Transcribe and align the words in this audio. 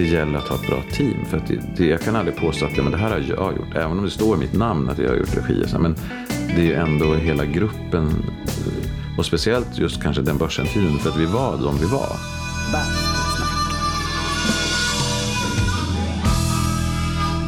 det 0.00 0.06
gäller 0.06 0.38
att 0.38 0.48
ha 0.48 0.56
ett 0.56 0.66
bra 0.66 0.82
team. 0.92 1.24
För 1.24 1.36
att 1.36 1.46
det, 1.46 1.60
det, 1.76 1.86
jag 1.86 2.00
kan 2.00 2.16
aldrig 2.16 2.36
påstå 2.36 2.66
att 2.66 2.76
ja, 2.76 2.82
men 2.82 2.92
det 2.92 2.98
här 2.98 3.10
har 3.10 3.18
jag 3.18 3.56
gjort. 3.56 3.74
Även 3.74 3.98
om 3.98 4.04
det 4.04 4.10
står 4.10 4.36
i 4.36 4.38
mitt 4.38 4.52
namn 4.52 4.88
att 4.88 4.98
jag 4.98 5.08
har 5.08 5.16
gjort 5.16 5.36
regi. 5.36 5.68
Så, 5.68 5.78
men 5.78 5.94
det 6.28 6.60
är 6.60 6.64
ju 6.64 6.74
ändå 6.74 7.14
hela 7.14 7.44
gruppen. 7.44 8.06
Eh, 8.06 9.18
och 9.18 9.26
speciellt 9.26 9.78
just 9.78 10.02
kanske 10.02 10.22
den 10.22 10.38
börsentiden 10.38 10.98
För 10.98 11.10
att 11.10 11.16
vi 11.16 11.26
var 11.26 11.52
de 11.52 11.78
vi 11.78 11.86
var. 11.86 12.16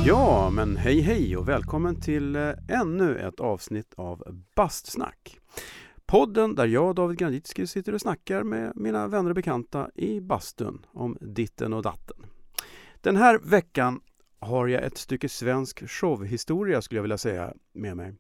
Ja, 0.07 0.51
men 0.51 0.77
hej 0.77 1.01
hej 1.01 1.37
och 1.37 1.49
välkommen 1.49 2.01
till 2.01 2.37
eh, 2.37 2.51
ännu 2.69 3.19
ett 3.19 3.41
avsnitt 3.41 3.95
av 3.97 4.23
Bastsnack. 4.57 5.39
Podden 6.07 6.55
där 6.55 6.67
jag, 6.67 6.95
David 6.95 7.19
Granditsky, 7.19 7.67
sitter 7.67 7.95
och 7.95 8.01
snackar 8.01 8.43
med 8.43 8.73
mina 8.77 9.09
vänner 9.09 9.31
och 9.31 9.37
bekanta 9.37 9.91
i 9.95 10.21
bastun 10.21 10.87
om 10.93 11.17
ditten 11.21 11.73
och 11.73 11.83
datten. 11.83 12.17
Den 13.03 13.17
här 13.17 13.39
veckan 13.39 14.01
har 14.41 14.69
jag 14.69 14.83
ett 14.83 14.99
stycke 14.99 15.29
svensk 15.29 15.89
showhistoria 15.89 16.83
skulle 16.83 16.99
jag 16.99 17.03
vilja 17.03 17.19
säga 17.19 17.55
med 17.73 17.97
mig. 17.97 18.15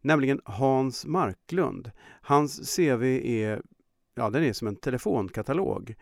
Nämligen 0.00 0.40
Hans 0.44 1.06
Marklund. 1.06 1.90
Hans 2.22 2.76
CV 2.76 3.02
är, 3.24 3.62
ja, 4.14 4.30
den 4.30 4.44
är 4.44 4.52
som 4.52 4.68
en 4.68 4.76
telefonkatalog. 4.76 5.94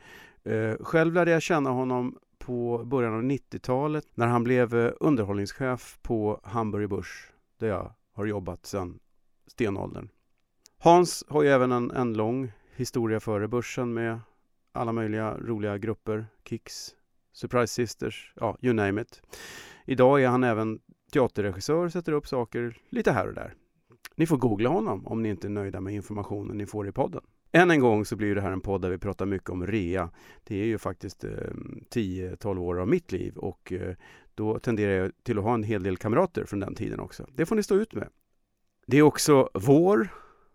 Eh, 0.44 0.74
Själv 0.80 1.14
lärde 1.14 1.30
jag 1.30 1.42
känna 1.42 1.70
honom 1.70 2.18
på 2.38 2.84
början 2.84 3.14
av 3.14 3.22
90-talet 3.22 4.06
när 4.14 4.26
han 4.26 4.44
blev 4.44 4.74
eh, 4.74 4.92
underhållningschef 5.00 5.98
på 6.02 6.40
Hamburger 6.44 6.86
Börs 6.86 7.30
där 7.58 7.68
jag 7.68 7.92
har 8.12 8.26
jobbat 8.26 8.66
sedan 8.66 8.98
stenåldern. 9.46 10.08
Hans 10.78 11.24
har 11.28 11.42
ju 11.42 11.48
även 11.48 11.72
en, 11.72 11.90
en 11.90 12.14
lång 12.14 12.52
historia 12.76 13.20
före 13.20 13.48
börsen 13.48 13.94
med 13.94 14.20
alla 14.72 14.92
möjliga 14.92 15.36
roliga 15.38 15.78
grupper, 15.78 16.26
Kicks, 16.44 16.94
Surprise 17.32 17.66
Sisters, 17.66 18.32
ja, 18.36 18.56
you 18.60 18.74
name 18.74 19.02
it. 19.02 19.22
Idag 19.86 20.22
är 20.22 20.28
han 20.28 20.44
även 20.44 20.80
teaterregissör, 21.12 21.84
och 21.84 21.92
sätter 21.92 22.12
upp 22.12 22.28
saker 22.28 22.76
lite 22.88 23.12
här 23.12 23.28
och 23.28 23.34
där. 23.34 23.54
Ni 24.16 24.26
får 24.26 24.36
googla 24.36 24.70
honom 24.70 25.06
om 25.06 25.22
ni 25.22 25.28
inte 25.28 25.46
är 25.46 25.50
nöjda 25.50 25.80
med 25.80 25.94
informationen 25.94 26.58
ni 26.58 26.66
får 26.66 26.88
i 26.88 26.92
podden. 26.92 27.22
Än 27.52 27.70
en 27.70 27.80
gång 27.80 28.04
så 28.04 28.16
blir 28.16 28.34
det 28.34 28.40
här 28.40 28.52
en 28.52 28.60
podd 28.60 28.82
där 28.82 28.90
vi 28.90 28.98
pratar 28.98 29.26
mycket 29.26 29.50
om 29.50 29.66
rea. 29.66 30.10
Det 30.44 30.56
är 30.62 30.66
ju 30.66 30.78
faktiskt 30.78 31.24
eh, 31.24 31.30
10-12 31.94 32.58
år 32.58 32.80
av 32.80 32.88
mitt 32.88 33.12
liv 33.12 33.36
och 33.36 33.72
eh, 33.72 33.94
då 34.34 34.58
tenderar 34.58 34.92
jag 34.92 35.12
till 35.22 35.38
att 35.38 35.44
ha 35.44 35.54
en 35.54 35.62
hel 35.62 35.82
del 35.82 35.96
kamrater 35.96 36.44
från 36.44 36.60
den 36.60 36.74
tiden 36.74 37.00
också. 37.00 37.26
Det 37.34 37.46
får 37.46 37.56
ni 37.56 37.62
stå 37.62 37.74
ut 37.74 37.94
med. 37.94 38.08
Det 38.86 38.98
är 38.98 39.02
också 39.02 39.50
vår 39.54 40.08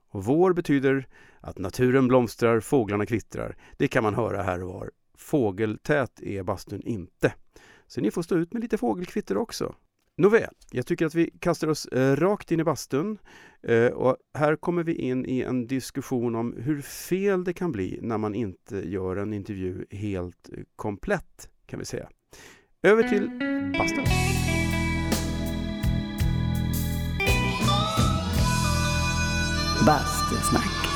och 0.09 0.23
vår 0.23 0.53
betyder 0.53 1.07
att 1.39 1.57
naturen 1.57 2.07
blomstrar, 2.07 2.59
fåglarna 2.59 3.05
kvittrar. 3.05 3.55
Det 3.77 3.87
kan 3.87 4.03
man 4.03 4.15
höra 4.15 4.43
här 4.43 4.63
och 4.63 4.69
var. 4.69 4.91
Fågeltät 5.17 6.21
är 6.21 6.43
bastun 6.43 6.81
inte. 6.81 7.33
Så 7.87 8.01
ni 8.01 8.11
får 8.11 8.21
stå 8.21 8.35
ut 8.37 8.53
med 8.53 8.61
lite 8.61 8.77
fågelkvitter 8.77 9.37
också. 9.37 9.75
Nåväl, 10.17 10.53
jag 10.71 10.85
tycker 10.85 11.05
att 11.05 11.15
vi 11.15 11.31
kastar 11.39 11.67
oss 11.67 11.85
eh, 11.85 12.15
rakt 12.15 12.51
in 12.51 12.59
i 12.59 12.63
bastun 12.63 13.17
eh, 13.63 13.87
och 13.87 14.17
här 14.33 14.55
kommer 14.55 14.83
vi 14.83 14.93
in 14.93 15.25
i 15.25 15.41
en 15.41 15.67
diskussion 15.67 16.35
om 16.35 16.55
hur 16.57 16.81
fel 16.81 17.43
det 17.43 17.53
kan 17.53 17.71
bli 17.71 17.99
när 18.01 18.17
man 18.17 18.35
inte 18.35 18.89
gör 18.89 19.15
en 19.15 19.33
intervju 19.33 19.85
helt 19.91 20.49
eh, 20.53 20.63
komplett 20.75 21.49
kan 21.65 21.79
vi 21.79 21.85
säga. 21.85 22.09
Över 22.83 23.03
till 23.03 23.29
bastun. 23.77 24.05
Bastusnack. 29.85 30.86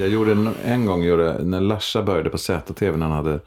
Jag 0.00 0.08
gjorde 0.08 0.32
en, 0.32 0.48
en 0.64 0.86
gång, 0.86 1.02
gjorde, 1.02 1.44
när 1.44 1.60
Larsa 1.60 2.02
började 2.02 2.30
på 2.30 2.38
ZTV 2.38 2.96
när 2.96 3.06
han 3.06 3.16
hade 3.16 3.40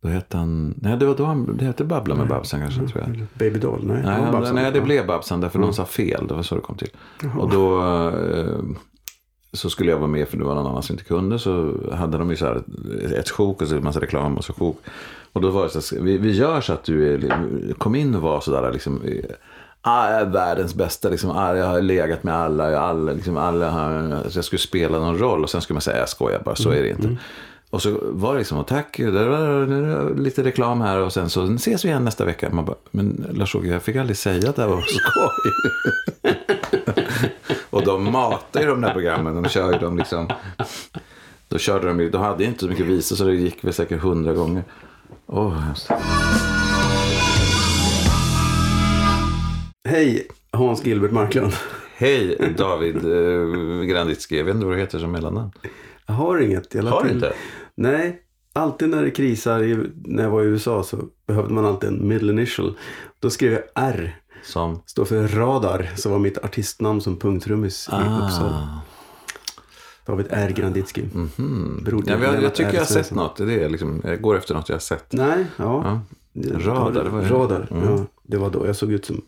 då 0.00 0.08
hette 0.08 0.36
han, 0.36 0.74
nej 0.76 0.96
det 0.96 1.06
var 1.06 1.14
då 1.16 1.24
han, 1.24 1.56
det 1.56 1.64
hette 1.64 1.84
Babbla 1.84 2.14
med 2.14 2.28
Babsan 2.28 2.60
kanske 2.60 2.86
tror 2.88 3.04
jag. 3.06 3.26
Baby 3.34 3.58
Doll? 3.58 3.80
Nej, 3.86 4.02
Nej, 4.04 4.14
han, 4.22 4.32
Babsan. 4.32 4.54
nej 4.54 4.72
det 4.72 4.78
Ja. 4.78 4.84
blev 4.84 5.06
Babsan 5.06 5.40
därför 5.40 5.58
någon 5.58 5.74
sa 5.74 5.84
fel. 5.84 6.26
Det 6.28 6.34
var 6.34 6.42
så 6.42 6.54
det 6.54 6.60
kom 6.60 6.76
till. 6.76 6.90
Och 7.38 7.50
då 7.50 7.80
eh, 7.82 8.58
så 9.52 9.70
skulle 9.70 9.90
jag 9.90 9.98
vara 9.98 10.08
med 10.08 10.28
för 10.28 10.36
det 10.38 10.44
var 10.44 10.54
någon 10.54 10.66
annan 10.66 10.82
som 10.82 10.94
inte 10.94 11.04
kunde. 11.04 11.38
Så 11.38 11.74
hade 11.92 12.18
de 12.18 12.30
ju 12.30 12.36
så 12.36 12.46
här 12.46 12.62
ett 13.18 13.30
sjok 13.30 13.62
och 13.62 13.68
så 13.68 13.76
en 13.76 13.84
massa 13.84 14.00
reklam 14.00 14.36
och 14.36 14.44
så 14.44 14.52
sjok. 14.52 14.80
Och 15.32 15.40
då 15.40 15.50
var 15.50 15.62
det 15.62 15.68
så 15.82 15.96
här, 15.96 16.02
vi, 16.04 16.18
vi 16.18 16.30
gör 16.32 16.60
så 16.60 16.72
att 16.72 16.84
du 16.84 17.14
är, 17.14 17.72
kom 17.78 17.94
in 17.94 18.14
och 18.14 18.22
var 18.22 18.40
sådär 18.40 18.72
liksom. 18.72 19.00
Ah, 19.84 20.10
jag 20.10 20.20
är 20.20 20.26
världens 20.26 20.74
bästa, 20.74 21.08
liksom, 21.08 21.30
ah, 21.30 21.56
jag 21.56 21.66
har 21.66 21.80
legat 21.80 22.22
med 22.22 22.34
alla, 22.34 22.70
jag, 22.70 22.82
alla, 22.82 23.12
liksom, 23.12 23.36
alla 23.36 23.70
har, 23.70 24.22
jag 24.34 24.44
skulle 24.44 24.58
spela 24.58 24.98
någon 24.98 25.18
roll 25.18 25.42
och 25.42 25.50
sen 25.50 25.60
skulle 25.60 25.74
man 25.74 25.80
säga 25.80 25.98
jag 25.98 26.08
skojar 26.08 26.42
bara, 26.44 26.56
så 26.56 26.70
är 26.70 26.82
det 26.82 26.88
inte. 26.88 27.16
Och 27.70 27.82
så 27.82 27.98
var 28.02 28.32
det 28.32 28.38
liksom, 28.38 28.64
tack, 28.64 28.96
där 28.96 29.28
var 29.28 30.14
lite 30.14 30.44
reklam 30.44 30.80
här 30.80 30.98
och 30.98 31.12
sen 31.12 31.30
så 31.30 31.54
ses 31.54 31.84
vi 31.84 31.88
igen 31.88 32.04
nästa 32.04 32.24
vecka. 32.24 32.50
Man 32.50 32.64
bara, 32.64 32.76
men 32.90 33.26
Lars-Åke, 33.32 33.66
jag 33.66 33.82
fick 33.82 33.96
aldrig 33.96 34.16
säga 34.16 34.50
att 34.50 34.56
det 34.56 34.62
här 34.62 34.68
var 34.68 34.80
skoj. 34.80 35.52
och 37.70 37.84
de 37.84 38.12
matar 38.12 38.60
ju 38.60 38.66
de 38.66 38.80
där 38.80 38.92
programmen, 38.92 39.42
de 39.42 39.48
kör 39.48 39.72
ju 39.72 39.78
dem 39.78 39.98
liksom. 39.98 40.28
Då 41.48 41.58
körde 41.58 41.88
de 41.88 42.00
ju, 42.00 42.10
de 42.10 42.22
hade 42.22 42.44
inte 42.44 42.60
så 42.60 42.66
mycket 42.66 42.86
visor 42.86 43.16
så 43.16 43.24
det 43.24 43.34
gick 43.34 43.64
väl 43.64 43.72
säkert 43.72 44.00
hundra 44.00 44.32
gånger. 44.32 44.64
Åh, 45.26 45.46
oh, 45.46 45.58
hemskt. 45.58 45.90
Hej, 49.88 50.26
Hans 50.50 50.84
Gilbert 50.86 51.10
Marklund. 51.12 51.52
Hej 51.96 52.54
David 52.58 52.96
eh, 52.96 53.82
Granditsky, 53.84 54.36
jag 54.36 54.44
vet 54.44 54.54
inte 54.54 54.66
vad 54.66 54.74
du 54.76 54.80
heter 54.80 54.98
som 54.98 55.12
mellannamn. 55.12 55.50
Jag 56.06 56.14
har 56.14 56.38
inget. 56.38 56.74
Jag 56.74 56.82
Har 56.82 57.02
du 57.02 57.08
till- 57.08 57.16
inte? 57.16 57.32
Nej, 57.74 58.22
alltid 58.52 58.88
när 58.88 59.02
det 59.02 59.10
krisar, 59.10 59.62
i, 59.62 59.90
när 60.04 60.22
jag 60.22 60.30
var 60.30 60.42
i 60.42 60.46
USA 60.46 60.82
så 60.82 60.98
behövde 61.26 61.54
man 61.54 61.66
alltid 61.66 61.88
en 61.88 62.08
middle 62.08 62.32
initial. 62.32 62.78
Då 63.20 63.30
skrev 63.30 63.52
jag 63.52 63.62
R, 63.74 64.16
Som? 64.44 64.82
står 64.86 65.04
för 65.04 65.28
Radar, 65.28 65.90
som 65.96 66.12
var 66.12 66.18
mitt 66.18 66.38
artistnamn 66.38 67.00
som 67.00 67.16
punktrummis 67.16 67.88
i 67.88 67.94
Uppsala. 67.94 68.68
Ah. 68.68 68.80
David 70.06 70.26
R. 70.30 70.52
Granditsky. 70.56 71.02
Mhm. 71.14 71.80
Bror 71.84 72.02
till 72.02 72.10
Ja, 72.10 72.16
men 72.18 72.22
jag, 72.26 72.34
jag 72.34 72.40
Lennart 72.40 72.54
tycker 72.54 72.70
R. 72.70 72.74
jag 72.74 72.80
har 72.80 72.86
sett 72.86 72.92
Svensson. 73.06 73.18
något. 73.18 73.36
Det 73.36 73.64
är 73.64 73.68
liksom, 73.68 74.00
jag 74.04 74.20
går 74.20 74.36
efter 74.36 74.54
något 74.54 74.68
jag 74.68 74.76
har 74.76 74.80
sett. 74.80 75.12
Nej, 75.12 75.46
ja. 75.56 76.00
Ja. 76.32 76.58
Radar, 76.58 77.04
det 77.04 77.10
var 77.10 77.20
det. 77.22 77.28
Radar, 77.28 77.68
Mm. 77.70 77.84
ja. 77.88 78.04
Det 78.22 78.36
var 78.36 78.50
då 78.50 78.66
jag 78.66 78.76
såg 78.76 78.92
ut 78.92 79.04
som... 79.04 79.22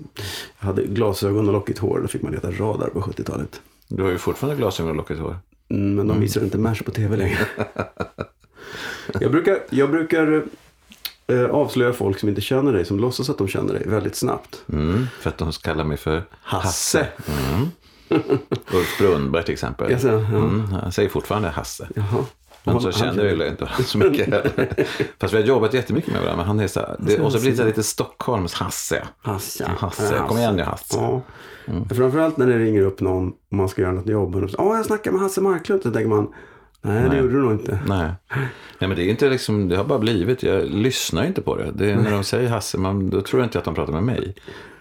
Jag 0.59 0.66
hade 0.66 0.82
glasögon 0.82 1.47
och 1.47 1.53
lockigt 1.53 1.78
hår. 1.78 2.00
Då 2.03 2.09
fick 2.09 2.22
man 2.22 2.34
heta 2.34 2.50
Radar 2.50 2.88
på 2.88 3.00
70-talet. 3.00 3.60
Du 3.88 4.03
har 4.03 4.10
ju 4.10 4.19
fortfarande 4.19 4.56
glasögon 4.56 4.91
och 4.91 4.97
lockigt 4.97 5.21
hår. 5.21 5.38
Mm, 5.69 5.94
men 5.94 6.09
de 6.09 6.21
visar 6.21 6.44
inte 6.44 6.59
MASH 6.59 6.82
på 6.82 6.91
tv 6.91 7.16
längre. 7.16 7.38
jag 9.21 9.31
brukar, 9.31 9.59
jag 9.71 9.91
brukar 9.91 10.44
eh, 11.27 11.44
avslöja 11.44 11.93
folk 11.93 12.19
som 12.19 12.28
inte 12.28 12.41
känner 12.41 12.72
dig, 12.72 12.84
som 12.84 13.00
låtsas 13.00 13.31
att 13.31 13.38
de 13.38 13.49
känner 13.49 13.75
dig, 13.75 13.83
väldigt 13.87 14.16
snabbt. 14.16 14.62
Mm, 14.72 15.06
för 15.21 15.31
att 15.31 15.38
de 15.38 15.53
kallar 15.53 15.84
mig 15.84 15.97
för 15.97 16.22
Hasse. 16.31 17.09
Mm. 17.27 17.71
Ulf 18.72 18.99
Brunnberg 18.99 19.44
till 19.44 19.53
exempel. 19.53 19.91
Jag 19.91 20.00
säger, 20.00 20.15
ja. 20.33 20.38
Mm, 20.38 20.60
han 20.60 20.93
säger 20.93 21.09
fortfarande 21.09 21.49
Hasse. 21.49 21.88
Jaha. 21.94 22.25
Men 22.64 22.80
så 22.80 22.92
känner 22.92 23.25
jag 23.25 23.36
ju 23.36 23.48
inte 23.48 23.69
så 23.84 23.98
mycket. 23.98 24.28
Fast 25.20 25.34
vi 25.34 25.38
har 25.38 25.44
jobbat 25.44 25.75
jättemycket 25.75 26.12
med 26.12 26.22
varandra. 26.22 26.36
Men 26.36 26.47
han 26.47 26.60
är 26.60 26.66
så 26.66 26.80
här, 26.80 26.97
det, 26.98 27.20
och 27.20 27.32
så 27.32 27.41
blir 27.41 27.50
det 27.50 27.56
så 27.56 27.64
lite 27.64 27.82
Stockholms 27.82 28.54
Hasse. 28.54 29.02
Hasse. 29.22 30.22
Kom 30.28 30.38
igen 30.38 30.56
nu 30.56 30.62
Hasse. 30.62 30.97
Ja. 30.97 31.22
Framförallt 31.94 32.36
när 32.36 32.47
det 32.47 32.58
ringer 32.58 32.80
upp 32.80 33.00
någon 33.00 33.28
och 33.28 33.56
man 33.56 33.69
ska 33.69 33.82
göra 33.82 33.92
något 33.92 34.08
jobb. 34.08 34.36
Och 34.36 34.50
ja, 34.58 34.76
jag 34.76 34.86
snackar 34.86 35.12
med 35.12 35.20
Hasse 35.20 35.41
Marklund. 35.41 35.82
Så 35.82 35.91
tänker 35.91 36.08
man, 36.08 36.28
nej, 36.82 37.03
det 37.03 37.08
Nej. 37.08 37.19
gjorde 37.19 37.32
du 37.32 37.42
nog 37.42 37.53
inte. 37.53 37.78
Nej. 37.86 38.10
Nej, 38.78 38.88
men 38.88 38.97
det 38.97 39.03
är 39.03 39.10
inte 39.10 39.28
liksom, 39.28 39.69
det 39.69 39.76
har 39.76 39.84
bara 39.84 39.98
blivit. 39.98 40.42
Jag 40.42 40.64
lyssnar 40.69 41.24
inte 41.24 41.42
på 41.42 41.56
det. 41.56 41.70
det 41.74 41.91
är 41.91 41.97
när 41.97 42.10
de 42.10 42.24
säger 42.24 42.48
Hasse, 42.48 42.78
man, 42.78 43.10
då 43.10 43.20
tror 43.20 43.41
jag 43.41 43.47
inte 43.47 43.58
att 43.58 43.64
de 43.64 43.74
pratar 43.74 43.92
med 43.92 44.03
mig. 44.03 44.34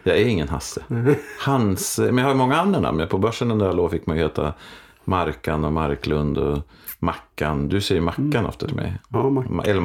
Jag 0.03 0.17
är 0.17 0.25
ingen 0.25 0.49
Hasse. 0.49 0.83
Hans, 1.39 1.99
men 1.99 2.17
jag 2.17 2.25
har 2.25 2.35
många 2.35 2.55
andra 2.55 2.79
namn. 2.79 3.07
På 3.07 3.17
börsen 3.17 3.47
den 3.47 3.59
där 3.59 3.73
låg 3.73 3.91
fick 3.91 4.05
man 4.05 4.17
ju 4.17 4.23
heta 4.23 4.53
Markan 5.03 5.66
och 5.66 5.73
Marklund 5.73 6.37
och 6.37 6.59
Mackan. 7.03 7.70
Du 7.70 7.82
säger 7.82 8.02
Mackan 8.02 8.46
ofta 8.46 8.66
till 8.67 8.76
mig. 8.76 9.00
Ja, 9.09 9.29
Mac- 9.29 9.46
Ma- 9.47 9.67
El 9.67 9.79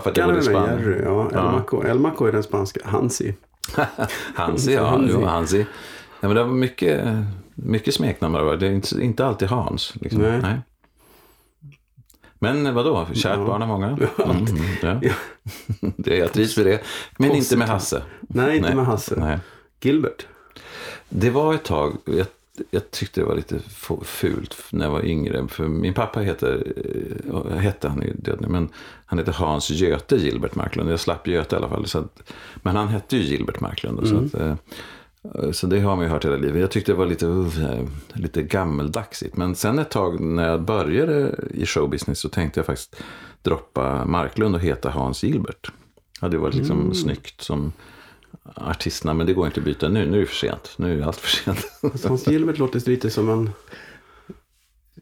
för 0.00 0.10
att 0.10 0.16
jag 0.16 0.26
Mackan 0.34 0.54
är 0.54 0.60
med. 0.66 0.80
Jerry. 0.80 1.02
Ja, 1.04 1.28
eller 1.30 1.38
Ja. 1.42 1.52
Macco. 1.52 1.82
El 1.84 1.98
Macco 1.98 2.24
är 2.26 2.32
den 2.32 2.42
spanska. 2.42 2.80
Hansi. 2.84 3.34
Hansi, 4.34 4.74
ja. 4.74 4.86
Hansi. 4.86 5.12
Jo, 5.14 5.24
Hansi. 5.24 5.66
Ja, 6.20 6.28
men 6.28 6.34
det 6.36 6.44
var 6.44 6.52
mycket, 6.52 7.04
mycket 7.54 7.94
smeknamn. 7.94 8.58
det 8.58 8.66
är 8.66 8.70
inte, 8.72 9.02
inte 9.04 9.26
alltid 9.26 9.48
Hans. 9.48 9.94
Liksom. 10.00 10.22
Nej. 10.22 10.58
Men 12.38 12.74
vadå, 12.74 13.06
kärt 13.12 13.38
Ja. 13.38 13.44
barn 13.46 13.60
har 13.60 13.68
många. 13.68 13.86
Mm, 14.24 15.00
ja. 15.02 15.10
det, 15.96 16.16
jag 16.16 16.32
trivs 16.32 16.56
med 16.56 16.66
det. 16.66 16.82
Men 17.18 17.30
inte 17.30 17.56
med 17.56 17.68
Hasse. 17.68 18.02
Nej, 18.20 18.56
inte 18.56 18.74
med 18.74 18.86
Hasse. 18.86 19.14
Nej. 19.20 19.38
Gilbert. 19.80 20.26
Det 21.08 21.30
var 21.30 21.54
ett 21.54 21.64
tag, 21.64 21.96
jag, 22.70 22.90
tyckte 22.90 23.20
det 23.20 23.24
var 23.24 23.34
lite 23.34 23.58
fult 24.04 24.56
när 24.70 24.84
jag 24.84 24.92
var 24.92 25.04
yngre. 25.04 25.48
För 25.48 25.68
min 25.68 25.94
pappa 25.94 26.20
heter, 26.20 26.72
eh, 27.50 27.56
hette 27.56 27.88
han 27.88 28.02
är 28.02 28.06
ju 28.06 28.12
död 28.14 28.38
nu, 28.40 28.48
men 28.48 28.68
han 29.06 29.18
heter 29.18 29.32
Hans 29.32 29.70
Göte 29.70 30.16
Gilbert 30.16 30.54
Marklund. 30.54 30.90
Jag 30.90 31.00
slapp 31.00 31.26
Göte 31.26 31.56
i 31.56 31.58
alla 31.58 31.68
fall. 31.68 31.86
Så 31.86 31.98
att, 31.98 32.32
men 32.56 32.76
han 32.76 32.88
hette 32.88 33.16
ju 33.16 33.22
Gilbert 33.22 33.60
Marklund. 33.60 34.08
Så 34.08 34.16
att, 34.16 34.34
eh, 34.34 34.54
Så 35.52 35.66
det 35.66 35.80
har 35.80 35.96
man 35.96 36.04
ju 36.04 36.10
hört 36.10 36.24
hela 36.24 36.36
livet. 36.36 36.60
Jag 36.60 36.70
tyckte 36.70 36.92
det 36.92 36.96
var 36.98 37.06
lite, 37.06 37.26
uh, 37.26 37.88
lite 38.12 38.42
gammeldagsigt. 38.42 39.36
Men 39.36 39.54
sen 39.54 39.78
ett 39.78 39.90
tag 39.90 40.20
när 40.20 40.48
jag 40.48 40.62
började 40.62 41.34
i 41.50 41.66
showbusiness 41.66 42.18
så 42.20 42.28
tänkte 42.28 42.60
jag 42.60 42.66
faktiskt 42.66 42.96
droppa 43.42 44.04
Marklund 44.04 44.54
och 44.54 44.60
heta 44.60 44.90
Hans 44.90 45.22
Gilbert. 45.22 45.72
Det 46.20 46.36
var 46.36 46.52
liksom 46.52 46.80
Mm. 46.80 46.94
snyggt 46.94 47.40
som 47.40 47.72
artistnamn. 48.54 49.18
Men 49.18 49.26
det 49.26 49.32
går 49.32 49.46
inte 49.46 49.60
att 49.60 49.66
byta 49.66 49.88
nu. 49.88 50.06
Nu 50.06 50.16
är 50.16 50.20
det 50.20 50.26
för 50.26 50.34
sent. 50.34 50.72
Nu 50.76 51.00
är 51.00 51.06
allt 51.06 51.16
för 51.16 51.36
sent. 51.36 51.66
Hans 52.08 52.26
Gilbert 52.26 52.58
låter 52.58 52.90
lite 52.90 53.10
som 53.10 53.30
en 53.30 53.50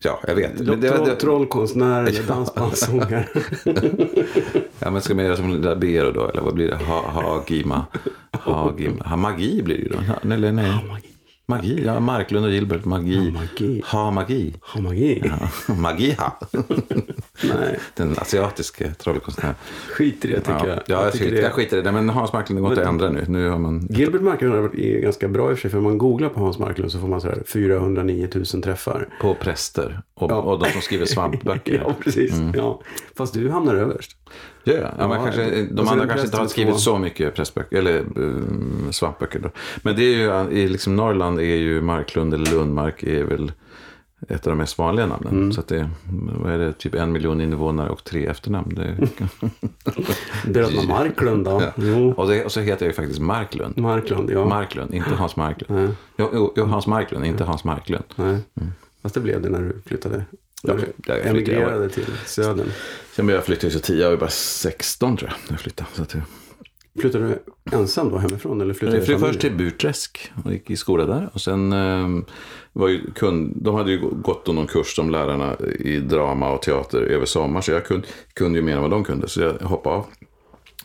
ja, 0.00 0.20
jag 0.26 0.34
vet. 0.34 0.56
Troll, 0.56 0.80
det, 0.80 1.04
det, 1.04 1.16
trollkonstnär 1.16 2.04
eller 2.04 2.22
dansbandssångare. 2.28 3.28
ja, 4.78 4.90
men 4.90 5.02
ska 5.02 5.14
man 5.14 5.24
göra 5.24 5.36
som 5.36 5.62
Labero 5.62 6.12
då? 6.12 6.28
Eller 6.28 6.42
vad 6.42 6.54
blir 6.54 6.68
det? 6.68 6.76
Ha, 6.76 7.10
Hagima? 7.10 7.86
Hagima? 8.30 9.04
Ha, 9.04 9.16
magi 9.16 9.62
blir 9.62 9.76
det 9.76 9.82
ju 9.82 9.88
då. 9.88 9.98
Ha, 9.98 10.34
eller 10.34 10.52
nej. 10.52 10.84
magi. 10.88 11.11
Magi, 11.56 11.84
ja. 11.84 12.00
Marklund 12.00 12.46
och 12.46 12.52
Gilbert. 12.52 12.84
Magi. 12.84 13.16
Ha, 13.16 13.30
magi. 13.30 13.82
Ha 13.84 14.10
magi. 14.10 14.54
Ha 14.62 14.80
magi? 14.80 15.22
Ja, 15.24 15.74
Magi 15.74 16.12
ha. 16.18 16.38
Nej, 17.42 17.78
Den 17.96 18.14
asiatiske 18.18 18.94
trollkonstnären. 18.94 19.54
skit 19.92 20.24
i 20.24 20.28
det 20.28 20.40
tycker 20.40 20.52
Ja, 20.52 20.66
jag. 20.66 20.78
ja, 20.86 21.04
jag, 21.04 21.12
tycker 21.12 21.24
skiter, 21.24 21.36
det- 21.36 21.42
jag 21.42 21.52
skiter 21.52 21.78
i 21.78 21.82
det. 21.82 21.92
Men 21.92 22.08
Hans 22.08 22.32
Marklund 22.32 22.60
går 22.62 22.70
inte 22.70 22.82
att 22.82 22.88
ändra 22.88 23.10
nu. 23.10 23.24
Nu 23.28 23.48
har 23.48 23.58
man... 23.58 23.86
Gilbert 23.90 24.20
Marklund 24.22 24.54
har 24.54 24.60
varit 24.60 24.74
är 24.74 25.00
ganska 25.00 25.28
bra 25.28 25.50
i 25.50 25.54
och 25.54 25.58
för 25.58 25.60
sig. 25.62 25.70
För 25.70 25.78
om 25.78 25.84
man 25.84 25.98
googlar 25.98 26.28
på 26.28 26.40
Hans 26.40 26.58
Marklund 26.58 26.92
så 26.92 26.98
får 27.00 27.08
man 27.08 27.20
så 27.20 27.28
här 27.28 27.42
409 27.46 28.28
000 28.34 28.44
träffar. 28.62 29.08
På 29.20 29.34
präster 29.34 30.00
och, 30.14 30.30
Ja. 30.30 30.36
och 30.36 30.58
de 30.58 30.70
som 30.70 30.80
skriver 30.80 31.06
svampböcker. 31.14 31.82
Ja, 31.86 31.94
precis. 32.04 32.34
Ja. 32.54 32.80
Fast 33.16 33.34
du 33.34 33.50
hamnar 33.50 33.74
överst. 33.74 34.16
Ja, 34.64 34.72
ja. 34.72 34.80
ja, 34.98 35.14
Ja, 35.16 35.24
kanske, 35.24 35.66
de 35.70 35.86
så 35.86 35.92
är 35.92 35.92
andra 35.92 36.06
kanske 36.06 36.26
inte 36.26 36.36
har 36.36 36.46
skrivit 36.46 36.74
två. 36.74 36.78
så 36.78 36.98
mycket 36.98 37.34
prästböcker, 37.34 37.76
eller 37.78 37.98
um, 38.16 38.88
svampböcker. 38.90 39.38
Då. 39.38 39.50
Men 39.82 39.96
det 39.96 40.02
är 40.02 40.16
ju, 40.50 40.58
i 40.58 40.68
liksom 40.68 40.96
Norrland 40.96 41.38
är 41.40 41.44
ju 41.56 41.80
Marklund 41.80 42.34
eller 42.34 42.50
Lundmark 42.50 43.02
är 43.02 43.24
väl 43.24 43.52
ett 44.28 44.46
av 44.46 44.50
de 44.50 44.58
mest 44.58 44.78
vanliga 44.78 45.06
namnen. 45.06 45.32
Mm. 45.32 45.52
Så 45.52 45.60
att 45.60 45.68
det 45.68 45.90
vad 46.40 46.52
är 46.52 46.58
det, 46.58 46.72
typ 46.72 46.94
en 46.94 47.12
miljon 47.12 47.40
invånare 47.40 47.90
och 47.90 48.04
tre 48.04 48.26
efternamn. 48.26 48.74
Det, 48.74 49.08
Bröderna 50.46 50.82
Marklund 50.88 51.44
då? 51.44 51.62
Ja. 51.76 52.14
Och, 52.16 52.28
det, 52.28 52.44
och 52.44 52.52
så 52.52 52.60
heter 52.60 52.86
jag 52.86 52.90
ju 52.90 52.96
faktiskt 52.96 53.20
Marklund. 53.20 53.78
Marklund, 53.78 54.30
ja. 54.30 54.44
Marklund, 54.44 54.94
inte 54.94 55.14
Hans 55.14 55.36
Marklund. 55.36 55.80
Nej, 55.80 55.88
Jo, 56.16 56.52
jo, 56.56 56.64
Hans 56.64 56.86
Marklund, 56.86 57.24
inte 57.26 57.44
Hans 57.44 57.64
Marklund. 57.64 58.04
nej. 58.16 58.38
Fast 59.02 59.14
det 59.14 59.20
blev 59.20 59.42
det 59.42 59.48
när 59.48 59.60
du 59.60 59.82
flyttade. 59.86 60.24
Ja, 60.62 60.74
jag 61.06 61.26
emigrerade 61.26 61.88
till 61.88 62.06
södern. 62.26 62.66
Sen 63.16 63.28
jag 63.28 63.44
flyttade 63.44 63.72
så 63.72 63.78
tio, 63.78 64.02
jag 64.02 64.10
var 64.10 64.16
bara 64.16 64.30
16 64.30 65.16
tror 65.16 65.30
jag 65.30 65.38
när 65.44 65.52
jag 65.52 65.60
flyttade. 65.60 65.90
Så 65.94 66.02
att 66.02 66.08
det, 66.08 66.22
Flyttade 67.00 67.28
du 67.28 67.38
ensam 67.76 68.10
då 68.10 68.18
hemifrån? 68.18 68.60
Eller 68.60 68.74
flyttade 68.74 68.96
Jag 68.96 69.06
flyttade 69.06 69.26
först 69.26 69.40
till 69.40 69.56
Burträsk 69.56 70.32
och 70.44 70.52
gick 70.52 70.70
i 70.70 70.76
skola 70.76 71.06
där. 71.06 71.30
Och 71.32 71.40
sen 71.40 71.72
eh, 71.72 72.24
var 72.72 72.88
ju 72.88 73.12
kund, 73.12 73.52
de 73.56 73.74
hade 73.74 73.90
ju 73.90 73.98
gått 74.00 74.46
någon 74.46 74.66
kurs 74.66 74.96
som 74.96 75.10
lärarna 75.10 75.56
i 75.78 75.98
drama 75.98 76.52
och 76.52 76.62
teater 76.62 77.00
över 77.00 77.26
sommar. 77.26 77.60
Så 77.60 77.70
jag 77.70 77.84
kunde, 77.84 78.06
kunde 78.34 78.58
ju 78.58 78.64
mer 78.64 78.76
än 78.76 78.82
vad 78.82 78.90
de 78.90 79.04
kunde. 79.04 79.28
Så 79.28 79.40
jag 79.40 79.52
hoppade 79.52 79.96
av 79.96 80.06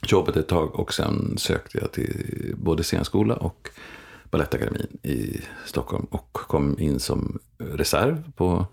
jobbet 0.07 0.37
ett 0.37 0.47
tag 0.47 0.79
och 0.79 0.93
sen 0.93 1.37
sökte 1.37 1.77
jag 1.77 1.91
till 1.91 2.55
både 2.57 2.83
scenskola 2.83 3.35
och 3.35 3.69
Balettakademin 4.31 4.97
i 5.03 5.41
Stockholm. 5.65 6.07
Och 6.09 6.33
kom 6.33 6.79
in 6.79 6.99
som 6.99 7.39
reserv 7.57 8.31
på 8.35 8.65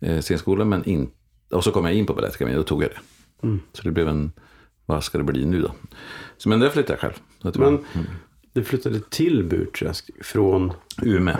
eh, 0.00 0.20
scenskolan. 0.20 0.68
Men 0.68 0.84
in, 0.84 1.10
och 1.54 1.64
så 1.64 1.70
kom 1.70 1.84
jag 1.84 1.94
in 1.94 2.06
på 2.06 2.14
Balettakademin 2.14 2.58
och 2.58 2.64
då 2.64 2.68
tog 2.68 2.82
jag 2.82 2.90
det. 2.90 3.46
Mm. 3.46 3.60
Så 3.72 3.82
det 3.82 3.90
blev 3.90 4.08
en, 4.08 4.32
vad 4.86 5.04
ska 5.04 5.18
det 5.18 5.24
bli 5.24 5.44
nu 5.46 5.62
då? 5.62 5.72
Så, 6.36 6.48
men 6.48 6.60
det 6.60 6.70
flyttade 6.70 6.92
jag 6.92 7.00
själv. 7.00 7.14
Var- 7.58 7.70
Men 7.70 7.84
du 8.52 8.64
flyttade 8.64 9.00
till 9.10 9.44
Burträsk 9.44 10.10
från, 10.22 10.72
Umeå. 11.02 11.36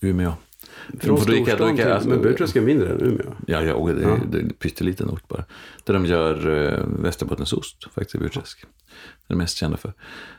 Umeå. 0.00 0.32
från 1.00 1.16
jag- 1.16 1.22
storstan 1.22 1.68
jag- 1.68 1.76
till... 1.76 1.86
alltså- 1.92 2.08
Men 2.08 2.22
Burträsk 2.22 2.56
är 2.56 2.60
mindre 2.60 2.92
än 2.92 3.00
Umeå. 3.00 3.34
Ja, 3.46 3.62
ja 3.62 3.74
och 3.74 3.88
det, 3.94 4.02
Ja. 4.02 4.18
det 4.30 4.38
är 4.38 4.42
en 4.42 4.50
pytteliten 4.52 5.10
ort 5.10 5.28
bara. 5.28 5.44
Där 5.84 5.94
de 5.94 6.06
gör 6.06 6.48
eh, 6.72 6.84
Västerbottensost 7.02 7.84
faktiskt 7.94 8.14
i 8.14 8.18
Burträsk. 8.18 8.64
Det 9.26 9.34
är 9.34 9.38
mest 9.38 9.56
kända 9.56 9.76
för. 9.76 9.92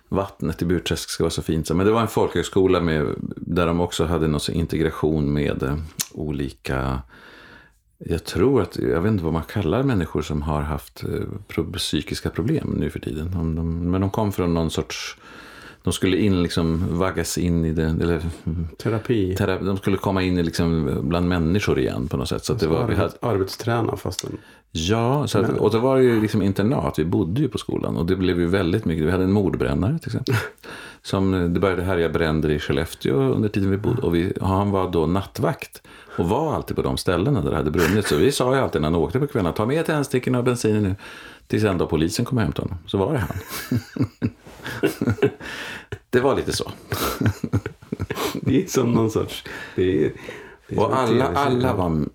Vattnet 0.09 0.61
i 0.61 0.65
Burträsk 0.65 1.09
ska 1.09 1.23
vara 1.23 1.31
så 1.31 1.41
fint. 1.41 1.71
Men 1.71 1.85
det 1.85 1.91
var 1.91 2.01
en 2.01 2.07
folkhögskola 2.07 2.81
med, 2.81 3.05
där 3.35 3.67
de 3.67 3.79
också 3.79 4.05
hade 4.05 4.27
någon 4.27 4.39
integration 4.51 5.33
med 5.33 5.63
eh, 5.63 5.77
olika... 6.13 7.01
Jag 8.05 8.23
tror 8.23 8.61
att, 8.61 8.77
jag 8.77 9.01
vet 9.01 9.11
inte 9.11 9.23
vad 9.23 9.33
man 9.33 9.43
kallar 9.43 9.83
människor 9.83 10.21
som 10.21 10.41
har 10.41 10.61
haft 10.61 11.03
eh, 11.03 11.63
psykiska 11.73 12.29
problem 12.29 12.75
nu 12.79 12.89
för 12.89 12.99
tiden. 12.99 13.33
Om 13.35 13.55
de, 13.55 13.91
men 13.91 14.01
de 14.01 14.09
kom 14.09 14.31
från 14.31 14.53
någon 14.53 14.69
sorts... 14.71 15.17
De 15.83 15.93
skulle 15.93 16.17
in 16.17 16.43
liksom 16.43 16.97
vaggas 16.97 17.37
in 17.37 17.65
i 17.65 17.73
det, 17.73 17.83
eller 18.01 18.21
Terapi. 18.77 19.35
tera- 19.35 19.61
de 19.61 19.77
skulle 19.77 19.97
komma 19.97 20.23
in 20.23 20.37
i 20.37 20.43
liksom 20.43 20.99
bland 21.03 21.29
människor 21.29 21.79
igen 21.79 22.07
på 22.07 22.17
något 22.17 22.29
sätt. 22.29 22.45
Så 22.45 22.53
att 22.53 22.59
det 22.59 22.67
var, 22.67 22.87
vi 22.87 22.95
hade, 22.95 23.03
Arbets, 23.03 23.17
arbetsträna 23.21 23.97
fast 23.97 24.23
en... 24.23 24.37
Ja, 24.71 25.27
så 25.27 25.39
att, 25.39 25.49
och 25.57 25.71
det 25.71 25.79
var 25.79 25.97
ju 25.97 26.21
liksom 26.21 26.41
internat. 26.41 26.99
Vi 26.99 27.05
bodde 27.05 27.41
ju 27.41 27.47
på 27.49 27.57
skolan 27.57 27.97
och 27.97 28.05
det 28.05 28.15
blev 28.15 28.39
ju 28.39 28.45
väldigt 28.45 28.85
mycket. 28.85 29.05
Vi 29.05 29.11
hade 29.11 29.23
en 29.23 29.31
mordbrännare 29.31 29.99
till 29.99 30.07
exempel. 30.09 30.35
Som, 31.01 31.53
det 31.53 31.59
började 31.59 31.83
härja 31.83 32.09
bränder 32.09 32.49
i 32.49 32.59
Skellefteå 32.59 33.15
under 33.15 33.49
tiden 33.49 33.71
vi 33.71 33.77
bodde. 33.77 34.01
Och 34.01 34.15
vi, 34.15 34.33
han 34.41 34.71
var 34.71 34.91
då 34.91 35.05
nattvakt 35.05 35.81
och 36.19 36.29
var 36.29 36.53
alltid 36.53 36.75
på 36.75 36.81
de 36.81 36.97
ställena 36.97 37.41
där 37.41 37.49
det 37.49 37.57
hade 37.57 37.71
brunnit. 37.71 38.07
Så 38.07 38.15
vi 38.15 38.31
sa 38.31 38.55
ju 38.55 38.61
alltid 38.61 38.81
när 38.81 38.87
han 38.87 38.95
åkte 38.95 39.19
på 39.19 39.27
kvällarna, 39.27 39.53
ta 39.53 39.65
med 39.65 39.85
tändstickorna 39.85 40.37
och 40.37 40.43
bensinen 40.43 40.83
nu. 40.83 40.95
Tills 41.47 41.63
en 41.63 41.77
dag 41.77 41.89
polisen 41.89 42.25
kom 42.25 42.37
och 42.37 42.43
hämtade 42.43 42.67
honom. 42.67 42.83
Så 42.87 42.97
var 42.97 43.13
det 43.13 43.19
han. 43.19 43.37
det 46.09 46.19
var 46.19 46.35
lite 46.35 46.53
så. 46.53 46.71
Det 48.41 48.63
är 48.63 48.67
som 48.67 48.91
någon 48.91 49.11
sorts... 49.11 49.43
Det 49.75 50.05
är, 50.05 50.11
det 50.67 50.75
är 50.75 50.79
Och 50.79 50.97
alla, 50.97 51.27
alla 51.27 51.73
var 51.73 52.05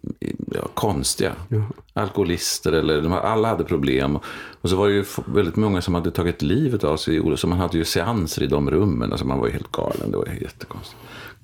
ja, 0.55 0.69
konstiga. 0.75 1.33
Ja. 1.49 1.63
Alkoholister 1.93 2.73
eller 2.73 3.03
de, 3.03 3.13
alla 3.13 3.49
hade 3.49 3.65
problem. 3.65 4.19
Och 4.61 4.71
så 4.71 4.77
var 4.77 4.89
det 4.89 4.95
ju 4.95 5.05
väldigt 5.27 5.57
många 5.57 5.83
som 5.83 5.95
hade 5.95 6.11
tagit 6.11 6.43
livet 6.43 6.85
av 6.85 6.97
sig. 6.97 7.37
Så 7.37 7.47
man 7.47 7.59
hade 7.59 7.79
ju 7.79 7.85
seanser 7.85 8.43
i 8.43 8.47
de 8.47 8.71
rummen. 8.71 9.13
Alltså 9.13 9.27
man 9.27 9.39
var 9.39 9.47
ju 9.47 9.53
helt 9.53 9.73
galen. 9.73 10.11
Det 10.11 10.17
var 10.17 10.27
jättekonstigt. 10.27 10.97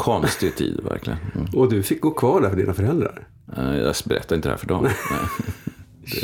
Konstig 0.05 0.57
tid 0.57 0.81
verkligen. 0.85 1.19
Mm. 1.35 1.47
Och 1.55 1.71
du 1.71 1.83
fick 1.83 2.01
gå 2.01 2.11
kvar 2.11 2.41
där 2.41 2.49
för 2.51 2.57
dina 2.57 2.75
föräldrar? 2.75 3.27
Eh, 3.57 3.77
Jag 3.77 3.95
berättar 4.05 4.37
inte 4.37 4.49
det 4.49 4.53
här 4.53 4.59
för 4.59 4.67
dem. 4.67 4.83
Det. 4.85 4.91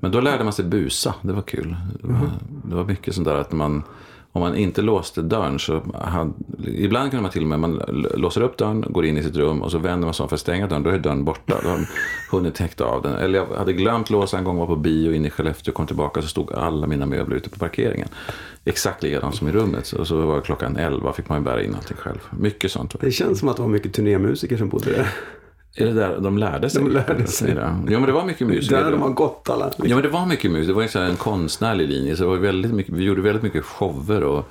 Men 0.00 0.12
då 0.12 0.20
lärde 0.20 0.44
man 0.44 0.52
sig 0.52 0.64
busa. 0.64 1.14
Det 1.22 1.32
var 1.32 1.42
kul. 1.42 1.76
Det 2.02 2.06
var, 2.08 2.30
det 2.64 2.74
var 2.74 2.84
mycket 2.84 3.14
sånt 3.14 3.26
där 3.28 3.34
att 3.34 3.52
man... 3.52 3.82
Om 4.32 4.42
man 4.42 4.56
inte 4.56 4.82
låste 4.82 5.22
dörren 5.22 5.58
så... 5.58 5.82
Hade, 5.94 6.32
ibland 6.66 7.10
kunde 7.10 7.22
man 7.22 7.30
till 7.30 7.42
och 7.42 7.48
med... 7.48 7.60
Man 7.60 7.82
låser 8.14 8.40
upp 8.40 8.56
dörren, 8.56 8.84
går 8.88 9.06
in 9.06 9.16
i 9.16 9.22
sitt 9.22 9.36
rum 9.36 9.62
och 9.62 9.70
så 9.70 9.78
vänder 9.78 10.06
man 10.06 10.14
sig 10.14 10.22
om 10.22 10.28
för 10.28 10.36
att 10.36 10.40
stänga 10.40 10.66
dörren. 10.66 10.82
Då 10.82 10.90
är 10.90 10.98
dörren 10.98 11.24
borta. 11.24 11.60
Då 11.62 11.68
har 11.68 11.76
de 11.76 11.86
hunnit 12.30 12.54
täcka 12.54 12.84
av 12.84 13.02
den. 13.02 13.14
Eller 13.14 13.38
jag 13.38 13.46
hade 13.46 13.72
glömt 13.72 14.10
låsa 14.10 14.38
en 14.38 14.44
gång, 14.44 14.56
var 14.56 14.66
på 14.66 14.76
bio 14.76 15.12
inne 15.12 15.28
i 15.28 15.30
Skellefteå, 15.30 15.74
kom 15.74 15.86
tillbaka 15.86 16.22
så 16.22 16.28
stod 16.28 16.52
alla 16.52 16.86
mina 16.86 17.06
möbler 17.06 17.36
ute 17.36 17.50
på 17.50 17.58
parkeringen. 17.58 18.08
Exakt 18.64 19.02
likadant 19.02 19.34
som 19.34 19.48
i 19.48 19.52
rummet. 19.52 19.92
Och 19.92 20.06
så 20.06 20.26
var 20.26 20.40
klockan 20.40 20.76
11 20.76 21.12
fick 21.12 21.28
man 21.28 21.38
ju 21.38 21.44
bära 21.44 21.62
in 21.62 21.74
allting 21.74 21.96
själv. 21.96 22.18
Mycket 22.30 22.72
sånt. 22.72 22.94
var. 22.94 23.00
Det 23.00 23.10
känns 23.10 23.38
som 23.38 23.48
att 23.48 23.56
det 23.56 23.62
var 23.62 23.68
mycket 23.68 23.92
turnémusiker 23.92 24.56
som 24.56 24.68
bodde 24.68 24.90
där. 24.90 25.08
Är 25.74 25.86
det 25.86 25.92
där 25.92 26.20
de 26.20 26.38
lärde 26.38 26.70
sig? 26.70 26.82
De 26.82 26.90
lärde 26.90 27.26
sig. 27.26 27.54
Ja, 27.54 27.72
men 27.86 28.02
det 28.02 28.12
var 28.12 28.24
mycket 28.24 28.46
musiker. 28.46 28.76
Där 28.76 28.90
de 28.90 29.02
har 29.02 29.10
gått 29.10 29.48
alla. 29.50 29.70
Ja, 29.76 29.94
men 29.94 30.02
det 30.02 30.08
var 30.08 30.26
mycket 30.26 30.50
musik. 30.50 30.68
Det 30.68 30.98
var 30.98 31.00
en 31.02 31.16
konstnärlig 31.16 31.88
linje. 31.88 32.16
Så 32.16 32.22
det 32.22 32.28
var 32.28 32.36
väldigt 32.36 32.74
mycket, 32.74 32.94
vi 32.94 33.04
gjorde 33.04 33.22
väldigt 33.22 33.42
mycket 33.42 33.64
shower 33.64 34.24
och 34.24 34.48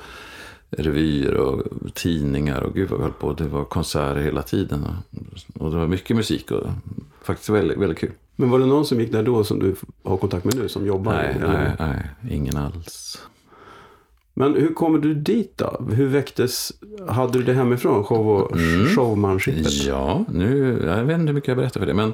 revyer 0.70 1.34
och 1.34 1.64
tidningar 1.94 2.62
och 2.62 2.74
gud 2.74 2.90
vad 2.90 3.00
vi 3.00 3.04
höll 3.04 3.14
på. 3.14 3.34
Det 3.34 3.48
var 3.48 3.66
konserter 3.66 4.22
hela 4.22 4.42
tiden. 4.42 4.88
Och, 5.54 5.72
det 5.72 5.78
var 5.78 5.88
mycket 5.88 6.16
musik 6.16 6.52
och 6.52 6.68
faktiskt 7.24 7.50
väldigt, 7.50 7.78
väldigt 7.78 7.98
kul. 7.98 8.12
Men 8.36 8.50
var 8.50 8.60
det 8.60 8.66
någon 8.66 8.86
som 8.86 9.00
gick 9.00 9.12
där 9.12 9.24
då 9.24 9.44
som 9.44 9.60
du 9.60 9.76
har 10.04 10.18
kontakt 10.18 10.46
med 10.46 10.56
nu 10.56 10.70
som 10.70 10.86
jobbar? 10.86 11.14
Nej, 11.14 11.36
nej, 11.40 11.72
nej, 11.80 12.10
ingen 12.30 12.58
alls. 12.58 13.22
Men 14.40 14.56
hur 14.56 14.74
kommer 14.74 15.00
du 15.00 15.14
dit 15.14 15.58
då? 15.58 15.86
Hur 15.92 16.08
väcktes, 16.08 16.72
hade 17.08 17.40
du 17.40 17.44
det 17.44 17.54
hemifrån? 17.54 18.04
Show 18.04 18.30
och, 18.30 18.58
Showmanshipet? 18.96 19.74
Ja, 19.74 20.26
nu, 20.30 20.82
jag 20.86 21.04
vet 21.04 21.20
inte 21.20 21.28
hur 21.28 21.34
mycket 21.34 21.48
jag 21.48 21.58
berättar 21.58 21.80
för 21.80 21.88
det. 21.88 21.94
Men 21.94 22.14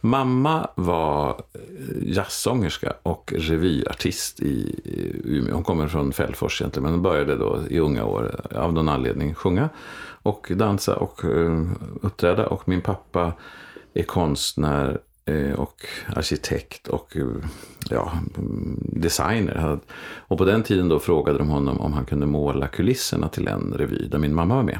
mamma 0.00 0.68
var 0.74 1.28
eh, 1.28 1.60
jazzsångerska 2.02 2.92
och 3.02 3.32
revyartist 3.36 4.40
i 4.40 4.80
Umeå. 5.24 5.54
Hon 5.54 5.64
kommer 5.64 5.88
från 5.88 6.12
Fällfors 6.12 6.60
egentligen, 6.60 6.82
men 6.82 6.92
hon 6.92 7.02
började 7.02 7.36
då 7.36 7.60
i 7.70 7.78
unga 7.78 8.04
år 8.04 8.40
av 8.54 8.72
någon 8.72 8.88
anledning 8.88 9.34
sjunga 9.34 9.68
och 10.22 10.52
dansa 10.54 10.96
och 10.96 11.24
eh, 11.24 11.66
uppträda. 12.02 12.46
Och 12.46 12.68
min 12.68 12.80
pappa 12.80 13.32
är 13.94 14.02
konstnär 14.02 14.90
eh, 14.90 14.96
och 15.56 15.86
arkitekt 16.06 16.88
och 16.88 17.16
eh, 17.16 17.26
ja, 17.90 18.12
mm, 18.38 18.78
designer. 18.92 19.78
Och 20.14 20.38
på 20.38 20.44
den 20.44 20.62
tiden 20.62 20.88
då 20.88 20.98
frågade 20.98 21.38
de 21.38 21.48
honom 21.48 21.80
om 21.80 21.92
han 21.92 22.04
kunde 22.04 22.26
måla 22.26 22.66
kulisserna 22.66 23.28
till 23.28 23.48
en 23.48 23.74
revy 23.76 24.08
där 24.08 24.18
min 24.18 24.34
mamma 24.34 24.54
var 24.54 24.62
med. 24.62 24.78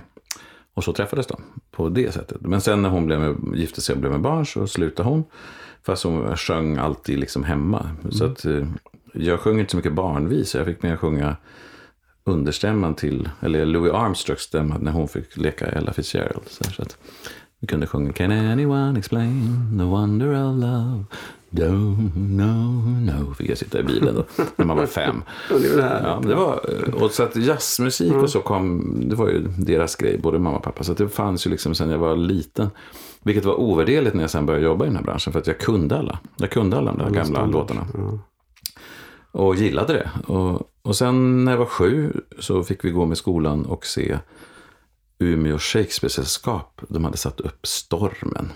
Och 0.74 0.84
så 0.84 0.92
träffades 0.92 1.26
de 1.26 1.42
på 1.70 1.88
det 1.88 2.14
sättet. 2.14 2.40
Men 2.40 2.60
sen 2.60 2.82
när 2.82 2.88
hon 2.88 3.06
blev 3.06 3.20
med, 3.20 3.58
gifte 3.58 3.80
sig 3.80 3.92
och 3.92 4.00
blev 4.00 4.12
med 4.12 4.20
barn 4.20 4.46
så 4.46 4.66
slutade 4.66 5.08
hon. 5.08 5.24
Fast 5.82 6.04
hon 6.04 6.36
sjöng 6.36 6.76
alltid 6.76 7.18
liksom 7.18 7.44
hemma. 7.44 7.90
Så 8.10 8.24
att 8.24 8.44
eh, 8.44 8.66
jag 9.12 9.40
sjöng 9.40 9.60
inte 9.60 9.70
så 9.70 9.76
mycket 9.76 9.92
barnvisor. 9.92 10.60
Jag 10.60 10.66
fick 10.66 10.82
mer 10.82 10.96
sjunga 10.96 11.36
understämman 12.24 12.94
till, 12.94 13.28
eller 13.40 13.64
Louis 13.64 13.92
Armstrongs 13.92 14.40
stämma 14.40 14.78
när 14.78 14.92
hon 14.92 15.08
fick 15.08 15.36
leka 15.36 15.66
Ella 15.66 15.92
Fitzgerald. 15.92 16.48
Så 16.48 16.82
att 16.82 16.96
vi 17.64 17.68
kunde 17.68 17.86
sjunga 17.86 18.12
Can 18.12 18.30
anyone 18.30 18.98
explain 18.98 19.78
the 19.78 19.84
wonder 19.84 20.28
of 20.28 20.56
love? 20.56 21.04
Don't 21.50 22.12
know, 22.12 22.86
no. 23.00 23.34
Fick 23.34 23.50
jag 23.50 23.58
sitta 23.58 23.80
i 23.80 23.82
bilen 23.82 24.14
då, 24.14 24.24
när 24.56 24.66
man 24.66 24.76
var 24.76 24.86
fem. 24.86 25.22
Det 25.48 25.54
härligt. 25.54 26.04
Ja, 26.04 26.20
det 26.28 26.34
var, 26.34 26.60
och 27.02 27.10
så 27.10 27.22
att 27.22 27.36
jazzmusik 27.36 28.12
och 28.12 28.30
så 28.30 28.40
kom, 28.40 28.94
det 29.08 29.16
var 29.16 29.28
ju 29.28 29.48
deras 29.58 29.96
grej, 29.96 30.18
både 30.18 30.38
mamma 30.38 30.56
och 30.56 30.62
pappa. 30.62 30.84
Så 30.84 30.92
att 30.92 30.98
det 30.98 31.08
fanns 31.08 31.46
ju 31.46 31.50
liksom 31.50 31.74
sen 31.74 31.90
jag 31.90 31.98
var 31.98 32.16
liten. 32.16 32.70
Vilket 33.22 33.44
var 33.44 33.60
ovärderligt 33.60 34.14
när 34.14 34.22
jag 34.22 34.30
sen 34.30 34.46
började 34.46 34.64
jobba 34.64 34.84
i 34.84 34.88
den 34.88 34.96
här 34.96 35.04
branschen. 35.04 35.32
För 35.32 35.40
att 35.40 35.46
jag 35.46 35.58
kunde 35.58 35.98
alla. 35.98 36.18
Jag 36.36 36.50
kunde 36.50 36.76
alla 36.76 36.90
de 36.92 36.98
där 36.98 37.04
gamla 37.04 37.24
standard. 37.24 37.52
låtarna. 37.52 37.86
Och 39.32 39.54
gillade 39.54 39.92
det. 39.92 40.32
Och, 40.32 40.70
och 40.82 40.96
sen 40.96 41.44
när 41.44 41.52
jag 41.52 41.58
var 41.58 41.66
sju 41.66 42.12
så 42.38 42.62
fick 42.62 42.84
vi 42.84 42.90
gå 42.90 43.06
med 43.06 43.18
skolan 43.18 43.66
och 43.66 43.86
se 43.86 44.18
Umeå 45.18 45.58
Shakespeare-sällskap. 45.58 46.80
De 46.88 47.04
hade 47.04 47.16
satt 47.16 47.40
upp 47.40 47.66
Stormen. 47.66 48.52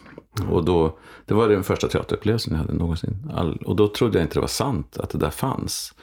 Och 0.51 0.65
då, 0.65 0.99
det 1.27 1.35
var 1.35 1.49
den 1.49 1.65
första 1.65 1.89
teaterupplevelsen 1.89 2.53
jag 2.53 2.61
hade 2.61 2.73
någonsin. 2.73 3.31
All, 3.35 3.57
och 3.57 3.77
då 3.77 3.89
trodde 3.89 4.19
jag 4.19 4.25
inte 4.25 4.35
det 4.35 4.41
var 4.41 4.49
sant 4.49 4.99
att 4.99 5.11
det 5.11 5.19
där 5.19 5.31
fanns. 5.31 5.95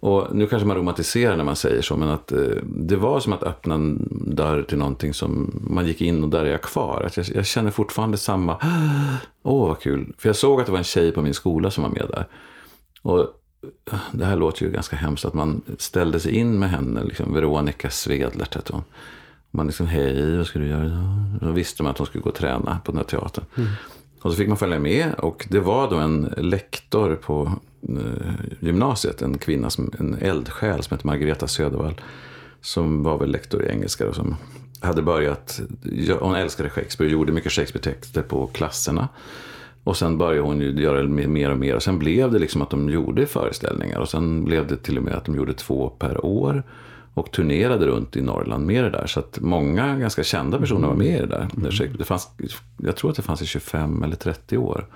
Och 0.00 0.34
nu 0.34 0.46
kanske 0.46 0.66
man 0.66 0.76
romantiserar 0.76 1.36
när 1.36 1.44
man 1.44 1.56
säger 1.56 1.82
så, 1.82 1.96
men 1.96 2.08
att 2.08 2.32
eh, 2.32 2.38
det 2.64 2.96
var 2.96 3.20
som 3.20 3.32
att 3.32 3.42
öppna 3.42 3.74
en 3.74 4.08
dörr 4.36 4.62
till 4.62 4.78
någonting 4.78 5.14
som 5.14 5.60
man 5.70 5.86
gick 5.86 6.00
in 6.00 6.24
och 6.24 6.30
där 6.30 6.44
är 6.44 6.50
jag 6.50 6.62
kvar. 6.62 7.02
Att 7.06 7.16
jag, 7.16 7.26
jag 7.34 7.46
känner 7.46 7.70
fortfarande 7.70 8.18
samma, 8.18 8.56
åh 9.42 9.68
vad 9.68 9.80
kul. 9.80 10.14
För 10.18 10.28
jag 10.28 10.36
såg 10.36 10.60
att 10.60 10.66
det 10.66 10.72
var 10.72 10.78
en 10.78 10.84
tjej 10.84 11.12
på 11.12 11.22
min 11.22 11.34
skola 11.34 11.70
som 11.70 11.82
var 11.82 11.90
med 11.90 12.06
där. 12.08 12.26
Och 13.02 13.20
eh, 13.20 13.98
det 14.12 14.24
här 14.24 14.36
låter 14.36 14.64
ju 14.64 14.70
ganska 14.70 14.96
hemskt 14.96 15.24
att 15.24 15.34
man 15.34 15.62
ställde 15.78 16.20
sig 16.20 16.34
in 16.34 16.58
med 16.58 16.70
henne, 16.70 17.04
liksom 17.04 17.34
Veronica 17.34 17.90
Svedlert 17.90 18.54
hette 18.54 18.72
hon. 18.72 18.84
Man 19.54 19.66
liksom, 19.66 19.86
hej, 19.86 20.36
vad 20.36 20.46
ska 20.46 20.58
du 20.58 20.66
göra 20.66 20.84
idag? 20.84 21.38
Då 21.40 21.50
visste 21.50 21.82
man 21.82 21.90
att 21.90 21.98
hon 21.98 22.06
skulle 22.06 22.22
gå 22.22 22.28
och 22.28 22.34
träna 22.34 22.80
på 22.84 22.92
den 22.92 22.98
här 22.98 23.04
teatern. 23.04 23.44
Och 24.22 24.30
så 24.30 24.36
fick 24.36 24.48
man 24.48 24.56
följa 24.56 24.78
med 24.78 25.14
och 25.14 25.46
det 25.50 25.60
var 25.60 25.90
då 25.90 25.96
en 25.96 26.34
lektor 26.36 27.14
på 27.14 27.52
eh, 27.88 28.32
gymnasiet, 28.60 29.22
en 29.22 29.38
kvinna, 29.38 29.70
som, 29.70 29.90
en 29.98 30.14
eldsjäl 30.20 30.82
som 30.82 30.94
hette 30.94 31.06
Margareta 31.06 31.46
Södervall. 31.46 32.00
Som 32.60 33.02
var 33.02 33.18
väl 33.18 33.30
lektor 33.30 33.64
i 33.64 33.68
engelska 33.68 34.08
och 34.08 34.14
som 34.14 34.36
hade 34.80 35.02
börjat, 35.02 35.60
ja, 35.82 36.16
hon 36.20 36.34
älskade 36.34 36.70
Shakespeare 36.70 37.08
och 37.08 37.12
gjorde 37.12 37.32
mycket 37.32 37.52
Shakespeare-texter 37.52 38.22
på 38.22 38.46
klasserna. 38.46 39.08
Och 39.84 39.96
sen 39.96 40.18
började 40.18 40.46
hon 40.46 40.60
ju 40.60 40.82
göra 40.82 41.02
mer 41.08 41.50
och 41.50 41.58
mer. 41.58 41.76
Och 41.76 41.82
sen 41.82 41.98
blev 41.98 42.32
det 42.32 42.38
liksom 42.38 42.62
att 42.62 42.70
de 42.70 42.90
gjorde 42.90 43.26
föreställningar. 43.26 43.98
Och 43.98 44.08
sen 44.08 44.44
blev 44.44 44.66
det 44.66 44.76
till 44.76 44.98
och 44.98 45.04
med 45.04 45.14
att 45.14 45.24
de 45.24 45.36
gjorde 45.36 45.54
två 45.54 45.88
per 45.88 46.24
år. 46.24 46.62
Och 47.14 47.30
turnerade 47.30 47.86
runt 47.86 48.16
i 48.16 48.22
Norrland 48.22 48.66
med 48.66 48.84
det 48.84 48.90
där. 48.90 49.06
Så 49.06 49.20
att 49.20 49.38
många 49.40 49.96
ganska 49.96 50.22
kända 50.24 50.58
personer 50.58 50.88
var 50.88 50.94
med 50.94 51.16
i 51.16 51.20
det 51.20 51.26
där. 51.26 51.48
Det 51.98 52.04
fanns, 52.04 52.28
jag 52.76 52.96
tror 52.96 53.10
att 53.10 53.16
det 53.16 53.22
fanns 53.22 53.42
i 53.42 53.46
25 53.46 54.02
eller 54.02 54.16
30 54.16 54.58
år. 54.58 54.86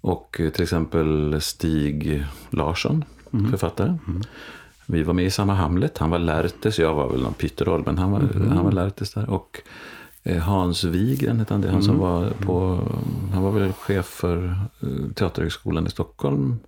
Och 0.00 0.40
eh, 0.40 0.50
till 0.50 0.62
exempel 0.62 1.40
Stig 1.40 2.24
Larsson, 2.50 3.04
författare. 3.50 3.94
Vi 4.86 5.02
var 5.02 5.14
med 5.14 5.24
i 5.24 5.30
samma 5.30 5.54
Hamlet. 5.54 5.98
Han 5.98 6.10
var 6.10 6.18
Lärtes, 6.18 6.78
jag 6.78 6.94
var 6.94 7.08
väl 7.10 7.22
någon 7.22 7.34
pytteroll, 7.34 7.82
men 7.86 7.98
han 7.98 8.10
var, 8.10 8.20
han 8.54 8.64
var 8.64 8.72
Lärtes 8.72 9.14
där. 9.14 9.30
Och 9.30 9.60
eh, 10.22 10.38
Hans 10.42 10.84
Wigren 10.84 11.38
hette 11.38 11.54
han, 11.54 11.60
det, 11.60 11.70
han 11.70 11.82
som 11.82 11.98
var 11.98 12.30
på, 12.30 12.80
han 13.32 13.42
var 13.42 13.50
väl 13.50 13.72
chef 13.72 14.06
för 14.06 14.44
eh, 14.80 15.12
Teaterhögskolan 15.14 15.86
i 15.86 15.90
Stockholm. 15.90 16.58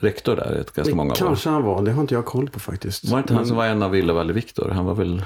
Rektor 0.00 0.36
där 0.36 0.52
ett 0.60 0.72
ganska 0.72 0.94
många 0.94 1.10
år. 1.12 1.16
Kanske 1.16 1.48
han 1.50 1.62
var, 1.62 1.82
det 1.82 1.92
har 1.92 2.00
inte 2.00 2.14
jag 2.14 2.24
koll 2.24 2.50
på 2.50 2.60
faktiskt. 2.60 3.04
Var 3.10 3.18
inte 3.18 3.34
han 3.34 3.46
som 3.46 3.56
var 3.56 3.66
en 3.66 3.82
av 3.82 3.90
Ville 3.90 4.12
Valle 4.12 4.32
Viktor? 4.32 4.70
Han 4.70 4.84
var 4.84 4.94
väl, 4.94 5.22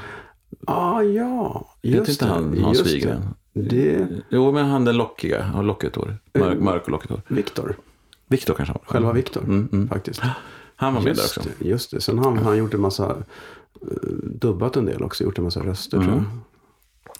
Ah, 0.66 1.02
ja, 1.02 1.66
just 1.82 2.08
inte 2.08 2.24
det. 2.24 2.30
han 2.32 2.58
Hans 2.62 2.86
Wigren? 2.86 3.22
Det. 3.54 4.06
jo 4.30 4.52
men 4.52 4.66
han 4.66 4.84
den 4.84 4.96
lockiga, 4.96 5.42
har 5.42 5.62
lockigt 5.62 5.96
hår. 5.96 6.16
Mörk, 6.38 6.58
mörk 6.60 6.82
och 6.84 6.90
lockigt 6.90 7.10
hår. 7.10 7.22
Viktor, 7.28 7.76
Viktor 8.28 8.54
kanske 8.54 8.72
han 8.72 8.80
var. 8.86 8.92
själva 8.92 9.12
Viktor 9.12 9.42
Mm, 9.42 9.68
mm. 9.72 9.88
faktiskt. 9.88 10.22
Han 10.76 10.94
var 10.94 11.00
med 11.00 11.14
där 11.16 11.22
Just 11.22 11.38
också. 11.38 11.50
det, 11.58 11.68
just 11.68 11.90
det. 11.90 12.00
Sen 12.00 12.18
har 12.18 12.36
han 12.36 12.58
gjort 12.58 12.74
en 12.74 12.80
massa, 12.80 13.10
eh, 13.10 13.86
dubbat 14.34 14.76
en 14.76 14.84
del 14.86 15.02
också, 15.02 15.24
gjort 15.24 15.38
en 15.38 15.44
massa 15.44 15.60
röster 15.60 15.90
tror 15.98 16.02
Mm. 16.12 16.14
jag. 16.14 16.24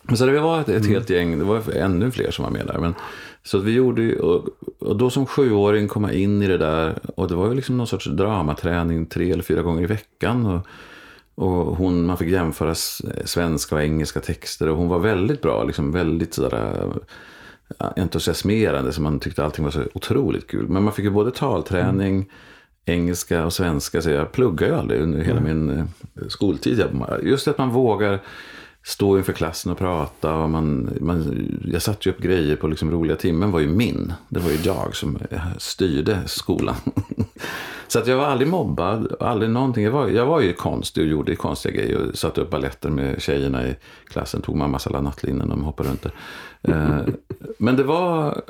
Men 0.02 0.16
så 0.16 0.26
det 0.26 0.40
var 0.40 0.60
ett, 0.60 0.68
Mm. 0.68 0.80
ett 0.80 0.88
helt 0.88 1.10
gäng, 1.10 1.38
det 1.38 1.44
var 1.44 1.72
ännu 1.76 2.10
fler 2.10 2.30
som 2.30 2.42
var 2.42 2.52
med 2.52 2.66
där. 2.66 2.78
Men, 2.78 2.94
så 3.42 3.58
att 3.58 3.64
vi 3.64 3.72
gjorde 3.72 4.02
ju, 4.02 4.18
och, 4.18 4.48
och 4.78 4.96
då 4.96 5.10
som 5.10 5.26
sjuåring 5.26 5.88
komma 5.88 6.12
in 6.12 6.42
i 6.42 6.46
det 6.46 6.58
där. 6.58 6.98
Och 7.16 7.28
det 7.28 7.34
var 7.34 7.48
ju 7.48 7.54
liksom 7.54 7.76
någon 7.76 7.86
sorts 7.86 8.06
dramaträning 8.06 9.06
tre 9.06 9.30
eller 9.32 9.42
fyra 9.42 9.62
gånger 9.62 9.82
i 9.82 9.86
veckan. 9.86 10.46
Och, 10.46 10.66
och 11.34 11.76
hon, 11.76 12.06
man 12.06 12.18
fick 12.18 12.28
jämföra 12.28 12.74
svenska 13.24 13.74
och 13.74 13.82
engelska 13.82 14.20
texter. 14.20 14.68
Och 14.68 14.76
hon 14.76 14.88
var 14.88 14.98
väldigt 14.98 15.40
bra, 15.42 15.64
liksom 15.64 15.92
väldigt 15.92 16.34
sådär 16.34 16.92
äh, 17.80 17.86
entusiasmerande. 17.96 18.92
Så 18.92 19.02
man 19.02 19.20
tyckte 19.20 19.44
allting 19.44 19.64
var 19.64 19.72
så 19.72 19.82
otroligt 19.94 20.46
kul. 20.46 20.68
Men 20.68 20.82
man 20.82 20.92
fick 20.92 21.04
ju 21.04 21.10
både 21.10 21.30
talträning, 21.30 22.30
engelska 22.84 23.44
och 23.44 23.52
svenska. 23.52 24.02
Så 24.02 24.10
jag 24.10 24.32
pluggade 24.32 24.72
ju 24.72 24.78
aldrig 24.78 25.00
under 25.00 25.20
hela 25.20 25.40
min 25.40 25.70
eh, 25.70 25.84
skoltid. 26.28 26.84
Just 27.22 27.48
att 27.48 27.58
man 27.58 27.70
vågar 27.70 28.20
stå 28.84 29.18
inför 29.18 29.32
klassen 29.32 29.72
och 29.72 29.78
prata. 29.78 30.34
Och 30.34 30.50
man, 30.50 30.96
man, 31.00 31.48
jag 31.64 31.82
satte 31.82 32.08
ju 32.08 32.14
upp 32.14 32.20
grejer 32.20 32.56
på 32.56 32.68
liksom 32.68 32.90
roliga 32.90 33.16
timmen 33.16 33.50
var 33.50 33.60
ju 33.60 33.66
min. 33.66 34.12
Det 34.28 34.40
var 34.40 34.50
ju 34.50 34.56
jag 34.56 34.96
som 34.96 35.18
eh, 35.30 35.40
styrde 35.58 36.18
skolan. 36.26 36.76
Så 37.88 37.98
att 37.98 38.06
jag 38.06 38.16
var 38.16 38.24
aldrig 38.24 38.48
mobbad, 38.48 39.16
aldrig 39.20 39.50
någonting. 39.50 39.84
Jag 39.84 39.92
var, 39.92 40.08
jag 40.08 40.26
var 40.26 40.40
ju 40.40 40.52
konstig 40.52 41.02
och 41.04 41.10
gjorde 41.10 41.36
konstiga 41.36 41.74
grejer. 41.74 41.96
Och 41.98 42.18
satte 42.18 42.40
upp 42.40 42.50
balletter 42.50 42.90
med 42.90 43.22
tjejerna 43.22 43.66
i 43.66 43.76
klassen. 44.08 44.42
Tog 44.42 44.56
mammas 44.56 44.86
alla 44.86 45.00
nattlinnen 45.00 45.52
och 45.52 45.58
hoppade 45.58 45.88
runt 45.88 46.02
där. 46.02 46.12
Eh, 46.62 47.14
Men 47.58 47.76
det 47.76 47.82
var 47.82 48.42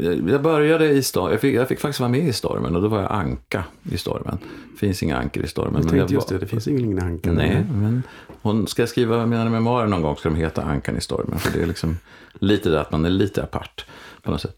jag- 0.00 0.30
Jag 0.30 0.42
började 0.42 0.88
i 0.88 1.02
stormen. 1.02 1.30
Jag 1.32 1.40
fick, 1.40 1.54
jag 1.54 1.68
fick 1.68 1.80
faktiskt 1.80 2.00
vara 2.00 2.10
med 2.10 2.28
i 2.28 2.32
stormen 2.32 2.76
och 2.76 2.82
då 2.82 2.88
var 2.88 3.00
jag 3.02 3.12
anka 3.12 3.64
i 3.92 3.96
stormen. 3.96 4.38
Det 4.72 4.78
finns 4.78 5.02
inga 5.02 5.16
ankor 5.16 5.44
i 5.44 5.48
stormen. 5.48 5.72
Jag 5.74 5.80
men 5.84 5.88
tänkte 5.90 6.14
jag 6.14 6.18
just 6.18 6.28
det, 6.28 6.38
det 6.38 6.46
finns 6.46 6.68
ingen 6.68 6.98
anka. 7.02 7.32
Nej, 7.32 7.66
men 7.72 8.02
hon 8.42 8.66
ska 8.66 8.82
jag 8.82 8.88
skriva 8.88 9.26
mina 9.26 9.44
memoarer 9.50 9.86
någon 9.86 10.02
gång 10.02 10.16
ska 10.16 10.28
de 10.28 10.34
heta 10.36 10.62
Ankan 10.62 10.96
i 10.96 11.00
stormen. 11.00 11.38
För 11.38 11.58
det 11.58 11.62
är 11.62 11.66
liksom 11.66 11.96
lite 12.38 12.70
det 12.70 12.80
att 12.80 12.92
man 12.92 13.04
är 13.04 13.10
lite 13.10 13.42
apart 13.42 13.86
på 14.22 14.30
något 14.30 14.40
sätt. 14.40 14.56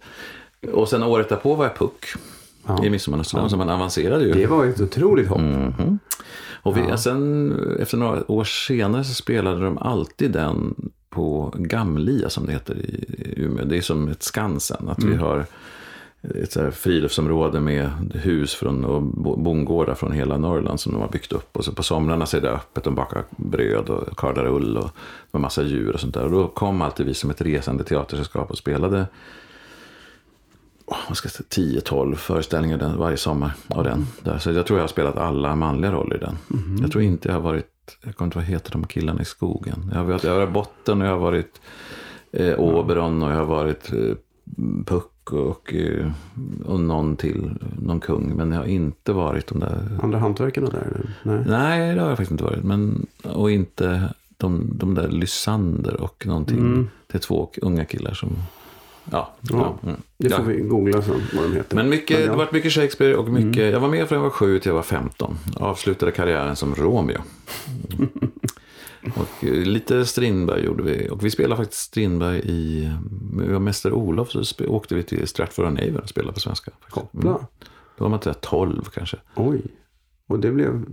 Och 0.72 0.88
sen 0.88 1.02
året 1.02 1.28
därpå 1.28 1.54
var 1.54 1.64
jag 1.64 1.76
puck 1.76 2.04
Ja. 2.66 2.84
i 2.84 2.90
Midsommarnättsdagen. 2.90 3.50
Så 3.50 3.56
man 3.56 3.68
avancerade 3.68 4.24
ju. 4.24 4.32
Det 4.32 4.46
var 4.46 4.64
ett 4.66 4.80
otroligt 4.80 5.28
hopp. 5.28 5.40
Mhm. 5.40 5.98
Och 6.62 6.76
vi, 6.76 6.98
sen, 6.98 7.52
efter 7.80 7.96
några 7.96 8.30
år 8.30 8.44
senare 8.44 9.04
så 9.04 9.14
spelade 9.14 9.64
de 9.64 9.78
alltid 9.78 10.30
den 10.30 10.74
på 11.10 11.54
Gamlia 11.56 12.30
som 12.30 12.46
det 12.46 12.52
heter 12.52 12.74
i 12.74 13.34
Umeå. 13.36 13.64
Det 13.64 13.76
är 13.76 13.80
som 13.82 14.08
ett 14.08 14.22
Skansen. 14.22 14.88
Att 14.88 15.04
vi 15.04 15.16
har 15.16 15.46
ett 16.34 16.52
så 16.52 16.70
friluftsområde 16.70 17.60
med 17.60 17.90
hus 18.14 18.54
från, 18.54 18.84
och 18.84 19.02
bo- 19.02 19.36
bondgårdar 19.36 19.94
från 19.94 20.12
hela 20.12 20.36
Norrland 20.36 20.80
som 20.80 20.92
de 20.92 21.00
har 21.00 21.08
byggt 21.08 21.32
upp. 21.32 21.56
Och 21.56 21.64
så 21.64 21.72
på 21.72 21.82
somrarna 21.82 22.26
så 22.26 22.36
är 22.36 22.40
det 22.40 22.50
öppet. 22.50 22.84
De 22.84 22.94
bakar 22.94 23.24
bröd 23.36 23.88
och 23.88 24.18
kardar 24.18 24.46
ull 24.46 24.76
och 25.30 25.40
massa 25.40 25.62
djur 25.62 25.92
och 25.94 26.00
sånt 26.00 26.14
där. 26.14 26.24
Och 26.24 26.30
då 26.30 26.48
kom 26.48 26.82
alltid 26.82 27.06
vi 27.06 27.14
som 27.14 27.30
ett 27.30 27.42
resande 27.42 27.84
teatersällskap 27.84 28.50
och 28.50 28.58
spelade 28.58 29.06
vad 31.08 31.16
ska 31.16 31.26
jag 31.26 31.32
säga, 31.32 31.80
10-12 31.80 32.14
föreställningar 32.14 32.78
den, 32.78 32.98
varje 32.98 33.16
sommar 33.16 33.52
av 33.68 33.84
den. 33.84 34.06
Där. 34.22 34.38
Så 34.38 34.50
jag 34.50 34.66
tror 34.66 34.78
jag 34.78 34.82
har 34.82 34.88
spelat 34.88 35.16
alla 35.16 35.56
manliga 35.56 35.92
roller 35.92 36.16
i 36.16 36.18
den. 36.18 36.36
Jag 36.80 36.92
tror 36.92 37.04
inte 37.04 37.28
jag 37.28 37.34
har 37.34 37.40
varit, 37.40 37.66
jag 38.02 38.16
kommer 38.16 38.26
inte 38.26 38.38
ihåg 38.38 38.44
vad 38.44 38.52
heter 38.52 38.72
de 38.72 38.86
killarna 38.86 39.22
i 39.22 39.24
skogen. 39.24 39.90
Jag 39.92 39.98
har 39.98 40.04
varit, 40.04 40.24
jag 40.24 40.30
har 40.30 40.38
varit 40.38 40.52
Botten 40.52 41.00
och 41.00 41.06
jag 41.06 41.12
har 41.12 41.18
varit 41.18 41.60
eh, 42.32 42.54
Oberon 42.54 43.22
och 43.22 43.30
jag 43.30 43.36
har 43.36 43.44
varit 43.44 43.92
eh, 43.92 44.14
Puck 44.86 45.32
och, 45.32 45.74
eh, 45.74 46.10
och 46.64 46.80
någon 46.80 47.16
till, 47.16 47.50
någon 47.78 48.00
kung. 48.00 48.36
Men 48.36 48.52
jag 48.52 48.58
har 48.58 48.66
inte 48.66 49.12
varit 49.12 49.46
de 49.46 49.60
där 49.60 49.98
Andra 50.02 50.18
hantverkarna 50.18 50.70
där? 50.70 51.14
Nej. 51.22 51.44
Nej, 51.46 51.94
det 51.94 52.00
har 52.00 52.08
jag 52.08 52.16
faktiskt 52.16 52.30
inte 52.30 52.44
varit. 52.44 52.64
Men, 52.64 53.06
och 53.22 53.50
inte 53.50 54.08
de, 54.36 54.70
de 54.72 54.94
där 54.94 55.08
Lysander 55.08 56.00
och 56.00 56.26
någonting. 56.26 56.58
Mm. 56.58 56.88
Det 57.06 57.18
är 57.18 57.20
två 57.20 57.50
unga 57.62 57.84
killar 57.84 58.14
som... 58.14 58.28
Ja, 59.10 59.34
Ja, 59.40 59.76
ja, 59.82 59.88
mm. 59.88 60.00
Det 60.18 60.28
får 60.30 60.38
Ja. 60.38 60.44
vi 60.44 60.60
googla 60.60 61.02
sen 61.02 61.22
vad 61.34 61.44
de 61.44 61.52
heter. 61.56 61.76
Men 61.76 61.88
mycket, 61.88 62.20
ja. 62.20 62.30
det 62.30 62.36
varit 62.36 62.52
mycket 62.52 62.72
Shakespeare 62.72 63.14
och 63.16 63.28
mycket... 63.28 63.62
Mm. 63.62 63.72
Jag 63.72 63.80
var 63.80 63.88
med 63.88 64.08
från 64.08 64.16
jag 64.16 64.22
var 64.22 64.30
sju 64.30 64.58
till 64.58 64.68
jag 64.68 64.74
var 64.76 64.82
15. 64.82 65.38
Avslutade 65.56 66.12
karriären 66.12 66.56
som 66.56 66.74
Romeo. 66.74 67.18
och 69.14 69.44
eh, 69.44 69.52
lite 69.52 70.06
Strindberg 70.06 70.64
gjorde 70.64 70.82
vi. 70.82 71.08
Och 71.10 71.24
vi 71.24 71.30
spelade 71.30 71.56
faktiskt 71.62 71.82
Strindberg 71.82 72.38
i... 72.44 72.90
Med 73.32 73.62
Mäster 73.62 73.92
Olof 73.92 74.30
så 74.30 74.64
åkte 74.66 74.94
vi 74.94 75.02
till 75.02 75.28
Stratford 75.28 75.66
on 75.66 75.78
Avon 75.78 75.96
och 75.96 76.08
spelade 76.08 76.32
på 76.32 76.40
svenska. 76.40 76.70
Koppla. 76.90 77.30
Mm. 77.30 77.42
Då 77.98 78.04
var 78.04 78.08
man 78.08 78.20
till 78.20 78.34
12 78.40 78.82
kanske. 78.94 79.16
Oj. 79.34 79.62
Och 80.26 80.38
det 80.38 80.50
blev 80.50 80.84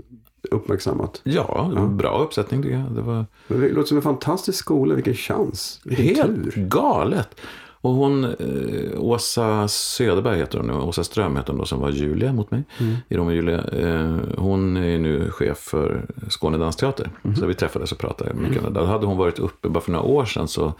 uppmärksammat. 0.51 1.21
Ja, 1.23 1.67
det 1.69 1.75
var 1.79 1.87
en 1.87 1.97
bra 1.97 2.19
uppsättning 2.23 2.63
tycker 2.63 2.77
jag. 2.77 2.91
Det 2.91 3.01
var... 3.01 3.25
Men 3.47 3.59
det 3.59 3.69
låter 3.69 3.87
som 3.87 3.97
en 3.97 4.03
fantastisk 4.03 4.59
skola. 4.59 4.95
Vilken 4.95 5.13
chans. 5.13 5.81
Vilken 5.83 6.15
Helt 6.15 6.53
tur. 6.53 6.67
galet. 6.67 7.39
Och 7.87 7.93
hon, 7.93 8.23
eh, 8.23 8.99
Åsa 8.99 9.67
Söderberg 9.67 10.37
heter 10.37 10.57
hon 10.57 10.67
nu, 10.67 10.73
Åsa 10.73 11.03
Ström 11.03 11.35
heter 11.35 11.53
hon 11.53 11.59
då, 11.59 11.65
som 11.65 11.79
var 11.79 11.89
Julia 11.89 12.33
mot 12.33 12.51
mig 12.51 12.63
i 13.09 13.17
Romeo 13.17 13.35
Julia. 13.35 13.63
Eh, 13.63 14.17
hon 14.37 14.77
är 14.77 14.99
nu 14.99 15.31
chef 15.31 15.57
för 15.57 16.05
Skåne 16.29 16.57
Dansteater. 16.57 17.09
Så 17.39 17.45
vi 17.45 17.53
träffades 17.53 17.91
och 17.91 17.97
pratade 17.97 18.33
mycket. 18.33 18.61
Mm. 18.61 18.73
Då 18.73 18.85
hade 18.85 19.05
hon 19.05 19.17
varit 19.17 19.39
uppe, 19.39 19.69
bara 19.69 19.83
för 19.83 19.91
några 19.91 20.05
år 20.05 20.25
sedan 20.25 20.47
så 20.47 20.73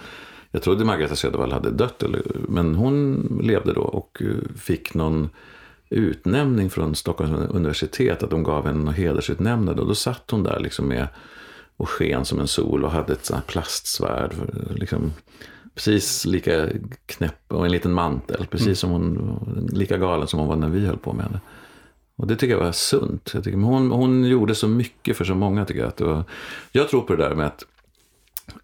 jag 0.52 0.62
trodde 0.62 0.86
Margareta 0.86 1.16
Södervall 1.16 1.52
hade 1.52 1.72
dött, 1.72 2.04
eller, 2.04 2.22
men 2.50 2.76
hon 2.76 3.22
levde 3.44 3.74
då 3.74 3.82
och 3.82 4.22
eh, 4.22 4.58
fick 4.58 4.94
någon 4.94 5.30
utnämning 5.90 6.70
från 6.70 6.96
Stockholms 6.96 7.50
universitet, 7.50 8.24
att 8.24 8.30
de 8.30 8.44
gav 8.44 8.66
henne 8.66 8.92
hedersutnämnande. 8.92 9.82
Och 9.82 9.88
då 9.88 9.96
satt 9.96 10.32
hon 10.32 10.44
där 10.44 10.60
liksom 10.60 10.88
med 10.88 11.08
och 11.78 11.90
sken 11.90 12.26
som 12.26 12.40
en 12.40 12.48
sol 12.48 12.86
och 12.86 12.92
hade 12.92 13.14
ett 13.14 13.26
sånt 13.26 13.38
här 13.38 13.48
plastsvärd. 13.48 14.32
Liksom, 14.76 15.12
precis 15.78 16.26
lika 16.26 16.68
knäpp 17.06 17.54
och 17.54 17.66
en 17.66 17.72
liten 17.72 17.94
mantel. 17.94 18.48
Precis 18.52 18.68
mm. 18.68 18.76
som 18.76 18.92
hon, 18.92 19.70
lika 19.74 19.98
galen 19.98 20.28
som 20.28 20.40
hon 20.40 20.48
var 20.48 20.56
när 20.56 20.70
vi 20.70 20.86
höll 20.86 20.98
på 20.98 21.14
med 21.14 21.26
henne. 21.26 21.40
Och 22.16 22.28
det 22.28 22.36
tycker 22.36 22.54
jag 22.54 22.64
var 22.64 22.72
sunt. 22.72 23.32
Jag 23.34 23.44
tycker, 23.44 23.58
hon, 23.58 23.92
hon 23.92 24.24
gjorde 24.24 24.56
så 24.56 24.68
mycket 24.68 25.18
för 25.18 25.26
så 25.26 25.36
många 25.36 25.66
tycker 25.66 25.82
jag. 25.82 25.88
Att 25.88 26.02
var, 26.02 26.24
jag 26.72 26.90
tror 26.90 27.02
på 27.02 27.16
det 27.16 27.24
där 27.24 27.36
med 27.36 27.46
att 27.46 27.66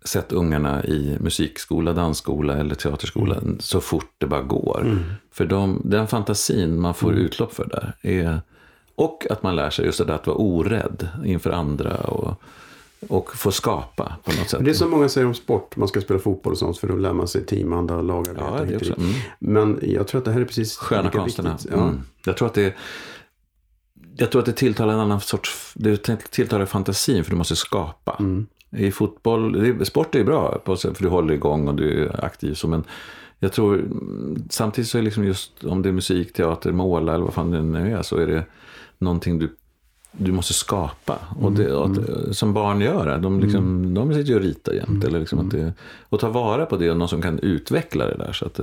sätta 0.06 0.36
ungarna 0.36 0.84
i 0.84 1.18
musikskola, 1.20 1.94
dansskola 1.94 2.58
eller 2.58 2.76
teaterskola 2.76 3.36
mm. 3.36 3.60
så 3.60 3.82
fort 3.82 4.12
det 4.18 4.28
bara 4.28 4.42
går. 4.42 4.82
Mm. 4.82 5.00
För 5.32 5.46
de, 5.46 5.82
den 5.86 6.08
fantasin 6.08 6.82
man 6.82 6.94
får 6.94 7.12
mm. 7.12 7.26
utlopp 7.26 7.54
för 7.54 7.68
där 7.68 7.96
är... 8.02 8.42
Och 8.96 9.26
att 9.30 9.44
man 9.44 9.56
lär 9.56 9.70
sig 9.70 9.86
just 9.86 9.98
det 9.98 10.06
där 10.06 10.14
att 10.14 10.28
vara 10.28 10.38
orädd 10.38 11.08
inför 11.26 11.52
andra. 11.52 11.98
Och, 11.98 12.42
och 13.10 13.36
få 13.36 13.52
skapa 13.52 14.16
på 14.24 14.32
något 14.32 14.50
sätt. 14.50 14.66
Det 14.66 14.72
är 14.72 14.74
som 14.74 14.92
många 14.92 15.10
säger 15.10 15.28
om 15.28 15.34
sport, 15.34 15.76
man 15.76 15.88
ska 15.88 16.02
spela 16.02 16.20
fotboll 16.20 16.54
och 16.54 16.60
sånt 16.60 16.78
för 16.78 16.88
då 16.88 16.96
lär 16.96 17.14
man 17.14 17.28
sig 17.28 17.46
teamanda 17.46 17.96
och 17.96 18.04
lagarbete. 18.04 18.46
Ja, 18.58 18.66
det 18.66 18.76
också. 18.76 18.98
Mm. 18.98 19.14
Men 19.40 19.80
jag 19.82 20.08
tror 20.08 20.20
att 20.20 20.26
det 20.26 20.32
här 20.32 20.42
är 20.42 20.46
precis 20.46 20.78
Sköna 20.78 21.10
konsterna. 21.10 21.58
Ja. 21.72 21.84
Mm. 21.84 22.02
Jag 22.26 22.38
tror 22.38 22.48
att 22.48 22.54
det 22.54 22.74
jag 24.16 24.32
tror 24.32 24.40
att 24.40 24.46
det 24.46 24.54
tilltalar 24.54 24.94
en 24.94 25.00
annan 25.00 25.22
sorts, 25.22 25.74
det 25.76 25.98
tilltalar 26.30 26.66
fantasin 26.66 27.24
för 27.24 27.32
du 27.32 27.38
måste 27.38 27.56
skapa. 27.56 28.16
Mm. 28.20 28.48
I 28.78 28.92
fotboll, 28.92 29.86
sport 29.86 30.16
är 30.16 30.24
bra 30.24 30.62
för 30.66 31.04
du 31.04 31.08
håller 31.08 31.34
igång 31.34 31.68
och 31.68 31.76
du 31.76 32.06
är 32.06 32.26
aktiv 32.26 32.54
så 32.54 32.68
men 32.68 32.84
jag 33.40 33.54
tror 33.54 33.86
samtidigt 34.50 34.90
så 34.90 34.98
är 34.98 35.02
det 35.02 35.06
liksom 35.06 35.26
just 35.26 35.64
om 35.64 35.82
det 35.82 35.90
är 35.90 35.94
musik, 35.94 36.34
teater, 36.34 36.72
måla 36.72 37.14
eller 37.14 37.26
vad 37.26 37.34
fan 37.34 37.52
det 37.52 37.62
nu 37.62 37.94
är 37.94 38.02
så 38.02 38.18
är 38.18 38.28
det 38.28 38.46
någonting 38.98 39.40
du 39.40 39.56
du 40.18 40.32
måste 40.32 40.54
skapa. 40.54 41.20
Och 41.40 41.52
det, 41.52 41.74
och 41.74 41.86
att, 41.86 41.98
mm. 41.98 42.34
Som 42.34 42.54
barn 42.54 42.82
gör. 42.82 43.18
De, 43.18 43.40
liksom, 43.40 43.64
mm. 43.64 43.94
de 43.94 44.14
sitter 44.14 44.30
ju 44.30 44.36
och 44.36 44.42
ritar 44.42 44.74
jämt. 44.74 44.90
Mm. 44.90 45.08
Eller 45.08 45.20
liksom 45.20 45.40
att 45.40 45.52
det, 45.52 45.74
och 46.10 46.20
ta 46.20 46.30
vara 46.30 46.66
på 46.66 46.78
det 46.78 46.92
och 46.92 46.98
någon 46.98 47.10
som 47.10 47.22
kan 47.22 47.40
utveckla 47.40 48.06
det 48.06 48.18
där. 48.18 48.34
Så 48.34 48.46
att, 48.46 48.60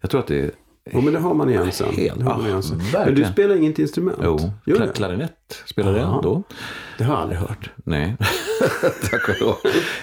jag 0.00 0.10
tror 0.10 0.20
att 0.20 0.26
det 0.26 0.40
är 0.40 0.50
Jo, 0.92 1.00
men 1.00 1.12
det 1.12 1.18
har 1.18 1.34
man 1.34 1.50
igen 1.50 1.72
sen. 1.72 1.94
Helt, 1.94 2.18
det 2.18 2.24
har 2.24 2.36
man 2.36 2.46
igen 2.46 2.62
sen. 2.62 2.80
Men 2.92 3.14
du 3.14 3.24
spelar 3.24 3.56
inget 3.56 3.78
instrument? 3.78 4.18
Jo, 4.22 4.38
Gör 4.66 4.92
klarinett 4.94 5.62
spelar 5.66 5.96
jag 5.96 6.22
då. 6.22 6.42
Det 6.98 7.04
har 7.04 7.14
jag 7.14 7.22
aldrig 7.22 7.40
hört. 7.40 7.70
Nej, 7.76 8.16
tack 9.10 9.28
och 9.28 9.40
lov. 9.40 9.56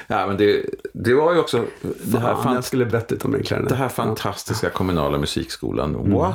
Ja, 0.07 0.27
men 0.27 0.37
det, 0.37 0.65
det 0.93 1.13
var 1.13 1.33
ju 1.33 1.39
också 1.39 1.65
det 2.03 2.19
här, 2.19 2.35
Fan, 2.35 2.55
jag 2.55 2.63
skulle 2.63 2.85
berättat 2.85 3.25
om 3.25 3.35
en 3.35 3.43
klarinett. 3.43 3.69
Det 3.69 3.75
här 3.75 3.89
fantastiska 3.89 4.69
kommunala 4.69 5.17
musikskolan. 5.17 5.95
Mm. 5.95 6.11
Wow. 6.11 6.33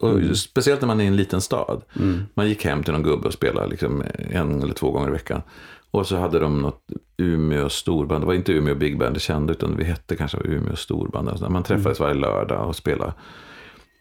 Var, 0.00 0.10
mm. 0.10 0.34
Speciellt 0.34 0.80
när 0.80 0.86
man 0.86 1.00
är 1.00 1.04
i 1.04 1.08
en 1.08 1.16
liten 1.16 1.40
stad. 1.40 1.82
Mm. 1.96 2.22
Man 2.34 2.48
gick 2.48 2.64
hem 2.64 2.82
till 2.82 2.92
någon 2.92 3.02
gubbe 3.02 3.26
och 3.26 3.34
spelade 3.34 3.68
liksom 3.68 4.04
en 4.30 4.62
eller 4.62 4.74
två 4.74 4.90
gånger 4.90 5.08
i 5.08 5.12
veckan. 5.12 5.42
Och 5.90 6.06
så 6.06 6.16
hade 6.16 6.38
de 6.38 6.62
något 6.62 6.82
Umeå 7.16 7.68
storband. 7.68 8.22
Det 8.22 8.26
var 8.26 8.34
inte 8.34 8.52
Umeå 8.52 8.74
Big 8.74 8.98
Band 8.98 9.14
det 9.14 9.20
kände, 9.20 9.52
utan 9.52 9.76
vi 9.76 9.84
hette 9.84 10.16
kanske 10.16 10.38
Umeå 10.44 10.76
storband. 10.76 11.28
Alltså 11.28 11.50
man 11.50 11.62
träffades 11.62 12.00
mm. 12.00 12.08
varje 12.08 12.20
lördag 12.20 12.68
och 12.68 12.76
spelade 12.76 13.12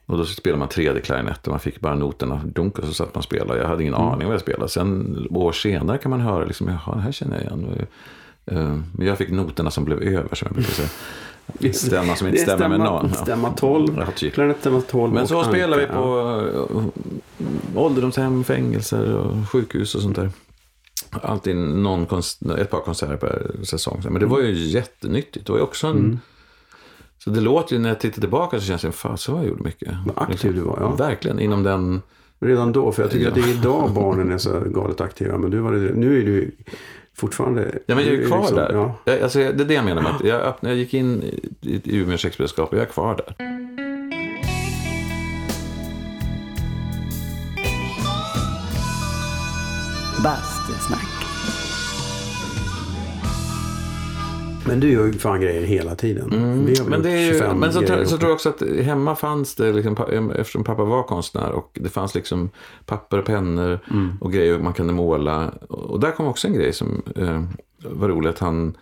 och 0.06 0.18
då 0.18 0.26
spelade 0.26 0.60
man 0.60 0.70
tredje 0.70 1.02
klarinetter, 1.02 1.52
man 1.52 1.60
fick 1.60 1.80
bara 1.80 1.96
noterna 1.96 2.42
dunk 2.46 2.80
och 2.80 2.86
så 2.86 2.94
satt 2.94 3.16
man 3.16 3.20
och 3.20 3.24
spelade. 3.24 3.60
Jag 3.60 3.68
hade 3.68 3.84
ingen 3.84 3.94
mm. 3.94 4.08
aning 4.08 4.28
vad 4.28 4.34
jag 4.34 4.42
spelade. 4.42 4.70
Sen 4.70 5.28
år 5.30 5.52
senare 5.52 5.98
kan 5.98 6.10
man 6.10 6.22
höra, 6.22 6.46
liksom, 6.46 6.68
jaha, 6.68 6.96
det 6.96 7.02
här 7.02 7.12
känner 7.12 7.36
jag 7.36 7.44
igen. 7.44 7.88
Eh, 8.46 8.80
men 8.94 9.08
jag 9.08 9.18
fick 9.18 9.30
noterna 9.30 9.72
som 9.72 9.86
blev 9.86 10.02
över, 10.02 10.36
som 10.36 10.46
jag 10.46 10.54
brukar 10.56 10.72
säga. 10.72 10.90
Stämma 11.74 12.16
som 12.16 12.28
inte 12.28 12.40
stämmer 12.40 12.58
stämma, 12.58 12.78
med 12.78 12.86
någon. 12.86 13.14
Stämma 13.14 13.52
12, 13.52 13.98
ja, 13.98 14.06
typ. 14.16 14.34
stämma 14.60 14.82
12 14.82 15.14
Men 15.14 15.28
så 15.28 15.44
spelar 15.44 15.78
vi 15.78 15.86
på 15.86 16.44
ja. 16.54 17.82
ålderdomshem, 17.82 18.44
fängelser 18.44 19.14
och 19.14 19.50
sjukhus 19.50 19.96
och 19.96 20.02
sånt 20.02 20.16
där. 20.16 20.30
Alltid 21.12 21.56
någon, 21.56 22.08
ett 22.58 22.70
par 22.70 22.80
konserter 22.80 23.18
per 23.18 23.64
säsong. 23.64 24.02
Men 24.04 24.20
det 24.20 24.26
var 24.26 24.40
ju 24.40 24.54
jättenyttigt. 24.54 25.46
Det 25.46 25.52
var 25.52 25.60
ju 25.60 25.64
också 25.64 25.88
en 25.88 25.98
mm 25.98 26.20
så 27.26 27.32
det 27.32 27.42
låter 27.42 27.76
ju, 27.76 27.82
när 27.82 27.90
jag 27.90 28.00
tittar 28.00 28.22
tillbaka 28.22 28.60
så 28.60 28.66
känns 28.66 28.82
det, 28.82 28.92
fan 28.92 29.18
så 29.18 29.32
jag 29.32 29.46
gjorde 29.46 29.64
mycket. 29.64 29.94
Vad 30.06 30.30
aktiv 30.30 30.56
du 30.56 30.62
var, 30.62 30.78
ja. 30.82 30.96
Verkligen, 30.96 31.40
inom 31.40 31.64
den... 31.64 32.02
Redan 32.40 32.72
då, 32.72 32.92
för 32.92 33.02
jag 33.04 33.12
tycker 33.12 33.26
ja. 33.26 33.30
att 33.30 33.36
det 33.36 33.42
är 33.42 33.54
idag 33.54 33.92
barnen 33.94 34.32
är 34.32 34.38
så 34.38 34.60
galet 34.60 35.02
aktiva. 35.02 35.38
Men 35.38 35.52
du 35.52 35.60
var 35.60 35.72
det, 35.72 35.94
nu 35.94 36.22
är 36.22 36.26
du 36.26 36.52
fortfarande... 37.14 37.80
Ja, 37.86 37.96
men 37.96 38.06
jag 38.06 38.14
är 38.14 38.28
kvar 38.28 38.38
liksom, 38.38 38.58
där. 38.58 38.74
Ja. 38.74 38.96
Jag, 39.06 39.22
alltså, 39.22 39.40
det 39.40 39.46
är 39.46 39.66
det 39.66 39.74
jag 39.74 39.86
menar 39.86 40.02
med 40.02 40.16
att 40.16 40.24
jag, 40.24 40.42
öppnade, 40.42 40.76
jag 40.76 40.80
gick 40.80 40.94
in 40.94 41.24
i, 41.62 41.82
i 41.84 41.98
Umeå 41.98 42.18
sexbrödskap 42.18 42.70
och 42.72 42.78
jag 42.78 42.86
är 42.86 42.90
kvar 42.90 43.16
där. 43.16 43.36
Bastusnack. 50.24 50.55
Men 54.68 54.80
du 54.80 54.92
gör 54.92 55.06
ju 55.06 55.14
fan 55.14 55.42
grejer 55.42 55.62
hela 55.62 55.96
tiden. 55.96 56.34
Mm. 56.34 56.74
men 56.90 57.02
det 57.02 57.12
är 57.12 57.34
ju, 57.34 57.54
men 57.54 57.74
så, 57.74 57.82
tror, 57.82 58.06
så 58.06 58.18
tror 58.18 58.30
jag 58.30 58.36
också 58.36 58.50
att 58.50 58.62
hemma 58.62 59.16
fanns 59.16 59.56
det, 59.56 59.74
liksom, 59.74 60.32
eftersom 60.36 60.64
pappa 60.64 60.84
var 60.84 61.04
konstnär 61.04 61.52
och 61.52 61.78
det 61.82 61.90
fanns 61.90 62.16
liksom 62.16 62.50
papper 62.86 63.20
och 63.20 63.26
pennor 63.26 63.80
mm. 63.92 64.18
och 64.22 64.32
grejer 64.32 64.60
man 64.60 64.74
kunde 64.74 64.94
måla. 64.94 65.50
Och 65.70 66.00
där 66.00 66.12
kom 66.12 66.28
också 66.28 66.48
en 66.48 66.54
grej 66.54 66.74
som 66.74 67.02
eh, 67.16 67.44
var 67.90 68.10
rolig. 68.10 68.30
Att 68.30 68.40
han, 68.40 68.78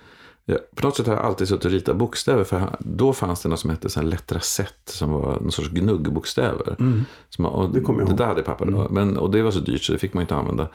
ja, 0.46 0.58
på 0.76 0.88
något 0.88 0.96
sätt 0.96 1.08
har 1.08 1.14
jag 1.14 1.26
alltid 1.26 1.48
suttit 1.48 1.66
och 1.66 1.72
ritat 1.72 1.96
bokstäver. 1.96 2.44
För 2.44 2.76
då 2.80 3.14
fanns 3.14 3.42
det 3.42 3.50
något 3.50 3.60
som 3.60 3.70
hette 3.70 4.02
lettracett. 4.02 4.82
Som 4.86 5.12
var 5.12 5.40
någon 5.42 5.52
sorts 5.52 5.70
gnuggbokstäver. 5.70 6.76
Mm. 6.80 7.04
Och 7.46 7.70
det 7.74 7.82
kommer 7.82 8.00
jag 8.00 8.10
ihåg. 8.10 8.18
Det 8.18 8.24
där 8.24 8.28
hade 8.28 8.44
pappa 8.44 8.66
då. 8.66 8.80
Mm. 8.80 8.94
Men, 8.94 9.18
och 9.18 9.32
det 9.32 9.42
var 9.42 9.52
så 9.52 9.60
dyrt 9.60 9.84
så 9.84 9.94
det 9.94 10.00
fick 10.00 10.14
man 10.14 10.22
inte 10.22 10.36
använda. 10.36 10.68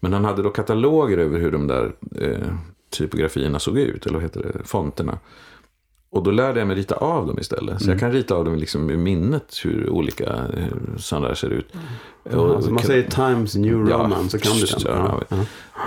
Men 0.00 0.12
han 0.12 0.24
hade 0.24 0.42
då 0.42 0.50
kataloger 0.50 1.18
över 1.18 1.38
hur 1.38 1.52
de 1.52 1.66
där 1.66 1.92
eh, 2.20 2.54
typografierna 2.94 3.58
såg 3.58 3.78
ut, 3.78 4.06
eller 4.06 4.14
vad 4.14 4.22
heter 4.22 4.42
det, 4.42 4.64
fonterna. 4.64 5.18
Och 6.14 6.22
då 6.22 6.30
lärde 6.30 6.58
jag 6.58 6.68
mig 6.68 6.76
rita 6.76 6.94
av 6.94 7.26
dem 7.26 7.38
istället. 7.38 7.78
Så 7.78 7.84
mm. 7.84 7.92
jag 7.92 8.00
kan 8.00 8.12
rita 8.12 8.34
av 8.34 8.44
dem 8.44 8.56
liksom 8.56 8.90
i 8.90 8.96
minnet 8.96 9.60
hur 9.64 9.90
olika 9.90 10.46
sådana 10.96 11.28
där 11.28 11.34
ser 11.34 11.50
ut. 11.50 11.74
Mm. 11.74 12.40
Och, 12.40 12.54
alltså 12.54 12.70
man 12.70 12.82
säger 12.82 13.10
Times 13.10 13.56
New 13.56 13.78
Roman 13.78 14.22
ja, 14.22 14.28
så 14.28 14.38
kan 14.38 14.56
du 14.56 14.66
den. 14.66 14.80
Ja, 14.84 15.22
ja. 15.28 15.36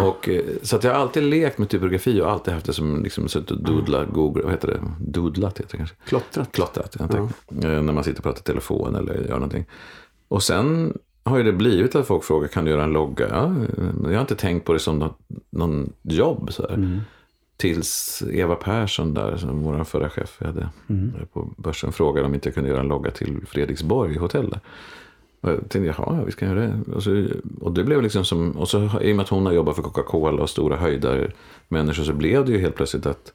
Och, 0.06 0.30
eh, 0.30 0.42
så 0.62 0.76
att 0.76 0.84
jag 0.84 0.94
har 0.94 1.00
alltid 1.00 1.24
lekt 1.24 1.58
med 1.58 1.70
typografi 1.70 2.22
och 2.22 2.32
alltid 2.32 2.54
haft 2.54 2.66
det 2.66 2.74
som 2.74 3.04
liksom, 3.04 3.28
suttit 3.28 3.52
och 3.52 3.64
doodlat, 3.64 4.08
Google, 4.10 4.44
vad 4.44 4.52
heter 4.52 4.68
det? 4.68 4.80
Doodlat 5.00 5.60
heter 5.60 5.72
det 5.72 5.78
kanske? 5.78 5.96
Klottrat. 6.06 6.52
Klottrat, 6.52 6.96
ja. 7.00 7.06
Eh, 7.16 7.82
när 7.82 7.94
man 7.94 8.04
sitter 8.04 8.20
och 8.20 8.24
pratar 8.24 8.42
telefon 8.42 8.96
eller 8.96 9.14
gör 9.14 9.34
någonting. 9.34 9.66
Och 10.28 10.44
sen 10.44 10.98
har 11.28 11.38
ju 11.38 11.44
det 11.44 11.54
blivit 11.54 11.96
att 11.96 12.08
folk 12.08 12.24
frågar 12.24 12.48
kan 12.48 12.66
du 12.66 12.72
göra 12.72 12.84
en 12.84 12.92
logga? 12.92 13.28
Ja, 13.30 13.56
jag 14.04 14.14
har 14.14 14.22
inte 14.22 14.36
tänkt 14.36 14.66
på 14.66 14.74
det 14.74 14.80
som 14.80 15.00
något, 15.00 15.20
någon 15.50 15.94
jobb. 16.02 16.54
Så 16.54 16.68
mm. 16.68 17.00
Tills 17.58 18.24
Eva 18.32 18.56
Persson 18.56 19.14
där, 19.14 19.38
som 19.38 19.64
vår 19.64 19.84
förra 19.84 20.10
chef 20.10 20.38
vi 20.40 20.46
hade 20.46 20.70
mm. 20.90 21.14
på 21.34 21.50
börsen, 21.58 21.92
frågade 21.92 22.28
om 22.28 22.34
inte 22.34 22.48
jag 22.48 22.54
kunde 22.56 22.70
göra 22.70 22.80
en 22.80 22.88
logga 22.88 23.12
till 23.12 23.42
Fredriksborg 23.48 24.18
hotell. 24.18 24.50
Där. 24.50 24.60
Och 25.42 25.50
jag 25.50 25.70
tänkte, 25.70 25.94
jaha, 25.98 26.24
vi 26.26 26.32
ska 26.32 26.46
göra 26.46 26.60
det. 26.60 26.92
Och, 26.96 27.04
så, 27.04 27.26
och 27.62 27.72
det 27.72 27.84
blev 27.84 28.02
liksom 28.02 28.26
som, 28.26 28.52
och 28.52 28.70
så 28.70 29.02
i 29.02 29.12
och 29.12 29.16
med 29.16 29.24
att 29.24 29.30
hon 29.30 29.46
har 29.46 29.54
jobbat 29.54 29.76
för 29.76 29.84
Coca-Cola 29.84 30.42
och 30.42 30.50
stora 30.50 30.78
höjdare 30.78 31.32
människor 31.68 32.04
så 32.04 32.14
blev 32.14 32.46
det 32.46 32.52
ju 32.52 32.60
helt 32.60 32.76
plötsligt 32.76 33.06
att 33.06 33.34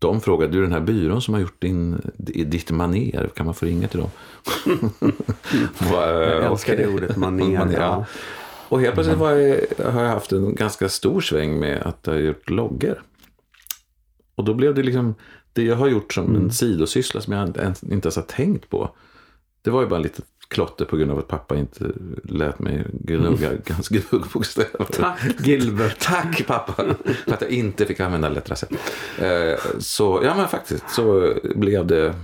de 0.00 0.20
frågade, 0.20 0.52
du 0.52 0.62
den 0.62 0.72
här 0.72 0.80
byrån 0.80 1.22
som 1.22 1.34
har 1.34 1.40
gjort 1.40 1.60
din, 1.60 2.00
ditt 2.46 2.70
maner, 2.70 3.30
kan 3.34 3.46
man 3.46 3.54
få 3.54 3.66
ringa 3.66 3.88
till 3.88 4.00
dem? 4.00 4.10
jag 5.90 6.44
älskar 6.44 6.76
det 6.76 6.86
ordet, 6.86 7.16
maner. 7.16 7.58
maner 7.58 7.80
ja. 7.80 8.06
Och 8.68 8.80
helt 8.80 8.94
plötsligt 8.94 9.18
var 9.18 9.30
jag, 9.32 9.58
har 9.90 10.02
jag 10.02 10.10
haft 10.10 10.32
en 10.32 10.54
ganska 10.54 10.88
stor 10.88 11.20
sväng 11.20 11.60
med 11.60 11.82
att 11.82 11.98
jag 12.02 12.12
har 12.12 12.20
gjort 12.20 12.50
loggor. 12.50 13.02
Och 14.34 14.44
då 14.44 14.54
blev 14.54 14.74
det 14.74 14.82
liksom, 14.82 15.14
det 15.52 15.62
jag 15.62 15.76
har 15.76 15.88
gjort 15.88 16.12
som 16.12 16.24
mm. 16.24 16.42
en 16.42 16.50
sidosyssla 16.50 17.20
som 17.20 17.32
jag 17.32 17.48
inte 17.48 17.60
ens 17.90 18.16
har 18.16 18.22
tänkt 18.22 18.70
på. 18.70 18.90
Det 19.62 19.70
var 19.70 19.82
ju 19.82 19.88
bara 19.88 20.00
lite 20.00 20.22
klotter 20.50 20.84
på 20.84 20.96
grund 20.96 21.10
av 21.10 21.18
att 21.18 21.28
pappa 21.28 21.56
inte 21.56 21.92
lät 22.24 22.58
mig 22.58 22.86
gnugga 22.92 23.48
mm. 23.48 23.62
ganska 23.64 23.98
bokstäver. 24.32 24.84
Tack 24.92 25.20
Gilbert. 25.46 25.98
Tack 26.00 26.46
pappa 26.46 26.72
för 26.72 27.32
att 27.32 27.40
jag 27.40 27.50
inte 27.50 27.86
fick 27.86 28.00
använda 28.00 28.28
lättraset. 28.28 28.70
Eh, 29.18 29.58
så 29.78 30.20
ja 30.24 30.34
men 30.36 30.48
faktiskt 30.48 30.90
så 30.90 31.34
blev 31.54 31.86
det 31.86 32.14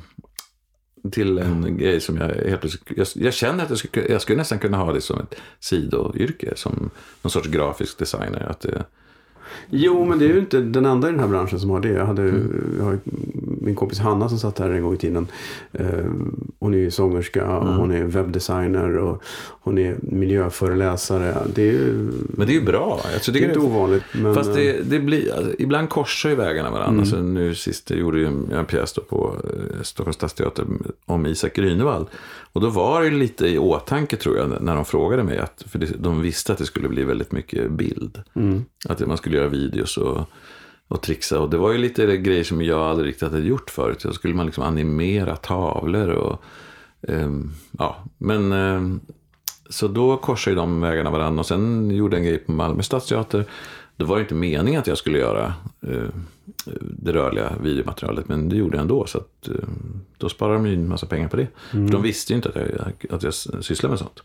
till 1.13 1.39
en 1.39 1.53
mm. 1.53 1.77
grej 1.77 2.01
som 2.01 2.17
jag 2.17 2.29
helt 2.29 2.61
plötsligt, 2.61 2.83
jag, 2.97 3.07
jag 3.15 3.35
känner 3.35 3.65
att 3.65 3.71
jag 3.71 3.79
skulle, 3.79 4.09
jag 4.09 4.23
skulle 4.23 4.39
nästan 4.39 4.59
kunna 4.59 4.77
ha 4.77 4.93
det 4.93 5.01
som 5.01 5.21
ett 5.21 5.35
sidoyrke. 5.61 6.53
Som 6.57 6.91
någon 7.23 7.31
sorts 7.31 7.49
grafisk 7.49 7.99
designer. 7.99 8.47
Att 8.51 8.61
det, 8.61 8.85
Jo, 9.71 10.05
men 10.05 10.19
det 10.19 10.25
är 10.25 10.29
ju 10.29 10.39
inte 10.39 10.61
den 10.61 10.87
enda 10.87 11.09
i 11.09 11.11
den 11.11 11.21
här 11.21 11.29
branschen 11.29 11.61
som 11.61 11.71
har 11.71 11.81
det. 11.81 11.89
Jag, 11.89 12.07
hade, 12.07 12.23
mm. 12.23 12.75
jag 12.79 12.85
har 12.85 12.99
min 13.67 13.75
kompis 13.75 13.99
Hanna 13.99 14.29
som 14.29 14.39
satt 14.39 14.59
här 14.59 14.71
en 14.71 14.83
gång 14.83 14.95
i 14.95 14.97
tiden. 14.97 15.27
Eh, 15.73 15.87
hon 16.59 16.75
är 16.75 16.79
ju 16.79 16.91
sångerska, 16.91 17.45
mm. 17.45 17.75
hon 17.75 17.91
är 17.91 18.05
webbdesigner 18.05 18.97
och 18.97 19.23
hon 19.61 19.79
är 19.79 19.97
miljöföreläsare. 20.03 21.37
Det 21.55 21.63
är 21.63 21.73
ju, 21.73 22.13
men 22.29 22.47
det 22.47 22.53
är 22.53 22.59
ju 22.59 22.65
bra. 22.65 23.01
Jag 23.13 23.35
det 23.35 23.45
är 23.45 23.49
inte 23.49 23.59
ovanligt. 23.59 24.03
Men, 24.13 24.35
fast 24.35 24.55
det, 24.55 24.77
eh, 24.77 24.85
det 24.85 24.99
blir, 24.99 25.35
alltså, 25.35 25.53
ibland 25.59 25.89
korsar 25.89 26.31
ju 26.31 26.37
vägarna 26.37 26.71
varandra. 26.71 26.89
Mm. 26.89 27.01
Alltså, 27.01 27.17
nu 27.17 27.55
sist 27.55 27.91
gjorde 27.91 28.21
jag 28.21 28.33
en 28.53 28.65
pjäs 28.65 28.95
på 29.09 29.37
eh, 29.45 29.83
Stockholms 29.83 30.17
stadsteater 30.17 30.65
om 31.07 31.27
Isak 31.27 31.57
Grünewald. 31.57 32.07
Och 32.53 32.61
då 32.61 32.69
var 32.69 33.03
det 33.03 33.11
lite 33.11 33.47
i 33.47 33.59
åtanke 33.59 34.17
tror 34.17 34.37
jag 34.37 34.63
när 34.63 34.75
de 34.75 34.85
frågade 34.85 35.23
mig. 35.23 35.39
Att, 35.39 35.65
för 35.67 35.89
de 35.99 36.23
visste 36.23 36.53
att 36.53 36.59
det 36.59 36.67
skulle 36.67 36.89
bli 36.89 37.05
väldigt 37.05 37.33
mycket 37.33 37.71
bild. 37.71 38.23
Mm. 38.35 38.65
Att 38.89 39.07
man 39.07 39.17
skulle 39.17 39.37
göra 39.37 39.49
videos 39.49 39.97
och, 39.97 40.21
och 40.89 41.03
trixa. 41.03 41.41
Och 41.41 41.51
det 41.51 41.57
var 41.57 41.73
ju 41.73 41.79
lite 41.79 42.17
grejer 42.17 42.45
som 42.45 42.63
jag 42.63 42.81
aldrig 42.81 43.09
riktigt 43.09 43.29
hade 43.29 43.41
gjort 43.41 43.71
förut. 43.71 44.01
Så 44.01 44.13
skulle 44.13 44.35
man 44.35 44.47
liksom 44.47 44.65
animera 44.65 45.37
tavlor 45.37 46.09
och 46.09 46.43
um, 47.01 47.53
ja, 47.79 48.05
men 48.19 48.53
um, 48.53 49.01
så 49.71 49.89
då 49.89 50.17
korsade 50.17 50.55
ju 50.55 50.57
de 50.57 50.81
vägarna 50.81 51.11
varandra. 51.11 51.41
Och 51.41 51.47
sen 51.47 51.91
gjorde 51.91 52.17
jag 52.17 52.25
en 52.25 52.29
grej 52.29 52.39
på 52.39 52.53
Malmö 52.53 52.83
stadsteater. 52.83 53.45
Det 53.97 54.05
var 54.05 54.21
inte 54.21 54.35
meningen 54.35 54.81
att 54.81 54.87
jag 54.87 54.99
skulle 54.99 55.19
göra 55.19 55.55
uh, 55.87 56.09
det 56.81 57.13
rörliga 57.13 57.53
videomaterialet. 57.63 58.29
Men 58.29 58.49
det 58.49 58.57
gjorde 58.57 58.77
jag 58.77 58.83
ändå. 58.83 59.07
Så 59.07 59.19
att, 59.19 59.49
uh, 59.49 59.57
då 60.19 60.29
sparade 60.29 60.57
de 60.57 60.67
ju 60.67 60.75
en 60.75 60.89
massa 60.89 61.07
pengar 61.07 61.29
på 61.29 61.37
det. 61.37 61.49
Mm. 61.73 61.87
För 61.87 61.93
de 61.93 62.03
visste 62.03 62.33
ju 62.33 62.37
inte 62.37 62.49
att 62.49 62.57
jag, 62.57 63.15
att 63.15 63.23
jag 63.23 63.35
sysslar 63.65 63.91
med 63.91 63.99
sånt. 63.99 64.23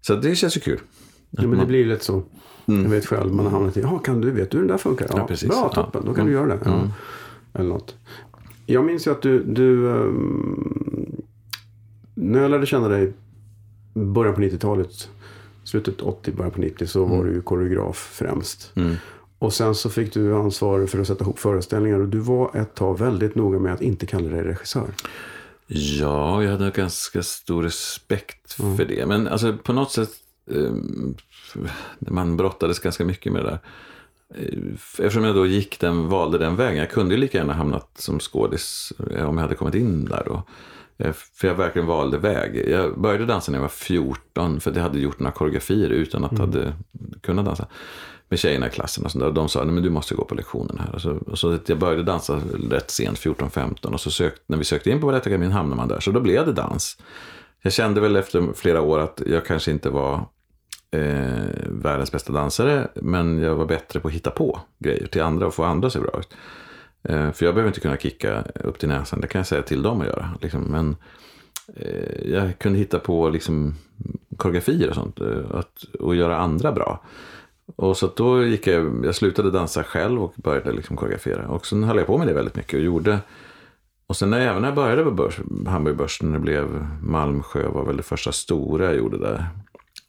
Så 0.00 0.14
det 0.14 0.34
känns 0.34 0.56
ju 0.56 0.60
kul. 0.60 0.80
Ja, 1.30 1.42
men 1.42 1.58
det 1.58 1.66
blir 1.66 1.86
lätt 1.86 2.02
så. 2.02 2.22
Mm. 2.66 2.82
Jag 2.82 2.90
vet 2.90 3.06
själv, 3.06 3.34
man 3.34 3.44
har 3.44 3.52
hamnat 3.52 3.76
i, 3.76 3.80
ja 3.80 3.98
kan 3.98 4.20
du, 4.20 4.30
vet 4.30 4.50
du 4.50 4.58
hur 4.58 4.64
det 4.64 4.72
där 4.72 4.78
funkar? 4.78 5.06
Ja, 5.10 5.28
ja 5.30 5.48
bra, 5.48 5.68
toppen, 5.74 6.02
då 6.04 6.14
kan 6.14 6.20
mm. 6.20 6.26
du 6.26 6.32
göra 6.32 6.46
det. 6.46 6.58
Ja. 6.64 6.74
Mm. 6.74 6.88
Eller 7.54 7.68
något. 7.68 7.94
Jag 8.66 8.84
minns 8.84 9.06
ju 9.06 9.10
att 9.10 9.22
du, 9.22 9.44
du 9.44 9.86
um, 9.86 11.22
när 12.14 12.42
jag 12.42 12.50
lärde 12.50 12.66
känna 12.66 12.88
dig 12.88 13.12
början 13.94 14.34
på 14.34 14.40
90-talet, 14.40 15.08
slutet 15.64 16.00
80, 16.00 16.32
början 16.32 16.52
på 16.52 16.60
90 16.60 16.86
så 16.86 17.04
var 17.04 17.16
mm. 17.16 17.26
du 17.26 17.32
ju 17.32 17.42
koreograf 17.42 17.96
främst. 18.12 18.72
Mm. 18.76 18.94
Och 19.38 19.52
sen 19.52 19.74
så 19.74 19.90
fick 19.90 20.14
du 20.14 20.34
ansvar 20.34 20.86
för 20.86 21.00
att 21.00 21.06
sätta 21.06 21.24
ihop 21.24 21.38
föreställningar 21.38 21.98
och 21.98 22.08
du 22.08 22.18
var 22.18 22.56
ett 22.56 22.74
tag 22.74 22.98
väldigt 22.98 23.34
noga 23.34 23.58
med 23.58 23.72
att 23.74 23.82
inte 23.82 24.06
kalla 24.06 24.28
dig 24.30 24.42
regissör. 24.42 24.88
Ja, 25.66 26.42
jag 26.42 26.50
hade 26.50 26.70
ganska 26.70 27.22
stor 27.22 27.62
respekt 27.62 28.60
mm. 28.60 28.76
för 28.76 28.84
det. 28.84 29.06
Men 29.06 29.28
alltså 29.28 29.56
på 29.64 29.72
något 29.72 29.92
sätt, 29.92 30.10
eh, 30.50 30.72
man 31.98 32.36
brottades 32.36 32.78
ganska 32.78 33.04
mycket 33.04 33.32
med 33.32 33.44
det 33.44 33.50
där. 33.50 33.58
Eh, 34.34 34.72
eftersom 34.98 35.24
jag 35.24 35.34
då 35.34 35.46
gick 35.46 35.80
den, 35.80 36.08
valde 36.08 36.38
den 36.38 36.56
vägen. 36.56 36.78
Jag 36.78 36.90
kunde 36.90 37.14
ju 37.14 37.20
lika 37.20 37.38
gärna 37.38 37.52
hamnat 37.52 37.90
som 37.94 38.20
skådis 38.20 38.92
eh, 39.16 39.28
om 39.28 39.36
jag 39.36 39.42
hade 39.42 39.54
kommit 39.54 39.74
in 39.74 40.04
där 40.04 40.22
då. 40.26 40.42
Eh, 40.98 41.12
för 41.12 41.48
jag 41.48 41.54
verkligen 41.54 41.86
valde 41.86 42.18
väg. 42.18 42.68
Jag 42.68 43.00
började 43.00 43.26
dansa 43.26 43.52
när 43.52 43.58
jag 43.58 43.62
var 43.62 43.68
14 43.68 44.60
för 44.60 44.72
jag 44.74 44.82
hade 44.82 44.98
gjort 44.98 45.18
några 45.20 45.32
koreografier 45.32 45.90
utan 45.90 46.24
att 46.24 46.32
mm. 46.32 46.40
hade 46.40 46.72
kunnat 47.20 47.44
dansa. 47.44 47.66
Med 48.28 48.38
tjejerna 48.38 48.66
i 48.66 48.70
klassen 48.70 49.04
och 49.04 49.10
sådär. 49.10 49.30
De 49.30 49.48
sa 49.48 49.62
att 49.62 49.82
du 49.82 49.90
måste 49.90 50.14
gå 50.14 50.24
på 50.24 50.34
lektionen 50.34 50.78
här. 50.78 50.94
Och 50.94 51.00
så, 51.00 51.10
och 51.10 51.38
så 51.38 51.58
jag 51.66 51.78
började 51.78 52.02
dansa 52.02 52.40
rätt 52.70 52.90
sent, 52.90 53.18
14-15. 53.18 53.92
Och 53.92 54.00
så 54.00 54.10
sökt, 54.10 54.42
när 54.46 54.58
vi 54.58 54.64
sökte 54.64 54.90
in 54.90 55.00
på 55.00 55.06
Balettakademin 55.06 55.52
hamnade 55.52 55.76
man 55.76 55.88
där. 55.88 56.00
Så 56.00 56.10
då 56.10 56.20
blev 56.20 56.46
det 56.46 56.52
dans. 56.52 56.96
Jag 57.62 57.72
kände 57.72 58.00
väl 58.00 58.16
efter 58.16 58.52
flera 58.54 58.80
år 58.80 58.98
att 58.98 59.22
jag 59.26 59.46
kanske 59.46 59.70
inte 59.70 59.90
var 59.90 60.26
eh, 60.90 61.68
världens 61.68 62.12
bästa 62.12 62.32
dansare. 62.32 62.88
Men 62.94 63.38
jag 63.38 63.54
var 63.54 63.66
bättre 63.66 64.00
på 64.00 64.08
att 64.08 64.14
hitta 64.14 64.30
på 64.30 64.60
grejer 64.78 65.06
till 65.06 65.22
andra 65.22 65.46
och 65.46 65.54
få 65.54 65.64
andra 65.64 65.86
att 65.86 65.92
se 65.92 66.00
bra 66.00 66.18
ut. 66.18 66.28
Eh, 67.02 67.32
för 67.32 67.46
jag 67.46 67.54
behöver 67.54 67.68
inte 67.68 67.80
kunna 67.80 67.96
kicka 67.96 68.44
upp 68.64 68.78
till 68.78 68.88
näsan, 68.88 69.20
det 69.20 69.26
kan 69.26 69.38
jag 69.38 69.46
säga 69.46 69.62
till 69.62 69.82
dem 69.82 70.00
att 70.00 70.06
göra. 70.06 70.30
Liksom. 70.40 70.62
Men 70.62 70.96
eh, 71.76 72.30
jag 72.30 72.58
kunde 72.58 72.78
hitta 72.78 72.98
på 72.98 73.28
liksom, 73.28 73.74
koreografier 74.36 74.88
och 74.88 74.94
sånt 74.94 75.20
eh, 75.20 75.54
att, 75.54 75.84
och 76.00 76.16
göra 76.16 76.36
andra 76.36 76.72
bra. 76.72 77.02
Och 77.76 77.96
så 77.96 78.10
då 78.16 78.44
gick 78.44 78.66
jag, 78.66 79.04
jag 79.04 79.14
slutade 79.14 79.50
dansa 79.50 79.84
själv 79.84 80.22
och 80.22 80.34
började 80.36 80.72
liksom 80.72 80.96
koreografera. 80.96 81.48
Och 81.48 81.66
sen 81.66 81.84
höll 81.84 81.96
jag 81.96 82.06
på 82.06 82.18
med 82.18 82.26
det 82.26 82.32
väldigt 82.32 82.56
mycket 82.56 82.74
och 82.74 82.84
gjorde 82.84 83.18
och 84.10 84.16
sen 84.16 84.30
när, 84.30 84.40
även 84.40 84.62
när 84.62 84.68
jag 84.68 84.74
började 84.74 85.04
på 85.04 85.10
börs, 85.10 85.40
Hamburgbörsen, 85.66 86.28
när 86.28 86.38
det 86.38 86.42
blev 86.42 86.86
Malmsjö 87.02 87.68
var 87.68 87.84
väl 87.84 87.96
det 87.96 88.02
första 88.02 88.32
stora 88.32 88.84
jag 88.84 88.96
gjorde 88.96 89.18
där. 89.18 89.46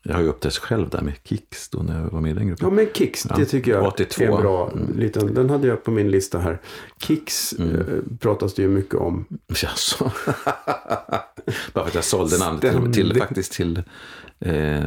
Jag 0.03 0.13
har 0.13 0.21
ju 0.21 0.27
upptäckt 0.27 0.57
själv 0.57 0.89
där 0.89 1.01
med 1.01 1.13
Kicks 1.23 1.69
då 1.69 1.79
när 1.79 2.01
jag 2.01 2.09
var 2.09 2.21
med 2.21 2.31
i 2.31 2.33
den 2.33 2.47
gruppen. 2.47 2.67
Ja 2.67 2.73
men 2.73 2.87
Kicks, 2.93 3.23
det 3.23 3.45
tycker 3.45 3.71
jag 3.71 3.87
82. 3.87 4.23
är 4.23 4.41
bra. 4.41 4.71
Mm. 4.71 4.99
Liten, 4.99 5.33
den 5.33 5.49
hade 5.49 5.67
jag 5.67 5.83
på 5.83 5.91
min 5.91 6.11
lista 6.11 6.39
här. 6.39 6.61
Kicks 6.97 7.53
mm. 7.53 7.75
eh, 7.75 7.85
pratas 8.19 8.53
det 8.53 8.61
ju 8.61 8.67
mycket 8.67 8.95
om. 8.95 9.25
Jaså? 9.47 10.05
Bara 11.73 11.83
för 11.83 11.87
att 11.87 11.95
jag 11.95 12.03
sålde 12.03 12.37
namnet 12.37 12.61
till, 12.61 12.93
till, 12.93 13.19
faktiskt 13.19 13.51
till 13.51 13.83
eh, 14.41 14.83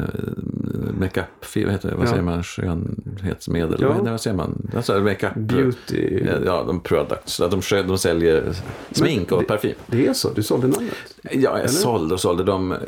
makeup, 0.99 1.27
vad 1.55 1.73
heter 1.73 1.89
det? 1.89 1.95
Vad 1.95 2.07
ja. 2.07 2.11
säger 2.11 2.23
man? 2.23 2.43
Skönhetsmedel? 2.43 3.79
Ja. 3.81 3.89
Vad, 3.89 4.09
vad 4.09 4.21
säger 4.21 4.37
man? 4.37 4.71
Alltså 4.77 5.01
makeup. 5.01 5.35
Beauty. 5.35 6.27
Ja, 6.45 6.65
de 6.67 6.81
products. 6.81 7.37
De, 7.37 7.61
de 7.87 7.99
säljer 7.99 8.55
smink 8.91 9.33
och 9.33 9.41
det, 9.41 9.45
parfym. 9.45 9.75
Det 9.87 10.07
är 10.07 10.13
så? 10.13 10.33
Du 10.33 10.43
sålde 10.43 10.67
namnet? 10.67 10.95
Ja, 11.23 11.31
jag 11.33 11.59
Eller? 11.59 11.69
sålde 11.69 12.15
och 12.15 12.21
sålde. 12.21 12.45
De, 12.45 12.73
eh, 12.73 12.79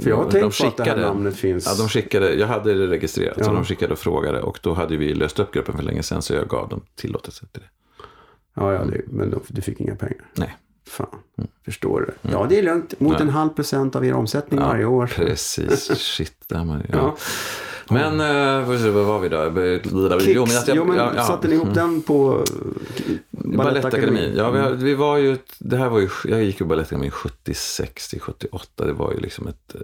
För 0.00 0.10
jag 0.10 0.16
har 0.16 0.30
tänkt 0.30 0.54
skickade, 0.54 0.76
på 0.76 0.82
att 0.82 0.86
det 0.86 0.90
här 0.90 1.08
namnet 1.08 1.36
finns. 1.36 1.66
Ja, 1.66 1.74
de 1.84 1.88
skickade, 1.88 2.34
jag 2.34 2.46
hade 2.46 2.74
det 2.74 2.86
registrerat. 2.86 3.34
Ja. 3.38 3.44
Så 3.44 3.52
de 3.52 3.64
skickade 3.64 3.92
och 3.92 3.98
frågade. 3.98 4.42
Och 4.42 4.58
då 4.62 4.74
hade 4.74 4.96
vi 4.96 5.14
löst 5.14 5.38
upp 5.38 5.52
gruppen 5.52 5.76
för 5.76 5.82
länge 5.82 6.02
sedan. 6.02 6.22
Så 6.22 6.34
jag 6.34 6.48
gav 6.48 6.68
dem 6.68 6.80
tillåtelse 6.94 7.46
till 7.52 7.60
det. 7.60 7.68
Ja, 8.54 8.72
ja 8.72 8.84
det, 8.84 9.00
men 9.06 9.34
du 9.48 9.62
fick 9.62 9.80
inga 9.80 9.94
pengar? 9.94 10.24
Nej. 10.34 10.56
Fan, 10.90 11.06
mm. 11.38 11.50
förstår 11.64 12.00
du? 12.00 12.28
Mm. 12.28 12.40
Ja, 12.40 12.46
det 12.48 12.58
är 12.58 12.62
lugnt. 12.62 13.00
Mot 13.00 13.12
Nej. 13.12 13.22
en 13.22 13.28
halv 13.28 13.50
procent 13.50 13.96
av 13.96 14.06
er 14.06 14.12
omsättning 14.12 14.60
ja, 14.60 14.66
varje 14.66 14.84
år. 14.84 15.06
Precis, 15.06 15.98
shit. 15.98 16.36
Där 16.46 16.64
man, 16.64 16.82
ja. 16.88 16.98
ja. 16.98 17.16
Men, 17.88 18.20
eh, 18.20 18.68
vad 18.92 19.04
var 19.04 19.18
vi 19.18 19.28
då? 19.28 19.54
Kicks, 20.20 20.34
jo, 20.34 20.46
men, 20.46 20.54
jag, 20.54 20.76
jo, 20.76 20.84
men 20.84 20.96
ja, 20.96 21.12
ja. 21.16 21.24
satte 21.24 21.48
ni 21.48 21.54
ihop 21.54 21.64
mm. 21.64 21.76
den 21.76 22.02
på 22.02 22.44
Balettakademin? 23.30 24.32
Ja, 24.36 24.50
vi, 24.50 24.84
vi, 24.84 24.94
var 24.94 25.16
ju, 25.16 25.38
det 25.58 25.76
här 25.76 25.88
var 25.88 26.00
ju, 26.00 26.08
jag 26.24 26.44
gick 26.44 26.60
ju 26.60 26.66
Balettakademin 26.66 27.10
76 27.10 28.08
till 28.08 28.20
78. 28.20 28.84
Det 28.84 28.92
var 28.92 29.12
ju 29.12 29.20
liksom 29.20 29.48
ett 29.48 29.74
eh, 29.74 29.80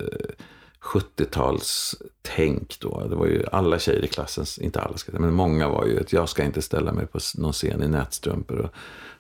70-talstänk 0.81 2.77
då. 2.81 3.07
Det 3.09 3.17
var 3.17 3.27
ju 3.27 3.45
alla 3.53 3.79
tjejer 3.79 4.05
i 4.05 4.09
klassen, 4.09 4.45
inte 4.61 4.81
alla 4.81 4.97
ska 4.97 5.13
men 5.13 5.35
många 5.35 5.69
var 5.69 5.87
ju 5.87 6.01
att 6.01 6.13
jag 6.13 6.29
ska 6.29 6.45
inte 6.45 6.63
ställa 6.63 6.93
mig 6.93 7.07
på 7.07 7.19
någon 7.35 7.53
scen 7.53 7.83
i 7.83 7.89
nätstrumpor. 7.89 8.59
Och, 8.59 8.71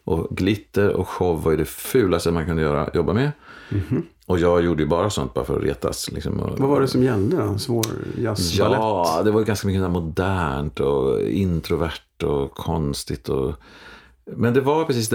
och 0.07 0.37
glitter 0.37 0.90
och 0.90 1.09
show 1.09 1.42
var 1.42 1.51
ju 1.51 1.57
det 1.57 1.64
fulaste 1.64 2.31
man 2.31 2.47
kunde 2.47 2.62
göra, 2.62 2.90
jobba 2.95 3.12
med. 3.12 3.33
Mm 3.71 3.85
-hmm. 3.88 4.03
Och 4.27 4.38
jag 4.38 4.64
gjorde 4.64 4.83
ju 4.83 4.88
bara 4.88 5.11
sånt 5.11 5.35
bara 5.35 5.45
för 5.45 5.57
att 5.57 5.64
retas. 5.64 6.11
Liksom. 6.11 6.55
Vad 6.59 6.69
var 6.69 6.81
det 6.81 6.88
som 6.88 7.03
gällde 7.03 7.37
då? 7.37 7.59
Svår 7.59 7.87
jazzbalett? 8.19 8.79
Ja, 8.79 9.23
det 9.25 9.31
var 9.31 9.42
ganska 9.42 9.66
mycket 9.66 9.90
modernt 9.90 10.81
och 10.81 11.21
introvert 11.23 12.23
och 12.23 12.51
konstigt. 12.51 13.29
Och... 13.29 13.55
Men 14.37 14.55
det 14.55 14.61
var 14.61 14.85
precis, 14.85 15.12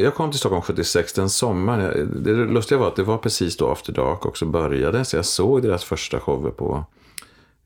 jag 0.00 0.14
kom 0.14 0.30
till 0.30 0.38
Stockholm 0.38 0.62
76, 0.62 1.12
den 1.12 1.30
sommaren. 1.30 2.22
Det 2.24 2.32
lustiga 2.32 2.78
var 2.78 2.88
att 2.88 2.96
det 2.96 3.02
var 3.02 3.18
precis 3.18 3.56
då 3.56 3.68
After 3.68 3.92
Dark 3.92 4.26
också 4.26 4.46
började. 4.46 5.04
Så 5.04 5.16
jag 5.16 5.24
såg 5.24 5.62
deras 5.62 5.84
första 5.84 6.20
shower 6.20 6.50
på, 6.50 6.84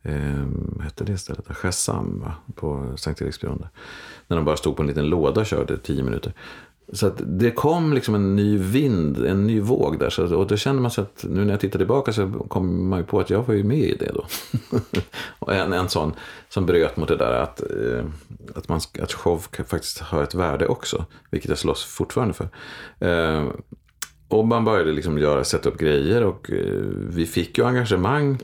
eh, 0.03 0.83
hette 0.83 1.05
det 1.05 1.19
stället? 1.19 1.65
Va? 1.95 2.33
På 2.55 2.93
Sankt 2.97 3.23
Eriksbron. 3.23 3.67
När 4.27 4.37
de 4.37 4.45
bara 4.45 4.57
stod 4.57 4.77
på 4.77 4.83
en 4.83 4.89
liten 4.89 5.09
låda 5.09 5.41
och 5.41 5.47
körde 5.47 5.79
tio 5.79 6.03
minuter. 6.03 6.33
Så 6.93 7.07
att 7.07 7.21
det 7.25 7.51
kom 7.51 7.93
liksom 7.93 8.15
en 8.15 8.37
ny 8.37 8.59
vind, 8.59 9.27
en 9.27 9.47
ny 9.47 9.61
våg 9.61 9.99
där. 9.99 10.11
Så, 10.11 10.37
och 10.37 10.47
då 10.47 10.57
kände 10.57 10.83
man 10.83 10.91
sig 10.91 11.03
att 11.03 11.25
nu 11.29 11.45
när 11.45 11.53
jag 11.53 11.61
tittar 11.61 11.79
tillbaka 11.79 12.13
så 12.13 12.31
kom 12.49 12.89
man 12.89 12.99
ju 12.99 13.05
på 13.05 13.21
att 13.21 13.31
jag 13.31 13.43
var 13.43 13.55
ju 13.55 13.65
med 13.65 13.79
i 13.79 13.97
det 13.97 14.13
då. 14.15 14.27
och 15.39 15.55
en, 15.55 15.73
en 15.73 15.89
sån 15.89 16.13
som 16.49 16.67
bröt 16.67 16.97
mot 16.97 17.09
det 17.09 17.17
där 17.17 17.33
att, 17.33 17.61
eh, 17.61 18.05
att, 18.55 18.69
man, 18.69 18.81
att 19.03 19.13
show 19.13 19.39
faktiskt 19.67 19.99
har 19.99 20.23
ett 20.23 20.35
värde 20.35 20.67
också. 20.67 21.05
Vilket 21.31 21.49
jag 21.49 21.59
slåss 21.59 21.85
fortfarande 21.85 22.35
för. 22.35 22.49
Eh, 22.99 23.49
och 24.29 24.47
man 24.47 24.65
började 24.65 24.93
liksom 24.93 25.19
göra, 25.19 25.45
sätta 25.45 25.69
upp 25.69 25.79
grejer 25.79 26.25
och 26.25 26.51
eh, 26.51 26.83
vi 27.09 27.27
fick 27.27 27.59
ju 27.59 27.65
engagemang 27.65 28.39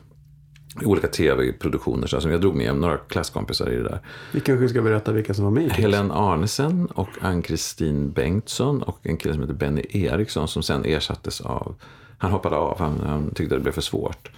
olika 0.84 1.08
tv-produktioner. 1.08 2.06
Så 2.06 2.28
jag 2.28 2.40
drog 2.40 2.56
med 2.56 2.76
några 2.76 2.96
klasskompisar 2.96 3.70
i 3.70 3.76
det 3.76 3.82
där. 3.82 4.00
Vi 4.32 4.40
kanske 4.40 4.68
ska 4.68 4.82
berätta 4.82 5.12
vilka 5.12 5.34
som 5.34 5.44
var 5.44 5.50
med. 5.50 5.70
Helen 5.70 6.10
Arnesen 6.10 6.86
och 6.86 7.08
Ann-Kristin 7.20 8.12
Bengtsson 8.12 8.82
och 8.82 8.98
en 9.02 9.16
kille 9.16 9.34
som 9.34 9.42
heter 9.42 9.54
Benny 9.54 9.82
Eriksson 9.90 10.48
som 10.48 10.62
sen 10.62 10.84
ersattes 10.84 11.40
av, 11.40 11.74
han 12.18 12.30
hoppade 12.30 12.56
av, 12.56 12.78
han, 12.78 13.00
han 13.00 13.34
tyckte 13.34 13.54
det 13.54 13.60
blev 13.60 13.72
för 13.72 13.80
svårt. 13.80 14.30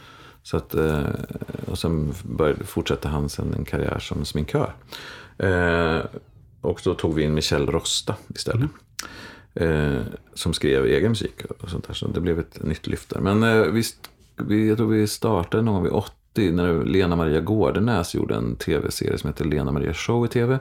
Så 0.43 0.57
att, 0.57 0.75
eh, 0.75 1.05
och 1.67 1.79
sen 1.79 2.15
började, 2.23 2.65
fortsatte 2.65 3.09
han 3.09 3.29
sen 3.29 3.55
en 3.55 3.65
karriär 3.65 3.99
som 3.99 4.25
sminkör. 4.25 4.75
Eh, 5.39 5.99
och 6.61 6.81
då 6.85 6.95
tog 6.95 7.15
vi 7.15 7.23
in 7.23 7.35
Michelle 7.35 7.73
Rosta 7.73 8.17
istället. 8.35 8.71
Mm. 9.55 10.05
som 10.35 10.53
skrev 10.53 10.87
egen 10.87 11.09
musik 11.09 11.45
och 11.61 11.71
sånt 11.71 11.87
där. 11.87 11.95
Så 11.95 12.09
det 12.09 12.21
blev 12.21 12.39
ett 12.39 12.63
nytt 12.63 12.87
lyft 12.87 13.11
där. 13.11 13.21
Men 13.21 13.75
visst, 13.75 14.11
jag 14.49 14.77
tror 14.77 14.89
vi 14.89 15.07
startade 15.07 15.63
någon 15.63 15.75
gång 15.75 15.83
vid 15.83 15.93
80 15.93 16.22
när 16.35 16.85
Lena 16.85 17.17
Maria 17.17 17.41
Gårdenäs 17.41 18.15
gjorde 18.15 18.35
en 18.35 18.57
tv-serie 18.57 19.19
som 19.19 19.29
heter 19.29 19.45
Lena 19.45 19.73
Maria 19.73 19.95
Show 19.95 20.25
i 20.25 20.29
tv. 20.29 20.59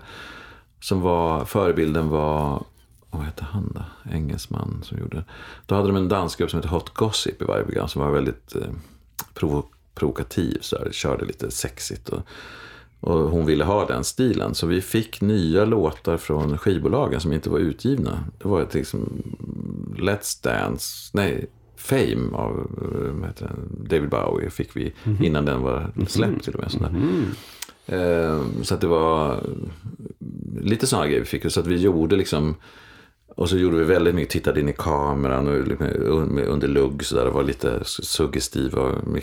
Som 0.80 1.02
var, 1.02 1.46
förebilden 1.46 2.10
var 2.10 2.64
vad 3.12 3.22
hette 3.22 3.44
han 3.44 3.72
då? 3.76 4.12
Engelsman 4.12 4.82
som 4.84 5.00
gjorde. 5.00 5.26
Då 5.66 5.76
hade 5.76 5.88
de 5.88 5.96
en 5.96 6.08
dansgrupp 6.08 6.50
som 6.50 6.58
hette 6.58 6.70
Hot 6.70 6.94
Gossip 6.94 7.42
i 7.42 7.46
varje 7.46 7.64
program 7.64 7.88
som 7.88 8.02
var 8.02 8.12
väldigt 8.12 8.56
eh, 8.56 8.72
provo 9.34 9.64
provokativ. 9.96 10.58
Så 10.62 10.78
här, 10.78 10.92
körde 10.92 11.26
lite 11.26 11.52
sexigt. 11.52 12.10
Och, 12.10 12.22
och 13.00 13.20
hon 13.20 13.46
ville 13.46 13.64
ha 13.64 13.86
den 13.86 14.04
stilen. 14.04 14.56
Så 14.56 14.68
vi 14.68 14.82
fick 14.82 15.22
nya 15.22 15.66
låtar 15.66 16.18
från 16.18 16.58
skivbolagen 16.58 17.22
som 17.22 17.34
inte 17.34 17.50
var 17.50 17.60
utgivna. 17.60 18.24
Det 18.38 18.48
var 18.48 18.62
ett 18.62 18.74
liksom 18.74 19.24
Let's 19.98 20.44
Dance, 20.44 21.10
nej, 21.14 21.46
Fame 21.82 22.38
av 22.38 22.68
eh, 23.42 23.48
David 23.90 24.10
Bowie 24.10 24.50
fick 24.50 24.76
vi 24.76 24.94
innan 25.22 25.46
den 25.46 25.62
var 25.62 25.92
släppt 26.08 26.44
till 26.44 26.54
och 26.54 26.60
med. 26.60 26.72
Sådär. 26.72 26.92
Eh, 27.86 28.42
så 28.64 28.76
att 28.76 28.82
det 28.82 28.88
var 28.88 29.44
lite 30.62 30.88
sådana 30.88 31.08
grejer 31.08 31.20
vi 31.20 31.26
fick. 31.26 31.52
Så 31.52 31.60
att 31.60 31.68
vi 31.68 31.78
gjorde 31.78 32.16
liksom 32.16 32.56
och 33.36 33.50
så 33.50 33.58
gjorde 33.58 33.78
vi 33.78 33.84
väldigt 33.84 34.16
mycket, 34.16 34.32
tittade 34.32 34.60
in 34.60 34.70
i 34.70 34.74
kameran 34.74 35.48
och 35.48 35.68
liksom 35.68 35.88
under 36.48 36.68
lugg 36.68 37.04
så 37.06 37.16
där. 37.16 37.26
Det 37.26 37.32
var 37.32 37.44
lite 37.44 37.80
suggestiva. 37.84 38.82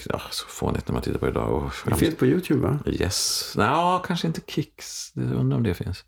Ja, 0.08 0.20
så 0.30 0.46
fånigt 0.48 0.88
när 0.88 0.92
man 0.92 1.02
tittar 1.02 1.18
på 1.18 1.24
det 1.26 1.30
idag. 1.30 1.52
Och, 1.52 1.70
Det 1.86 1.94
finns 1.94 2.16
på 2.16 2.26
YouTube 2.26 2.60
va? 2.62 2.78
Yes. 2.86 3.52
Nej, 3.56 4.00
kanske 4.06 4.26
inte 4.26 4.40
Kicks. 4.46 5.12
Undrar 5.16 5.56
om 5.56 5.62
det 5.62 5.74
finns. 5.74 6.04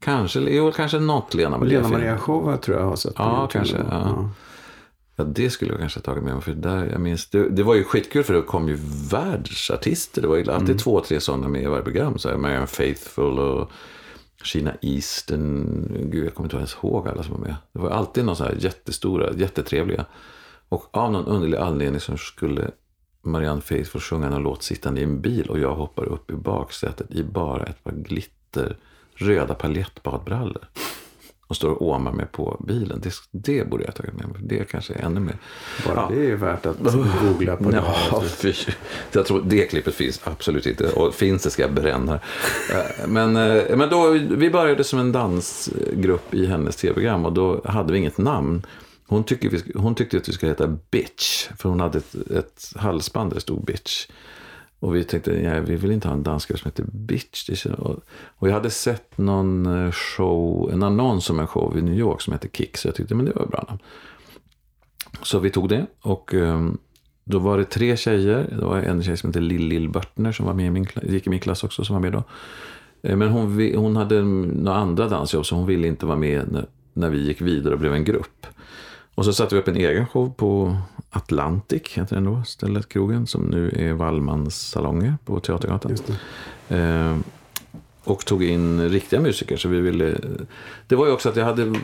Kanske, 0.00 0.40
jo, 0.40 0.72
kanske 0.72 0.98
något 0.98 1.34
Lena 1.34 1.58
Maria. 1.58 1.78
Lena 1.80 1.88
Maria 1.88 2.18
show 2.18 2.56
tror 2.56 2.78
jag 2.78 2.84
har 2.86 2.96
sett 2.96 3.14
på 3.14 3.22
Ja, 3.22 3.40
YouTube. 3.40 3.52
kanske, 3.52 3.76
ja. 3.76 3.84
Ja, 3.90 4.30
det 5.24 5.50
skulle 5.50 5.70
jag 5.70 5.80
kanske 5.80 5.98
ha 5.98 6.02
tagit 6.02 6.24
med 6.24 6.34
mig. 6.34 6.42
För 6.42 6.52
där, 6.52 6.86
jag 6.92 7.00
minns, 7.00 7.30
det, 7.30 7.48
det 7.48 7.62
var 7.62 7.74
ju 7.74 7.84
skitkul 7.84 8.24
för 8.24 8.34
det 8.34 8.42
kom 8.42 8.68
ju 8.68 8.78
världsartister. 9.10 10.22
Det 10.22 10.28
var 10.28 10.36
ju 10.36 10.50
alltid 10.50 10.78
två, 10.78 11.00
tre 11.00 11.20
sådana 11.20 11.48
med 11.48 11.62
i 11.62 11.66
varje 11.66 11.82
program. 11.82 12.18
Så 12.18 12.28
här, 12.28 12.36
Marianne 12.36 12.66
Faithfull 12.66 13.38
och 13.38 13.70
Sheena 14.44 14.72
Easton. 14.82 16.08
Gud, 16.10 16.26
jag 16.26 16.34
kommer 16.34 16.46
inte 16.46 16.56
ens 16.56 16.76
ihåg 16.82 17.08
alla 17.08 17.22
som 17.22 17.32
var 17.32 17.40
med. 17.40 17.56
Det 17.72 17.78
var 17.78 17.90
alltid 17.90 18.24
någon 18.24 18.36
så 18.36 18.44
här 18.44 18.56
jättestora, 18.58 19.32
jättetrevliga. 19.32 20.06
Och 20.68 20.88
av 20.90 21.12
någon 21.12 21.26
underlig 21.26 21.58
anledning 21.58 22.00
så 22.00 22.16
skulle 22.16 22.70
Marianne 23.22 23.60
Faithfull 23.60 24.00
sjunga 24.00 24.30
någon 24.30 24.42
låt 24.42 24.62
sittande 24.62 25.00
i 25.00 25.04
en 25.04 25.20
bil. 25.20 25.50
Och 25.50 25.58
jag 25.58 25.74
hoppar 25.74 26.04
upp 26.04 26.30
i 26.30 26.34
baksätet 26.34 27.10
i 27.10 27.22
bara 27.22 27.64
ett 27.64 27.84
par 27.84 27.92
glitter, 27.92 28.76
röda 29.14 29.54
paljettbadbrallor. 29.54 30.68
Och 31.50 31.56
står 31.56 31.70
och 31.70 31.82
åmar 31.88 32.12
mig 32.12 32.26
på 32.32 32.64
bilen. 32.68 33.00
Det, 33.02 33.12
det 33.30 33.70
borde 33.70 33.82
jag 33.82 33.88
ha 33.88 33.94
tagit 33.94 34.14
med 34.14 34.28
mig. 34.28 34.40
Det 34.42 34.70
kanske 34.70 34.94
är 34.94 35.04
ännu 35.04 35.20
mer. 35.20 35.36
Bara 35.86 36.08
det 36.08 36.30
är 36.30 36.36
värt 36.36 36.66
att 36.66 36.76
googla 37.22 37.56
på. 37.56 37.70
det. 37.70 37.76
Ja, 38.10 38.22
fy. 38.26 38.52
Jag 39.12 39.26
tror 39.26 39.42
det 39.46 39.64
klippet 39.64 39.94
finns 39.94 40.20
absolut 40.24 40.66
inte. 40.66 40.88
Och 40.92 41.14
finns 41.14 41.42
det 41.42 41.50
ska 41.50 41.62
jag 41.62 41.72
bränna. 41.72 42.14
Eh, 42.14 43.08
Men, 43.08 43.36
eh, 43.36 43.76
men 43.76 43.88
då, 43.88 44.10
vi 44.30 44.50
började 44.50 44.84
som 44.84 44.98
en 44.98 45.12
dansgrupp 45.12 46.34
i 46.34 46.46
hennes 46.46 46.76
tv-program 46.76 47.26
och 47.26 47.32
då 47.32 47.60
hade 47.64 47.92
vi 47.92 47.98
inget 47.98 48.18
namn. 48.18 48.66
Hon 49.06 49.24
tyckte, 49.24 49.48
vi, 49.48 49.62
hon 49.74 49.94
tyckte 49.94 50.16
att 50.16 50.28
vi 50.28 50.32
skulle 50.32 50.52
heta 50.52 50.76
Bitch, 50.90 51.48
för 51.58 51.68
hon 51.68 51.80
hade 51.80 51.98
ett, 51.98 52.14
ett 52.30 52.72
halsband 52.76 53.30
där 53.30 53.34
det 53.34 53.40
stod 53.40 53.64
Bitch. 53.64 54.06
Och 54.80 54.96
vi 54.96 55.04
tänkte, 55.04 55.32
nej, 55.42 55.60
vi 55.60 55.76
vill 55.76 55.92
inte 55.92 56.08
ha 56.08 56.14
en 56.14 56.22
dansgrupp 56.22 56.60
som 56.60 56.68
heter 56.68 56.84
Bitch. 56.92 57.66
Och, 57.78 58.48
jag 58.48 58.54
hade 58.54 58.70
sett 58.70 59.18
någon 59.18 59.66
eh, 59.66 59.92
show, 59.92 60.70
en 60.72 60.82
annons 60.82 61.30
om 61.30 61.38
en 61.38 61.46
show 61.46 61.78
i 61.78 61.82
New 61.82 61.98
York 61.98 62.20
som 62.20 62.32
heter 62.32 62.48
Kick, 62.48 62.76
så 62.76 62.88
jag 62.88 62.94
tyckte, 62.94 63.14
men 63.14 63.24
det 63.24 63.32
var 63.32 63.46
bra 63.46 63.64
namn. 63.68 63.80
Så 65.22 65.38
vi 65.38 65.50
tog 65.50 65.68
det 65.68 65.86
och 66.00 66.34
ehm, 66.34 66.78
då 67.24 67.38
var 67.38 67.58
det 67.58 67.64
tre 67.64 67.96
tjejer. 67.96 68.56
Det 68.58 68.64
var 68.64 68.78
en 68.78 69.02
tjej 69.02 69.16
som 69.16 69.28
hette 69.28 69.40
Lill 69.40 69.66
Lill 69.66 69.88
Börtner 69.88 70.32
som 70.32 70.46
var 70.46 70.54
med 70.54 70.66
i 70.66 70.70
min, 70.70 70.86
gick 71.02 71.26
i 71.26 71.30
min 71.30 71.40
klass 71.40 71.64
också 71.64 71.84
som 71.84 71.94
var 71.94 72.00
med 72.00 72.12
då. 72.12 72.24
Eh, 73.02 73.16
men 73.16 73.28
hon, 73.28 73.74
hon 73.76 73.96
hade 73.96 74.22
några 74.22 74.78
andra 74.78 75.08
dansjobb 75.08 75.46
så 75.46 75.54
hon 75.54 75.66
ville 75.66 75.88
inte 75.88 76.06
vara 76.06 76.18
med 76.18 76.52
när, 76.52 76.66
när 76.92 77.10
vi 77.10 77.26
gick 77.26 77.40
vidare 77.40 77.74
och 77.74 77.80
blev 77.80 77.94
en 77.94 78.04
grupp. 78.04 78.46
Och 79.20 79.26
så 79.26 79.32
satte 79.32 79.54
vi 79.54 79.60
upp 79.60 79.68
en 79.68 79.76
egen 79.76 80.06
show 80.06 80.32
på 80.36 80.76
Atlantic, 81.10 81.82
heter 81.94 82.14
den 82.14 82.24
då, 82.24 82.42
stället 82.46 82.88
krogen, 82.88 83.26
som 83.26 83.42
nu 83.42 83.74
är 83.76 83.92
Wallmans 83.92 84.60
salonger 84.60 85.16
på 85.24 85.40
Teatergatan. 85.40 85.96
Eh, 86.68 87.16
och 88.04 88.26
tog 88.26 88.44
in 88.44 88.88
riktiga 88.88 89.20
musiker. 89.20 89.56
Så 89.56 89.68
vi 89.68 89.80
ville... 89.80 90.16
Det 90.86 90.96
var 90.96 91.06
ju 91.06 91.12
också 91.12 91.28
att 91.28 91.36
jag 91.36 91.44
hade, 91.44 91.74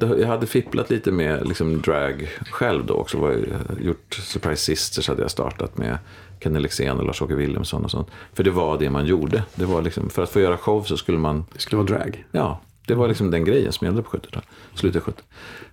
jag 0.00 0.28
hade, 0.28 0.46
fipplat 0.46 0.90
lite 0.90 1.12
med 1.12 1.48
liksom 1.48 1.82
drag 1.82 2.28
själv 2.50 2.86
då 2.86 2.94
också. 2.94 3.18
Var 3.18 3.30
ju, 3.30 3.46
gjort 3.80 4.14
Surprise 4.14 4.62
Sisters 4.62 5.08
hade 5.08 5.22
jag 5.22 5.30
startat 5.30 5.78
med 5.78 5.98
Kenny 6.40 6.60
Lexén 6.60 6.98
och 6.98 7.04
Lars-Åke 7.04 7.34
Wilhelmsson 7.34 7.84
och 7.84 7.90
sånt. 7.90 8.08
För 8.34 8.44
det 8.44 8.50
var 8.50 8.78
det 8.78 8.90
man 8.90 9.06
gjorde. 9.06 9.42
Det 9.54 9.64
var 9.64 9.82
liksom, 9.82 10.10
för 10.10 10.22
att 10.22 10.30
få 10.30 10.40
göra 10.40 10.56
show 10.56 10.82
så 10.82 10.96
skulle 10.96 11.18
man 11.18 11.44
Det 11.52 11.60
skulle 11.60 11.82
vara 11.82 11.98
drag. 11.98 12.24
Ja, 12.32 12.60
det 12.86 12.94
var 12.94 13.08
liksom 13.08 13.30
den 13.30 13.44
grejen 13.44 13.72
som 13.72 13.84
gällde 13.84 14.02
på 14.02 14.10
70-talet. 14.10 14.48
Slutet 14.74 15.02
70 15.02 15.22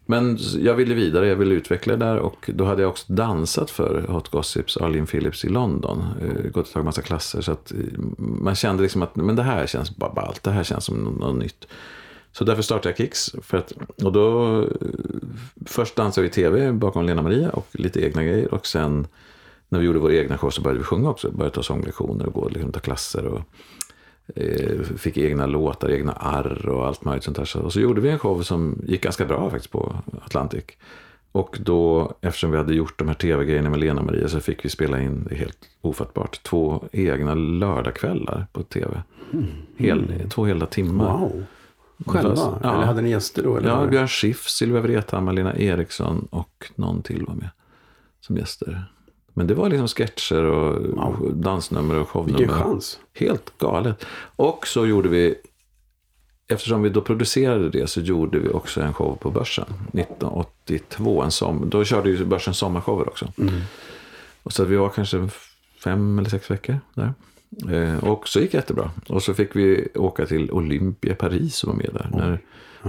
men 0.09 0.37
jag 0.59 0.75
ville 0.75 0.95
vidare, 0.95 1.27
jag 1.27 1.35
ville 1.35 1.55
utveckla 1.55 1.95
det 1.95 2.05
där 2.05 2.17
och 2.17 2.49
då 2.53 2.65
hade 2.65 2.81
jag 2.81 2.89
också 2.89 3.13
dansat 3.13 3.71
för 3.71 4.01
Hot 4.07 4.29
Gossips, 4.29 4.77
Arlene 4.77 5.05
Phillips 5.05 5.45
i 5.45 5.49
London. 5.49 6.03
Eh, 6.21 6.51
gått 6.51 6.67
och 6.67 6.73
tagit 6.73 6.85
massa 6.85 7.01
klasser 7.01 7.41
så 7.41 7.51
att 7.51 7.71
eh, 7.71 7.77
man 8.17 8.55
kände 8.55 8.83
liksom 8.83 9.01
att 9.01 9.15
men 9.15 9.35
det 9.35 9.43
här 9.43 9.67
känns 9.67 9.95
bara 9.95 10.13
ballt, 10.13 10.43
det 10.43 10.51
här 10.51 10.63
känns 10.63 10.85
som 10.85 10.97
något, 10.97 11.35
nytt. 11.35 11.67
Så 12.31 12.43
därför 12.43 12.61
startade 12.61 12.89
jag 12.89 12.97
Kicks. 12.97 13.35
För 13.41 13.57
att, 13.57 13.73
och 14.03 14.11
då, 14.11 14.57
eh, 14.61 14.67
först 15.65 15.95
dansade 15.95 16.21
vi 16.21 16.29
i 16.29 16.33
tv 16.33 16.71
bakom 16.71 17.05
Lena 17.05 17.21
Maria 17.21 17.49
och 17.49 17.67
lite 17.71 18.05
egna 18.05 18.23
grejer. 18.23 18.53
Och 18.53 18.67
sen 18.67 19.07
när 19.69 19.79
vi 19.79 19.85
gjorde 19.85 19.99
vår 19.99 20.13
egna 20.13 20.37
show 20.37 20.49
så 20.49 20.61
började 20.61 20.79
vi 20.79 20.85
sjunga 20.85 21.09
också. 21.09 21.31
Började 21.31 21.55
ta 21.55 21.63
sånglektioner 21.63 22.25
och 22.25 22.33
gå 22.33 22.41
och 22.41 22.51
liksom, 22.51 22.71
ta 22.71 22.79
klasser. 22.79 23.25
Och, 23.25 23.41
fick 24.97 25.17
egna 25.17 25.45
låtar, 25.45 25.89
egna 25.89 26.11
arr 26.11 26.67
och 26.69 26.87
allt 26.87 27.05
möjligt 27.05 27.23
sånt 27.23 27.37
där. 27.37 27.45
Så- 27.45 27.59
Och 27.61 27.73
så 27.73 27.79
gjorde 27.79 28.01
vi 28.01 28.09
en 28.09 28.19
show 28.19 28.41
som 28.41 28.81
gick 28.87 29.03
ganska 29.03 29.25
bra 29.25 29.49
faktiskt 29.49 29.71
på 29.71 29.95
Atlantic. 30.25 30.63
Och 31.31 31.57
då, 31.63 32.13
eftersom 32.21 32.51
vi 32.51 32.57
hade 32.57 32.73
gjort 32.73 32.99
de 32.99 33.07
här 33.07 33.15
tv-grejerna 33.15 33.69
med 33.69 33.79
Lena 33.79 34.01
Maria 34.01 34.27
så 34.27 34.39
fick 34.39 34.65
vi 34.65 34.69
spela 34.69 35.01
in, 35.01 35.23
det 35.29 35.35
är 35.35 35.39
helt 35.39 35.57
ofattbart, 35.81 36.43
två 36.43 36.83
egna 36.91 37.33
lördagskvällar 37.35 38.47
på 38.53 38.63
tv. 38.63 39.03
Hel, 39.77 40.13
Två 40.29 40.45
hela 40.45 40.65
timmar. 40.65 41.17
Wow. 41.19 41.43
Själva? 42.05 42.35
Fast- 42.35 42.51
ja. 42.63 42.73
Eller 42.75 42.85
hade 42.85 43.01
ni 43.01 43.09
gäster 43.09 43.43
då? 43.43 43.57
Eller 43.57 43.69
Ja, 43.69 43.85
Björn 43.87 44.07
Schiff, 44.07 44.47
Sylvia 44.49 44.81
Vrethammar, 44.81 45.33
Lena 45.33 45.55
Eriksson 45.55 46.27
och 46.31 46.71
någon 46.75 47.01
till 47.01 47.25
var 47.25 47.35
med 47.35 47.49
som 48.21 48.37
gäster. 48.37 48.83
Men 49.39 49.47
det 49.47 49.53
var 49.53 49.69
liksom 49.69 49.87
sketcher 49.87 50.43
och 50.43 50.81
Wow. 50.85 51.31
dansnummer 51.35 51.95
och 51.95 52.09
shownummer. 52.09 52.37
Vilken 52.37 52.55
chans. 52.55 52.99
Helt 53.13 53.57
galet. 53.57 54.05
Och 54.35 54.67
så 54.67 54.85
gjorde 54.85 55.09
vi, 55.09 55.35
eftersom 56.47 56.81
vi 56.83 56.89
då 56.89 57.01
producerade 57.01 57.69
det 57.69 57.87
så 57.89 58.01
gjorde 58.01 58.39
vi 58.39 58.49
också 58.49 58.81
en 58.81 58.93
show 58.93 59.17
på 59.21 59.31
Börsen. 59.31 59.65
1982, 59.93 61.21
en 61.23 61.31
som, 61.31 61.69
då 61.69 61.83
körde 61.83 62.09
ju 62.09 62.25
Börsen 62.25 62.53
sommarshower 62.53 63.07
också. 63.09 63.31
Och 64.43 64.53
så 64.53 64.65
vi 64.65 64.75
var 64.75 64.89
kanske 64.89 65.29
fem 65.83 66.19
eller 66.19 66.29
sex 66.29 66.51
veckor 66.51 66.79
där. 66.93 67.13
Eh, 67.71 68.03
och 68.03 68.27
så 68.27 68.39
gick 68.39 68.51
det 68.51 68.57
jättebra. 68.57 68.91
Och 69.07 69.23
så 69.23 69.33
fick 69.33 69.55
vi 69.55 69.87
åka 69.95 70.25
till 70.25 70.51
Olympia 70.51 71.15
Paris 71.15 71.63
och 71.63 71.67
vara 71.67 71.77
med 71.77 71.89
där. 71.93 72.09
När 72.13 72.39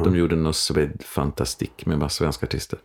de 0.04 0.16
gjorde 0.16 0.36
något 0.36 0.56
Sved 0.56 1.02
Fantastik 1.04 1.86
med 1.86 1.98
massa 1.98 2.14
svenska 2.24 2.46
artister. 2.46 2.78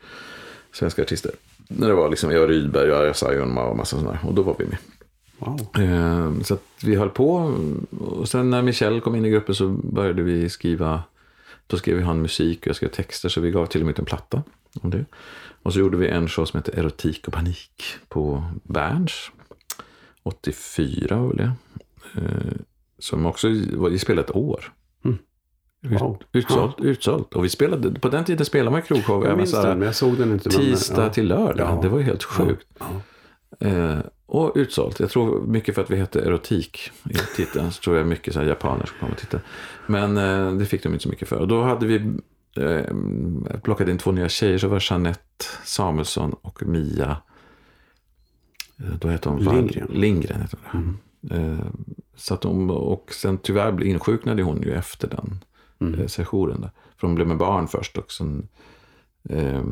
Svenska 0.73 1.01
artister. 1.01 1.31
När 1.67 1.87
det 1.87 1.93
var 1.93 2.09
liksom 2.09 2.31
Eva 2.31 2.47
Rydberg 2.47 2.91
och 2.91 2.97
Arja 2.97 3.13
Saijonmaa 3.13 3.65
och 3.65 3.77
massa 3.77 3.99
sådana. 3.99 4.19
Och 4.23 4.33
då 4.33 4.41
var 4.41 4.55
vi 4.59 4.65
med. 4.65 4.77
Wow. 5.37 5.67
Eh, 5.83 6.41
Så 6.43 6.57
vi 6.83 6.95
höll 6.95 7.09
på. 7.09 7.53
Och 7.99 8.29
sen 8.29 8.49
när 8.49 8.61
Michelle 8.61 8.99
kom 8.99 9.15
in 9.15 9.25
i 9.25 9.29
gruppen 9.29 9.55
så 9.55 9.67
började 9.69 10.23
vi 10.23 10.49
skriva. 10.49 11.03
Då 11.67 11.77
skrev 11.77 12.01
han 12.01 12.21
musik 12.21 12.59
och 12.61 12.67
jag 12.67 12.75
skrev 12.75 12.89
texter. 12.89 13.29
Så 13.29 13.41
vi 13.41 13.51
gav 13.51 13.65
till 13.65 13.81
och 13.81 13.85
med 13.85 13.93
ut 13.93 13.99
en 13.99 14.05
platta 14.05 14.43
om 14.81 14.89
det. 14.89 15.05
Och 15.63 15.73
så 15.73 15.79
gjorde 15.79 15.97
vi 15.97 16.07
en 16.07 16.27
show 16.27 16.45
som 16.45 16.57
hette 16.57 16.71
Erotik 16.79 17.27
och 17.27 17.33
panik 17.33 17.83
på 18.07 18.43
Berns. 18.63 19.31
84 20.23 21.17
var 21.17 21.27
väl 21.27 21.37
det. 21.37 21.51
Eh, 22.15 22.53
Som 22.99 23.25
också 23.25 23.47
var, 23.73 23.89
vi 23.89 23.99
spelade 23.99 24.27
ett 24.27 24.35
år. 24.35 24.73
Mm. 25.85 25.95
Ut, 25.95 26.01
Wow. 26.01 26.21
utsålt, 26.31 26.81
utsålt. 26.81 27.33
Och 27.33 27.45
vi 27.45 27.49
spelade, 27.49 27.99
på 27.99 28.09
den 28.09 28.23
tiden 28.25 28.45
spelade 28.45 28.71
man 28.71 28.81
krogshow 28.81 29.15
Jag 29.17 29.25
även 29.25 29.37
minns 29.37 29.51
så 29.51 29.57
här 29.57 29.67
den, 29.67 29.79
men 29.79 29.85
jag 29.85 29.95
såg 29.95 30.17
den 30.17 30.31
inte. 30.31 30.49
men- 30.49 30.57
tisdag 30.57 31.03
ja. 31.03 31.09
till 31.09 31.27
lördag. 31.27 31.67
Ja. 31.75 31.79
Det 31.81 31.89
var 31.89 31.97
ju 31.97 32.03
helt 32.03 32.23
sjukt. 32.23 32.67
Eh, 33.59 33.97
och 34.25 34.51
utsålt. 34.55 34.99
Jag 34.99 35.09
tror 35.09 35.41
mycket 35.47 35.75
för 35.75 35.81
att 35.83 35.91
vi 35.91 35.95
hette 35.95 36.21
erotik 36.21 36.91
i 37.09 37.13
titeln. 37.35 37.71
Så 37.71 37.81
tror 37.81 37.97
jag 37.97 38.07
mycket 38.07 38.33
så 38.33 38.39
här 38.39 38.47
japaner 38.47 38.85
som 38.85 38.97
kom 38.99 39.09
och 39.11 39.17
tittade. 39.17 39.43
Men 39.87 40.17
eh, 40.17 40.51
det 40.57 40.65
fick 40.65 40.83
de 40.83 40.93
inte 40.93 41.03
så 41.03 41.09
mycket 41.09 41.27
för. 41.27 41.35
Och 41.37 41.47
då 41.47 41.63
hade 41.63 41.85
vi 41.85 41.95
eh, 42.57 42.85
plockat 43.63 43.87
in 43.87 43.97
två 43.97 44.11
nya 44.11 44.29
tjejer. 44.29 44.57
Så 44.57 44.67
var 44.67 44.83
Jeanette 44.91 45.45
Samuelsson 45.63 46.35
och 46.41 46.63
Mia. 46.63 47.17
eh, 48.79 48.85
Då 49.01 49.07
hette 49.07 49.29
hon 49.29 49.43
Lindgren. 49.43 49.87
Lindgren 49.93 50.41
hette 50.41 50.57
hon. 50.71 50.97
Eh, 51.31 51.65
så 52.15 52.33
att 52.33 52.43
hon, 52.43 52.69
och 52.69 53.11
sen 53.13 53.37
tyvärr 53.37 53.83
insjuknade 53.83 54.43
hon 54.43 54.61
ju 54.61 54.73
efter 54.73 55.07
den 55.07 55.39
eh, 55.79 56.07
sessionen. 56.07 56.61
Där. 56.61 56.71
För 56.97 57.07
hon 57.07 57.15
blev 57.15 57.27
med 57.27 57.37
barn 57.37 57.67
först 57.67 57.97
och 57.97 58.11
sen 58.11 58.47
eh, 59.29 59.63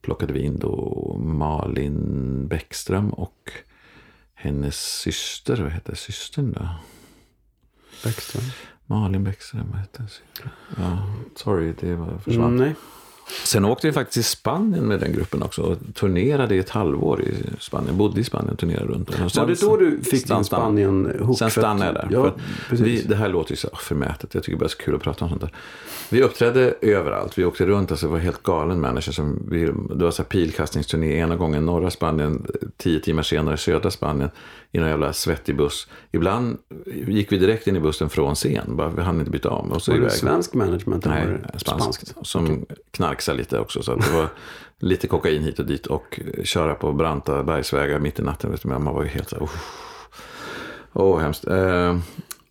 plockade 0.00 0.32
vi 0.32 0.40
in 0.40 0.58
då 0.58 1.16
Malin 1.20 2.48
Bäckström 2.48 3.10
och 3.10 3.52
hennes 4.34 5.00
syster. 5.00 5.62
Vad 5.62 5.72
heter 5.72 5.94
systern 5.94 6.52
då? 6.52 6.68
Bäckström. 8.04 8.44
Malin 8.86 9.24
Bäckström, 9.24 9.70
vad 9.70 9.80
heter 9.80 10.06
systern? 10.06 10.50
Ja, 10.76 11.14
sorry, 11.36 11.74
det 11.80 11.96
var 11.96 12.18
försvann. 12.18 12.46
Mm, 12.46 12.56
nej. 12.56 12.74
Sen 13.44 13.64
åkte 13.64 13.86
vi 13.86 13.92
faktiskt 13.92 14.12
till 14.12 14.24
Spanien 14.24 14.84
med 14.84 15.00
den 15.00 15.12
gruppen 15.12 15.42
också 15.42 15.62
och 15.62 15.76
turnerade 15.94 16.54
i 16.54 16.58
ett 16.58 16.70
halvår 16.70 17.22
i 17.22 17.34
Spanien. 17.60 17.96
Bodde 17.96 18.20
i 18.20 18.24
Spanien 18.24 18.52
och 18.52 18.58
turnerade 18.58 18.86
runt. 18.86 19.08
Och 19.08 19.32
sen, 19.32 19.42
Var 19.42 19.46
det 19.46 19.60
då 19.60 19.76
du 19.76 20.02
fick 20.02 20.28
din 20.28 20.44
Spanien-hook? 20.44 21.38
Sen 21.38 21.50
stannade 21.50 21.86
jag 21.86 21.94
där. 21.94 22.08
Ja, 22.10 22.34
vi, 22.70 23.02
det 23.02 23.16
här 23.16 23.28
låter 23.28 23.50
ju 23.50 23.56
så 23.56 23.68
förmätet. 23.76 24.34
Jag 24.34 24.42
tycker 24.42 24.58
bara 24.58 24.64
det 24.64 24.66
är 24.66 24.68
så 24.68 24.78
kul 24.78 24.94
att 24.94 25.02
prata 25.02 25.24
om 25.24 25.28
sånt 25.30 25.40
där. 25.40 25.52
Vi 26.08 26.22
uppträdde 26.22 26.74
överallt. 26.80 27.38
Vi 27.38 27.44
åkte 27.44 27.66
runt. 27.66 27.90
Alltså, 27.90 28.06
det 28.06 28.12
var 28.12 28.18
helt 28.18 28.42
galen 28.42 28.80
människa. 28.80 29.12
Som 29.12 29.48
vi, 29.50 29.64
det 29.66 30.04
var 30.04 30.10
så 30.10 30.24
pilkastningsturné. 30.24 31.18
Ena 31.18 31.36
gången 31.36 31.66
norra 31.66 31.90
Spanien, 31.90 32.46
tio 32.76 33.00
timmar 33.00 33.22
senare 33.22 33.56
södra 33.56 33.90
Spanien. 33.90 34.30
I 34.76 34.78
någon 34.78 34.88
jävla 34.88 35.12
svettig 35.12 35.56
buss. 35.56 35.88
Ibland 36.12 36.58
gick 36.86 37.32
vi 37.32 37.38
direkt 37.38 37.66
in 37.66 37.76
i 37.76 37.80
bussen 37.80 38.10
från 38.10 38.34
scen. 38.34 38.76
Bara, 38.76 38.88
vi 38.88 39.02
hann 39.02 39.18
inte 39.18 39.30
byta 39.30 39.50
om. 39.50 39.72
Och 39.72 39.82
så 39.82 39.92
Var 39.92 39.98
det 39.98 40.10
svensk 40.10 40.54
management? 40.54 41.04
Nej, 41.04 41.26
det 41.52 41.58
spanskt. 41.58 42.14
Som 42.22 42.66
knarksade 42.90 43.38
lite 43.38 43.58
också. 43.58 43.82
Så 43.82 43.94
det 43.94 44.10
var 44.12 44.28
lite 44.78 45.06
kokain 45.06 45.42
hit 45.42 45.58
och 45.58 45.66
dit. 45.66 45.86
Och 45.86 46.20
köra 46.44 46.74
på 46.74 46.92
branta 46.92 47.42
bergsvägar 47.42 47.98
mitt 47.98 48.18
i 48.18 48.22
natten. 48.22 48.50
Vet 48.50 48.62
du, 48.62 48.68
man 48.68 48.84
var 48.84 49.02
ju 49.02 49.08
helt 49.08 49.28
så 49.28 49.36
här. 49.36 49.48
Åh, 50.92 51.20
hemskt. 51.20 51.46
Eh, 51.46 51.98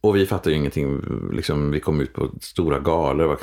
och 0.01 0.15
vi 0.15 0.25
fattade 0.25 0.51
ju 0.51 0.57
ingenting. 0.57 1.01
Liksom, 1.33 1.71
vi 1.71 1.79
kom 1.79 2.01
ut 2.01 2.13
på 2.13 2.29
stora 2.41 2.79
galor. 2.79 3.21
Det 3.21 3.27
var 3.27 3.35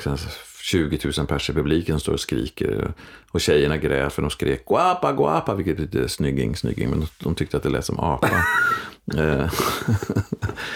20 0.63 0.99
000 1.17 1.27
pers 1.27 1.49
i 1.49 1.53
publiken 1.53 1.99
står 1.99 2.13
och 2.13 2.19
skriker. 2.19 2.93
Och 3.31 3.41
tjejerna 3.41 3.77
grät 3.77 4.13
för 4.13 4.21
de 4.21 4.31
skrek 4.31 4.65
guapa, 4.65 5.13
guapa. 5.13 5.55
Vilket 5.55 5.77
betyder 5.77 6.07
snygging, 6.07 6.55
snygging. 6.55 6.89
Men 6.89 7.05
de, 7.19 7.35
tyckte 7.35 7.57
att 7.57 7.63
det 7.63 7.69
lät 7.69 7.85
som 7.85 7.99
apa. 7.99 8.29
Eh, 9.17 9.51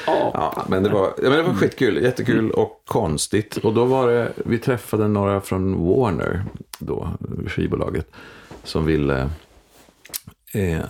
Ja, 0.06 0.66
men 0.70 0.84
det 0.84 0.90
var, 0.90 1.14
ja, 1.18 1.30
men 1.30 1.32
det 1.32 1.42
var 1.42 1.54
skitkul, 1.54 2.04
jättekul 2.04 2.52
och 2.52 2.82
konstigt. 2.86 3.58
Och 3.58 3.74
då 3.74 3.86
var 3.86 4.08
det, 4.08 4.34
vi 4.46 4.58
träffade 4.58 5.08
några 5.08 5.42
från 5.42 5.86
Warner, 5.86 6.44
då, 6.80 7.10
skivbolaget, 7.48 8.12
som 8.64 8.86
ville 8.86 9.30
eh, 10.54 10.82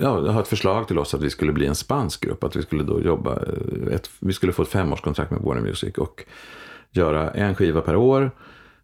ja, 0.00 0.30
ha 0.30 0.40
ett 0.40 0.48
förslag 0.48 0.88
till 0.88 0.98
oss 0.98 1.14
att 1.14 1.22
vi 1.22 1.30
skulle 1.30 1.52
bli 1.52 1.66
en 1.66 1.74
spansk 1.74 2.20
grupp. 2.20 2.44
Att 2.44 2.56
vi 2.56 2.62
skulle 2.62 2.82
då 2.82 3.00
jobba, 3.00 3.32
eh, 3.32 3.94
ett, 3.94 4.10
vi 4.18 4.32
skulle 4.32 4.52
få 4.52 4.62
ett 4.62 4.68
femårskontrakt 4.68 5.30
med 5.30 5.40
Warner 5.40 5.62
Music 5.62 5.94
och 5.94 6.24
göra 6.96 7.30
en 7.30 7.54
skiva 7.54 7.80
per 7.80 7.96
år. 7.96 8.30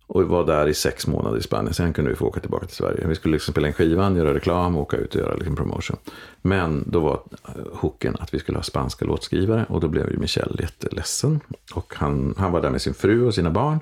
Och 0.06 0.24
var 0.24 0.46
där 0.46 0.68
i 0.68 0.74
sex 0.74 1.06
månader 1.06 1.38
i 1.38 1.42
Spanien. 1.42 1.74
Sen 1.74 1.92
kunde 1.92 2.10
vi 2.10 2.16
få 2.16 2.26
åka 2.26 2.40
tillbaka 2.40 2.66
till 2.66 2.76
Sverige. 2.76 3.06
Vi 3.06 3.14
skulle 3.14 3.32
liksom 3.32 3.52
spela 3.52 3.68
in 3.68 3.74
skivan, 3.74 4.16
göra 4.16 4.34
reklam, 4.34 4.76
åka 4.76 4.96
ut 4.96 5.14
och 5.14 5.20
göra 5.20 5.34
liksom 5.34 5.56
promotion. 5.56 5.96
Men 6.42 6.84
då 6.86 7.00
var 7.00 7.22
eh, 7.48 7.52
hooken 7.72 8.16
att 8.20 8.34
vi 8.34 8.38
skulle 8.38 8.58
ha 8.58 8.62
spanska 8.62 9.04
låtskrivare. 9.04 9.66
Och 9.68 9.80
då 9.80 9.88
blev 9.88 10.10
ju 10.10 10.18
Michel 10.18 10.56
jätteledsen. 10.60 11.40
Och 11.74 11.94
han, 11.96 12.34
han 12.38 12.52
var 12.52 12.62
där 12.62 12.70
med 12.70 12.82
sin 12.82 12.94
fru 12.94 13.26
och 13.26 13.34
sina 13.34 13.50
barn. 13.50 13.80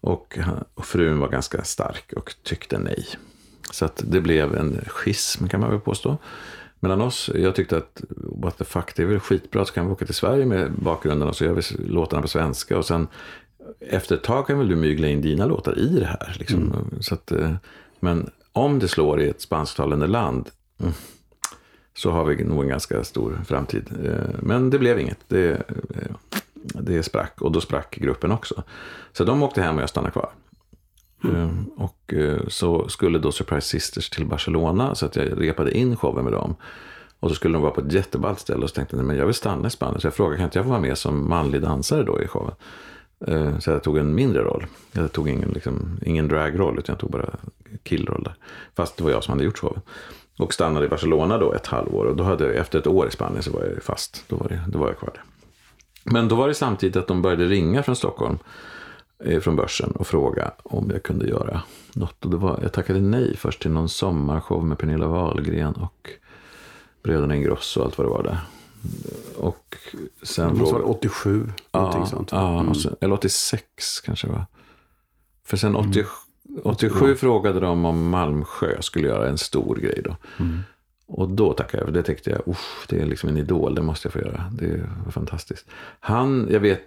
Och, 0.00 0.38
han, 0.40 0.64
och 0.74 0.84
frun 0.84 1.18
var 1.18 1.28
ganska 1.28 1.64
stark 1.64 2.12
och 2.16 2.34
tyckte 2.42 2.78
nej. 2.78 3.06
Så 3.70 3.84
att 3.84 4.02
det 4.06 4.20
blev 4.20 4.56
en 4.56 4.84
schism 4.86 5.48
kan 5.48 5.60
man 5.60 5.70
väl 5.70 5.80
påstå. 5.80 6.18
Mellan 6.80 7.00
oss. 7.00 7.30
Jag 7.34 7.54
tyckte 7.54 7.76
att 7.76 8.00
what 8.14 8.58
the 8.58 8.64
fuck, 8.64 8.96
det 8.96 9.02
är 9.02 9.06
väl 9.06 9.20
skitbra. 9.20 9.64
Så 9.64 9.72
kan 9.72 9.86
vi 9.86 9.92
åka 9.92 10.04
till 10.04 10.14
Sverige 10.14 10.46
med 10.46 10.72
bakgrunden 10.72 11.28
och 11.28 11.36
så 11.36 11.44
gör 11.44 11.52
vi 11.52 11.62
låtarna 11.88 12.22
på 12.22 12.28
svenska. 12.28 12.78
Och 12.78 12.86
sen 12.86 13.08
efter 13.80 14.14
ett 14.14 14.22
tag 14.24 14.46
kan 14.46 14.58
väl 14.58 14.68
du 14.68 14.76
mygla 14.76 15.08
in 15.08 15.20
dina 15.22 15.46
låtar 15.46 15.78
i 15.78 15.98
det 15.98 16.06
här. 16.06 16.36
Liksom. 16.38 16.90
Så 17.00 17.14
att, 17.14 17.32
eh, 17.32 17.52
men 18.00 18.30
om 18.52 18.78
det 18.78 18.88
slår 18.88 19.20
i 19.20 19.28
ett 19.28 19.40
spansktalande 19.40 20.06
land 20.06 20.50
mm, 20.80 20.92
så 21.94 22.10
har 22.10 22.24
vi 22.24 22.44
nog 22.44 22.62
en 22.62 22.68
ganska 22.68 23.04
stor 23.04 23.40
framtid. 23.46 23.90
Eh, 24.04 24.34
Men 24.42 24.70
det 24.70 24.78
blev 24.78 24.98
inget. 25.00 25.18
Det, 25.28 25.50
eh, 25.50 26.14
det 26.80 27.02
sprack 27.02 27.42
och 27.42 27.52
då 27.52 27.60
sprack 27.60 27.96
gruppen 27.96 28.32
också. 28.32 28.62
Så 29.12 29.24
de 29.24 29.42
åkte 29.42 29.62
hem 29.62 29.76
och 29.76 29.82
jag 29.82 29.88
stannade 29.88 30.12
kvar. 30.12 30.30
Eh, 31.24 31.50
Och 31.76 32.14
så 32.48 32.88
skulle 32.88 33.18
då 33.18 33.32
Surprise 33.32 33.68
Sisters 33.68 34.10
till 34.10 34.26
Barcelona 34.26 34.94
så 34.94 35.06
att 35.06 35.16
jag 35.16 35.42
repade 35.42 35.78
in 35.78 35.96
showen 35.96 36.24
med 36.24 36.32
dem. 36.32 36.54
Och 37.20 37.28
så 37.30 37.34
skulle 37.34 37.52
de 37.54 37.62
vara 37.62 37.72
på 37.72 37.80
ett 37.80 37.92
jätteballt 37.92 38.40
ställe 38.40 38.62
och 38.62 38.68
så 38.70 38.74
tänkte 38.74 38.96
jag, 38.96 39.04
men 39.04 39.16
jag 39.16 39.26
vill 39.26 39.34
stanna 39.34 39.68
i 39.68 39.70
Spanien. 39.70 40.00
Så 40.00 40.06
jag 40.06 40.14
frågade, 40.14 40.36
kan 40.36 40.44
inte 40.44 40.58
jag 40.58 40.64
få 40.64 40.70
vara 40.70 40.80
med 40.80 40.98
som 40.98 41.28
manlig 41.28 41.62
dansare 41.62 42.02
då 42.02 42.22
i 42.22 42.26
showen? 42.28 42.54
Eh, 43.26 43.58
så 43.58 43.70
jag 43.70 43.82
tog 43.82 43.98
en 43.98 44.14
mindre 44.14 44.42
roll. 44.42 44.66
Jag 44.92 45.12
tog 45.12 45.28
ingen, 45.28 45.48
liksom, 45.48 45.98
ingen 46.02 46.28
dragroll 46.28 46.78
utan 46.78 46.92
jag 46.92 47.00
tog 47.00 47.10
bara 47.10 47.30
killroll 47.82 48.22
där. 48.22 48.34
Fast 48.76 48.96
det 48.96 49.04
var 49.04 49.10
jag 49.10 49.24
som 49.24 49.32
hade 49.32 49.44
gjort 49.44 49.58
showen. 49.58 49.80
Och 50.38 50.54
stannade 50.54 50.86
i 50.86 50.88
Barcelona 50.88 51.38
då 51.38 51.52
ett 51.52 51.66
halvår. 51.66 52.04
Och 52.04 52.16
då 52.16 52.24
hade 52.24 52.44
jag, 52.44 52.56
efter 52.56 52.78
ett 52.78 52.86
år 52.86 53.08
i 53.08 53.10
Spanien 53.10 53.42
så 53.42 53.50
var 53.50 53.64
jag 53.64 53.82
fast. 53.82 54.24
Då 54.28 54.36
var, 54.36 54.48
det, 54.48 54.60
då 54.68 54.78
var 54.78 54.86
jag 54.86 54.98
kvar 54.98 55.10
där. 55.14 55.22
Men 56.12 56.28
då 56.28 56.36
var 56.36 56.48
det 56.48 56.54
samtidigt 56.54 56.96
att 56.96 57.06
de 57.06 57.22
började 57.22 57.44
ringa 57.44 57.82
från 57.82 57.96
Stockholm. 57.96 58.38
eh, 59.24 59.40
Från 59.40 59.56
börsen 59.56 59.90
och 59.90 60.06
fråga 60.06 60.50
om 60.62 60.90
jag 60.92 61.02
kunde 61.02 61.26
göra 61.28 61.62
något. 61.94 62.24
Och 62.24 62.30
det 62.30 62.36
var, 62.36 62.58
jag 62.62 62.72
tackade 62.72 63.00
nej 63.00 63.36
först 63.36 63.62
till 63.62 63.70
någon 63.70 63.88
sommarshow 63.88 64.64
med 64.64 64.78
Pernilla 64.78 65.06
Wahlgren 65.06 65.74
och 65.74 66.10
Bröderna 67.02 67.36
Ingrosso 67.36 67.80
och 67.80 67.86
allt 67.86 67.98
vad 67.98 68.06
det 68.06 68.10
var 68.10 68.22
där. 68.22 68.38
Och 69.36 69.76
sen 70.22 70.48
Det 70.48 70.54
måste 70.60 70.74
vara 70.74 70.84
87, 70.84 71.52
någonting 71.72 72.06
sånt. 72.06 72.28
Ja, 72.32 72.60
Mm. 72.60 72.74
sen, 72.74 72.96
eller 73.00 73.14
86 73.14 73.64
kanske 74.04 74.26
var. 74.26 74.46
För 75.44 75.56
sen 75.56 75.76
80, 75.76 76.04
87 76.62 77.14
frågade 77.16 77.60
de 77.60 77.84
om 77.84 78.10
Malmsjö 78.10 78.82
skulle 78.82 79.08
göra 79.08 79.28
en 79.28 79.38
stor 79.38 79.76
grej 79.76 80.00
då. 80.04 80.16
Mm. 80.38 80.58
Och 81.06 81.28
då 81.28 81.52
tackade 81.52 81.78
jag, 81.78 81.86
för 81.86 81.92
det 81.92 82.02
tyckte 82.02 82.30
jag, 82.30 82.40
"Uff, 82.48 82.86
det 82.88 83.00
är 83.00 83.06
liksom 83.06 83.28
en 83.28 83.36
idol, 83.36 83.74
det 83.74 83.82
måste 83.82 84.06
jag 84.06 84.12
få 84.12 84.18
göra. 84.18 84.52
Det 84.52 84.80
var 85.04 85.12
fantastiskt. 85.12 85.66
Han, 86.00 86.48
jag 86.50 86.60
vet 86.60 86.82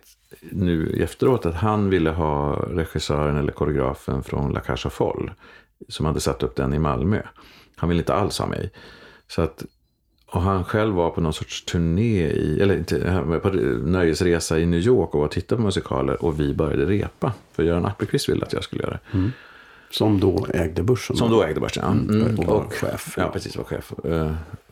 nu 0.52 1.04
efteråt 1.04 1.46
att 1.46 1.56
han 1.56 1.90
ville 1.90 2.10
ha 2.10 2.56
regissören 2.56 3.38
eller 3.38 3.52
koreografen 3.52 4.24
från 4.24 4.52
La 4.54 4.60
Casa 4.60 4.90
Foll. 4.90 5.32
Som 5.90 6.06
hade 6.06 6.20
satt 6.20 6.44
upp 6.44 6.56
den 6.56 6.74
i 6.74 6.80
Malmö. 6.80 7.22
Han 7.76 7.90
ville 7.90 8.02
inte 8.02 8.14
alls 8.14 8.40
ha 8.40 8.46
mig. 8.48 8.72
Så 9.28 9.42
att, 9.42 9.64
och 10.32 10.42
han 10.42 10.64
själv 10.64 10.96
var 10.96 11.10
på 11.10 11.22
någon 11.22 11.34
sorts 11.34 11.66
turné 11.66 12.28
i, 12.28 12.62
eller 12.62 12.78
inte, 12.78 13.24
på 13.44 13.50
nöjesresa 13.50 14.60
i 14.60 14.66
New 14.66 14.80
York 14.80 15.14
och 15.14 15.20
var 15.20 15.26
och 15.26 15.32
tittade 15.32 15.60
på 15.60 15.64
musikaler. 15.66 16.24
Och 16.26 16.40
vi 16.40 16.54
började 16.54 16.86
repa. 16.86 17.34
För 17.52 17.64
Göran 17.64 17.86
Appelqvist 17.86 18.30
ville 18.30 18.46
att 18.46 18.54
jag 18.54 18.64
skulle 18.64 18.84
göra 18.84 18.92
det. 18.92 19.18
Mm. 19.18 19.32
Som 19.92 20.20
då 20.20 20.48
ägde 20.54 20.84
börsen. 20.84 21.16
Som 21.16 21.32
då 21.32 21.44
ägde 21.44 21.60
börsen, 21.60 21.84
ja. 22.10 22.16
Mm. 22.16 22.40
och 22.40 22.46
var 22.46 22.64
chef, 22.70 23.14
Ja, 23.18 23.30
precis, 23.34 23.58
var 23.58 23.64
chef. 23.64 23.94
Eh, 24.06 24.32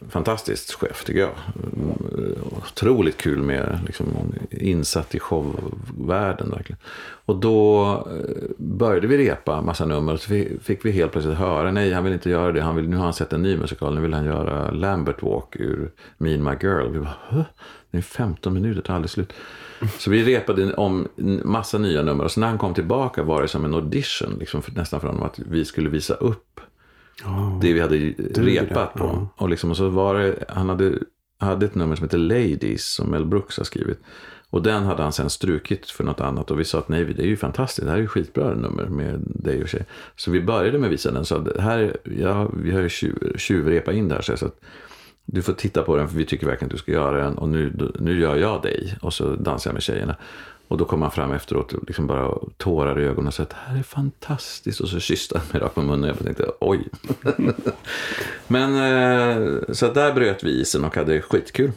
fantastiskt 0.09 0.73
chef, 0.73 1.03
tycker 1.05 1.19
jag. 1.19 1.29
Mm, 1.55 2.35
otroligt 2.57 3.17
kul 3.17 3.41
med, 3.41 3.79
liksom, 3.85 4.07
insatt 4.51 5.15
i 5.15 5.19
showvärlden, 5.19 6.49
verkligen. 6.51 6.79
Och 7.25 7.35
då 7.35 7.83
eh, 8.11 8.43
började 8.57 9.07
vi 9.07 9.17
repa 9.17 9.61
massa 9.61 9.85
nummer. 9.85 10.13
Och 10.13 10.19
så 10.19 10.29
fi- 10.29 10.57
fick 10.63 10.85
vi 10.85 10.91
helt 10.91 11.11
plötsligt 11.11 11.37
höra, 11.37 11.71
nej, 11.71 11.93
han 11.93 12.03
vill 12.03 12.13
inte 12.13 12.29
göra 12.29 12.51
det. 12.51 12.61
Han 12.61 12.75
vill, 12.75 12.89
nu 12.89 12.95
har 12.97 13.03
han 13.03 13.13
sett 13.13 13.33
en 13.33 13.41
ny 13.41 13.57
musikal, 13.57 13.95
nu 13.95 14.01
vill 14.01 14.13
han 14.13 14.25
göra 14.25 14.71
Lambert 14.71 15.21
Walk 15.23 15.55
ur 15.55 15.91
Me 16.17 16.33
and 16.33 16.43
My 16.43 16.51
Girl. 16.61 16.91
Vi 16.91 16.99
bara, 16.99 17.15
Hö? 17.27 17.43
Det 17.91 17.97
är 17.97 18.01
15 18.01 18.53
minuter, 18.53 18.81
det 18.81 18.87
tar 18.87 18.93
aldrig 18.95 19.09
slut. 19.09 19.33
Så 19.99 20.09
vi 20.11 20.35
repade 20.35 20.73
om 20.73 21.07
massa 21.43 21.77
nya 21.77 22.03
nummer. 22.03 22.23
Och 22.23 22.31
så 22.31 22.39
när 22.39 22.47
han 22.47 22.57
kom 22.57 22.73
tillbaka 22.73 23.23
var 23.23 23.41
det 23.41 23.47
som 23.47 23.65
en 23.65 23.73
audition, 23.73 24.37
liksom, 24.39 24.61
för, 24.61 24.71
nästan 24.71 24.99
för 24.99 25.07
honom, 25.07 25.23
att 25.23 25.39
vi 25.39 25.65
skulle 25.65 25.89
visa 25.89 26.13
upp 26.13 26.59
Ja. 27.23 27.59
det 27.61 27.73
vi 27.73 27.79
hade 27.79 27.97
det, 27.97 28.41
repat 28.41 28.93
på. 28.93 29.05
ja. 29.05 29.29
Och, 29.35 29.49
liksom, 29.49 29.69
och 29.71 29.77
så 29.77 29.89
var 29.89 30.15
det, 30.15 30.43
han 30.49 30.69
hade, 30.69 30.93
hade 31.39 31.65
ett 31.65 31.75
nummer 31.75 31.95
som 31.95 32.03
heter 32.03 32.17
Ladies 32.17 32.85
som 32.93 33.11
Mel 33.11 33.25
Brooks 33.25 33.57
har 33.57 33.63
skrivit. 33.63 33.99
Och 34.49 34.61
den 34.61 34.83
hade 34.83 35.03
han 35.03 35.11
sen 35.11 35.29
strukit 35.29 35.89
för 35.89 36.03
något 36.03 36.21
annat. 36.21 36.51
Och 36.51 36.59
vi 36.59 36.65
sa 36.65 36.79
att 36.79 36.89
nej, 36.89 37.05
det 37.05 37.23
är 37.23 37.27
ju 37.27 37.37
fantastiskt. 37.37 37.85
Det 37.85 37.91
här 37.91 37.97
är 37.97 38.01
ju 38.01 38.07
skitbra 38.07 38.55
nummer 38.55 38.85
med 38.85 39.21
dig 39.25 39.63
och 39.63 39.69
tjej. 39.69 39.85
Så 40.15 40.31
vi 40.31 40.41
började 40.41 40.79
med 40.79 40.87
att 40.87 40.93
visa 40.93 41.11
den. 41.11 41.25
Så 41.25 41.47
här, 41.59 41.97
ja, 42.03 42.49
vi 42.53 42.71
har 42.71 42.81
ju 42.81 42.89
tjuv, 43.37 43.81
in 43.93 44.07
det 44.07 44.15
här. 44.15 44.21
Så 44.21 44.45
att 44.45 44.59
du 45.29 45.41
får 45.41 45.53
titta 45.53 45.83
på 45.83 45.97
den 45.97 46.07
för 46.07 46.17
vi 46.17 46.25
tycker 46.25 46.45
verkligen 46.45 46.67
att 46.67 46.71
du 46.71 46.77
ska 46.77 46.91
göra 46.91 47.23
den. 47.23 47.37
Och 47.37 47.49
nu, 47.49 47.91
nu 47.99 48.19
gör 48.19 48.35
jag 48.35 48.61
dig. 48.61 48.97
Och 49.01 49.13
så 49.13 49.35
dansar 49.35 49.69
jag 49.69 49.73
med 49.73 49.83
tjejerna. 49.83 50.15
Och 50.67 50.77
då 50.77 50.85
kom 50.85 51.01
han 51.01 51.11
fram 51.11 51.31
efteråt 51.31 51.73
och 51.73 51.83
liksom 51.87 52.07
bara 52.07 52.37
tårar 52.57 52.99
i 52.99 53.03
ögonen 53.03 53.27
och 53.27 53.33
sa 53.33 53.43
att 53.43 53.49
det 53.49 53.55
här 53.65 53.79
är 53.79 53.83
fantastiskt. 53.83 54.79
Och 54.79 54.89
så 54.89 54.99
kysste 54.99 55.37
han 55.37 55.47
mig 55.51 55.61
rakt 55.61 55.75
på 55.75 55.81
munnen 55.81 56.03
och 56.03 56.09
jag 56.09 56.25
tänkte 56.25 56.51
oj. 56.59 56.87
Men 58.47 58.75
eh, 58.75 59.59
så 59.73 59.93
där 59.93 60.13
bröt 60.13 60.43
vi 60.43 60.61
isen 60.61 60.83
och 60.83 60.95
hade 60.95 61.21
skitkul. 61.21 61.71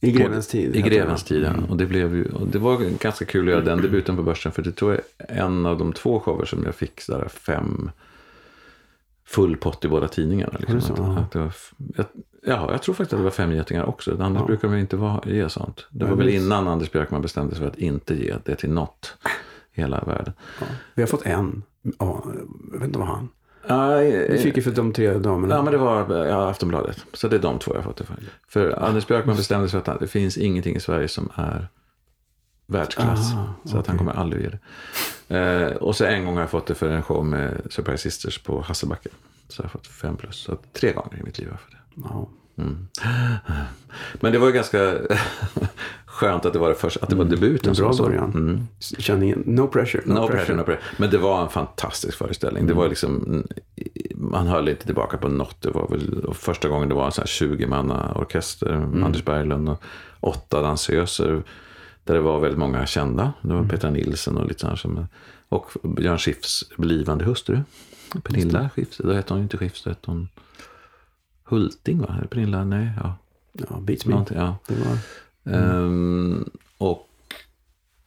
I 0.00 0.12
grevens 0.12 0.48
tid. 0.48 0.76
I 0.76 0.82
grevens 0.82 1.24
tid, 1.24 1.42
ja. 1.42 1.52
Och 1.68 1.76
det, 1.76 1.86
blev 1.86 2.14
ju, 2.14 2.24
och 2.24 2.46
det 2.46 2.58
var 2.58 2.76
ganska 2.98 3.24
kul 3.24 3.48
att 3.48 3.54
göra 3.54 3.64
den 3.64 3.82
debuten 3.82 4.16
på 4.16 4.22
börsen. 4.22 4.52
För 4.52 4.62
det 4.62 4.72
tror 4.72 4.92
jag 4.92 5.00
är 5.18 5.42
en 5.42 5.66
av 5.66 5.78
de 5.78 5.92
två 5.92 6.20
shower 6.20 6.44
som 6.44 6.64
jag 6.64 6.74
fick 6.74 7.00
sådär 7.00 7.28
fem 7.28 7.90
full 9.24 9.56
pott 9.56 9.84
i 9.84 9.88
båda 9.88 10.08
tidningarna. 10.08 10.58
Liksom. 10.58 10.76
Det 10.76 10.82
så? 10.84 10.92
Att, 10.92 11.18
att 11.18 11.30
det 11.30 11.38
var, 11.38 11.52
jag, 11.96 12.06
ja, 12.46 12.72
jag 12.72 12.82
tror 12.82 12.94
faktiskt 12.94 13.12
att 13.12 13.18
det 13.20 13.24
var 13.24 13.30
fem 13.30 13.52
getingar 13.52 13.84
också. 13.84 14.16
Annars 14.22 14.40
Ja. 14.40 14.46
brukar 14.46 14.68
de 14.68 14.76
inte 14.76 14.96
vara, 14.96 15.20
ge 15.26 15.48
sånt. 15.48 15.86
Det 15.90 16.04
var 16.04 16.10
Jag 16.12 16.16
väl 16.16 16.26
vet. 16.26 16.34
innan 16.34 16.68
Anders 16.68 16.90
Björkman 16.92 17.22
bestämde 17.22 17.54
sig 17.54 17.60
för 17.64 17.68
att 17.70 17.76
inte 17.78 18.14
ge 18.14 18.34
det 18.44 18.56
till 18.56 18.70
något 18.70 19.16
i 19.74 19.80
hela 19.80 20.00
världen. 20.00 20.32
Ja. 20.60 20.66
Vi 20.94 21.02
har 21.02 21.06
fått 21.06 21.26
en. 21.26 21.62
Ja, 21.98 22.24
jag 22.72 22.78
vet 22.78 22.86
inte 22.86 22.98
vad 22.98 23.08
han. 23.08 23.28
Nej, 23.68 24.28
Vi 24.30 24.38
fick 24.38 24.56
ju 24.56 24.62
för 24.62 24.70
de 24.70 24.92
tre 24.92 25.12
damerna. 25.14 25.54
Ja, 25.54 25.62
men 25.62 25.72
det 25.72 25.78
var 25.78 26.26
ja, 26.26 26.50
Aftonbladet. 26.50 27.04
Så 27.12 27.28
det 27.28 27.36
är 27.36 27.40
de 27.40 27.58
två 27.58 27.70
jag 27.74 27.78
har 27.78 27.84
fått 27.84 27.96
det 27.96 28.04
för. 28.04 28.16
För 28.48 28.84
Anders 28.84 29.06
Björkman 29.06 29.36
bestämde 29.36 29.68
sig 29.68 29.80
för 29.82 29.92
att 29.92 30.00
det 30.00 30.06
finns 30.06 30.36
ingenting 30.36 30.76
i 30.76 30.80
Sverige 30.80 31.08
som 31.08 31.28
är 31.34 31.68
världsklass. 32.66 33.32
Aha, 33.32 33.54
så 33.64 33.78
att 33.78 33.86
han 33.86 33.98
kommer 33.98 34.12
aldrig 34.12 34.42
ge 34.42 34.48
det. 34.48 34.58
Eh, 35.38 35.76
och 35.76 35.96
så 35.96 36.04
en 36.04 36.24
gång 36.24 36.34
har 36.34 36.40
jag 36.40 36.50
fått 36.50 36.66
det 36.66 36.74
för 36.74 36.90
en 36.90 37.02
show 37.02 37.24
med 37.26 37.60
Surprise 37.70 38.02
Sisters 38.02 38.38
på 38.42 38.60
Hasselbacka. 38.60 39.10
Så 39.48 39.60
jag 39.62 39.64
har 39.64 39.70
fått 39.70 39.86
fem 39.86 40.16
plus. 40.16 40.36
Så 40.36 40.56
tre 40.72 40.92
gånger 40.92 41.18
i 41.20 41.22
mitt 41.22 41.38
liv 41.38 41.48
har 41.48 41.52
jag 41.52 41.60
fått 41.60 41.70
det. 41.70 41.75
Ja. 42.04 42.28
Mm. 42.58 42.88
Men 44.14 44.32
det 44.32 44.38
var 44.38 44.46
ju 44.46 44.52
ganska 44.52 44.94
skönt 46.06 46.44
att 46.44 46.52
det 46.52 46.58
var, 46.58 46.68
det 46.68 46.74
första, 46.74 47.00
att 47.02 47.10
det 47.10 47.16
var 47.16 47.24
debuten. 47.24 47.70
En 47.70 47.76
bra 47.76 47.92
början. 47.98 48.30
Mm. 48.34 48.66
Känn 48.80 49.22
igen. 49.22 49.42
No 49.46 49.66
pressure. 49.66 50.02
No, 50.06 50.26
pressure, 50.26 50.56
no 50.56 50.62
pressure. 50.62 50.84
Men 50.96 51.10
det 51.10 51.18
var 51.18 51.42
en 51.42 51.48
fantastisk 51.48 52.18
föreställning. 52.18 52.66
Det 52.66 52.74
var 52.74 52.88
liksom, 52.88 53.44
man 54.14 54.46
höll 54.46 54.68
inte 54.68 54.86
tillbaka 54.86 55.16
på 55.16 55.28
något. 55.28 55.62
Det 55.62 55.70
var 55.70 55.88
väl 55.88 56.34
första 56.34 56.68
gången 56.68 56.88
det 56.88 56.94
var 56.94 57.06
en 57.06 57.12
sån 57.12 57.22
här 57.22 57.48
20-manna 57.48 58.12
orkester. 58.14 58.72
Anders 59.04 59.24
Berglund 59.24 59.68
och 59.68 59.82
åtta 60.20 60.62
dansöser. 60.62 61.42
Där 62.04 62.14
det 62.14 62.20
var 62.20 62.40
väldigt 62.40 62.58
många 62.58 62.86
kända. 62.86 63.32
Det 63.42 63.52
var 63.54 63.64
Petra 63.64 63.90
Nilsson 63.90 64.36
och 64.36 64.46
lite 64.46 64.60
sådär 64.60 64.76
som, 64.76 65.06
och 65.48 65.70
Björn 65.82 66.18
Skifs 66.18 66.64
blivande 66.76 67.24
hustru. 67.24 67.60
Pernilla 68.22 68.70
Skifs, 68.74 68.96
då 68.96 69.12
hette 69.12 69.32
hon 69.32 69.38
ju 69.38 69.42
inte 69.42 69.56
Skifs, 69.56 69.82
då 69.82 69.90
hette 69.90 70.10
hon 70.10 70.28
Hulting 71.46 72.00
va? 72.00 72.16
Pernilla, 72.30 72.64
nej, 72.64 72.90
ja. 73.02 73.14
Ja, 73.52 73.80
beats 73.80 74.06
me. 74.06 74.24
Ja. 74.34 74.56
Det 74.66 74.74
var... 74.74 74.98
Ehm, 75.56 76.50
och 76.78 77.08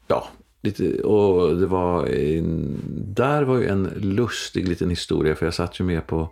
ja, 0.07 0.27
lite, 0.61 1.01
och 1.01 1.55
det 1.57 1.65
var 1.65 2.05
en, 2.05 2.79
där 3.07 3.43
var 3.43 3.57
ju 3.57 3.67
en 3.67 3.83
lustig 3.97 4.67
liten 4.67 4.89
historia 4.89 5.35
för 5.35 5.45
jag 5.45 5.53
satt 5.53 5.79
ju 5.79 5.83
med 5.83 6.07
på 6.07 6.29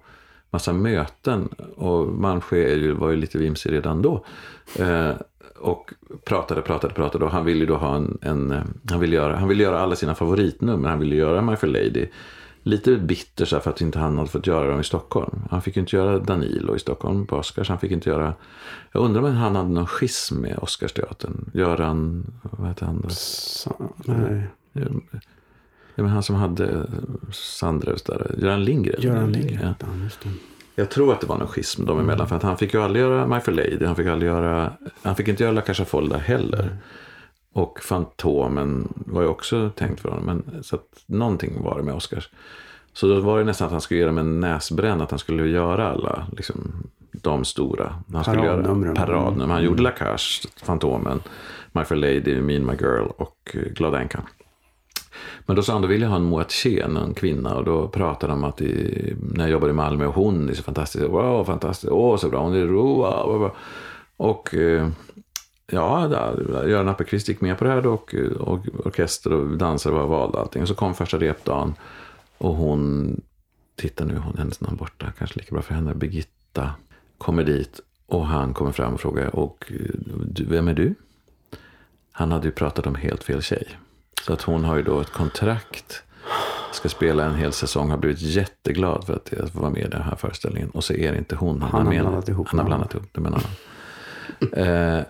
massa 0.50 0.74
möten 0.74 1.48
och 1.76 2.08
Malmsjö 2.08 2.94
var 2.94 3.10
ju 3.10 3.16
lite 3.16 3.38
vimsig 3.38 3.72
redan 3.72 4.02
då. 4.02 4.26
Eh, 4.80 5.12
och 5.60 5.94
pratade, 6.26 6.62
pratade, 6.62 6.94
pratade 6.94 7.26
och 7.26 7.32
han 7.32 7.46
ville 7.46 7.60
ju 7.60 7.66
då 7.66 7.76
ha 7.76 7.96
en, 7.96 8.18
en 8.22 8.52
eh, 8.52 8.64
han, 8.90 9.00
ville 9.00 9.16
göra, 9.16 9.36
han 9.36 9.48
ville 9.48 9.64
göra 9.64 9.80
alla 9.80 9.96
sina 9.96 10.16
favoritnummer. 10.16 10.90
Han 10.90 11.00
ville 11.00 11.16
göra 11.16 11.42
My 11.42 11.56
Fair 11.56 11.72
Lady. 11.72 12.08
Lite 12.68 12.96
bitter 12.98 13.46
så 13.46 13.60
för 13.60 13.70
att 13.70 13.82
inte 13.82 14.00
han 14.00 14.18
hade 14.18 14.30
fått 14.30 14.48
göra 14.48 14.70
dem 14.72 14.80
i 14.80 14.84
Stockholm. 14.84 15.42
Han 15.52 15.62
fick 15.62 15.76
ju 15.76 15.80
inte 15.80 15.96
göra 15.96 16.20
Danilo 16.20 16.76
i 16.76 16.80
Stockholm 16.80 17.28
på 17.28 17.36
Oscars. 17.36 17.70
Han 17.70 17.80
fick 17.80 17.92
inte 17.92 18.10
göra... 18.10 18.34
Jag 18.92 19.04
undrar 19.04 19.22
om 19.22 19.36
han 19.36 19.56
hade 19.56 19.70
någon 19.70 19.88
schism 19.88 20.42
med 20.42 20.58
Oscarsteatern. 20.62 21.52
Göran... 21.54 22.26
Vad 22.42 22.68
heter 22.68 22.86
han 22.86 23.02
då? 23.02 23.10
Sa... 23.10 23.76
Nej. 24.06 24.48
Ja, 24.74 26.04
men 26.04 26.08
han 26.08 26.24
som 26.24 26.36
hade 26.36 26.88
Sandrews 27.32 28.04
där. 28.04 28.36
Göran 28.38 28.64
Lindgren. 28.66 29.02
Göran 29.02 29.32
Lindgren. 29.32 29.76
Ja. 29.80 30.30
Jag 30.76 30.90
tror 30.90 31.14
att 31.14 31.22
det 31.22 31.28
var 31.28 31.38
någon 31.38 31.48
schism 31.48 31.86
dem 31.86 31.98
Mm. 31.98 32.10
emellan. 32.10 32.28
För 32.28 32.36
att 32.36 32.44
han 32.44 32.58
fick 32.58 32.74
ju 32.74 32.82
aldrig 32.82 33.06
göra 33.06 33.28
My 33.28 33.40
Fair 33.40 33.56
Lady. 33.56 33.86
Han 33.86 33.96
fick 33.96 34.08
aldrig 34.08 34.32
göra... 34.32 34.74
Han 35.02 35.16
fick 35.16 35.28
inte 35.28 35.44
göra 35.44 35.54
La 35.54 35.62
Caixa 35.62 35.86
Folda 35.86 36.18
heller. 36.18 36.64
Mm. 36.64 36.76
Och 37.54 37.80
Fantomen 37.80 38.94
var 38.96 39.22
ju 39.22 39.28
också 39.28 39.70
tänkt 39.76 40.00
för 40.00 40.10
honom. 40.10 40.26
Men, 40.26 40.64
så 40.64 40.76
att 40.76 41.04
någonting 41.06 41.64
var 41.64 41.78
det 41.78 41.84
med 41.84 41.96
Oscars. 41.96 42.30
Så 42.94 43.08
då 43.08 43.20
var 43.20 43.38
det 43.38 43.44
nästan 43.44 43.66
att 43.66 43.72
han 43.72 43.82
skulle 43.82 44.00
ge 44.00 44.06
dem 44.06 44.18
en 44.18 44.40
näsbränn. 44.40 45.02
Att 45.02 45.12
han 45.12 45.20
skulle 45.20 45.48
göra 45.48 45.88
alla, 45.88 46.28
liksom, 46.38 46.74
de 47.12 47.46
stora. 47.46 47.96
Han 48.14 48.24
skulle 48.24 48.46
göra 48.46 48.96
paradnummer. 48.96 49.54
Han 49.54 49.64
gjorde 49.64 49.84
La 49.84 49.92
Cage, 49.92 50.48
Fantomen, 50.64 51.20
My 51.72 51.84
Fair 51.84 51.98
Lady, 51.98 52.42
Me 52.42 52.56
and 52.56 52.66
My 52.66 52.74
Girl 52.74 53.08
och 53.18 53.38
eh, 53.54 53.62
Glada 53.62 54.02
Änkan. 54.02 54.22
Men 55.46 55.56
då 55.56 55.62
sa 55.62 55.74
han, 55.74 55.82
då 55.82 55.88
vill 55.88 56.02
jag 56.02 56.10
ha 56.10 56.16
en 56.16 56.24
moatchen, 56.24 56.98
en 56.98 57.14
kvinna. 57.14 57.56
Och 57.56 57.64
då 57.64 57.88
pratade 57.88 58.34
de 58.34 58.44
om 58.44 58.50
att 58.50 58.62
i, 58.62 59.16
när 59.34 59.44
jag 59.44 59.52
jobbade 59.52 59.72
i 59.72 59.76
Malmö, 59.76 60.06
och 60.06 60.14
hon 60.14 60.50
är 60.50 60.54
så 60.54 60.64
fantastisk. 60.64 61.06
Wow, 61.06 61.44
fantastisk. 61.44 61.94
Åh, 61.94 62.18
så 62.18 62.30
bra. 62.30 62.40
Hon 62.40 62.56
är 62.56 62.66
ro, 62.66 62.96
wow, 62.96 63.28
wow, 63.28 63.40
wow. 63.40 63.52
Och 64.18 64.56
eh, 64.56 64.88
ja, 65.72 66.08
där, 66.08 66.68
Göran 66.68 66.90
Appelqvist 66.90 67.28
gick 67.28 67.42
med 67.42 67.58
på 67.58 67.64
det 67.64 67.70
här 67.70 67.82
då. 67.82 67.94
Och, 67.94 68.14
och 68.40 68.60
orkester 68.86 69.34
och 69.34 69.58
dansare 69.58 69.94
var 69.94 70.08
valda 70.08 70.40
allting. 70.40 70.62
Och 70.62 70.68
så 70.68 70.76
kom 70.76 70.94
första 70.96 71.18
repdagen. 71.18 71.74
Och 72.38 72.56
hon, 72.56 73.22
titta 73.76 74.06
nu, 74.06 74.18
hon 74.18 74.38
hennes 74.38 74.62
namn 74.62 74.76
borta. 74.78 75.12
Kanske 75.18 75.40
lika 75.40 75.52
bra 75.56 75.62
för 75.62 75.74
henne. 75.74 75.94
Birgitta 75.96 76.72
kommer 77.18 77.44
dit. 77.44 77.80
Och 78.06 78.26
han 78.28 78.54
kommer 78.54 78.72
fram 78.72 78.94
och 78.94 79.02
frågar, 79.02 79.36
och 79.36 79.72
du, 80.26 80.46
vem 80.46 80.68
är 80.68 80.74
du? 80.74 80.96
Han 82.12 82.32
hade 82.32 82.46
ju 82.46 82.52
pratat 82.52 82.88
om 82.88 82.96
helt 82.96 83.24
fel 83.24 83.42
tjej. 83.42 83.68
Så 84.26 84.34
att 84.34 84.42
hon 84.42 84.64
har 84.64 84.76
ju 84.78 84.84
då 84.84 85.02
ett 85.02 85.12
kontrakt. 85.12 86.04
Ska 86.72 86.90
spela 86.90 87.26
en 87.26 87.36
hel 87.36 87.54
säsong. 87.54 87.90
Har 87.90 87.98
blivit 87.98 88.22
jätteglad 88.22 89.06
för 89.06 89.14
att 89.16 89.32
jag 89.38 89.48
vara 89.54 89.70
med 89.70 89.82
i 89.82 89.88
den 89.88 90.02
här 90.02 90.16
föreställningen. 90.16 90.70
Och 90.70 90.84
så 90.84 90.94
är 90.94 91.12
det 91.12 91.18
inte 91.18 91.36
hon. 91.36 91.62
Han 91.62 91.72
har 91.72 91.84
med- 91.94 92.02
blandat 92.02 92.30
ihop 92.30 92.48
Han 92.50 92.60
har 92.60 92.66
blandat 92.66 92.94
ihop 92.94 93.08
det 93.12 93.22
med 93.22 93.34
en 93.34 93.40
annan. 93.40 94.98
eh, 94.98 95.04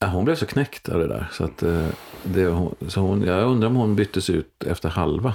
hon 0.00 0.24
blev 0.24 0.34
så 0.34 0.46
knäckt 0.46 0.88
av 0.88 0.98
det 0.98 1.08
där. 1.08 1.28
Så, 1.32 1.44
att, 1.44 1.62
eh, 1.62 1.86
det, 2.22 2.46
hon, 2.46 2.74
så 2.88 3.00
hon, 3.00 3.22
jag 3.22 3.50
undrar 3.50 3.68
om 3.68 3.76
hon 3.76 3.96
byttes 3.96 4.30
ut 4.30 4.64
efter 4.66 4.88
halva. 4.88 5.34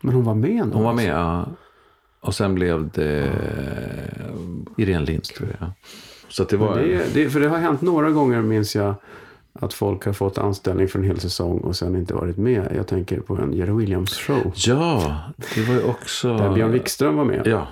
Men 0.00 0.14
hon 0.14 0.24
var 0.24 0.34
med 0.34 0.62
ändå? 0.62 0.76
Hon 0.76 0.84
var 0.84 0.92
med, 0.92 1.08
ja. 1.08 1.46
Och 2.20 2.34
sen 2.34 2.54
blev 2.54 2.90
det 2.90 3.22
eh, 3.22 4.82
Irene 4.82 5.06
Lind, 5.06 5.24
tror 5.24 5.56
jag. 5.60 5.70
Så 6.28 6.44
det 6.44 6.56
var... 6.56 6.78
Det, 6.78 7.14
det, 7.14 7.30
för 7.30 7.40
det 7.40 7.48
har 7.48 7.58
hänt 7.58 7.82
några 7.82 8.10
gånger, 8.10 8.42
minns 8.42 8.76
jag, 8.76 8.94
att 9.52 9.74
folk 9.74 10.04
har 10.06 10.12
fått 10.12 10.38
anställning 10.38 10.88
för 10.88 10.98
en 10.98 11.04
hel 11.04 11.20
säsong 11.20 11.58
och 11.58 11.76
sen 11.76 11.96
inte 11.96 12.14
varit 12.14 12.36
med. 12.36 12.72
Jag 12.76 12.86
tänker 12.86 13.20
på 13.20 13.36
en 13.36 13.52
Jerry 13.52 13.72
Williams-show. 13.72 14.52
Ja, 14.54 15.20
det 15.54 15.62
var 15.62 15.74
ju 15.74 15.82
också... 15.82 16.36
Där 16.36 16.54
Björn 16.54 16.72
Wikström 16.72 17.16
var 17.16 17.24
med 17.24 17.46
Ja, 17.46 17.68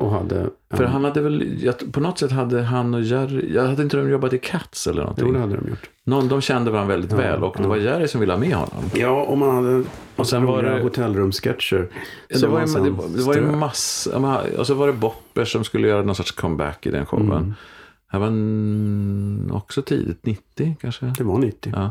och 0.00 0.10
hade... 0.10 0.46
för 0.70 0.84
en- 0.84 0.90
han 0.92 1.04
hade 1.04 1.20
väl... 1.20 1.72
På 1.92 2.00
något 2.00 2.18
sätt 2.18 2.30
hade 2.32 2.62
han 2.62 2.94
och 2.94 3.02
Jerry... 3.02 3.54
Jag 3.54 3.66
hade 3.66 3.82
inte 3.82 3.96
de 3.96 4.10
jobbat 4.10 4.32
i 4.32 4.38
Cats 4.38 4.86
eller 4.86 5.00
någonting? 5.00 5.24
Jo, 5.26 5.32
det 5.32 5.38
hade 5.40 5.56
de 5.56 5.68
gjort. 5.68 5.90
Någon, 6.04 6.28
de 6.28 6.40
kände 6.40 6.70
varandra 6.70 6.94
väldigt 6.94 7.10
Ja, 7.12 7.16
väl 7.16 7.42
och 7.44 7.54
det 7.56 7.62
ja. 7.62 7.68
var 7.68 7.76
Jerry 7.76 8.08
som 8.08 8.20
ville 8.20 8.32
ha 8.32 8.40
med 8.40 8.54
honom. 8.54 8.84
Ja, 8.94 9.22
och 9.22 9.38
man 9.38 9.54
hade 9.64 9.84
Och 10.16 10.26
sen 10.26 10.44
var 10.46 10.62
det- 10.62 10.82
hotellrumssketcher. 10.82 11.88
Det 12.28 12.46
var, 12.46 12.60
ju, 12.60 12.66
det, 12.66 12.90
var- 12.90 13.16
det 13.16 13.22
var 13.22 13.34
ju 13.34 13.40
massa... 13.42 14.40
Och 14.58 14.66
så 14.66 14.74
var 14.74 14.86
det 14.86 14.92
Boppers 14.92 15.52
som 15.52 15.64
skulle 15.64 15.88
göra 15.88 16.02
någon 16.02 16.14
sorts 16.14 16.32
comeback 16.32 16.86
i 16.86 16.90
den 16.90 17.06
showen. 17.06 17.32
Mm. 17.32 17.48
Det 17.48 17.54
här 18.16 18.18
var 18.20 18.26
en, 18.26 19.50
också 19.54 19.82
tidigt, 19.82 20.26
90 20.26 20.76
kanske? 20.80 21.06
Det 21.18 21.24
var 21.24 21.38
90. 21.38 21.72
Ja. 21.76 21.90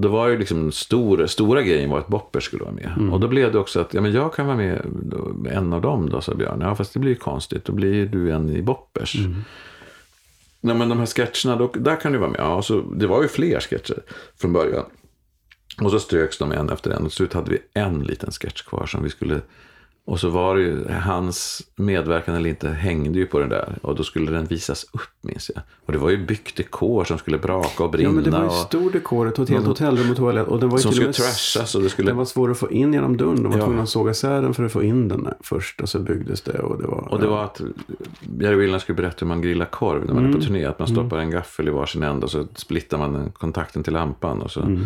Då 0.00 0.08
var 0.08 0.28
ju 0.28 0.38
liksom 0.38 0.72
stor, 0.72 1.26
stora 1.26 1.62
grejen 1.62 1.90
var 1.90 1.98
att 1.98 2.08
Boppers 2.08 2.44
skulle 2.44 2.64
vara 2.64 2.74
med. 2.74 2.92
Mm. 2.96 3.12
Och 3.12 3.20
då 3.20 3.28
blev 3.28 3.52
det 3.52 3.58
också 3.58 3.80
att, 3.80 3.94
ja 3.94 4.00
men 4.00 4.12
jag 4.12 4.34
kan 4.34 4.46
vara 4.46 4.56
med 4.56 4.86
en 5.50 5.72
av 5.72 5.80
dem 5.80 6.10
då, 6.10 6.20
sa 6.20 6.34
Björn. 6.34 6.60
Ja 6.60 6.74
fast 6.74 6.92
det 6.92 6.98
blir 6.98 7.10
ju 7.10 7.16
konstigt, 7.16 7.64
då 7.64 7.72
blir 7.72 8.06
du 8.06 8.32
en 8.32 8.50
i 8.50 8.62
Boppers. 8.62 9.16
Mm. 9.16 9.44
Nej 10.60 10.76
men 10.76 10.88
de 10.88 10.98
här 10.98 11.06
sketcherna, 11.06 11.56
då, 11.56 11.72
där 11.74 12.00
kan 12.00 12.12
du 12.12 12.18
vara 12.18 12.30
med. 12.30 12.40
Ja, 12.40 12.62
så, 12.62 12.80
det 12.80 13.06
var 13.06 13.22
ju 13.22 13.28
fler 13.28 13.60
sketcher 13.60 14.02
från 14.40 14.52
början. 14.52 14.84
Och 15.82 15.90
så 15.90 16.00
ströks 16.00 16.38
de 16.38 16.52
en 16.52 16.70
efter 16.70 16.90
en. 16.90 16.96
Och 16.96 17.10
till 17.10 17.16
slut 17.16 17.32
hade 17.32 17.50
vi 17.50 17.58
en 17.74 17.98
liten 17.98 18.30
sketch 18.30 18.62
kvar 18.62 18.86
som 18.86 19.02
vi 19.02 19.10
skulle... 19.10 19.40
Och 20.08 20.20
så 20.20 20.28
var 20.28 20.56
det 20.56 20.62
ju, 20.62 20.88
hans 20.88 21.62
medverkan 21.76 22.34
eller 22.34 22.50
inte 22.50 22.68
hängde 22.68 23.18
ju 23.18 23.26
på 23.26 23.38
den 23.38 23.48
där. 23.48 23.78
Och 23.82 23.94
då 23.94 24.02
skulle 24.02 24.30
den 24.30 24.44
visas 24.44 24.84
upp 24.92 25.00
minns 25.20 25.50
jag. 25.54 25.62
Och 25.86 25.92
det 25.92 25.98
var 25.98 26.10
ju 26.10 26.26
byggt 26.26 26.56
dekor 26.56 27.04
som 27.04 27.18
skulle 27.18 27.38
braka 27.38 27.84
och 27.84 27.90
brinna. 27.90 28.08
Ja, 28.08 28.14
men 28.14 28.24
det 28.24 28.30
var 28.30 28.44
ju 28.44 28.50
stor 28.50 28.90
dekor, 28.90 29.28
ett 29.28 29.48
helt 29.48 29.66
hotellrum 29.66 30.10
och 30.10 30.16
toalett. 30.16 30.46
Och 30.48 30.60
den 30.60 30.68
var 30.68 30.78
ju 30.78 30.82
som 30.82 30.92
skulle 30.92 31.12
trashas. 31.12 31.74
Och 31.74 31.82
det 31.82 31.88
skulle, 31.88 32.10
Den 32.10 32.16
var 32.16 32.24
svår 32.24 32.50
att 32.50 32.58
få 32.58 32.70
in 32.70 32.92
genom 32.92 33.16
dörren. 33.16 33.42
De 33.42 33.52
var 33.52 33.58
Ja. 33.58 33.64
tvungna 33.64 33.82
att 33.82 33.88
såga 33.88 34.10
isär 34.10 34.42
den 34.42 34.54
för 34.54 34.64
att 34.64 34.72
få 34.72 34.82
in 34.82 35.08
den 35.08 35.28
först. 35.40 35.80
Och 35.80 35.88
så 35.88 35.98
byggdes 35.98 36.40
det. 36.42 36.58
Och 36.58 36.82
det 36.82 36.86
var, 36.88 37.08
Och 37.12 37.20
det 37.20 37.26
var 37.26 37.44
att 37.44 37.60
Jerry 38.40 38.56
Williams 38.56 38.82
skulle 38.82 38.96
berätta 38.96 39.16
hur 39.20 39.26
man 39.26 39.42
grillar 39.42 39.66
korv 39.66 40.04
när 40.06 40.14
man 40.14 40.24
Mm. 40.24 40.30
är 40.36 40.40
på 40.40 40.44
turné. 40.46 40.64
Att 40.64 40.78
man 40.78 40.88
stoppar 40.88 41.18
en 41.18 41.30
gaffel 41.30 41.68
i 41.68 41.70
varsin 41.70 42.02
ände 42.02 42.24
och 42.24 42.30
så 42.30 42.46
splittar 42.54 42.98
man 42.98 43.30
kontakten 43.32 43.82
till 43.82 43.92
lampan. 43.92 44.42
Och 44.42 44.50
så 44.50 44.60
Mm. 44.60 44.84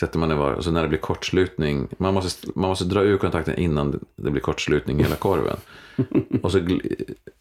Sätter 0.00 0.18
man 0.18 0.28
den 0.28 0.38
var. 0.38 0.52
Och 0.52 0.64
så 0.64 0.70
när 0.70 0.82
det 0.82 0.88
blir 0.88 0.98
kortslutning. 0.98 1.88
Man 1.98 2.14
måste, 2.14 2.48
man 2.54 2.68
måste 2.68 2.84
dra 2.84 3.02
ur 3.02 3.16
kontakten 3.18 3.54
innan 3.58 3.90
det- 3.90 3.98
det 4.16 4.30
blir 4.30 4.42
kortslutning 4.42 5.00
i 5.00 5.02
hela 5.02 5.16
korven. 5.16 5.56
och 6.42 6.52
så, 6.52 6.58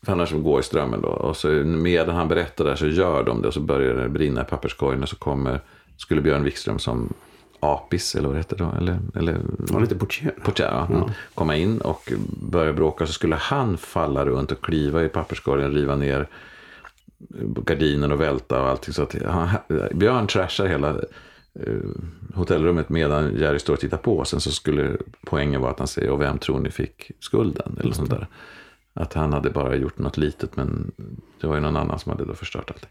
för 0.05 0.11
annars 0.11 0.31
går 0.31 0.59
i 0.59 0.63
strömmen 0.63 1.01
då. 1.01 1.07
Och 1.07 1.37
så 1.37 1.47
medan 1.65 2.15
han 2.15 2.27
berättar 2.27 2.65
där 2.65 2.75
så 2.75 2.87
gör 2.87 3.23
de 3.23 3.41
det. 3.41 3.47
Och 3.47 3.53
så 3.53 3.59
börjar 3.59 3.93
det 3.93 4.09
brinna 4.09 4.41
i 4.41 4.45
papperskorgen. 4.45 5.03
Och 5.03 5.09
så 5.09 5.15
kommer, 5.15 5.61
skulle 5.97 6.21
Björn 6.21 6.43
Wikström 6.43 6.79
som 6.79 7.13
apis 7.59 8.15
eller 8.15 8.27
vad 8.27 8.35
det 8.35 8.39
heter 8.39 8.57
då. 8.57 8.71
Eller, 8.77 8.99
eller 9.15 9.37
var 9.57 9.81
lite 9.81 9.95
portier. 9.95 10.33
Portier, 10.43 10.67
ja. 10.67 10.87
Ja. 10.91 11.09
komma 11.33 11.55
in 11.55 11.81
och 11.81 12.11
börja 12.41 12.73
bråka. 12.73 13.05
Så 13.07 13.13
skulle 13.13 13.35
han 13.35 13.77
falla 13.77 14.25
runt 14.25 14.51
och 14.51 14.61
kliva 14.61 15.03
i 15.03 15.09
papperskorgen, 15.09 15.71
riva 15.73 15.95
ner 15.95 16.27
gardinen 17.65 18.11
och 18.11 18.21
välta 18.21 18.61
och 18.61 18.67
allting. 18.69 18.93
Så 18.93 19.03
att 19.03 19.15
han, 19.25 19.47
Björn 19.93 20.27
trashar 20.27 20.65
hela 20.67 20.95
hotellrummet 22.33 22.89
medan 22.89 23.35
Jerry 23.35 23.59
står 23.59 23.73
och 23.73 23.79
tittar 23.79 23.97
på. 23.97 24.25
Sen 24.25 24.39
så 24.39 24.51
skulle 24.51 24.97
poängen 25.25 25.61
vara 25.61 25.71
att 25.71 25.79
han 25.79 25.87
säger, 25.87 26.09
och 26.09 26.21
vem 26.21 26.37
tror 26.37 26.59
ni 26.59 26.71
fick 26.71 27.11
skulden? 27.19 27.77
Eller 27.79 27.93
sånt 27.93 28.09
där. 28.09 28.27
Att 28.93 29.13
han 29.13 29.33
hade 29.33 29.49
bara 29.49 29.75
gjort 29.75 29.97
något 29.97 30.17
litet, 30.17 30.55
men 30.55 30.91
det 31.41 31.47
var 31.47 31.55
ju 31.55 31.61
någon 31.61 31.77
annan 31.77 31.99
som 31.99 32.11
hade 32.11 32.25
då 32.25 32.33
förstört 32.33 32.71
allting. 32.71 32.89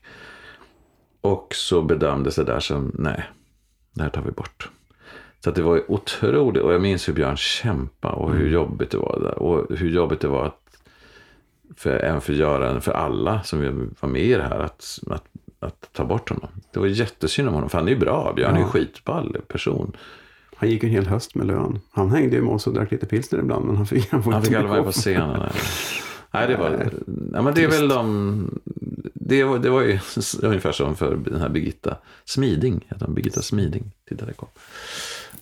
Och 1.20 1.54
så 1.54 1.82
bedömdes 1.82 2.36
det 2.36 2.44
där 2.44 2.60
som, 2.60 2.92
nej, 2.98 3.24
det 3.92 4.02
här 4.02 4.10
tar 4.10 4.22
vi 4.22 4.30
bort. 4.30 4.70
Så 5.44 5.50
att 5.50 5.56
det 5.56 5.62
var 5.62 5.76
ju 5.76 5.82
otroligt, 5.88 6.62
och 6.62 6.72
jag 6.72 6.82
minns 6.82 7.08
hur 7.08 7.14
Björn 7.14 7.36
kämpade 7.36 8.14
och 8.14 8.34
hur 8.34 8.50
jobbigt 8.50 8.90
det 8.90 8.98
var 8.98 9.20
där. 9.20 9.38
Och 9.38 9.76
hur 9.78 9.90
jobbigt 9.90 10.20
det 10.20 10.28
var 10.28 10.46
att, 10.46 10.78
för, 11.76 11.90
även 11.90 12.20
för 12.20 12.32
Göran, 12.32 12.80
för 12.80 12.92
alla 12.92 13.42
som 13.42 13.90
var 14.00 14.08
med 14.08 14.22
i 14.22 14.34
det 14.34 14.42
här, 14.42 14.58
att, 14.58 14.98
att 15.06 15.24
att 15.60 15.88
ta 15.92 16.04
bort 16.04 16.28
honom. 16.28 16.48
Det 16.72 16.80
var 16.80 16.86
jättesynd 16.86 17.48
om 17.48 17.54
honom, 17.54 17.70
för 17.70 17.78
han 17.78 17.86
är 17.88 17.92
ju 17.92 17.98
bra. 17.98 18.32
Björn 18.36 18.54
är 18.54 18.58
ju 18.58 18.62
Ja. 18.64 18.68
skitball 18.68 19.36
person. 19.48 19.96
Han 20.56 20.70
gick 20.70 20.84
en 20.84 20.90
hel 20.90 21.06
höst 21.06 21.34
med 21.34 21.46
lön. 21.46 21.80
Han 21.90 22.10
hängde 22.10 22.36
ju 22.36 22.42
med 22.42 22.54
oss 22.54 22.66
och 22.66 22.72
drack 22.74 22.90
lite 22.90 23.06
pilsner 23.06 23.38
ibland, 23.38 23.64
men 23.66 23.76
han 23.76 23.86
fick, 23.86 24.10
han 24.12 24.22
Han 24.22 24.42
fick 24.42 24.54
aldrig 24.54 24.70
vara 24.72 24.82
på 24.82 24.92
scenen. 24.92 25.42
Nej, 26.30 26.48
det 26.48 26.56
var... 26.56 26.86
Ja, 27.32 27.42
men 27.42 27.54
det 27.54 27.64
är 27.64 27.68
väl 27.68 27.88
de... 27.88 28.60
Det 29.14 29.44
var, 29.44 29.58
det 29.58 29.70
var 29.70 29.82
ju 29.82 29.98
ungefär 30.42 30.72
som 30.72 30.96
för 30.96 31.16
den 31.16 31.40
här 31.40 31.48
Birgitta 31.48 31.96
Smiding. 32.24 32.84
Heter 32.88 33.06
hon. 33.06 33.14
Birgitta 33.14 33.42
Smiding. 33.42 33.90
Titta, 34.08 34.24
där 34.26 34.32
kom. 34.32 34.48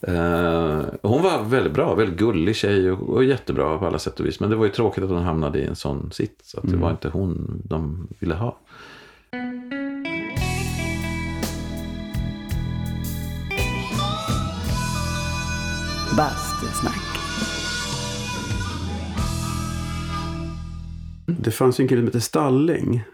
Eh, 0.02 0.84
hon 1.02 1.22
var 1.22 1.44
väldigt 1.44 1.72
bra, 1.72 1.94
väldigt 1.94 2.18
gullig 2.18 2.56
tjej 2.56 2.90
och, 2.90 3.08
och 3.08 3.24
jättebra 3.24 3.78
på 3.78 3.86
alla 3.86 3.98
sätt 3.98 4.20
och 4.20 4.26
vis. 4.26 4.40
Men 4.40 4.50
det 4.50 4.56
var 4.56 4.64
ju 4.64 4.70
tråkigt 4.70 5.04
att 5.04 5.10
hon 5.10 5.22
hamnade 5.22 5.58
i 5.58 5.64
en 5.66 5.76
sån 5.76 6.10
sits. 6.12 6.50
Så 6.50 6.60
att 6.60 6.70
det 6.70 6.76
var 6.76 6.90
inte 6.90 7.08
hon 7.08 7.62
de 7.64 8.08
ville 8.18 8.34
ha. 8.34 8.56
Bastusnack. 16.16 17.00
Det 21.26 21.50
fanns 21.50 21.80
ju 21.80 21.82
en 21.82 21.88
kille 21.88 22.00
som 22.00 22.06
hette 22.06 22.20
Stalling. 22.20 23.04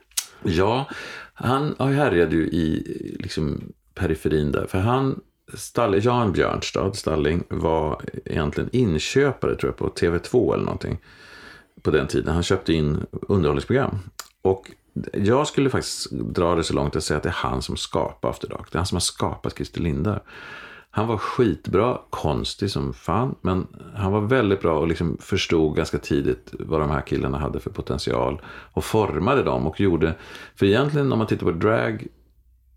Ja, 0.43 0.89
han 1.35 1.75
härjade 1.79 2.37
ju 2.37 2.43
i 2.43 2.97
liksom, 3.21 3.73
periferin 3.95 4.53
där. 4.53 4.67
För 4.67 4.79
han, 4.79 5.21
Stall, 5.55 6.05
Jan 6.05 6.33
Björnstad, 6.33 6.95
Stalling, 6.95 7.45
var 7.49 8.03
egentligen 8.25 8.71
inköpare 8.73 9.57
tror 9.57 9.73
jag 9.73 9.77
på 9.77 9.89
TV2 9.89 10.55
eller 10.55 10.65
någonting. 10.65 10.99
På 11.83 11.91
den 11.91 12.07
tiden. 12.07 12.35
Han 12.35 12.43
köpte 12.43 12.73
in 12.73 13.07
underhållningsprogram. 13.13 13.99
Och 14.43 14.71
jag 15.13 15.47
skulle 15.47 15.71
faktiskt 15.71 16.11
dra 16.11 16.55
det 16.55 16.65
så 16.65 16.75
långt 16.75 16.97
att 16.97 17.05
säga 17.05 17.17
att 17.17 17.23
det 17.23 17.29
är 17.29 17.33
han 17.33 17.63
som 17.63 17.77
skapar 17.77 18.31
After 18.31 18.49
Dark. 18.49 18.73
Det 18.73 18.77
är 18.77 18.79
han 18.79 18.87
som 18.87 18.97
har 18.97 19.01
skapat 19.01 19.57
Christer 19.57 19.81
Lindar. 19.81 20.23
Han 20.91 21.07
var 21.07 21.17
skitbra, 21.17 21.99
konstig 22.11 22.71
som 22.71 22.95
fan, 22.95 23.35
men 23.41 23.67
han 23.95 24.13
var 24.13 24.21
väldigt 24.21 24.61
bra 24.61 24.79
och 24.79 24.89
liksom 24.89 25.17
förstod 25.21 25.77
ganska 25.77 25.99
tidigt 25.99 26.55
vad 26.59 26.81
de 26.81 26.91
här 26.91 27.01
killarna 27.01 27.39
hade 27.39 27.61
för 27.61 27.71
potential 27.71 28.41
och 28.47 28.85
formade 28.85 29.43
dem 29.43 29.67
och 29.67 29.81
gjorde, 29.81 30.15
för 30.57 30.67
egentligen 30.67 31.13
om 31.13 31.19
man 31.19 31.27
tittar 31.27 31.47
på 31.47 31.53
drag 31.53 32.07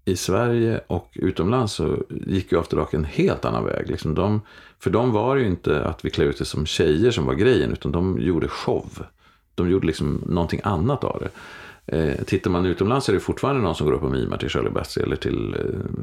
i 0.06 0.16
Sverige 0.16 0.82
och 0.88 1.10
utomlands 1.14 1.74
så 1.74 1.98
gick 2.10 2.52
ju 2.52 2.60
After 2.60 2.78
Dark 2.78 2.94
en 2.94 3.06
helt 3.06 3.46
annan 3.46 3.66
väg. 3.66 3.90
Liksom 3.90 4.16
de, 4.16 4.42
för 4.80 4.90
de 4.90 5.12
var 5.12 5.36
ju 5.36 5.48
inte 5.48 5.86
att 5.86 6.06
vi 6.06 6.10
klär 6.10 6.26
ut 6.26 6.38
det 6.38 6.46
som 6.46 6.66
tjejer 6.66 7.12
som 7.12 7.26
var 7.26 7.34
grejen, 7.34 7.72
utan 7.72 7.92
de 7.92 8.20
gjorde 8.20 8.48
show. 8.48 9.06
De 9.56 9.70
gjorde 9.70 9.88
liksom 9.88 10.24
någonting 10.26 10.62
annat 10.64 11.04
av 11.04 11.20
det. 11.20 11.30
Eh, 11.86 12.24
tittar 12.26 12.52
man 12.52 12.66
utomlands 12.66 13.10
är 13.10 13.14
det 13.14 13.20
fortfarande 13.20 13.62
någon 13.62 13.76
som 13.76 13.88
går 13.88 13.94
upp 13.94 14.04
och 14.04 14.12
mimar 14.12 14.38
till 14.38 14.50
Shirley 14.50 14.72
Bassey 14.72 15.04
eller 15.04 15.16
till 15.16 15.56
eh, 15.60 15.62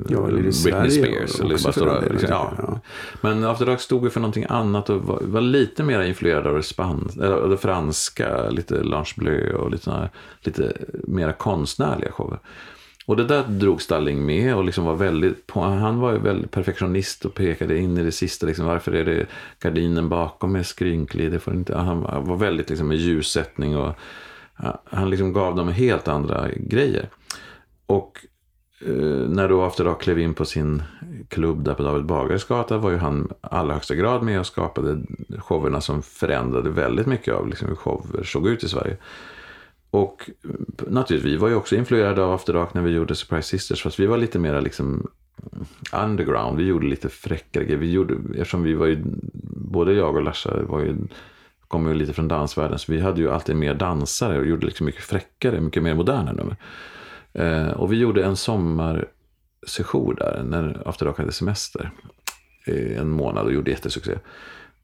Ja, 0.09 0.19
eller 0.19 0.33
Britney 0.33 0.53
Sverige 0.53 0.91
Spears. 0.91 1.41
Eller 1.41 1.63
bara 1.65 1.73
stora, 1.73 2.01
liksom, 2.01 2.29
ja. 2.31 2.53
ja. 2.59 2.81
Men 3.21 3.45
After 3.45 3.67
Dark 3.67 3.81
stod 3.81 4.05
ju 4.05 4.11
för 4.11 4.21
någonting 4.21 4.47
annat 4.49 4.91
och 4.91 5.03
var, 5.03 5.21
var 5.23 5.41
lite 5.41 5.83
mer 5.83 6.01
influerad 6.01 6.47
av 6.47 6.55
det, 6.55 6.63
span, 6.63 7.11
eller 7.17 7.49
det 7.49 7.57
franska, 7.57 8.51
lite 8.51 8.83
Lange 8.83 9.13
Bleu 9.17 9.55
och 9.55 9.71
lite, 9.71 9.85
såna 9.85 10.09
lite 10.41 10.73
mera 10.93 11.33
konstnärliga 11.33 12.13
shower. 12.13 12.39
Och 13.07 13.17
det 13.17 13.25
där 13.25 13.43
drog 13.43 13.83
Stalling 13.83 14.27
med 14.27 14.57
och 14.57 14.65
liksom 14.65 14.85
var 14.85 14.95
väldigt, 14.95 15.47
på, 15.47 15.61
han 15.61 15.99
var 15.99 16.13
ju 16.13 16.19
väldigt 16.19 16.51
perfektionist 16.51 17.25
och 17.25 17.35
pekade 17.35 17.79
in 17.79 17.99
i 17.99 18.03
det 18.03 18.13
sista. 18.13 18.47
Liksom, 18.47 18.67
varför 18.67 18.93
är 18.93 19.05
det 19.05 19.27
gardinen 19.61 20.09
bakom 20.09 20.57
är 20.57 20.63
skrynklig? 20.63 21.33
Det 21.33 21.39
får 21.39 21.55
inte, 21.55 21.77
han 21.77 22.27
var 22.27 22.37
väldigt 22.37 22.71
liksom, 22.71 22.89
med 22.89 22.97
ljussättning 22.97 23.77
och 23.77 23.95
han 24.85 25.11
liksom 25.11 25.33
gav 25.33 25.57
dem 25.57 25.69
helt 25.69 26.09
andra 26.09 26.49
grejer. 26.57 27.09
Och 27.87 28.27
eh, 28.87 29.29
när 29.29 29.49
då 29.49 29.63
After 29.63 29.85
Dark 29.85 30.01
klev 30.01 30.19
in 30.19 30.35
på 30.35 30.45
sin 30.45 30.83
klubb 31.29 31.65
där 31.65 31.75
på 31.75 31.83
David 31.83 32.05
Bagares 32.05 32.45
gata 32.45 32.79
var 32.79 32.91
ju 32.91 32.97
han 32.97 33.29
i 33.31 33.35
allra 33.41 33.75
högsta 33.75 33.95
grad 33.95 34.23
med 34.23 34.41
och 34.41 34.47
skapade 34.47 35.03
showerna 35.39 35.81
som 35.81 36.03
förändrade 36.03 36.71
väldigt 36.71 37.07
mycket 37.07 37.35
av 37.35 37.49
liksom 37.49 37.69
hur 37.69 37.75
shower 37.75 38.23
såg 38.23 38.49
ut 38.49 38.65
i 38.65 38.69
Sverige. 38.69 38.97
Och 39.91 40.31
eh, 40.45 40.51
naturligtvis, 40.89 41.33
vi 41.33 41.37
var 41.37 41.49
ju 41.49 41.55
också 41.55 41.77
influerade 41.77 42.23
av 42.23 42.33
After 42.33 42.53
Dark 42.53 42.75
när 42.75 42.83
vi 42.83 42.91
gjorde 42.91 43.15
Surprise 43.15 43.49
Sisters, 43.49 43.83
fast 43.83 44.01
vi 44.01 44.07
var 44.07 44.19
lite 44.19 44.39
mera 44.39 44.61
liksom 44.61 45.11
underground. 45.93 46.59
Vi 46.59 46.65
gjorde 46.65 46.87
lite 46.87 47.09
fräckare 47.09 47.65
grejer. 47.65 47.79
Vi 47.79 47.91
gjorde, 47.91 48.15
eftersom 48.35 48.63
vi 48.63 48.75
var 48.75 48.87
ju, 48.87 49.03
både 49.45 49.93
jag 49.93 50.17
och 50.17 50.23
Larsa 50.23 50.63
var 50.63 50.81
ju, 50.81 50.97
Kommer 51.71 51.91
ju 51.91 51.97
lite 51.97 52.13
från 52.13 52.29
dansvärlden, 52.29 52.79
så 52.79 52.93
vi 52.93 53.01
hade 53.01 53.21
ju 53.21 53.31
alltid 53.31 53.57
mer 53.57 53.75
dansare 53.75 54.39
och 54.39 54.47
gjorde 54.47 54.67
liksom 54.67 54.87
mycket 54.87 55.03
fräckare, 55.03 55.61
mycket 55.61 55.83
mer 55.83 55.95
moderna 55.95 56.33
nummer. 56.33 56.57
Eh, 57.33 57.71
och 57.71 57.93
vi 57.93 57.97
gjorde 57.97 58.25
en 58.25 58.37
sommarsession 58.37 60.15
där, 60.15 60.43
när 60.45 60.89
After 60.89 61.07
Dark 61.07 61.19
hade 61.19 61.33
semester. 61.33 61.91
Eh, 62.67 63.01
en 63.01 63.11
månad 63.11 63.47
och 63.47 63.53
gjorde 63.53 63.71
jättesuccé. 63.71 64.19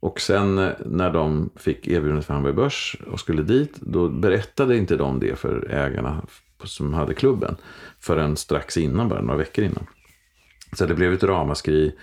Och 0.00 0.20
sen 0.20 0.58
eh, 0.58 0.70
när 0.84 1.12
de 1.12 1.50
fick 1.56 1.88
erbjudandet 1.88 2.26
för 2.26 2.34
Hamburg 2.34 2.54
Börs 2.54 2.96
och 3.06 3.20
skulle 3.20 3.42
dit, 3.42 3.76
då 3.76 4.08
berättade 4.08 4.76
inte 4.76 4.96
de 4.96 5.20
det 5.20 5.38
för 5.38 5.70
ägarna 5.70 6.22
som 6.64 6.94
hade 6.94 7.14
klubben. 7.14 7.56
Förrän 8.00 8.36
strax 8.36 8.76
innan, 8.76 9.08
bara 9.08 9.20
några 9.20 9.38
veckor 9.38 9.64
innan. 9.64 9.86
Så 10.72 10.86
det 10.86 10.94
blev 10.94 11.12
ett 11.12 11.22
ramaskri. 11.22 11.94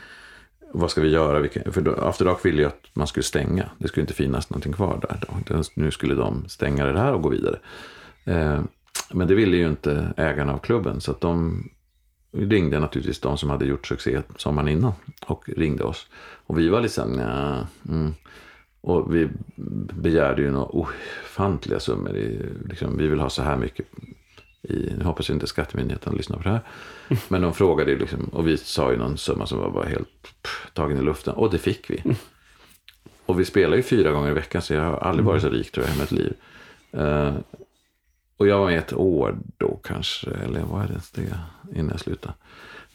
Vad 0.75 0.91
ska 0.91 1.01
vi 1.01 1.09
göra? 1.09 1.47
För 1.71 2.07
After 2.09 2.25
Dark 2.25 2.45
ville 2.45 2.61
ju 2.61 2.67
att 2.67 2.85
man 2.93 3.07
skulle 3.07 3.23
stänga. 3.23 3.69
Det 3.77 3.87
skulle 3.87 4.01
inte 4.01 4.13
finnas 4.13 4.49
någonting 4.49 4.73
kvar 4.73 4.99
där. 5.01 5.19
Då. 5.27 5.63
Nu 5.75 5.91
skulle 5.91 6.15
de 6.15 6.49
stänga 6.49 6.85
det 6.85 6.99
här 6.99 7.13
och 7.13 7.21
gå 7.21 7.29
vidare. 7.29 7.59
Eh, 8.25 8.61
Men 9.13 9.27
det 9.27 9.35
ville 9.35 9.57
ju 9.57 9.67
inte 9.67 10.13
ägarna 10.17 10.53
av 10.53 10.57
klubben. 10.57 11.01
Så 11.01 11.11
att 11.11 11.21
de 11.21 11.63
ringde 12.31 12.79
naturligtvis 12.79 13.19
de 13.19 13.37
som 13.37 13.49
hade 13.49 13.65
gjort 13.65 13.87
succé 13.87 14.21
sommaren 14.37 14.67
innan. 14.67 14.93
Och 15.25 15.49
ringde 15.49 15.83
oss. 15.83 16.07
Och 16.45 16.59
vi 16.59 16.69
var 16.69 16.81
lite 16.81 16.93
såhär, 16.93 17.09
nja, 17.09 17.67
mm. 17.89 18.13
Och 18.81 19.15
vi 19.15 19.29
begärde 19.93 20.41
ju 20.41 20.51
några 20.51 20.65
ofantliga 20.65 21.79
summor. 21.79 22.15
I, 22.17 22.45
liksom, 22.69 22.97
vi 22.97 23.07
vill 23.07 23.19
ha 23.19 23.29
så 23.29 23.41
här 23.41 23.57
mycket. 23.57 23.85
I, 24.63 24.93
nu 24.97 25.03
hoppas 25.03 25.29
jag 25.29 25.35
inte 25.35 25.47
Skattemyndigheten 25.47 26.15
lyssnar 26.15 26.37
på 26.37 26.43
det 26.43 26.49
här. 26.49 26.61
Men 27.27 27.41
de 27.41 27.53
frågade 27.53 27.91
ju 27.91 27.99
liksom, 27.99 28.23
och 28.23 28.47
vi 28.47 28.57
sa 28.57 28.91
ju 28.91 28.97
någon 28.97 29.17
summa 29.17 29.45
som 29.45 29.59
var 29.59 29.69
bara 29.69 29.85
helt 29.85 30.21
pff, 30.21 30.71
tagen 30.73 30.97
i 30.97 31.01
luften. 31.01 31.33
Och 31.33 31.51
det 31.51 31.57
fick 31.57 31.89
vi. 31.89 32.03
Och 33.25 33.39
vi 33.39 33.45
spelar 33.45 33.77
ju 33.77 33.83
fyra 33.83 34.11
gånger 34.11 34.31
i 34.31 34.33
veckan 34.33 34.61
så 34.61 34.73
jag 34.73 34.81
har 34.81 34.97
aldrig 34.97 35.25
varit 35.25 35.41
så 35.41 35.49
rik 35.49 35.71
tror 35.71 35.85
jag 35.85 35.95
i 35.95 35.99
mitt 35.99 36.11
liv. 36.11 36.33
Uh, 36.97 37.33
och 38.37 38.47
jag 38.47 38.59
var 38.59 38.65
med 38.65 38.77
ett 38.77 38.93
år 38.93 39.37
då 39.57 39.79
kanske, 39.83 40.29
eller 40.29 40.61
vad 40.61 40.81
är 40.81 40.87
det 40.87 40.93
ens 40.93 41.13
innan 41.75 41.89
jag 41.89 41.99
slutade. 41.99 42.33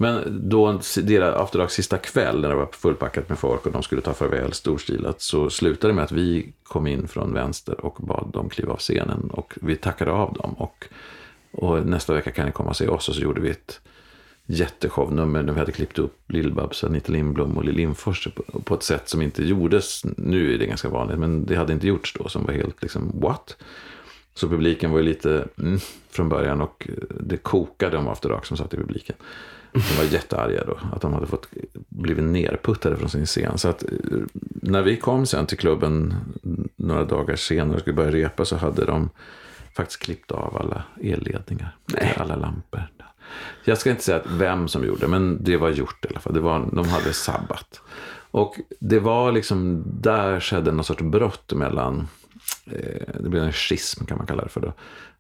Men 0.01 0.41
då, 0.49 0.81
deras 1.03 1.35
After 1.35 1.66
sista 1.66 1.99
kväll 1.99 2.41
när 2.41 2.49
det 2.49 2.55
var 2.55 2.69
fullpackat 2.73 3.29
med 3.29 3.39
folk 3.39 3.66
och 3.66 3.73
de 3.73 3.83
skulle 3.83 4.03
ta 4.03 4.14
farväl 4.14 4.53
storstilat 4.53 5.21
så 5.21 5.51
slutade 5.51 5.93
det 5.93 5.95
med 5.95 6.05
att 6.05 6.12
vi 6.12 6.53
kom 6.62 6.87
in 6.87 7.09
från 7.09 7.35
vänster 7.35 7.85
och 7.85 7.97
bad 8.01 8.31
dem 8.33 8.49
kliva 8.49 8.73
av 8.73 8.79
scenen 8.79 9.31
och 9.31 9.55
vi 9.62 9.77
tackade 9.77 10.11
av 10.11 10.33
dem. 10.33 10.53
Och, 10.53 10.85
och 11.51 11.87
nästa 11.87 12.15
vecka 12.15 12.31
kan 12.31 12.47
ni 12.47 12.53
komma 12.53 12.71
och 12.71 12.77
se 12.77 12.89
oss 12.89 13.09
och 13.09 13.15
så 13.15 13.21
gjorde 13.21 13.41
vi 13.41 13.51
ett 13.51 13.81
jätteshownummer 14.47 15.43
där 15.43 15.53
vi 15.53 15.59
hade 15.59 15.73
klippt 15.73 15.99
upp 15.99 16.33
Lill-Babs, 16.33 16.85
Anita 16.85 17.13
Lindblom 17.13 17.57
och 17.57 17.65
Lill 17.65 17.75
Lindfors 17.75 18.29
på, 18.65 18.75
ett 18.75 18.83
sätt 18.83 19.09
som 19.09 19.23
inte 19.23 19.45
gjordes. 19.45 20.03
Nu 20.17 20.55
är 20.55 20.59
det 20.59 20.67
ganska 20.67 20.89
vanligt, 20.89 21.19
men 21.19 21.47
det 21.47 21.57
hade 21.57 21.73
inte 21.73 21.87
gjorts 21.87 22.15
då 22.19 22.29
som 22.29 22.45
var 22.45 22.53
helt 22.53 22.83
liksom 22.83 23.21
what? 23.21 23.57
Så 24.35 24.49
publiken 24.49 24.91
var 24.91 24.99
ju 24.99 25.05
lite 25.05 25.49
mm, 25.59 25.79
från 26.11 26.29
början 26.29 26.61
och 26.61 26.89
det 27.21 27.37
kokade 27.37 27.97
om 27.97 28.09
After 28.09 28.29
Dark 28.29 28.47
som 28.47 28.57
satt 28.57 28.75
i 28.75 28.77
publiken. 28.77 29.17
De 29.73 29.97
var 29.99 30.05
jättearga 30.13 30.65
då, 30.65 30.79
att 30.93 31.01
de 31.01 31.13
hade 31.13 31.27
fått 31.27 31.49
blivit 31.89 32.25
nerputtade 32.25 32.97
från 32.97 33.09
sin 33.09 33.27
scen. 33.27 33.59
Så 33.59 33.69
att 33.69 33.83
eh, 33.83 33.89
när 34.45 34.83
vi 34.83 34.97
kom 34.97 35.27
sen 35.27 35.47
till 35.47 35.59
klubben 35.59 36.15
några 36.77 37.05
dagar 37.05 37.37
senare 37.37 37.75
och 37.75 37.81
skulle 37.81 37.97
börja 37.97 38.13
repa 38.13 38.45
så 38.45 38.57
hade 38.57 38.85
de 38.85 39.11
faktiskt 39.79 40.03
klippt 40.03 40.33
av 40.33 40.57
alla 40.57 40.83
elledningar. 41.03 41.76
Nej. 41.87 42.14
Alla 42.16 42.37
lampor. 42.37 42.83
Jag 43.64 43.79
ska 43.79 43.91
inte 43.91 44.03
säga 44.03 44.16
att 44.16 44.31
vem 44.31 44.68
som 44.68 44.85
gjorde 44.85 45.01
det, 45.01 45.09
men 45.09 45.45
det 45.45 45.57
var 45.57 45.70
gjort 45.70 46.05
i 46.05 46.09
alla 46.09 46.20
fall. 46.20 46.35
Det 46.35 46.41
var, 46.41 46.68
de 46.72 46.89
hade 46.89 47.12
sabbat. 47.12 47.81
Och 48.31 48.61
det 48.81 48.99
var 48.99 49.33
liksom, 49.33 49.85
där 49.87 50.41
skedde 50.41 50.72
någon 50.72 50.85
sorts 50.85 51.03
brott 51.03 51.53
mellan, 51.53 52.09
eh, 52.66 53.20
det 53.20 53.29
blev 53.29 53.43
en 53.43 53.53
schism 53.53 54.05
kan 54.05 54.18
man 54.18 54.26
kalla 54.26 54.43
det 54.43 54.49
för 54.49 54.61
då. 54.61 54.72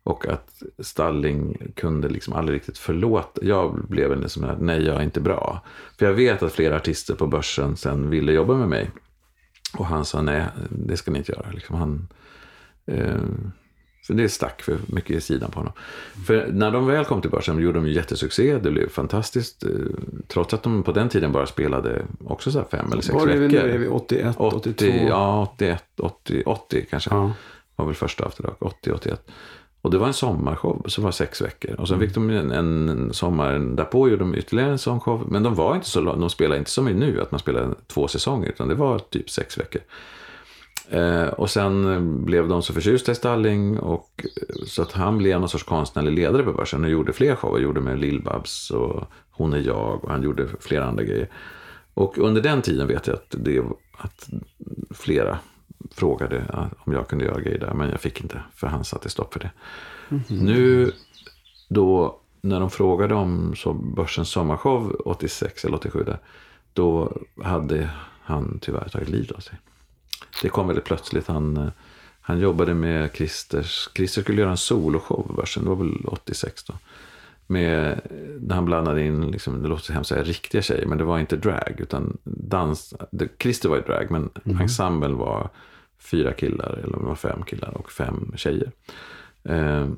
Och 0.02 0.26
att 0.26 0.62
Stalling 0.78 1.56
kunde 1.76 2.08
liksom 2.08 2.32
aldrig 2.34 2.56
riktigt 2.56 2.78
förlåta. 2.78 3.44
Jag 3.44 3.88
blev 3.88 4.12
en 4.12 4.20
liksom, 4.20 4.56
nej 4.60 4.82
jag 4.82 4.96
är 4.96 5.02
inte 5.02 5.20
bra. 5.20 5.60
För 5.98 6.06
jag 6.06 6.12
vet 6.12 6.42
att 6.42 6.52
flera 6.52 6.76
artister 6.76 7.14
på 7.14 7.26
börsen 7.26 7.76
sen 7.76 8.10
ville 8.10 8.32
jobba 8.32 8.54
med 8.54 8.68
mig. 8.68 8.90
Och 9.78 9.86
han 9.86 10.04
sa 10.04 10.22
nej, 10.22 10.44
det 10.70 10.96
ska 10.96 11.10
ni 11.10 11.18
inte 11.18 11.32
göra. 11.32 11.50
Liksom 11.50 11.76
han, 11.76 12.08
eh, 12.86 13.22
för 14.08 14.14
det 14.14 14.28
stack 14.28 14.62
för 14.62 14.78
mycket 14.86 15.10
i 15.16 15.20
sidan 15.20 15.50
på 15.50 15.60
honom. 15.60 15.72
För 16.26 16.46
när 16.52 16.70
de 16.70 16.86
väl 16.86 17.04
kom 17.04 17.20
till 17.20 17.30
börsen 17.30 17.58
gjorde 17.58 17.78
de 17.78 17.86
ju 17.88 17.92
jättesuccé. 17.94 18.58
Det 18.58 18.70
blev 18.70 18.88
fantastiskt. 18.88 19.64
eh, 19.64 19.70
Trots 20.28 20.54
att 20.54 20.62
de 20.62 20.82
på 20.82 20.92
den 20.92 21.08
tiden 21.08 21.32
bara 21.32 21.46
spelade 21.46 22.02
också 22.24 22.50
så 22.50 22.64
fem 22.70 22.92
eller 22.92 23.02
sex 23.02 23.14
Var 23.14 23.28
är 23.28 23.36
vi 23.36 23.46
veckor. 23.46 23.66
nu? 23.66 23.74
Är 23.74 23.78
vi 23.78 23.88
81, 23.88 24.36
82? 24.38 24.84
80, 24.86 25.06
ja, 25.08 25.42
81, 25.54 25.84
80, 26.00 26.42
80 26.46 26.86
kanske. 26.90 27.10
Ja. 27.14 27.32
Var 27.76 27.86
väl 27.86 27.94
första 27.94 28.24
After 28.24 28.42
Dark, 28.42 28.56
80, 28.60 28.92
81. 28.92 29.30
Och 29.82 29.90
det 29.90 29.98
var 29.98 30.06
en 30.06 30.12
sommarshow 30.12 30.82
som 30.88 31.04
var 31.04 31.10
sex 31.10 31.42
veckor. 31.42 31.74
Och 31.80 31.88
sen 31.88 32.00
fick 32.00 32.14
de 32.14 32.30
en, 32.30 32.50
en 32.52 33.12
sommar 33.12 33.58
därpå 33.58 34.08
gjorde 34.08 34.22
de 34.22 34.34
ytterligare 34.34 34.70
en 34.70 34.78
sån 34.78 35.00
show. 35.00 35.24
Men 35.28 35.42
de 35.42 35.54
var 35.54 35.74
inte 35.74 35.86
så 35.88 36.00
de 36.00 36.30
spelade 36.30 36.58
inte 36.58 36.70
som 36.70 36.84
nu, 36.86 37.20
att 37.20 37.30
man 37.30 37.40
spelar 37.40 37.74
två 37.86 38.08
säsonger. 38.08 38.48
Utan 38.48 38.68
det 38.68 38.74
var 38.74 38.98
typ 38.98 39.30
sex 39.30 39.58
veckor. 39.58 39.82
Eh, 40.90 41.26
och 41.26 41.50
sen 41.50 42.24
blev 42.24 42.48
de 42.48 42.62
så 42.62 42.72
förtjusta 42.72 43.12
i 43.12 43.14
Stalling 43.14 43.78
och, 43.78 44.24
så 44.66 44.82
att 44.82 44.92
han 44.92 45.18
blev 45.18 45.40
någon 45.40 45.48
sorts 45.48 45.64
konstnärlig 45.64 46.12
ledare 46.12 46.42
på 46.42 46.52
börsen 46.52 46.84
och 46.84 46.90
gjorde 46.90 47.12
fler 47.12 47.34
shower. 47.34 47.60
Gjorde 47.60 47.80
med 47.80 47.98
Lill-Babs 47.98 48.70
och 48.70 49.04
Hon 49.38 49.52
är 49.52 49.58
jag 49.58 50.04
och 50.04 50.10
han 50.10 50.22
gjorde 50.22 50.48
flera 50.60 50.84
andra 50.84 51.04
grejer. 51.04 51.28
Och 51.94 52.18
under 52.18 52.42
den 52.42 52.62
tiden 52.62 52.86
vet 52.88 53.06
jag 53.06 53.14
att, 53.14 53.34
det, 53.38 53.62
att 53.98 54.28
flera 54.90 55.38
frågade 55.90 56.44
om 56.78 56.92
jag 56.92 57.08
kunde 57.08 57.24
göra 57.24 57.40
grejer 57.40 57.58
där. 57.58 57.74
Men 57.74 57.90
jag 57.90 58.00
fick 58.00 58.20
inte, 58.20 58.42
för 58.54 58.66
han 58.66 58.84
satte 58.84 59.08
stopp 59.08 59.32
för 59.32 59.40
det. 59.40 59.50
Mm 60.08 60.22
-hmm. 60.22 60.42
Nu 60.42 60.92
då, 61.68 62.20
när 62.40 62.60
de 62.60 62.70
frågade 62.70 63.14
om 63.14 63.56
så 63.56 63.72
Börsens 63.72 64.28
sommarshow 64.28 65.00
86 65.04 65.64
eller 65.64 65.76
87 65.76 66.04
där, 66.04 66.18
då 66.72 67.12
hade 67.42 67.90
han 68.20 68.58
tyvärr 68.62 68.88
tagit 68.88 69.08
livet 69.08 69.30
av 69.30 69.40
sig. 69.40 69.58
Det 70.42 70.48
kom 70.48 70.66
väldigt 70.66 70.84
plötsligt. 70.84 71.26
Han, 71.26 71.70
han 72.20 72.40
jobbade 72.40 72.74
med 72.74 73.10
Christers, 73.14 73.88
Christer 73.94 74.22
skulle 74.22 74.40
göra 74.40 74.50
en 74.50 74.56
soloshow 74.56 75.44
det 75.54 75.68
var 75.68 75.76
väl 75.76 76.06
86 76.06 76.64
då. 76.64 76.74
Med, 77.46 78.00
där 78.40 78.54
han 78.54 78.64
blandade 78.64 79.02
in, 79.02 79.30
liksom, 79.30 79.62
det 79.62 79.68
låter 79.68 79.92
hemskt 79.92 80.08
säga, 80.08 80.22
riktiga 80.22 80.62
tjejer, 80.62 80.86
men 80.86 80.98
det 80.98 81.04
var 81.04 81.18
inte 81.18 81.36
drag, 81.36 81.74
utan 81.78 82.18
dans. 82.24 82.94
Det, 83.10 83.28
Christer 83.38 83.68
var 83.68 83.76
ju 83.76 83.82
drag, 83.82 84.10
men 84.10 84.30
mm. 84.44 84.60
ensemblen 84.60 85.16
var 85.16 85.50
fyra 85.98 86.32
killar, 86.32 86.80
eller 86.84 86.98
var 86.98 87.14
fem 87.14 87.42
killar 87.42 87.70
och 87.70 87.92
fem 87.92 88.32
tjejer. 88.36 88.72
Eh, 89.44 89.88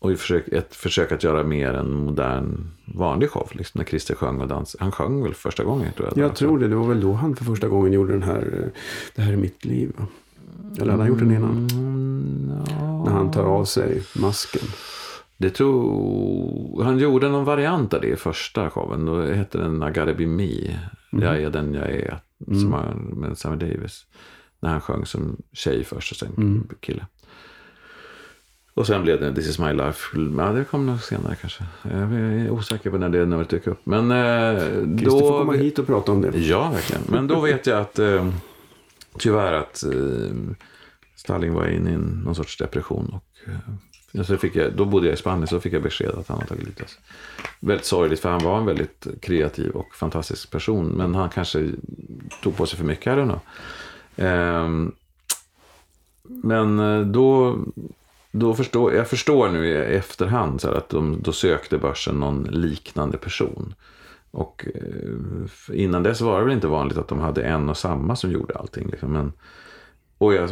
och 0.00 0.10
ett 0.52 0.74
försök 0.74 1.12
att 1.12 1.24
göra 1.24 1.44
mer 1.44 1.74
en 1.74 1.92
modern 1.92 2.70
vanlig 2.84 3.30
show. 3.30 3.48
Liksom, 3.52 3.78
när 3.78 3.84
Christer 3.84 4.14
sjöng 4.14 4.40
och 4.40 4.48
dansade. 4.48 4.84
Han 4.84 4.92
sjöng 4.92 5.22
väl 5.22 5.34
första 5.34 5.64
gången? 5.64 5.92
Tror 5.96 6.08
jag, 6.08 6.24
jag 6.24 6.36
tror 6.36 6.58
det. 6.58 6.68
Det 6.68 6.76
var 6.76 6.88
väl 6.88 7.00
då 7.00 7.12
han 7.12 7.36
för 7.36 7.44
första 7.44 7.68
gången 7.68 7.92
gjorde 7.92 8.12
den 8.12 8.22
här 8.22 8.70
Det 9.14 9.22
här 9.22 9.32
är 9.32 9.36
mitt 9.36 9.64
liv. 9.64 9.92
Va? 9.96 10.06
Eller 10.80 10.90
hade 10.90 11.02
han 11.02 11.08
gjort 11.08 11.18
den 11.18 11.30
innan? 11.30 11.68
Mm, 11.70 12.48
no. 12.48 13.04
När 13.04 13.12
han 13.12 13.30
tar 13.30 13.44
av 13.44 13.64
sig 13.64 14.02
masken. 14.20 14.68
Det 15.36 15.50
tror... 15.50 16.82
Han 16.82 16.98
gjorde 16.98 17.28
någon 17.28 17.44
variant 17.44 17.94
av 17.94 18.00
det 18.00 18.08
i 18.08 18.16
första 18.16 18.70
showen. 18.70 19.06
Då 19.06 19.22
hette 19.22 19.58
den 19.58 19.82
I 19.82 19.86
gotta 19.86 20.14
be 20.14 20.26
me. 20.26 20.78
Mm. 21.12 21.24
Jag 21.24 21.42
är 21.42 21.50
den 21.50 21.74
jag 21.74 21.90
är. 21.90 22.20
Som 22.44 22.56
mm. 22.56 22.72
han, 22.72 22.98
med 22.98 23.38
Sammy 23.38 23.56
Davis. 23.56 24.06
När 24.60 24.70
han 24.70 24.80
sjöng 24.80 25.06
som 25.06 25.36
tjej 25.52 25.84
först 25.84 26.12
och 26.12 26.18
sen 26.18 26.32
mm. 26.36 26.68
kille. 26.80 27.06
Och 28.78 28.86
sen 28.86 29.02
blev 29.02 29.20
det 29.20 29.34
This 29.34 29.48
is 29.48 29.58
my 29.58 29.72
life. 29.72 30.18
Ja, 30.38 30.52
det 30.52 30.64
kom 30.64 30.86
nog 30.86 31.02
senare 31.02 31.36
kanske. 31.40 31.64
Jag 31.82 32.12
är 32.12 32.50
osäker 32.50 32.90
på 32.90 32.98
när 32.98 33.08
det 33.08 33.26
numret 33.26 33.48
dök 33.48 33.66
upp. 33.66 33.80
Men 33.84 34.10
eh, 34.10 34.62
då... 34.84 35.18
får 35.18 35.38
komma 35.38 35.52
hit 35.52 35.78
och 35.78 35.86
prata 35.86 36.12
om 36.12 36.22
det. 36.22 36.38
Ja, 36.38 36.70
verkligen. 36.70 37.02
Men 37.08 37.26
då 37.26 37.40
vet 37.40 37.66
jag 37.66 37.80
att 37.80 37.98
eh, 37.98 38.28
tyvärr 39.18 39.52
att 39.52 39.84
eh, 39.84 39.90
Stalin 41.16 41.54
var 41.54 41.66
inne 41.66 41.90
i 41.90 41.96
någon 41.96 42.34
sorts 42.34 42.56
depression. 42.56 43.14
Och, 43.14 43.48
eh, 44.14 44.22
så 44.22 44.36
fick 44.36 44.56
jag, 44.56 44.72
då 44.72 44.84
bodde 44.84 45.06
jag 45.06 45.14
i 45.14 45.16
Spanien 45.16 45.46
så 45.46 45.60
fick 45.60 45.72
jag 45.72 45.82
besked 45.82 46.10
att 46.10 46.28
han 46.28 46.36
hade 46.36 46.48
tagit 46.48 46.64
livet 46.64 46.98
Väldigt 47.60 47.86
sorgligt 47.86 48.20
för 48.20 48.30
han 48.30 48.44
var 48.44 48.58
en 48.58 48.66
väldigt 48.66 49.06
kreativ 49.22 49.70
och 49.70 49.94
fantastisk 49.94 50.50
person. 50.50 50.86
Men 50.86 51.14
han 51.14 51.30
kanske 51.30 51.70
tog 52.42 52.56
på 52.56 52.66
sig 52.66 52.78
för 52.78 52.84
mycket, 52.84 53.06
I 53.06 53.10
don't 53.10 53.24
know. 53.24 53.40
Eh, 54.26 54.90
men 56.22 56.78
eh, 56.78 57.00
då 57.00 57.58
då 58.38 58.54
förstår, 58.54 58.94
jag 58.94 59.08
förstår 59.08 59.48
nu 59.48 59.66
i 59.66 59.76
efterhand 59.76 60.60
så 60.60 60.70
att 60.70 60.88
de, 60.88 61.22
då 61.22 61.32
sökte 61.32 61.78
börsen 61.78 62.20
någon 62.20 62.42
liknande 62.42 63.18
person. 63.18 63.74
Och 64.30 64.66
eh, 64.74 65.80
innan 65.80 66.02
dess 66.02 66.20
var 66.20 66.38
det 66.38 66.44
väl 66.44 66.54
inte 66.54 66.66
vanligt 66.66 66.98
att 66.98 67.08
de 67.08 67.20
hade 67.20 67.42
en 67.42 67.68
och 67.68 67.76
samma 67.76 68.16
som 68.16 68.32
gjorde 68.32 68.54
allting. 68.54 68.88
Liksom. 68.88 69.12
Men, 69.12 69.32
och, 70.18 70.34
jag, 70.34 70.50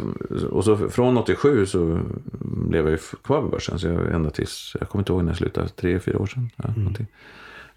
och 0.49 0.63
så 0.63 0.89
från 0.89 1.17
87 1.17 1.65
så 1.65 1.99
blev 2.41 2.83
jag 2.83 2.91
ju 2.91 2.97
kvar 2.97 3.41
på 3.41 3.47
börsen. 3.47 3.79
Så 3.79 3.87
jag, 3.87 4.13
ända 4.13 4.29
tills, 4.29 4.75
jag 4.79 4.89
kommer 4.89 5.01
inte 5.01 5.11
ihåg 5.11 5.23
när 5.23 5.31
jag 5.31 5.37
slutade, 5.37 5.69
tre, 5.69 5.99
fyra 5.99 6.19
år 6.19 6.25
sedan. 6.25 6.49
Ja, 6.55 6.73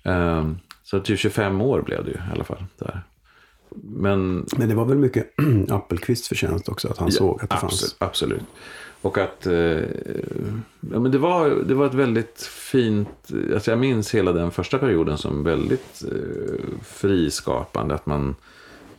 mm. 0.05 0.39
um, 0.39 0.59
så 0.83 1.01
till 1.01 1.17
25 1.17 1.61
år 1.61 1.83
blev 1.83 2.05
det 2.05 2.11
ju 2.11 2.17
i 2.17 2.33
alla 2.33 2.45
fall. 2.45 2.65
Där. 2.79 3.03
Men, 3.83 4.47
Men 4.57 4.69
det 4.69 4.75
var 4.75 4.85
väl 4.85 4.99
mycket 4.99 5.31
Appelqvists 5.69 6.29
förtjänst 6.29 6.69
också, 6.69 6.89
att 6.89 6.99
han 6.99 7.09
ja, 7.09 7.19
såg 7.19 7.43
att 7.43 7.51
det 7.51 7.55
absolut, 7.55 7.71
fanns. 7.71 7.97
Absolut. 7.99 8.43
Och 9.03 9.19
att 9.19 9.47
eh, 9.47 9.83
ja, 10.81 11.01
men 11.01 11.11
det, 11.11 11.19
var, 11.19 11.51
det 11.51 11.75
var 11.75 11.87
ett 11.87 11.95
väldigt 11.95 12.43
fint, 12.43 13.31
alltså 13.55 13.71
jag 13.71 13.79
minns 13.79 14.15
hela 14.15 14.33
den 14.33 14.51
första 14.51 14.79
perioden 14.79 15.19
som 15.19 15.45
väldigt 15.45 16.05
eh, 16.05 16.65
friskapande. 16.83 17.95
Att 17.95 18.07
man, 18.07 18.35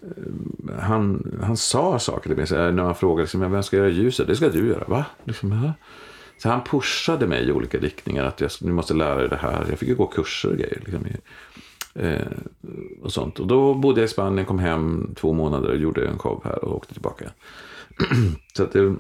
eh, 0.02 0.80
han, 0.80 1.32
han 1.44 1.58
sa 1.58 2.00
saker 2.00 2.30
till 2.30 2.38
mig, 2.38 2.48
så 2.48 2.56
när 2.56 2.72
man 2.72 2.96
frågade 2.96 3.22
liksom, 3.22 3.52
vem 3.52 3.64
ska 3.64 3.78
göra 3.78 3.90
ljuset, 3.90 4.28
det 4.28 4.36
ska 4.36 4.50
du 4.50 4.68
göra, 4.68 4.86
va? 4.88 5.06
Liksom, 5.24 5.52
ja. 5.52 5.74
Så 6.38 6.50
han 6.50 6.64
pushade 6.64 7.28
mig 7.28 7.48
i 7.48 7.52
olika 7.52 7.78
riktningar, 7.78 8.26
att 8.26 8.42
jag, 8.42 8.52
nu 8.62 8.72
måste 8.72 8.94
lära 8.94 9.16
dig 9.16 9.30
det 9.30 9.36
här. 9.36 9.66
Jag 9.70 9.80
fick 9.80 9.90
ju 9.90 9.96
gå 9.96 10.08
kurser 10.08 10.50
och 10.50 10.58
grejer. 10.58 10.82
Liksom, 10.86 11.06
eh, 11.94 12.28
och 13.02 13.14
sånt. 13.14 13.40
Och 13.40 13.48
då 13.48 13.74
bodde 13.74 14.02
jag 14.02 14.06
i 14.06 14.12
Spanien, 14.12 14.46
kom 14.46 14.60
hem 14.60 15.14
två 15.16 15.34
månader 15.34 15.70
och 15.70 15.78
gjorde 15.78 16.08
en 16.08 16.20
show 16.20 16.42
här 16.44 16.66
och 16.66 16.76
åkte 16.76 16.94
tillbaka. 16.94 17.32
så 18.54 18.64
att 18.64 18.72
det, 18.72 18.96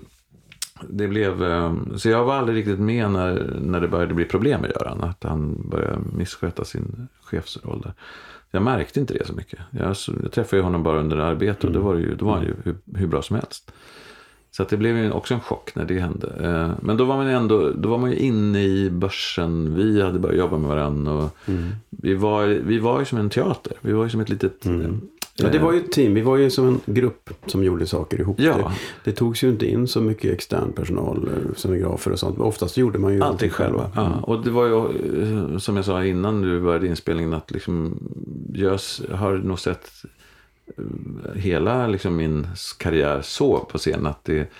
det 0.89 1.07
blev, 1.07 1.43
eh, 1.43 1.73
så 1.95 2.09
jag 2.09 2.25
var 2.25 2.35
aldrig 2.35 2.57
riktigt 2.57 2.79
med 2.79 3.11
när, 3.11 3.59
när 3.61 3.81
det 3.81 3.87
började 3.87 4.13
bli 4.13 4.25
problem 4.25 4.61
med 4.61 4.71
Göran. 4.75 5.03
Att 5.03 5.23
han 5.23 5.69
började 5.69 5.99
missköta 6.13 6.65
sin 6.65 7.07
chefsroll 7.21 7.81
där. 7.81 7.93
Jag 8.51 8.63
märkte 8.63 8.99
inte 8.99 9.13
det 9.13 9.27
så 9.27 9.33
mycket. 9.33 9.59
Jag, 9.71 9.95
jag 10.23 10.31
träffade 10.31 10.57
ju 10.57 10.63
honom 10.63 10.83
bara 10.83 10.99
under 10.99 11.17
arbete 11.17 11.67
och 11.67 11.73
då 11.73 11.79
var, 11.79 11.95
det 11.95 12.01
ju, 12.01 12.15
då 12.15 12.25
var 12.25 12.33
han 12.33 12.43
ju 12.43 12.53
hur, 12.63 12.75
hur 12.95 13.07
bra 13.07 13.21
som 13.21 13.35
helst. 13.35 13.71
Så 14.51 14.63
att 14.63 14.69
det 14.69 14.77
blev 14.77 14.97
ju 14.97 15.11
också 15.11 15.33
en 15.33 15.39
chock 15.39 15.75
när 15.75 15.85
det 15.85 15.99
hände. 15.99 16.27
Eh, 16.39 16.71
men 16.81 16.97
då 16.97 17.05
var 17.05 17.17
man, 17.17 17.27
ändå, 17.27 17.69
då 17.69 17.89
var 17.89 17.97
man 17.97 18.11
ju 18.11 18.17
inne 18.17 18.63
i 18.63 18.89
börsen. 18.89 19.75
Vi 19.75 20.01
hade 20.01 20.19
börjat 20.19 20.37
jobba 20.37 20.57
med 20.57 20.69
varandra. 20.69 21.13
Och 21.13 21.37
mm. 21.45 21.69
vi, 21.89 22.13
var, 22.13 22.47
vi 22.47 22.79
var 22.79 22.99
ju 22.99 23.05
som 23.05 23.17
en 23.17 23.29
teater. 23.29 23.73
Vi 23.81 23.93
var 23.93 24.03
ju 24.03 24.09
som 24.09 24.21
ett 24.21 24.29
litet 24.29 24.65
mm. 24.65 25.01
Ja, 25.43 25.49
det 25.49 25.59
var 25.59 25.73
ju 25.73 25.79
ett 25.79 25.91
team. 25.91 26.13
Vi 26.13 26.21
var 26.21 26.37
ju 26.37 26.49
som 26.49 26.67
en 26.67 26.81
grupp 26.85 27.29
som 27.45 27.63
gjorde 27.63 27.85
saker 27.85 28.19
ihop. 28.19 28.39
Ja. 28.39 28.57
Det, 28.57 28.71
det 29.03 29.11
togs 29.11 29.43
ju 29.43 29.49
inte 29.49 29.65
in 29.65 29.87
så 29.87 30.01
mycket 30.01 30.31
extern 30.31 30.71
personal, 30.73 31.27
eh, 31.27 31.55
scenografer 31.55 32.11
och 32.11 32.19
sånt. 32.19 32.39
Oftast 32.39 32.77
gjorde 32.77 32.99
man 32.99 33.13
ju 33.13 33.21
allting 33.21 33.49
själva. 33.49 33.91
Ja. 33.95 34.19
Och 34.23 34.43
det 34.43 34.49
var 34.49 34.65
ju, 34.65 34.73
eh, 34.73 35.57
som 35.57 35.75
jag 35.75 35.85
sa 35.85 36.05
innan 36.05 36.41
du 36.41 36.61
började 36.61 36.87
inspelningen, 36.87 37.33
att 37.33 37.51
liksom, 37.51 37.99
jag 38.53 38.79
har 39.11 39.37
nog 39.37 39.59
sett 39.59 39.91
eh, 40.77 41.35
hela 41.35 41.87
liksom, 41.87 42.15
min 42.15 42.47
karriär 42.77 43.21
så 43.21 43.59
på 43.59 43.77
scen 43.77 44.05
att 44.05 44.23
det, 44.23 44.51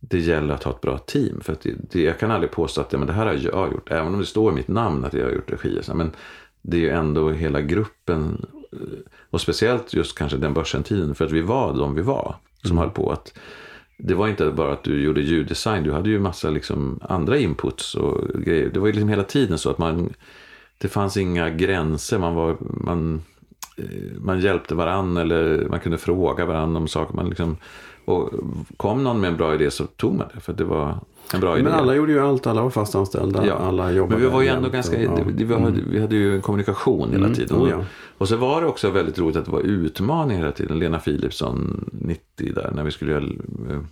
det 0.00 0.18
gäller 0.18 0.54
att 0.54 0.62
ha 0.62 0.72
ett 0.72 0.80
bra 0.80 0.98
team. 0.98 1.40
För 1.40 1.56
det, 1.62 1.74
det, 1.90 2.02
jag 2.02 2.18
kan 2.18 2.30
aldrig 2.30 2.50
påstå 2.50 2.80
att 2.80 2.92
ja, 2.92 2.98
men 2.98 3.06
det 3.06 3.12
här 3.12 3.26
har 3.26 3.34
jag 3.34 3.72
gjort, 3.72 3.90
även 3.90 4.14
om 4.14 4.20
det 4.20 4.26
står 4.26 4.52
i 4.52 4.54
mitt 4.54 4.68
namn 4.68 5.04
att 5.04 5.14
jag 5.14 5.24
har 5.24 5.32
gjort 5.32 5.52
regi. 5.52 5.80
Men 5.94 6.10
det 6.62 6.76
är 6.76 6.80
ju 6.80 6.90
ändå 6.90 7.30
hela 7.30 7.60
gruppen 7.60 8.46
och 9.30 9.40
speciellt 9.40 9.94
just 9.94 10.18
kanske 10.18 10.38
den 10.38 10.54
börsentiden, 10.54 11.14
för 11.14 11.24
att 11.24 11.32
vi 11.32 11.40
var 11.40 11.74
de 11.74 11.94
vi 11.94 12.02
var 12.02 12.36
som 12.62 12.70
mm. 12.70 12.78
höll 12.78 12.90
på. 12.90 13.12
att 13.12 13.38
Det 13.96 14.14
var 14.14 14.28
inte 14.28 14.50
bara 14.50 14.72
att 14.72 14.84
du 14.84 15.02
gjorde 15.02 15.20
ljuddesign, 15.20 15.82
du 15.82 15.92
hade 15.92 16.10
ju 16.10 16.18
massa 16.18 16.50
liksom 16.50 17.00
andra 17.02 17.38
inputs 17.38 17.94
och 17.94 18.28
grejer. 18.28 18.70
Det 18.74 18.80
var 18.80 18.86
ju 18.86 18.92
liksom 18.92 19.08
hela 19.08 19.24
tiden 19.24 19.58
så 19.58 19.70
att 19.70 19.78
man, 19.78 20.12
det 20.78 20.88
fanns 20.88 21.16
inga 21.16 21.50
gränser. 21.50 22.18
Man, 22.18 22.34
var, 22.34 22.56
man, 22.60 23.22
eh, 23.76 24.20
man 24.20 24.40
hjälpte 24.40 24.74
varandra 24.74 25.22
eller 25.22 25.66
man 25.68 25.80
kunde 25.80 25.98
fråga 25.98 26.44
varandra 26.46 26.80
om 26.80 26.88
saker. 26.88 27.14
Man 27.14 27.28
liksom, 27.28 27.56
och 28.04 28.30
kom 28.76 29.04
någon 29.04 29.20
med 29.20 29.28
en 29.28 29.36
bra 29.36 29.54
idé 29.54 29.70
så 29.70 29.86
tog 29.86 30.14
man 30.14 30.28
det. 30.34 30.40
För 30.40 30.52
det 30.52 30.64
var, 30.64 30.98
en 31.34 31.40
bra 31.40 31.54
idé. 31.54 31.64
Men 31.64 31.72
alla 31.72 31.94
gjorde 31.94 32.12
ju 32.12 32.20
allt, 32.20 32.46
alla 32.46 32.62
var 32.62 32.70
fast 32.70 32.94
anställda. 32.94 33.46
Ja. 33.46 33.54
Alla 33.54 33.92
jobbade 33.92 34.14
Men 34.14 34.28
vi 34.28 34.32
var 34.32 34.42
ju 34.42 34.48
ändå 34.48 34.68
ganska, 34.68 34.96
och, 34.96 35.18
ja. 35.18 35.24
vi, 35.26 35.44
hade, 35.44 35.66
mm. 35.66 35.84
vi 35.90 36.00
hade 36.00 36.16
ju 36.16 36.34
en 36.34 36.42
kommunikation 36.42 37.10
hela 37.12 37.24
mm. 37.24 37.36
tiden. 37.36 37.56
Mm. 37.56 37.68
Oh, 37.68 37.70
ja. 37.70 37.84
Och 38.18 38.28
så 38.28 38.36
var 38.36 38.60
det 38.60 38.66
också 38.66 38.90
väldigt 38.90 39.18
roligt 39.18 39.36
att 39.36 39.44
det 39.44 39.50
var 39.50 39.60
utmaning 39.60 40.38
hela 40.38 40.52
tiden. 40.52 40.78
Lena 40.78 40.98
Philipsson 40.98 41.84
90 41.92 42.54
där 42.54 42.70
när 42.74 42.84
vi 42.84 42.90
skulle 42.90 43.12
göra... 43.12 43.24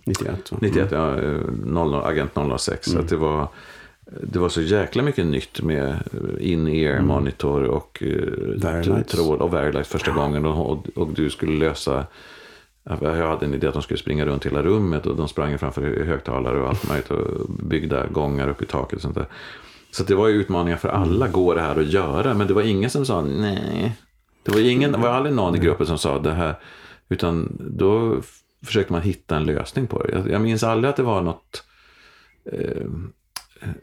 91 0.05 0.51
va? 0.51 0.57
91 0.61 0.91
mm. 0.91 1.47
ja, 1.65 1.85
00, 1.85 2.03
Agent 2.03 2.31
006. 2.57 2.87
Mm. 2.87 2.97
Så 2.97 2.99
att 2.99 3.09
det 3.09 3.17
var... 3.17 3.47
Det 4.21 4.39
var 4.39 4.49
så 4.49 4.61
jäkla 4.61 5.03
mycket 5.03 5.25
nytt 5.25 5.61
med 5.61 5.95
in-ear 6.39 6.93
mm. 6.93 7.07
monitor 7.07 7.63
och 7.63 8.03
uh, 8.05 9.01
tråd 9.01 9.41
och 9.41 9.53
Verilight 9.53 9.87
första 9.87 10.11
gången. 10.11 10.45
Och, 10.45 10.87
och 10.95 11.07
du 11.07 11.29
skulle 11.29 11.59
lösa 11.59 12.05
jag 13.01 13.27
hade 13.27 13.45
en 13.45 13.53
idé 13.53 13.67
att 13.67 13.73
de 13.73 13.81
skulle 13.81 13.97
springa 13.97 14.25
runt 14.25 14.45
hela 14.45 14.61
rummet 14.61 15.05
och 15.05 15.15
de 15.15 15.27
sprang 15.27 15.57
framför 15.57 15.81
högtalare 16.05 16.61
och 16.61 16.69
allt 16.69 16.89
möjligt 16.89 17.11
och 17.11 17.49
byggda 17.49 18.07
gångar 18.07 18.49
upp 18.49 18.61
i 18.61 18.65
taket 18.65 18.95
och 18.95 19.01
sånt 19.01 19.15
där. 19.15 19.27
Så 19.91 20.03
det 20.03 20.15
var 20.15 20.27
ju 20.27 20.35
utmaningar 20.35 20.77
för 20.77 20.89
alla. 20.89 21.27
Går 21.27 21.55
det 21.55 21.61
här 21.61 21.79
att 21.79 21.87
göra? 21.87 22.33
Men 22.33 22.47
det 22.47 22.53
var 22.53 22.61
ingen 22.61 22.89
som 22.89 23.05
sa 23.05 23.21
nej. 23.21 23.95
Det 24.43 24.51
var, 24.51 24.59
ingen, 24.59 24.91
det 24.91 24.97
var 24.97 25.09
aldrig 25.09 25.35
någon 25.35 25.55
i 25.55 25.59
gruppen 25.59 25.87
som 25.87 25.97
sa 25.97 26.19
det 26.19 26.31
här. 26.31 26.55
Utan 27.09 27.57
då 27.59 28.21
försökte 28.65 28.93
man 28.93 29.01
hitta 29.01 29.35
en 29.35 29.43
lösning 29.43 29.87
på 29.87 30.03
det. 30.03 30.11
Jag, 30.11 30.29
jag 30.29 30.41
minns 30.41 30.63
aldrig 30.63 30.89
att 30.89 30.95
det 30.95 31.03
var 31.03 31.21
något... 31.21 31.63
Eh, 32.51 32.87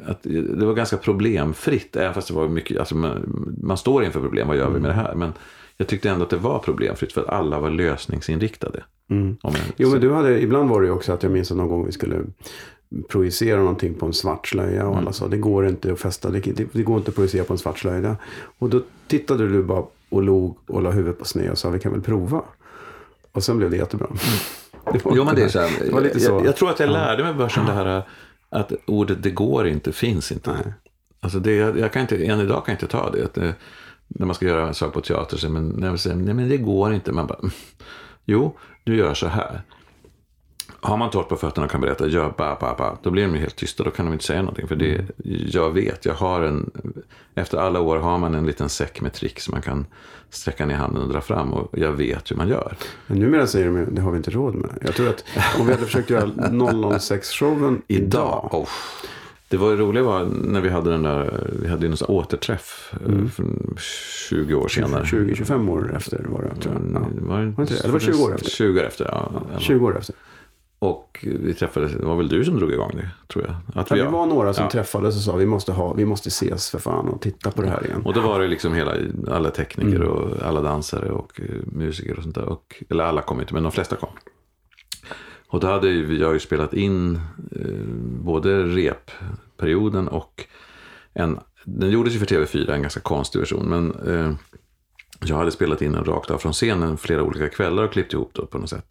att 0.07 0.23
det 0.23 0.67
var 0.67 0.75
ganska 0.75 0.97
problemfritt. 0.97 1.97
Även 1.97 2.15
fast 2.15 2.29
det 2.29 2.35
var 2.35 2.49
mycket, 2.49 2.79
alltså 2.79 2.95
man, 2.95 3.57
man 3.63 3.77
står 3.77 4.05
inför 4.05 4.21
problem, 4.21 4.49
vad 4.49 4.57
gör 4.57 4.71
vi 4.71 4.81
med 4.81 4.91
det 4.91 4.95
här? 4.95 5.15
Men 5.15 5.33
jag 5.77 5.89
tyckte 5.89 6.11
ändå 6.11 6.25
att 6.25 6.31
det 6.31 6.37
var 6.37 6.59
problemfritt 6.59 7.13
för 7.13 7.21
att 7.21 7.29
alla 7.29 7.59
var 7.59 7.71
lösningsinriktade. 7.71 8.85
Mm. 9.11 9.37
Jag, 9.43 9.55
Jo, 9.77 9.91
men 9.91 10.01
du 10.01 10.13
hade, 10.13 10.43
ibland 10.43 10.71
var 10.71 10.81
det 10.81 10.87
ju 10.87 10.93
också 10.93 11.13
att 11.13 11.23
jag 11.23 11.33
minns 11.33 11.51
att 11.51 11.57
någon 11.57 11.69
gång 11.69 11.87
vi 11.87 11.93
skulle 11.93 12.21
projicera 13.09 13.59
någonting 13.59 13.95
på 13.95 14.07
en 14.07 14.13
svart 14.13 14.49
slöja 14.49 14.87
och 14.87 14.97
alla 14.97 15.13
sa 15.13 15.29
det 15.29 15.37
går 15.37 15.67
inte 15.67 15.93
att 15.93 16.01
fästa, 16.01 16.31
det, 16.31 16.41
det, 16.41 16.67
det 16.73 16.83
går 16.83 16.97
inte 16.99 17.09
att 17.09 17.15
projicera 17.15 17.45
på 17.45 17.53
en 17.53 17.59
svart 17.59 17.79
slöja. 17.79 18.17
Och 18.59 18.69
då 18.69 18.83
tittade 19.07 19.49
du 19.49 19.63
bara 19.63 19.85
och 20.09 20.23
log 20.23 20.59
och 20.67 20.83
la 20.83 20.91
huvudet 20.91 21.19
på 21.19 21.25
sned 21.25 21.51
och 21.51 21.59
sa 21.59 21.71
vi 21.71 21.79
kan 21.79 21.93
väl 21.93 22.01
prova. 22.01 22.43
Och 23.33 23.45
sen 23.45 23.59
blev 23.59 23.71
det 23.71 23.77
jättebra. 23.77 24.07
Det 24.93 25.05
var 25.05 25.17
Jo, 25.17 25.25
men 25.25 25.35
det 25.35 25.43
är 25.43 25.49
så 25.49 25.61
här, 25.61 25.71
Det 25.85 25.93
var 25.93 26.01
lite 26.01 26.21
så. 26.21 26.33
Jag, 26.33 26.47
jag 26.47 26.57
tror 26.57 26.71
att 26.71 26.81
jag 26.81 26.91
lärde 26.91 27.25
mig 27.25 27.35
börsen 27.35 27.67
det 27.67 27.73
här 27.73 28.03
att 28.49 28.73
ordet 28.87 29.23
det 29.23 29.31
går 29.31 29.67
inte 29.67 29.93
finns 29.93 30.33
inte. 30.33 30.53
Nej. 30.53 30.75
Alltså 31.21 31.39
det, 31.39 31.53
jag 31.55 31.93
kan 31.93 32.03
inte, 32.03 32.17
än 32.27 32.41
idag 32.41 32.65
kan 32.67 32.73
jag 32.73 32.75
inte 32.75 32.87
ta 32.87 33.11
det. 33.11 33.55
När 34.09 34.27
man 34.27 34.35
ska 34.35 34.47
göra 34.47 34.69
en 34.69 34.75
sak 34.75 34.93
på 34.93 35.01
teater 35.01 35.37
så 35.37 35.49
men, 35.51 35.69
när 35.69 35.89
man 35.89 35.99
säger 35.99 36.17
nej 36.17 36.35
men 36.35 36.49
det 36.49 36.57
går 36.57 36.95
inte. 36.95 37.13
Man 37.13 37.27
bara, 37.27 37.39
"Mm, 37.39 37.51
jo, 38.25 38.59
du 38.85 38.97
gör 38.97 39.15
så 39.15 39.27
här. 39.27 39.63
Har 40.81 40.97
man 40.97 41.11
torrt 41.11 41.29
på 41.29 41.37
fötterna 41.37 41.65
och 41.65 41.71
kan 41.73 41.81
berätta, 41.81 42.07
gör 42.07 42.35
ba, 42.39 42.57
ba, 42.61 42.75
ba, 42.79 42.97
då 43.03 43.11
blir 43.11 43.23
de 43.23 43.35
ju 43.35 43.41
helt 43.41 43.57
tysta. 43.57 43.83
Då 43.85 43.91
kan 43.91 44.07
de 44.07 44.13
inte 44.13 44.25
säga 44.25 44.41
någonting. 44.43 44.69
För 44.69 44.77
det, 44.77 45.05
jag 45.55 45.71
vet, 45.71 46.05
jag 46.05 46.15
har 46.15 46.43
en, 46.43 46.71
efter 47.35 47.59
alla 47.59 47.81
år 47.81 47.97
har 47.97 48.19
man 48.19 48.35
en 48.35 48.47
liten 48.47 48.69
säck 48.69 49.01
med 49.01 49.13
trick 49.13 49.41
som 49.41 49.53
man 49.53 49.63
kan 49.63 49.87
sträcka 50.31 50.67
ner 50.67 50.75
handen 50.75 51.03
och 51.03 51.09
dra 51.09 51.21
fram. 51.21 51.53
Och 51.53 51.79
jag 51.79 51.93
vet 51.93 52.31
hur 52.31 52.37
man 52.37 52.49
gör. 52.49 52.77
Men 53.07 53.19
numera 53.19 53.47
säger 53.47 53.67
de 53.67 53.95
det 53.95 54.03
har 54.03 54.11
vi 54.11 54.17
inte 54.17 54.31
råd 54.31 54.55
med. 54.55 54.71
Jag 54.83 54.95
tror 54.95 55.09
att 55.09 55.25
om 55.61 55.67
vi 55.67 55.73
hade 55.73 55.85
försökt 55.85 56.11
göra 56.11 56.27
006-showen 56.37 57.83
idag. 57.89 58.49
Oh. 58.55 58.69
Det 59.49 59.57
var 59.57 59.77
roliga 59.77 60.03
var 60.05 60.25
när 60.45 60.61
vi 60.61 60.69
hade 60.69 60.91
den 60.91 61.03
där, 61.03 61.51
vi 61.63 61.69
hade 61.69 61.87
ju 61.87 61.93
en 61.93 61.99
återträff 62.09 62.95
mm. 63.07 63.31
för 63.31 63.45
20 64.29 64.55
år 64.55 64.69
senare. 64.69 65.05
20-25 65.05 65.71
år 65.71 65.97
efter 65.97 66.25
var 66.29 66.43
det, 66.43 66.61
tror 66.63 66.75
jag. 66.75 67.03
Ja. 67.03 67.09
Var 67.21 67.41
det, 67.41 67.51
Var 67.51 67.63
inte 67.63 67.75
det? 67.75 67.81
Eller 67.81 67.93
var 67.93 67.99
det 67.99 68.05
20 68.07 68.23
år 68.23 68.35
efter? 68.35 68.51
20 68.51 68.81
år 68.81 68.87
efter, 68.87 69.05
ja. 69.05 69.33
Ja, 69.53 69.59
20 69.59 69.87
år 69.87 69.99
efter. 69.99 70.15
Och 70.79 71.27
vi 71.41 71.55
träffades, 71.55 71.93
det 71.93 72.07
var 72.07 72.17
väl 72.17 72.29
du 72.29 72.45
som 72.45 72.57
drog 72.57 72.73
igång 72.73 72.93
det, 72.95 73.11
tror 73.29 73.45
jag. 73.45 73.81
Att 73.81 73.91
Ja, 73.91 73.97
vi 73.97 74.03
var 74.03 74.27
några 74.27 74.55
som 74.55 74.65
ja. 74.65 74.71
träffades 74.71 75.17
och 75.17 75.23
sa 75.23 75.37
vi 75.37 75.47
måste, 75.47 75.73
ha, 75.73 75.93
vi 75.93 76.05
måste 76.05 76.29
ses 76.29 76.71
för 76.71 76.79
fan 76.79 77.09
och 77.09 77.21
titta 77.21 77.51
på 77.51 77.63
det 77.63 77.69
här 77.69 77.87
igen. 77.87 78.03
Och 78.05 78.15
då 78.15 78.21
var 78.21 78.41
det 78.41 78.47
liksom 78.49 78.75
hela, 78.75 78.93
alla 79.31 79.51
tekniker 79.51 79.97
Mm. 79.97 80.09
och 80.09 80.43
alla 80.43 80.61
dansare 80.61 81.11
och 81.11 81.41
eh, 81.41 81.45
musiker 81.67 82.17
och 82.17 82.23
sånt 82.23 82.35
där. 82.35 82.45
Och, 82.45 82.83
eller 82.91 83.05
alla 83.05 83.23
kom 83.23 83.41
inte, 83.41 83.55
men 83.55 83.63
de 83.63 83.73
flesta 83.73 83.97
kom. 83.97 84.09
Och 85.49 85.61
då 85.61 85.67
hade 85.67 85.89
ju, 85.89 86.19
jag 86.19 86.33
ju 86.33 86.41
spelat 86.41 86.75
in 86.75 87.21
eh, 87.53 87.85
både 88.25 88.63
repperioden 88.63 90.09
och 90.09 90.45
en, 91.13 91.39
den 91.65 91.91
gjordes 91.91 92.15
ju 92.15 92.19
för 92.19 92.27
TV4, 92.27 92.73
en 92.73 92.83
ganska 92.83 93.01
konstig 93.01 93.39
version. 93.39 93.67
Men 93.69 93.95
eh, 94.07 94.35
jag 95.25 95.37
hade 95.37 95.51
spelat 95.51 95.83
in 95.83 95.93
den 95.93 96.05
rakt 96.05 96.31
av 96.31 96.39
från 96.39 96.53
scenen 96.53 96.97
flera 96.97 97.23
olika 97.23 97.49
kvällar 97.49 97.83
och 97.83 97.93
klippt 97.93 98.13
ihop 98.13 98.31
det 98.35 98.47
på 98.47 98.59
något 98.59 98.71
sätt. 98.71 98.87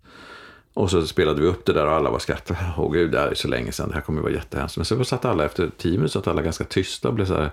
Och 0.74 0.92
så 0.92 1.08
spelade 1.08 1.42
vi 1.42 1.48
upp 1.48 1.66
det 1.66 1.74
där 1.74 1.86
och 1.86 1.94
alla 1.94 2.10
var 2.10 2.20
skrattade. 2.20 2.60
Åh 2.78 2.92
gud, 2.92 3.12
det 3.12 3.20
här 3.20 3.28
är 3.28 3.36
så 3.36 3.48
länge 3.48 3.72
sedan, 3.72 3.90
det 3.90 3.96
här 3.96 4.02
kommer 4.02 4.20
ju 4.20 4.24
vara 4.24 4.34
jättehemskt. 4.34 4.78
Men 4.78 4.86
så 4.86 5.04
satt 5.04 5.26
alla 5.26 5.46
efter 5.46 5.72
tio 5.78 5.92
minuter, 5.92 6.12
satt 6.12 6.28
alla 6.28 6.42
ganska 6.42 6.64
tysta 6.64 7.08
och 7.08 7.14
blev 7.14 7.26
så 7.26 7.34
här, 7.34 7.52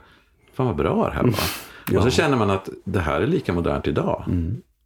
fan 0.55 0.66
vad 0.66 0.76
bra 0.76 1.09
det 1.09 1.14
här 1.14 1.22
var. 1.22 1.96
Och 1.98 2.03
så 2.03 2.11
känner 2.11 2.36
man 2.36 2.50
att 2.50 2.68
det 2.84 3.00
här 3.00 3.20
är 3.20 3.26
lika 3.26 3.53
modernt 3.53 3.86
idag. 3.86 4.24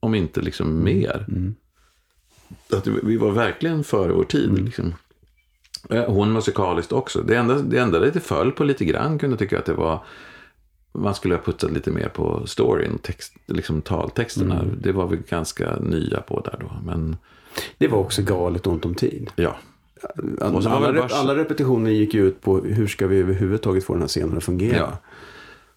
Om 0.00 0.14
inte 0.14 0.40
liksom 0.40 0.84
mer. 0.84 1.26
Att 2.72 2.86
vi- 2.86 3.16
var 3.16 3.30
verkligen 3.30 3.84
före 3.84 4.12
vår 4.12 4.24
tid. 4.24 4.64
Liksom. 4.64 4.94
Eh, 5.90 6.04
Hon 6.04 6.32
musikaliskt 6.32 6.92
också. 6.92 7.22
Det 7.22 7.36
enda, 7.36 7.54
det 7.58 7.78
enda 7.78 7.98
lite 7.98 8.20
föll 8.20 8.52
på 8.52 8.64
lite 8.64 8.84
grann 8.84 9.18
kunde 9.18 9.32
jag 9.34 9.38
tycka 9.38 9.58
att 9.58 9.64
det 9.66 9.74
var 9.74 10.04
man 10.92 11.14
skulle 11.14 11.34
ha 11.34 11.42
puttat 11.42 11.72
lite 11.72 11.90
mer 11.90 12.08
på 12.08 12.46
storyn, 12.46 12.98
text, 13.02 13.34
liksom 13.46 13.82
taltexterna. 13.82 14.64
Det 14.82 14.92
var 14.92 15.06
vi 15.06 15.18
ganska 15.28 15.76
nya 15.76 16.20
på 16.20 16.40
där 16.40 16.56
då. 16.60 16.72
Men 16.84 17.16
Det 17.78 17.88
var 17.88 17.98
också 17.98 18.22
galet 18.22 18.66
ont 18.66 18.84
om 18.84 18.94
tid. 18.94 19.30
ja, 19.36 19.56
Och 20.40 20.62
Alla, 20.66 21.04
alla 21.12 21.34
repetitioner 21.36 21.90
gick 21.90 22.14
ju 22.14 22.26
ut 22.28 22.40
på 22.42 22.58
hur 22.58 22.86
ska 22.86 23.06
vi 23.06 23.18
överhuvudtaget 23.18 23.84
få 23.84 23.92
den 23.92 24.02
här 24.02 24.08
scenen 24.08 24.36
att 24.36 24.44
fungera. 24.44 24.76
Ja. 24.76 24.98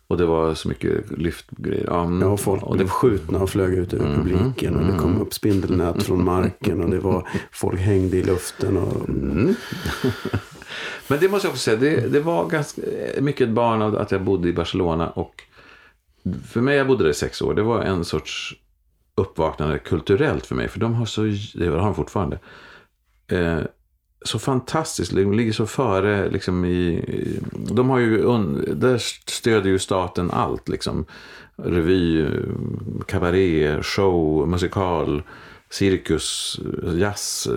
Och 0.10 0.18
det 0.18 0.26
var 0.26 0.54
så 0.54 0.68
mycket 0.68 1.12
lyftgrejer. 1.18 1.86
Ja, 1.88 2.04
mm. 2.04 2.22
Ja, 2.22 2.28
och 2.28 2.40
folk 2.40 2.64
och 2.64 2.76
blev 2.76 2.88
det, 2.88 2.92
skjutna 2.92 3.40
och 3.40 3.50
flög 3.50 3.74
ut 3.74 3.94
över 3.94 4.16
publiken. 4.16 4.76
Och 4.76 4.92
det 4.92 4.98
kom 5.00 5.22
upp 5.22 5.34
spindelnät 5.34 6.04
från 6.04 6.26
marken. 6.26 6.84
Och 6.84 6.90
det 6.90 7.00
var 7.00 7.28
folk 7.52 7.80
hängde 7.80 8.18
i 8.18 8.24
luften. 8.24 8.78
Och, 8.78 9.10
men 11.08 11.20
det 11.20 11.30
måste 11.30 11.48
jag 11.48 11.52
också 11.52 11.58
säga, 11.58 11.78
det, 11.78 12.08
det 12.08 12.20
var 12.20 12.50
ganska 12.50 12.82
mycket 13.22 13.48
ett 13.48 13.54
barn 13.54 13.82
av 13.82 13.98
att 13.98 14.12
jag 14.12 14.24
bodde 14.24 14.50
i 14.50 14.54
Barcelona. 14.54 15.10
Och 15.10 15.44
för 16.48 16.62
mig, 16.62 16.78
jag 16.78 16.88
bodde 16.88 17.04
där 17.04 17.12
i 17.12 17.14
sex 17.14 17.42
år, 17.42 17.54
det 17.54 17.64
var 17.64 17.82
en 17.82 18.06
sorts 18.06 18.56
uppvaknande 19.16 19.80
kulturellt 19.80 20.46
för 20.46 20.56
mig. 20.56 20.68
För 20.68 20.80
de 20.80 20.94
har 20.94 21.06
så, 21.06 21.22
det 21.56 21.68
har 21.68 21.78
de 21.78 21.96
fortfarande, 21.96 22.40
eh, 23.28 23.60
så 24.22 24.40
fantastiskt, 24.40 25.16
de 25.16 25.34
ligger 25.34 25.52
så 25.52 25.66
före 25.66 26.30
liksom 26.30 26.66
i, 26.66 27.06
de 27.52 27.90
har 27.90 28.00
ju, 28.00 28.18
där 28.74 28.98
stödjer 29.32 29.72
ju 29.72 29.80
staten 29.80 30.32
allt 30.32 30.70
liksom. 30.70 31.06
Revy, 31.56 32.26
kabaré, 33.08 33.84
show, 33.84 34.48
musikal, 34.48 35.24
cirkus, 35.70 36.60
jazz, 36.96 37.48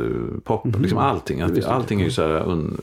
pop, 0.45 0.67
liksom 0.81 0.99
allting. 0.99 1.41
Allt, 1.41 1.65
allting 1.65 2.01
är 2.01 2.05
ju 2.05 2.11
så 2.11 2.23
här 2.23 2.49
un, 2.49 2.81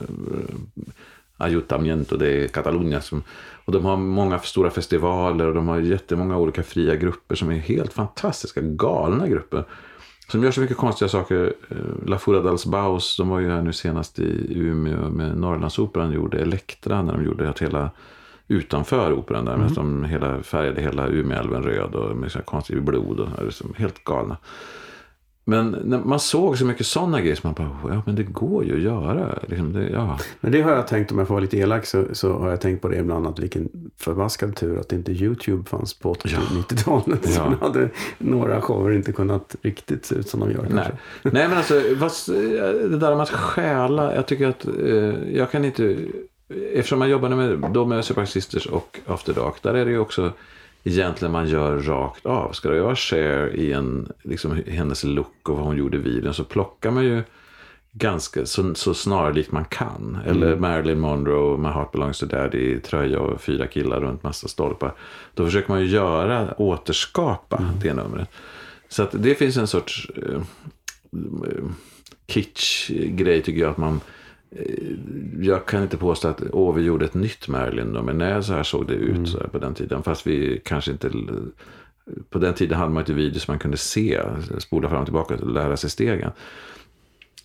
Ayuntamiento 1.38 2.18
de 2.18 2.48
Catalunya. 2.48 3.02
Som, 3.02 3.24
och 3.66 3.72
de 3.72 3.86
har 3.86 3.98
många 3.98 4.40
stora 4.40 4.70
festivaler 4.70 5.48
och 5.48 5.54
de 5.54 5.68
har 5.68 5.80
jättemånga 5.80 6.38
olika 6.38 6.64
fria 6.64 6.96
grupper 6.96 7.36
som 7.36 7.50
är 7.50 7.56
helt 7.56 7.94
fantastiska, 7.94 8.62
galna 8.62 9.28
grupper. 9.28 9.66
Som 10.32 10.44
gör 10.44 10.52
så 10.52 10.62
mycket 10.62 10.78
konstiga 10.78 11.10
saker. 11.10 11.54
Eh, 11.70 12.08
La 12.08 12.18
Fura 12.18 12.42
dels 12.42 12.66
Baus, 12.66 13.18
de 13.18 13.30
var 13.30 13.40
ju 13.40 13.50
här 13.50 13.62
nu 13.62 13.74
senast 13.74 14.20
i 14.20 14.54
Umeå 14.56 15.10
med 15.10 15.38
Norrlandsoperan 15.38 16.12
gjorde 16.12 16.40
Elektra 16.40 17.02
när 17.02 17.14
de 17.14 17.26
gjorde 17.26 17.50
att 17.50 17.60
hela 17.60 17.90
utanför 18.48 19.14
operan 19.14 19.46
där. 19.46 19.54
Mm. 19.54 19.74
de 19.74 20.06
hela, 20.06 20.44
färgade 20.44 20.82
hela 20.82 21.08
Umeälven 21.08 21.64
röd 21.64 21.96
och 21.96 22.18
med 22.18 22.32
så 22.32 22.42
konstigt 22.42 22.84
blod 22.84 23.20
och 23.20 23.28
det 23.38 23.48
är 23.48 23.50
som 23.50 23.74
helt 23.78 24.04
galna. 24.04 24.38
Men 25.50 25.78
när 25.84 26.00
man 26.00 26.20
såg 26.20 26.58
så 26.58 26.66
mycket 26.66 26.86
sådana 26.86 27.22
grejer 27.22 27.36
så 27.36 27.48
man 27.48 27.54
bara, 27.54 27.94
ja 27.96 28.02
men 28.06 28.16
det 28.16 28.24
går 28.24 28.66
ju 28.66 28.74
att 28.76 28.82
göra. 28.82 29.40
Liksom 29.48 29.74
det, 29.74 29.90
ja. 29.90 30.20
men 30.40 30.52
det 30.52 30.62
har 30.62 30.72
jag 30.72 30.88
tänkt, 30.88 31.12
om 31.12 31.18
jag 31.18 31.28
får 31.28 31.36
vara 31.36 31.42
lite 31.42 31.58
elak, 31.58 31.86
så, 31.86 32.04
så 32.14 32.34
har 32.40 32.50
jag 32.50 32.62
tänkt 32.62 32.82
på 32.82 32.88
det 32.88 32.98
ibland. 32.98 33.28
Att 33.28 33.40
vilken 33.40 33.70
förbaskad 33.98 34.56
tur 34.56 34.80
att 34.80 34.92
inte 34.94 35.12
YouTube 35.12 35.70
fanns 35.70 35.94
på 35.94 36.12
80 36.12 36.30
Ja. 36.32 36.40
90-talet. 36.40 37.30
Så 37.30 37.42
Ja. 37.42 37.68
hade 37.68 37.90
några 38.18 38.62
shower 38.62 38.92
inte 38.92 39.12
kunnat 39.12 39.56
riktigt 39.62 40.06
se 40.06 40.16
ut 40.16 40.30
som 40.30 40.40
de 40.40 40.52
gör 40.52 40.62
Nej. 40.62 40.70
kanske. 40.72 40.92
Nej 41.38 41.48
men 41.48 41.58
alltså, 41.58 41.82
vad, 42.00 42.12
det 42.92 42.98
där 42.98 43.10
med 43.16 43.22
att 43.22 43.30
stjäla, 43.30 44.16
jag 44.16 44.26
tycker 44.28 44.48
att 44.48 44.68
eh, 44.68 45.34
jag 45.38 45.52
kan 45.52 45.66
inte, 45.66 45.98
eftersom 46.74 47.00
man 47.00 47.10
jobbade 47.10 47.36
med, 47.36 47.72
då 47.74 47.86
med 47.86 48.06
Super 48.06 48.26
Sisters 48.26 48.66
och 48.66 49.00
After 49.08 49.34
Dark, 49.34 49.54
där 49.62 49.74
är 49.74 49.86
det 49.86 49.92
ju 49.92 50.00
också 50.00 50.32
egentligen 50.84 51.32
man 51.32 51.48
gör 51.48 51.78
rakt 51.80 52.26
av. 52.26 52.52
Ska 52.52 52.76
jag 52.76 52.98
share 52.98 53.52
i 53.52 53.74
en, 53.74 54.12
liksom 54.24 54.62
hennes 54.68 55.04
look 55.04 55.50
och 55.50 55.58
vad 55.58 55.66
hon 55.66 55.78
gjorde 55.78 55.98
i 55.98 56.00
videon 56.00 56.34
så 56.34 56.44
plockar 56.44 56.92
man 56.92 57.04
ju 57.04 57.24
ganska 57.92 58.46
så, 58.46 58.76
så 58.76 58.94
snarlikt 58.94 59.52
man 59.52 59.66
kan. 59.66 60.18
Eller 60.26 60.56
Marilyn 60.56 61.00
Monroe, 61.00 61.58
My 61.58 61.68
Heart 61.68 61.92
Belongs 61.92 62.20
to 62.20 62.26
Daddy, 62.26 62.80
tröja 62.80 63.20
och 63.20 63.42
fyra 63.42 63.68
killar 63.68 64.02
runt 64.02 64.24
massa 64.24 64.48
stolpar. 64.48 64.94
Då 65.34 65.46
försöker 65.46 65.70
man 65.70 65.82
ju 65.82 65.88
göra, 65.88 66.54
återskapa 66.58 67.74
det 67.82 67.94
numret. 67.94 68.30
Så 68.90 69.04
att 69.04 69.12
det 69.12 69.36
finns 69.36 69.58
en 69.58 69.68
sorts 69.68 70.12
eh, 70.16 70.42
kitsch-grej 72.28 73.42
tycker 73.42 73.62
jag 73.62 73.72
att 73.72 73.78
man 73.78 73.96
eh, 73.96 74.02
jag 75.40 75.66
kan 75.66 75.84
inte 75.84 75.98
påstå 75.98 76.28
att 76.28 76.44
åh, 76.52 76.76
vi 76.76 76.82
gjorde 76.82 77.06
ett 77.06 77.14
nytt 77.14 77.48
Marilyn 77.48 77.94
då, 77.94 78.04
men 78.04 78.18
nej, 78.18 78.44
så 78.44 78.54
här 78.54 78.64
såg 78.64 78.88
det 78.88 78.94
ut 78.94 79.30
så 79.30 79.38
här, 79.38 79.48
på 79.48 79.60
den 79.60 79.74
tiden. 79.74 80.04
Fast 80.04 80.28
vi 80.28 80.62
kanske 80.66 80.92
inte... 80.92 81.12
På 82.30 82.40
den 82.40 82.54
tiden 82.54 82.78
hade 82.78 82.94
man 82.94 83.02
inte 83.02 83.14
video 83.14 83.40
som 83.40 83.52
man 83.52 83.60
kunde 83.60 83.78
se, 83.78 84.22
spola 84.58 84.90
fram 84.90 85.00
och 85.00 85.06
tillbaka 85.06 85.36
och 85.36 85.54
lära 85.54 85.78
sig 85.78 85.90
stegen. 85.90 86.32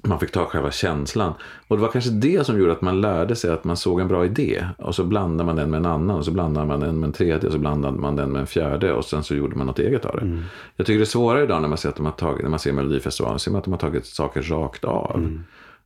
Man 0.03 0.21
fick 0.21 0.31
ta 0.31 0.45
själva 0.45 0.71
känslan. 0.71 1.33
Och 1.69 1.77
det 1.77 1.83
var 1.83 1.89
kanske 1.89 2.11
det 2.11 2.47
som 2.47 2.59
gjorde 2.59 2.73
att 2.73 2.83
man 2.83 3.01
lärde 3.01 3.37
sig 3.37 3.51
att 3.51 3.65
man 3.65 3.77
såg 3.77 4.01
en 4.01 4.09
bra 4.09 4.25
idé. 4.25 4.67
Och 4.79 4.95
så 4.95 5.05
blandade 5.05 5.47
man 5.47 5.57
den 5.57 5.71
med 5.71 5.79
en 5.79 5.87
annan. 5.87 6.17
Och 6.17 6.25
så 6.25 6.31
blandade 6.31 6.67
man 6.67 6.81
den 6.81 7.01
med 7.01 7.07
en 7.07 7.13
tredje. 7.13 7.47
Och 7.47 7.53
så 7.53 7.59
blandade 7.59 7.99
man 7.99 8.17
den 8.17 8.33
med 8.33 8.41
en 8.41 8.47
fjärde. 8.47 8.93
Och 8.93 9.05
sen 9.05 9.23
så 9.23 9.35
gjorde 9.35 9.57
man 9.57 9.67
något 9.67 9.79
eget 9.79 10.05
av 10.05 10.17
det. 10.17 10.43
Jag 10.77 10.87
tycker 10.87 10.99
det 10.99 11.03
är 11.03 11.07
svårare 11.07 11.43
idag 11.43 11.63
när 11.63 11.69
man 11.69 11.79
ser 11.79 11.89
att 11.89 11.97
de 11.97 12.07
har 12.07 12.13
tagit, 12.13 12.43
när 12.43 12.51
man 12.51 12.59
ser 12.59 12.73
Melodifestivalen. 12.73 13.39
ser 13.39 13.51
man 13.51 13.59
att 13.59 13.65
de 13.65 13.73
har 13.73 13.79
tagit 13.79 14.07
saker 14.07 14.43
rakt 14.43 14.85
av. 14.85 15.39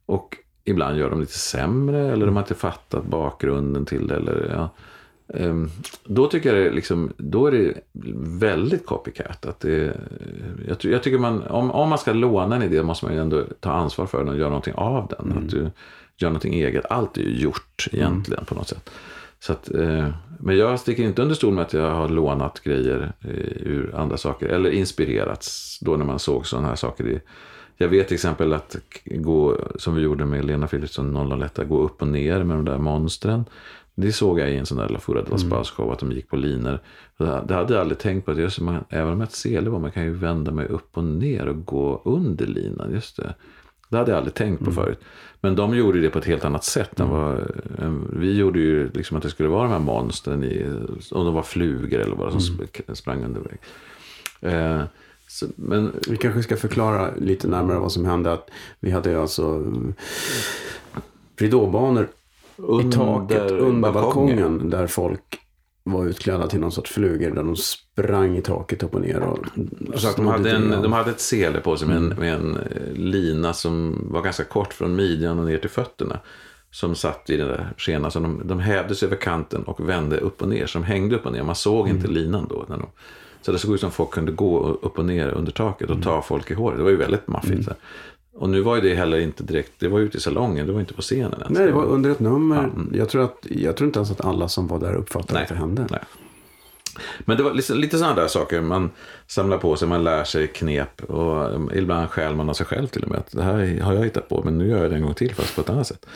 Och 0.06 0.36
ibland 0.68 0.98
gör 0.98 1.10
de 1.10 1.20
lite 1.20 1.38
sämre. 1.38 2.12
Eller 2.12 2.26
de 2.26 2.36
har 2.36 2.42
inte 2.42 2.54
fattat 2.54 3.04
bakgrunden 3.04 3.84
till 3.84 4.06
det. 4.06 4.16
Eller, 4.16 4.50
ja. 4.52 4.70
Ehm, 5.34 5.70
Då 6.04 6.26
tycker 6.26 6.54
jag 6.54 6.64
det 6.64 6.70
liksom, 6.70 7.12
då 7.16 7.46
är 7.46 7.52
det 7.52 7.74
väldigt 8.40 8.86
copycat. 8.86 9.46
Att 9.46 9.60
det, 9.60 9.96
jag, 10.68 10.76
jag 10.80 11.02
tycker 11.02 11.18
man, 11.18 11.42
om, 11.42 11.70
om 11.70 11.88
man 11.88 11.98
ska 11.98 12.12
låna 12.12 12.56
en 12.56 12.62
idé 12.62 12.82
måste 12.82 13.04
man 13.06 13.14
ju 13.14 13.20
ändå 13.20 13.44
ta 13.60 13.70
ansvar 13.72 14.06
för 14.06 14.18
den 14.18 14.28
och 14.28 14.38
göra 14.38 14.48
någonting 14.48 14.74
av 14.74 15.06
den. 15.18 15.38
Att 15.38 15.50
du 15.50 15.70
gör 16.16 16.28
någonting 16.28 16.54
eget. 16.54 16.84
Allt 16.90 17.16
är 17.16 17.22
ju 17.22 17.40
gjort 17.40 17.88
egentligen 17.92 18.44
på 18.44 18.54
något 18.54 18.68
sätt. 18.68 18.90
Så 19.40 19.52
att, 19.52 19.74
eh, 19.74 20.08
men 20.40 20.56
jag 20.56 20.80
sticker 20.80 21.02
inte 21.02 21.22
under 21.22 21.34
stol 21.34 21.54
med 21.54 21.62
att 21.62 21.72
jag 21.72 21.90
har 21.90 22.08
lånat 22.08 22.60
grejer 22.60 23.12
eh, 23.20 23.62
ur 23.66 23.94
andra 23.96 24.16
saker. 24.16 24.48
Eller 24.48 24.70
inspirerats 24.70 25.78
då 25.80 25.96
när 25.96 26.04
man 26.04 26.18
såg 26.18 26.46
sådana 26.46 26.68
här 26.68 26.74
saker. 26.74 27.06
I, 27.06 27.20
jag 27.78 27.88
vet 27.88 28.08
till 28.08 28.14
exempel 28.14 28.52
att 28.52 28.76
gå, 29.04 29.56
som 29.76 29.94
vi 29.94 30.02
gjorde 30.02 30.24
med 30.24 30.44
Lena 30.44 30.66
Philipsson 30.66 31.40
001, 31.42 31.58
gå 31.68 31.82
upp 31.82 32.02
och 32.02 32.08
ner 32.08 32.42
med 32.44 32.56
de 32.56 32.64
där 32.64 32.78
monstren. 32.78 33.44
Det 33.94 34.12
såg 34.12 34.40
jag 34.40 34.50
i 34.50 34.56
en 34.56 34.66
sån 34.66 34.78
där 34.78 34.88
La 34.88 34.98
Fura 34.98 35.22
de 35.22 35.30
la 35.30 35.38
Spas 35.38 35.70
show, 35.70 35.92
att 35.92 35.98
de 35.98 36.12
gick 36.12 36.28
på 36.28 36.36
linor. 36.36 36.78
Det 37.18 37.54
hade 37.54 37.74
jag 37.74 37.80
aldrig 37.80 37.98
tänkt 37.98 38.24
på. 38.24 38.30
Att 38.30 38.38
just, 38.38 38.60
man, 38.60 38.84
även 38.88 39.06
om 39.06 39.12
jag 39.12 39.18
har 39.18 39.24
ett 39.24 39.32
sele 39.32 39.70
var, 39.70 39.78
man 39.78 39.90
kan 39.92 40.04
ju 40.04 40.12
vända 40.12 40.52
mig 40.52 40.66
upp 40.66 40.96
och 40.96 41.04
ner 41.04 41.46
och 41.48 41.64
gå 41.66 42.02
under 42.04 42.46
linan. 42.46 42.92
Just 42.92 43.16
det. 43.16 43.34
Det 43.88 43.96
hade 43.96 44.10
jag 44.10 44.18
aldrig 44.18 44.34
tänkt 44.34 44.64
på 44.64 44.70
förut. 44.72 44.98
Men 45.40 45.56
de 45.56 45.76
gjorde 45.76 46.00
det 46.00 46.10
på 46.10 46.18
ett 46.18 46.24
helt 46.24 46.44
annat 46.44 46.64
sätt. 46.64 47.00
Vad, 47.00 47.38
än- 47.78 48.08
vi 48.20 48.36
gjorde 48.36 48.58
ju 48.58 48.90
liksom 48.94 49.16
att 49.16 49.22
det 49.22 49.30
skulle 49.30 49.48
vara 49.48 49.62
de 49.62 49.72
här 49.72 49.78
monstren, 49.78 50.44
i, 50.44 50.66
om 51.10 51.24
de 51.24 51.34
var 51.34 51.42
flugor 51.42 52.00
eller 52.00 52.16
vad 52.16 52.30
som 52.32 52.40
sp- 52.40 52.94
sprang 52.94 53.24
under 53.24 53.40
väg. 53.40 53.58
Eh, 54.40 54.82
så, 55.28 55.46
men 55.56 55.92
Vi 56.08 56.16
kanske 56.16 56.42
ska 56.42 56.56
förklara 56.56 57.14
lite 57.16 57.48
närmare 57.48 57.78
vad 57.78 57.92
som 57.92 58.04
hände. 58.04 58.32
Att 58.32 58.50
vi 58.80 58.90
hade 58.90 59.20
alltså 59.20 59.64
ridåbanor 61.36 62.08
i 62.82 62.92
taket 62.92 63.50
under 63.50 63.92
balkongen. 63.92 64.70
Där 64.70 64.86
folk 64.86 65.38
var 65.84 66.06
utklädda 66.06 66.46
till 66.46 66.60
någon 66.60 66.72
sorts 66.72 66.90
flugor. 66.90 67.30
Där 67.30 67.42
de 67.42 67.56
sprang 67.56 68.36
i 68.36 68.42
taket 68.42 68.82
upp 68.82 68.94
och 68.94 69.00
ner. 69.00 69.20
Och 69.20 69.38
Så 70.00 70.12
de, 70.16 70.26
hade 70.26 70.50
en, 70.50 70.70
de 70.70 70.92
hade 70.92 71.10
ett 71.10 71.20
sele 71.20 71.60
på 71.60 71.76
sig 71.76 71.88
med 71.88 71.96
en, 71.96 72.08
med 72.08 72.34
en 72.34 72.56
eh, 72.56 72.92
lina 72.92 73.52
som 73.52 74.04
var 74.10 74.22
ganska 74.22 74.44
kort 74.44 74.74
från 74.74 74.96
midjan 74.96 75.38
och 75.38 75.46
ner 75.46 75.58
till 75.58 75.70
fötterna. 75.70 76.20
Som 76.70 76.94
satt 76.94 77.30
i 77.30 77.36
den 77.36 77.48
där 77.48 77.72
skenan. 77.76 78.10
Så 78.10 78.20
de, 78.20 78.42
de 78.44 78.60
hävdes 78.60 79.02
över 79.02 79.16
kanten 79.16 79.62
och 79.62 79.88
vände 79.88 80.16
upp 80.16 80.42
och 80.42 80.48
ner. 80.48 80.66
Så 80.66 80.78
de 80.78 80.84
hängde 80.84 81.16
upp 81.16 81.26
och 81.26 81.32
ner. 81.32 81.42
Man 81.42 81.54
såg 81.54 81.88
inte 81.88 82.08
linan 82.08 82.46
då. 82.50 82.64
När 82.68 82.76
de, 82.76 82.86
så 83.42 83.52
det 83.52 83.58
såg 83.58 83.74
ut 83.74 83.80
som 83.80 83.90
folk 83.90 84.10
kunde 84.10 84.32
gå 84.32 84.78
upp 84.82 84.98
och 84.98 85.04
ner 85.04 85.28
under 85.28 85.52
taket 85.52 85.90
och 85.90 86.02
ta 86.02 86.22
folk 86.22 86.50
i 86.50 86.54
håret. 86.54 86.78
Det 86.78 86.82
var 86.84 86.90
ju 86.90 86.96
väldigt 86.96 87.28
maffigt. 87.28 87.66
här. 87.66 87.76
Och 88.34 88.48
nu 88.48 88.60
var 88.60 88.76
ju 88.76 88.82
det 88.82 88.94
heller 88.94 89.18
inte 89.18 89.42
direkt, 89.42 89.72
det 89.78 89.88
var 89.88 90.00
ute 90.00 90.18
i 90.18 90.20
salongen, 90.20 90.66
det 90.66 90.72
var 90.72 90.80
inte 90.80 90.94
på 90.94 91.02
scenen 91.02 91.32
ens. 91.32 91.58
Nej, 91.58 91.66
det 91.66 91.72
var 91.72 91.84
under 91.84 92.10
ett 92.10 92.20
nummer. 92.20 92.70
Jag, 92.92 93.08
tror 93.08 93.24
att, 93.24 93.46
jag 93.50 93.76
tror 93.76 93.86
inte 93.86 93.98
ens 93.98 94.10
att 94.10 94.24
alla 94.24 94.48
som 94.48 94.66
var 94.66 94.78
där 94.78 94.94
uppfattade 94.94 95.40
att 95.40 95.48
det 95.48 95.54
hände. 95.54 95.86
Nej. 95.90 96.00
Men 97.18 97.36
det 97.36 97.42
var 97.42 97.54
lite, 97.54 97.74
lite 97.74 97.98
sådana 97.98 98.14
där 98.14 98.28
saker. 98.28 98.60
Man 98.60 98.90
samlar 99.26 99.58
på 99.58 99.76
sig, 99.76 99.88
man 99.88 100.04
lär 100.04 100.24
sig 100.24 100.46
knep. 100.46 101.02
Och 101.02 101.60
ibland 101.74 102.10
stjäl 102.10 102.34
man 102.34 102.48
av 102.48 102.54
sig 102.54 102.66
själv 102.66 102.86
till 102.86 103.02
och 103.02 103.10
med. 103.10 103.18
Att 103.18 103.32
det 103.32 103.42
här 103.42 103.80
har 103.80 103.92
jag 103.94 104.04
hittat 104.04 104.28
på, 104.28 104.42
men 104.44 104.58
nu 104.58 104.68
gör 104.68 104.82
jag 104.82 104.90
det 104.90 104.96
en 104.96 105.02
gång 105.02 105.14
till 105.14 105.34
fast 105.34 105.54
på 105.54 105.60
ett 105.60 105.70
annat 105.70 105.86
sätt. 105.86 106.06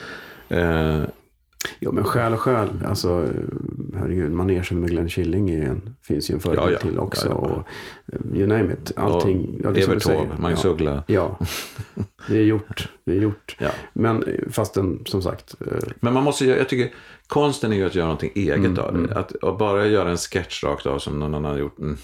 Eh, 0.48 1.00
Ja, 1.78 1.92
men 1.92 2.04
själ 2.04 2.32
och 2.32 2.40
själ. 2.40 2.68
Alltså, 2.86 3.28
herregud, 3.96 4.32
manegen 4.32 4.80
med 4.80 4.90
Glenn 4.90 5.08
Killing 5.08 5.50
en, 5.50 5.94
finns 6.02 6.30
ju 6.30 6.34
en 6.34 6.40
förebild 6.40 6.66
Ja, 6.68 6.72
ja. 6.72 6.78
till 6.78 6.98
också. 6.98 7.26
Ja, 7.28 7.32
ja. 7.32 7.38
Och, 7.38 7.68
eh, 8.32 8.38
you 8.38 8.46
name 8.46 8.72
it. 8.72 8.92
Allting. 8.96 9.60
ja, 9.64 9.70
Evert. 9.70 10.02
Taube, 10.02 10.28
Magnus 10.38 10.64
ja. 10.64 10.70
Uggla. 10.70 11.04
Ja, 11.06 11.38
det 12.28 12.36
är 12.38 12.42
gjort. 12.42 12.88
Det 13.04 13.12
är 13.12 13.16
gjort. 13.20 13.56
Men 13.92 14.22
eh, 14.22 14.34
fastän, 14.50 15.02
som 15.06 15.22
sagt. 15.22 15.54
eh, 15.60 15.88
Men 16.00 16.12
man 16.14 16.24
måste, 16.24 16.44
jag 16.46 16.68
tycker 16.68 16.94
konsten 17.26 17.72
är 17.72 17.76
ju 17.76 17.84
att 17.86 17.94
göra 17.94 18.06
någonting 18.06 18.32
eget 18.34 18.56
Mm, 18.56 18.78
av 18.78 19.02
det. 19.06 19.14
Att, 19.18 19.44
att 19.44 19.58
bara 19.58 19.86
göra 19.86 20.10
en 20.10 20.16
sketch 20.16 20.64
rakt 20.64 20.86
av 20.86 20.98
som 20.98 21.18
någon 21.18 21.34
annan 21.34 21.50
har 21.52 21.58
gjort. 21.58 21.78
Mm. 21.78 21.96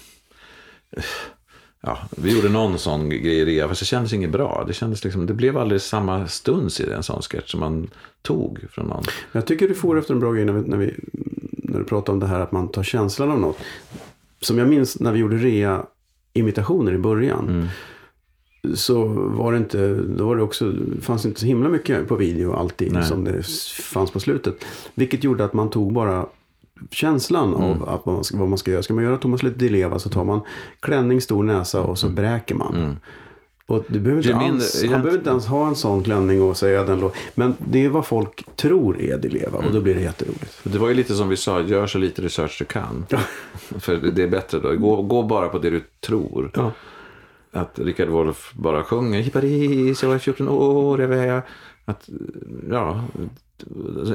Ja, 1.81 1.97
vi 2.17 2.35
gjorde 2.35 2.49
någon 2.49 2.79
sån 2.79 3.09
grej 3.09 3.35
i 3.35 3.45
Rea, 3.45 3.67
fast 3.67 3.81
det 3.81 3.85
kändes 3.85 4.13
inget 4.13 4.31
bra. 4.31 4.63
Det, 4.67 4.73
kändes 4.73 5.03
liksom, 5.03 5.25
det 5.25 5.33
blev 5.33 5.57
aldrig 5.57 5.81
samma 5.81 6.27
stuns 6.27 6.81
i 6.81 6.91
en 6.91 7.03
sån 7.03 7.21
sketch 7.21 7.51
som 7.51 7.59
man 7.59 7.89
tog 8.21 8.59
från 8.71 8.85
någon. 8.85 9.03
Jag 9.31 9.45
tycker 9.45 9.67
du 9.67 9.75
får 9.75 9.99
efter 9.99 10.13
en 10.13 10.19
bra 10.19 10.31
grej 10.31 10.45
när, 10.45 10.53
vi, 10.53 10.69
när, 10.69 10.77
vi, 10.77 10.93
när 11.51 11.79
du 11.79 11.85
pratar 11.85 12.13
om 12.13 12.19
det 12.19 12.27
här 12.27 12.39
att 12.39 12.51
man 12.51 12.67
tar 12.67 12.83
känslan 12.83 13.31
av 13.31 13.39
något. 13.39 13.57
Som 14.41 14.57
jag 14.57 14.69
minns 14.69 14.99
när 14.99 15.11
vi 15.11 15.19
gjorde 15.19 15.37
rea-imitationer 15.37 16.93
i 16.93 16.97
början. 16.97 17.49
Mm. 17.49 17.67
Så 18.75 19.05
var 19.13 19.51
det 19.51 19.57
inte, 19.57 19.93
då 19.95 20.27
var 20.27 20.35
det 20.35 20.43
också, 20.43 20.73
fanns 21.01 21.25
inte 21.25 21.39
så 21.39 21.45
himla 21.45 21.69
mycket 21.69 22.07
på 22.07 22.15
video 22.15 22.53
alltid 22.53 22.93
Nej. 22.93 23.03
som 23.03 23.23
det 23.23 23.45
fanns 23.81 24.11
på 24.11 24.19
slutet. 24.19 24.65
Vilket 24.95 25.23
gjorde 25.23 25.45
att 25.45 25.53
man 25.53 25.69
tog 25.69 25.93
bara 25.93 26.25
känslan 26.91 27.53
Mm. 27.55 27.63
av 27.63 27.89
att 27.89 28.01
vad, 28.05 28.15
man 28.15 28.23
ska, 28.23 28.37
vad 28.37 28.49
man 28.49 28.57
ska 28.57 28.71
göra. 28.71 28.83
Ska 28.83 28.93
man 28.93 29.03
göra 29.03 29.17
Thomas 29.17 29.43
Lite 29.43 29.57
Di 29.59 29.69
Leva 29.69 29.99
så 29.99 30.09
tar 30.09 30.23
man 30.23 30.41
klänning, 30.79 31.21
stor 31.21 31.43
näsa 31.43 31.81
och 31.81 31.97
så 31.99 32.09
bräker 32.09 32.55
man. 32.55 32.97
Och 33.65 33.85
du 33.87 33.99
behöver 33.99 34.21
inte 34.21 34.31
Mm. 34.33 34.43
Mindre- 34.43 34.55
alls, 34.63 34.81
han 34.81 34.89
behöver 35.01 35.17
inte 35.17 35.29
ens 35.29 35.45
ha 35.45 35.67
en 35.67 35.75
sån 35.75 36.03
klänning 36.03 36.41
och 36.41 36.57
säga 36.57 36.83
den 36.83 36.99
lå- 37.01 37.11
Men 37.35 37.55
det 37.59 37.85
är 37.85 37.89
vad 37.89 38.05
folk 38.05 38.45
tror 38.55 39.01
är 39.01 39.17
Di 39.17 39.29
Leva 39.29 39.57
och 39.57 39.73
då 39.73 39.81
blir 39.81 39.95
det 39.95 40.01
jätteroligt. 40.01 40.59
Det 40.63 40.77
var 40.77 40.87
ju 40.87 40.93
lite 40.93 41.15
som 41.15 41.29
vi 41.29 41.37
sa, 41.37 41.61
gör 41.61 41.87
så 41.87 41.97
lite 41.97 42.21
research 42.21 42.55
du 42.59 42.65
kan. 42.65 43.05
För 43.79 43.95
det 43.97 44.23
är 44.23 44.27
bättre 44.27 44.59
då. 44.59 44.75
Gå, 44.75 45.01
gå 45.01 45.23
bara 45.23 45.49
på 45.49 45.59
det 45.59 45.69
du 45.69 45.83
tror. 46.07 46.51
Ja. 46.53 46.71
Att 47.51 47.79
Richard 47.79 48.07
Wolff 48.09 48.51
bara 48.53 48.83
sjunger 48.83 49.19
i 49.27 49.29
Paris, 49.29 50.03
jag 50.03 50.09
var 50.09 50.17
14 50.17 50.49
år, 50.49 51.01
jag 51.01 51.07
var... 51.07 51.41
Att, 51.85 52.09
ja, 52.69 53.03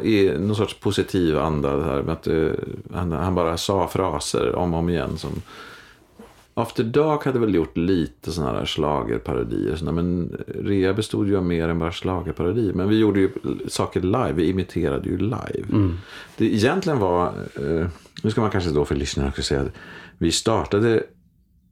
i 0.02 0.32
någon 0.38 0.56
sorts 0.56 0.80
positiv 0.80 1.38
anda. 1.38 1.84
Här, 1.84 2.10
att, 2.10 2.26
eh, 2.26 2.50
han, 2.92 3.12
han 3.12 3.34
bara 3.34 3.56
sa 3.56 3.88
fraser 3.88 4.54
om 4.54 4.74
och 4.74 4.78
om 4.78 4.88
igen. 4.88 5.18
Som, 5.18 5.42
After 6.56 6.84
Dark 6.84 7.24
hade 7.24 7.38
väl 7.38 7.54
gjort 7.54 7.76
lite 7.76 8.32
sådana 8.32 8.58
här 8.58 8.66
schlagerparodier. 8.66 9.76
sådana, 9.76 10.02
Men 10.02 10.36
Rea 10.46 10.94
bestod 10.94 11.28
ju 11.28 11.36
av 11.36 11.44
mer 11.44 11.68
än 11.68 11.78
bara 11.78 11.92
schlagerparodier. 11.92 12.72
Men 12.72 12.88
vi 12.88 12.98
gjorde 12.98 13.20
ju 13.20 13.30
saker 13.68 14.00
live. 14.00 14.32
Vi 14.32 14.50
imiterade 14.50 15.08
ju 15.08 15.18
live. 15.18 15.66
Det 16.36 16.44
egentligen 16.44 16.98
var, 16.98 17.26
eh, 17.54 17.86
nu 18.22 18.30
ska 18.30 18.40
man 18.40 18.50
kanske 18.50 18.70
då 18.70 18.84
för 18.84 18.94
lyssnarna 18.94 19.28
också 19.28 19.42
säga 19.42 19.60
att 19.60 19.72
vi 20.18 20.32
startade 20.32 21.02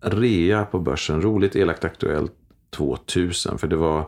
rea 0.00 0.64
på 0.64 0.78
börsen, 0.78 1.22
roligt, 1.22 1.56
elakt, 1.56 1.84
aktuellt 1.84 2.32
2000. 2.70 3.58
För 3.58 3.66
det 3.66 3.76
var, 3.76 4.06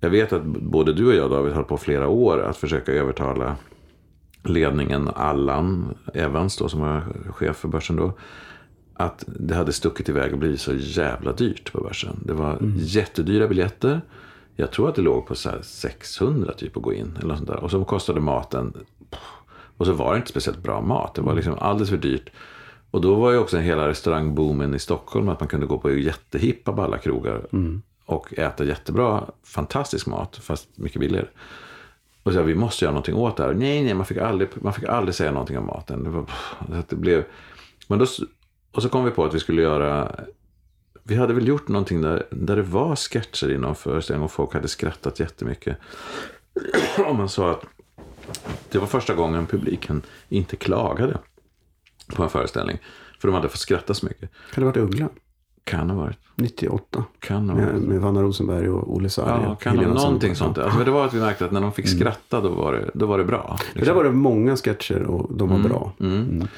jag 0.00 0.10
vet 0.10 0.32
att 0.32 0.44
både 0.44 0.92
du 0.92 1.06
och 1.06 1.14
jag 1.14 1.30
David 1.30 1.52
höll 1.52 1.64
på 1.64 1.78
flera 1.78 2.08
år 2.08 2.42
att 2.42 2.56
försöka 2.56 2.92
övertala 2.92 3.56
ledningen, 4.44 5.08
Allan 5.14 5.94
Evans 6.14 6.56
då 6.56 6.68
som 6.68 6.80
var 6.80 7.02
chef 7.32 7.56
för 7.56 7.68
börsen 7.68 7.96
då. 7.96 8.12
Att 8.94 9.24
det 9.26 9.54
hade 9.54 9.72
stuckit 9.72 10.08
iväg 10.08 10.32
och 10.32 10.38
blivit 10.38 10.60
så 10.60 10.74
jävla 10.74 11.32
dyrt 11.32 11.72
på 11.72 11.80
börsen. 11.80 12.20
Det 12.24 12.32
var 12.32 12.58
jättedyra 12.76 13.48
biljetter. 13.48 14.00
Jag 14.56 14.70
tror 14.70 14.88
att 14.88 14.94
det 14.94 15.02
låg 15.02 15.26
på 15.26 15.34
så 15.34 15.50
här 15.50 15.60
600 15.62 16.52
typ 16.52 16.76
att 16.76 16.82
gå 16.82 16.92
in. 16.92 17.18
Eller 17.22 17.34
sånt 17.34 17.48
där. 17.48 17.56
Och 17.64 17.70
så 17.70 17.84
kostade 17.84 18.20
maten. 18.20 18.72
Och 19.76 19.86
så 19.86 19.92
var 19.92 20.12
det 20.12 20.16
inte 20.16 20.30
speciellt 20.30 20.62
bra 20.62 20.80
mat. 20.80 21.14
Det 21.14 21.22
var 21.22 21.34
liksom 21.34 21.54
alldeles 21.58 21.90
för 21.90 21.96
dyrt. 21.96 22.30
Och 22.90 23.00
då 23.00 23.14
var 23.14 23.32
ju 23.32 23.38
också 23.38 23.58
hela 23.58 23.88
restaurangboomen 23.88 24.74
i 24.74 24.78
Stockholm. 24.78 25.28
Att 25.28 25.40
man 25.40 25.48
kunde 25.48 25.66
gå 25.66 25.78
på 25.78 25.90
jättehippa 25.90 26.72
ballakrogar. 26.72 27.46
Och 28.08 28.38
äta 28.38 28.64
jättebra, 28.64 29.30
fantastisk 29.42 30.06
mat. 30.06 30.36
Fast 30.36 30.68
mycket 30.78 31.00
billigare. 31.00 31.26
Och 32.22 32.32
så, 32.32 32.42
vi 32.42 32.54
måste 32.54 32.84
göra 32.84 32.92
någonting 32.92 33.14
åt 33.14 33.36
det 33.36 33.42
här. 33.42 33.54
Nej, 33.54 33.84
nej, 33.84 33.94
man 33.94 34.06
fick 34.06 34.16
aldrig, 34.16 34.48
man 34.54 34.72
fick 34.72 34.84
aldrig 34.84 35.14
säga 35.14 35.30
någonting 35.32 35.58
om 35.58 35.66
maten. 35.66 36.04
Det 36.04 36.10
var, 36.10 36.30
så 36.68 36.74
att 36.74 36.88
det 36.88 36.96
blev, 36.96 37.24
men 37.88 37.98
då, 37.98 38.06
och 38.72 38.82
så 38.82 38.88
kom 38.88 39.04
vi 39.04 39.10
på 39.10 39.24
att 39.24 39.34
vi 39.34 39.40
skulle 39.40 39.62
göra... 39.62 40.14
Vi 41.02 41.16
hade 41.16 41.34
väl 41.34 41.48
gjort 41.48 41.68
någonting 41.68 42.02
där, 42.02 42.26
där 42.30 42.56
det 42.56 42.62
var 42.62 42.96
sketcher 42.96 43.50
i 43.50 43.58
någon 43.58 43.74
föreställning 43.74 44.24
och 44.24 44.32
folk 44.32 44.54
hade 44.54 44.68
skrattat 44.68 45.20
jättemycket. 45.20 45.78
Och 47.06 47.16
man 47.16 47.28
sa 47.28 47.50
att 47.50 47.64
det 48.70 48.78
var 48.78 48.86
första 48.86 49.14
gången 49.14 49.46
publiken 49.46 50.02
inte 50.28 50.56
klagade 50.56 51.18
på 52.16 52.22
en 52.22 52.30
föreställning. 52.30 52.78
För 53.18 53.28
de 53.28 53.34
hade 53.34 53.48
fått 53.48 53.60
skratta 53.60 53.94
så 53.94 54.06
mycket. 54.06 54.30
Kan 54.30 54.30
det 54.54 54.60
ha 54.60 54.66
varit 54.66 54.94
Ugglan. 54.94 55.10
Kan 55.68 55.90
ha 55.90 55.96
varit. 55.96 56.18
98. 56.34 57.04
Kan 57.18 57.48
ha 57.48 57.56
Med, 57.56 57.66
varit. 57.66 57.82
med 57.82 58.00
Vanna 58.00 58.22
Rosenberg 58.22 58.68
och 58.68 58.96
Olle 58.96 59.08
Sarri. 59.08 59.44
Ja, 59.44 59.54
kan 59.54 59.78
ha, 59.78 59.86
någonting 59.86 60.34
sånt. 60.34 60.58
Alltså, 60.58 60.76
men 60.76 60.86
det 60.86 60.92
var 60.92 61.06
att 61.06 61.14
vi 61.14 61.20
märkte 61.20 61.44
att 61.44 61.52
när 61.52 61.60
de 61.60 61.72
fick 61.72 61.88
skratta 61.88 62.40
då 62.40 62.48
var 62.48 62.72
det, 62.72 62.90
då 62.94 63.06
var 63.06 63.18
det 63.18 63.24
bra. 63.24 63.58
För 63.74 63.86
där 63.86 63.94
var 63.94 64.04
det 64.04 64.10
många 64.10 64.56
sketcher 64.56 65.02
och 65.02 65.36
de 65.36 65.48
var 65.48 65.58
bra. 65.58 65.92
Mm. 66.00 66.48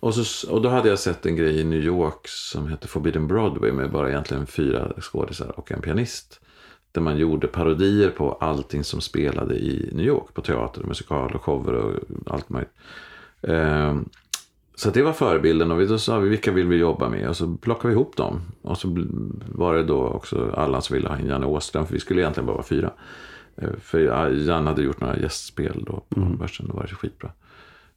Och, 0.00 0.14
så, 0.14 0.50
och 0.52 0.62
då 0.62 0.68
hade 0.68 0.88
jag 0.88 0.98
sett 0.98 1.26
en 1.26 1.36
grej 1.36 1.60
i 1.60 1.64
New 1.64 1.80
York 1.80 2.28
som 2.28 2.68
hette 2.68 2.88
Forbidden 2.88 3.26
Broadway 3.26 3.72
med 3.72 3.90
bara 3.90 4.08
egentligen 4.08 4.46
fyra 4.46 4.92
skådisar 5.00 5.58
och 5.58 5.72
en 5.72 5.80
pianist. 5.80 6.40
Där 6.92 7.00
man 7.00 7.16
gjorde 7.16 7.46
parodier 7.46 8.10
på 8.10 8.32
allting 8.32 8.84
som 8.84 9.00
spelade 9.00 9.54
i 9.54 9.90
New 9.92 10.06
York. 10.06 10.34
På 10.34 10.40
teater, 10.40 10.82
och 10.82 10.88
musikal 10.88 11.34
och 11.34 11.42
shower 11.42 11.72
och 11.74 11.94
allt 12.26 12.48
möjligt. 12.48 12.72
Ehm, 13.42 14.08
så 14.76 14.90
det 14.90 15.02
var 15.02 15.12
förebilden 15.12 15.70
och 15.70 15.80
vi, 15.80 15.86
då 15.86 15.98
sa 15.98 16.18
vi 16.18 16.28
vilka 16.28 16.52
vill 16.52 16.66
vi 16.66 16.76
jobba 16.76 17.08
med 17.08 17.28
och 17.28 17.36
så 17.36 17.56
plockade 17.56 17.88
vi 17.88 17.94
ihop 17.94 18.16
dem. 18.16 18.40
Och 18.62 18.78
så 18.78 18.88
var 19.48 19.74
det 19.74 19.84
då 19.84 20.08
också 20.08 20.50
alla 20.56 20.80
som 20.80 20.94
ville 20.94 21.08
ha 21.08 21.18
in 21.18 21.26
Janne 21.26 21.46
Åström 21.46 21.86
för 21.86 21.94
vi 21.94 22.00
skulle 22.00 22.20
egentligen 22.22 22.46
bara 22.46 22.54
vara 22.56 22.66
fyra. 22.66 22.92
Eh, 23.56 23.68
För 23.80 24.28
Jan 24.30 24.66
hade 24.66 24.82
gjort 24.82 25.00
några 25.00 25.18
gästspel 25.18 25.84
då 25.86 26.02
på 26.08 26.20
börsen, 26.20 26.66
då 26.68 26.74
var 26.74 26.82
det 26.82 26.94
skitbra. 26.94 27.32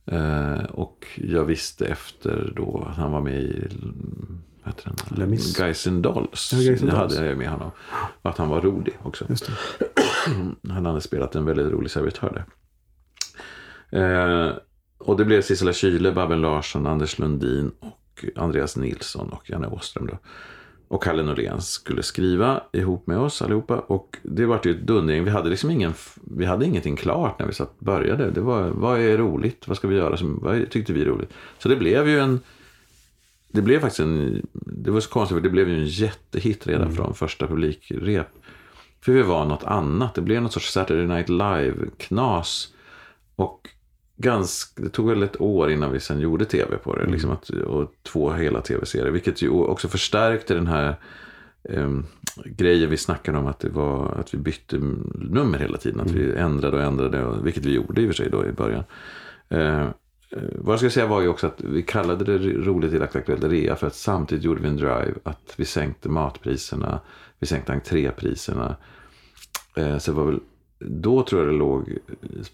Eh, 0.05 0.63
och 0.63 1.05
jag 1.15 1.45
visste 1.45 1.85
efter 1.85 2.53
då 2.55 2.87
att 2.89 2.97
han 2.97 3.11
var 3.11 3.21
med 3.21 3.41
i. 3.41 3.67
Guys 5.57 5.87
and 5.87 6.03
Dolls. 6.03 6.53
Ja, 6.53 6.59
Guys 6.59 6.81
and 6.81 6.91
hade 6.91 7.25
jag 7.25 7.37
med 7.37 7.49
honom. 7.49 7.71
Och 8.21 8.29
att 8.29 8.37
han 8.37 8.49
var 8.49 8.61
rolig 8.61 8.97
också. 9.03 9.25
Han 10.69 10.85
hade 10.85 11.01
spelat 11.01 11.35
en 11.35 11.45
väldigt 11.45 11.71
rolig 11.71 11.91
servitör 11.91 12.45
där. 13.91 14.47
Eh, 14.47 14.53
och 14.97 15.17
det 15.17 15.25
blev 15.25 15.41
Sissela 15.41 15.73
Kyle, 15.73 16.11
Babben 16.11 16.41
Larsson, 16.41 16.87
Anders 16.87 17.19
Lundin 17.19 17.71
och 17.79 18.25
Andreas 18.35 18.77
Nilsson 18.77 19.29
och 19.29 19.49
Janne 19.49 19.67
Åström 19.67 20.07
då. 20.07 20.17
Och 20.87 21.03
Kalle 21.03 21.23
Norén 21.23 21.61
skulle 21.61 22.03
skriva 22.03 22.63
ihop 22.73 23.07
med 23.07 23.17
oss 23.17 23.41
allihopa. 23.41 23.79
Och 23.79 24.17
det 24.23 24.45
var 24.45 24.59
ju 24.63 24.71
ett 24.71 24.87
dundring. 24.87 25.23
Vi 25.23 25.29
hade 25.29 25.49
liksom 25.49 25.71
ingen, 25.71 25.93
vi 26.23 26.45
hade 26.45 26.65
ingenting 26.65 26.95
klart 26.95 27.39
när 27.39 27.47
vi 27.47 27.53
satt 27.53 27.79
började. 27.79 28.31
Det 28.31 28.41
var, 28.41 28.69
vad 28.69 28.99
är 28.99 29.17
roligt? 29.17 29.67
Vad 29.67 29.77
ska 29.77 29.87
vi 29.87 29.95
göra? 29.95 30.17
Som, 30.17 30.39
vad 30.41 30.69
tyckte 30.69 30.93
vi 30.93 31.01
är 31.01 31.05
roligt? 31.05 31.33
Så 31.57 31.69
det 31.69 31.75
blev 31.75 32.09
ju 32.09 32.19
en, 32.19 32.39
det 33.47 33.61
blev 33.61 33.79
faktiskt 33.79 33.99
en, 33.99 34.45
det 34.53 34.91
var 34.91 34.99
så 34.99 35.09
konstigt 35.09 35.35
för 35.35 35.41
det 35.41 35.49
blev 35.49 35.69
ju 35.69 35.75
en 35.75 35.87
jättehit 35.87 36.67
redan 36.67 36.95
från 36.95 37.13
första 37.13 37.47
publikrep. 37.47 38.27
För 39.01 39.11
vi 39.11 39.21
var 39.21 39.45
något 39.45 39.63
annat. 39.63 40.15
Det 40.15 40.21
blev 40.21 40.41
något 40.41 40.53
sorts 40.53 40.71
Saturday 40.71 41.07
Night 41.07 41.29
Live-knas. 41.29 42.73
Och 43.35 43.69
ganska, 44.17 44.81
det 44.81 44.89
tog 44.89 45.09
väl 45.09 45.23
ett 45.23 45.41
år 45.41 45.71
innan 45.71 45.91
vi 45.91 45.99
sen 45.99 46.19
gjorde 46.19 46.45
tv 46.45 46.77
på 46.77 46.95
det. 46.95 47.05
Liksom 47.05 47.31
att, 47.31 47.49
och 47.49 47.93
två 48.03 48.31
hela 48.31 48.61
tv-serier. 48.61 49.11
Vilket 49.11 49.41
ju 49.41 49.49
också 49.49 49.87
förstärkte 49.87 50.53
den 50.53 50.67
här 50.67 50.95
um, 51.63 52.05
grejen 52.45 52.89
vi 52.89 52.97
snackade 52.97 53.37
om. 53.37 53.47
Att, 53.47 53.59
det 53.59 53.69
var, 53.69 54.11
att 54.19 54.33
vi 54.33 54.37
bytte 54.37 54.77
nummer 55.15 55.59
hela 55.59 55.77
tiden. 55.77 55.99
Att 55.99 56.11
vi 56.11 56.35
ändrade 56.35 56.77
och 56.77 56.83
ändrade. 56.83 57.25
Och, 57.25 57.45
vilket 57.45 57.65
vi 57.65 57.73
gjorde 57.73 58.01
i 58.01 58.05
och 58.05 58.09
för 58.09 58.15
sig 58.15 58.29
då 58.29 58.45
i 58.45 58.51
början. 58.51 58.83
Eh, 59.49 59.81
eh, 59.81 59.87
vad 60.55 60.73
jag 60.73 60.79
ska 60.79 60.89
säga 60.89 61.07
var 61.07 61.21
ju 61.21 61.27
också 61.27 61.47
att 61.47 61.61
vi 61.61 61.81
kallade 61.81 62.25
det 62.25 62.37
roligt 62.37 62.93
i 62.93 63.01
Aktuellt 63.01 63.43
Rea 63.43 63.75
för 63.75 63.87
att 63.87 63.95
samtidigt 63.95 64.43
gjorde 64.43 64.61
vi 64.61 64.67
en 64.67 64.77
drive 64.77 65.13
att 65.23 65.53
vi 65.57 65.65
sänkte 65.65 66.09
matpriserna, 66.09 66.99
vi 67.39 67.47
sänkte 67.47 67.73
entrépriserna. 67.73 68.75
Eh, 69.75 69.97
så 69.97 70.11
det 70.11 70.17
var 70.17 70.25
väl, 70.25 70.39
då 70.79 71.23
tror 71.23 71.41
jag 71.41 71.53
det 71.53 71.57
låg 71.57 71.97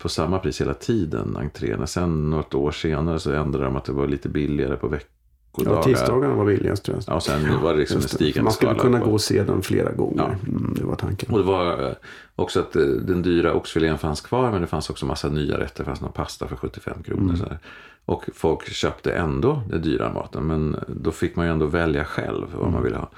på 0.01 0.09
samma 0.09 0.39
pris 0.39 0.61
hela 0.61 0.73
tiden, 0.73 1.37
entréerna. 1.37 1.87
Sen 1.87 2.29
något 2.29 2.53
år 2.53 2.71
senare 2.71 3.19
så 3.19 3.31
ändrade 3.31 3.65
de 3.65 3.75
att 3.75 3.85
det 3.85 3.91
var 3.91 4.07
lite 4.07 4.29
billigare 4.29 4.75
på 4.75 4.87
veckodagar. 4.87 5.77
Ja, 5.77 5.83
tisdagarna 5.83 6.35
var 6.35 6.45
billigast 6.45 6.83
tror 6.85 6.97
jag. 6.97 7.03
Ja, 7.07 7.15
och 7.15 7.23
sen 7.23 7.61
var 7.61 7.73
det 7.73 7.79
liksom 7.79 7.97
en 7.97 8.07
stigande 8.07 8.43
Man 8.43 8.53
skulle 8.53 8.75
kunna 8.75 8.99
på- 8.99 9.05
gå 9.05 9.11
och 9.11 9.21
se 9.21 9.43
den 9.43 9.61
flera 9.61 9.91
gånger. 9.91 10.37
Ja. 10.43 10.49
Mm, 10.49 10.73
det 10.77 10.83
var 10.85 10.95
tanken. 10.95 11.31
Och 11.31 11.37
det 11.37 11.43
var 11.45 11.87
eh, 11.87 11.93
också 12.35 12.59
att 12.59 12.75
eh, 12.75 12.81
den 12.85 13.21
dyra 13.21 13.53
oxfilén 13.53 13.97
fanns 13.97 14.21
kvar 14.21 14.51
men 14.51 14.61
det 14.61 14.67
fanns 14.67 14.89
också 14.89 15.05
massa 15.05 15.29
nya 15.29 15.59
rätter. 15.59 15.83
Det 15.83 15.85
fanns 15.85 16.01
någon 16.01 16.11
pasta 16.11 16.47
för 16.47 16.55
75 16.55 17.03
kronor. 17.03 17.23
Mm. 17.23 17.37
Så 17.37 17.43
här. 17.45 17.59
Och 18.05 18.29
folk 18.33 18.67
köpte 18.69 19.13
ändå 19.13 19.61
den 19.69 19.81
dyra 19.81 20.13
maten. 20.13 20.47
Men 20.47 20.75
då 20.87 21.11
fick 21.11 21.35
man 21.35 21.45
ju 21.45 21.51
ändå 21.51 21.65
välja 21.65 22.03
själv 22.05 22.45
vad 22.53 22.61
Mm. 22.61 22.73
man 22.73 22.83
ville 22.83 22.97
ha. 22.97 23.09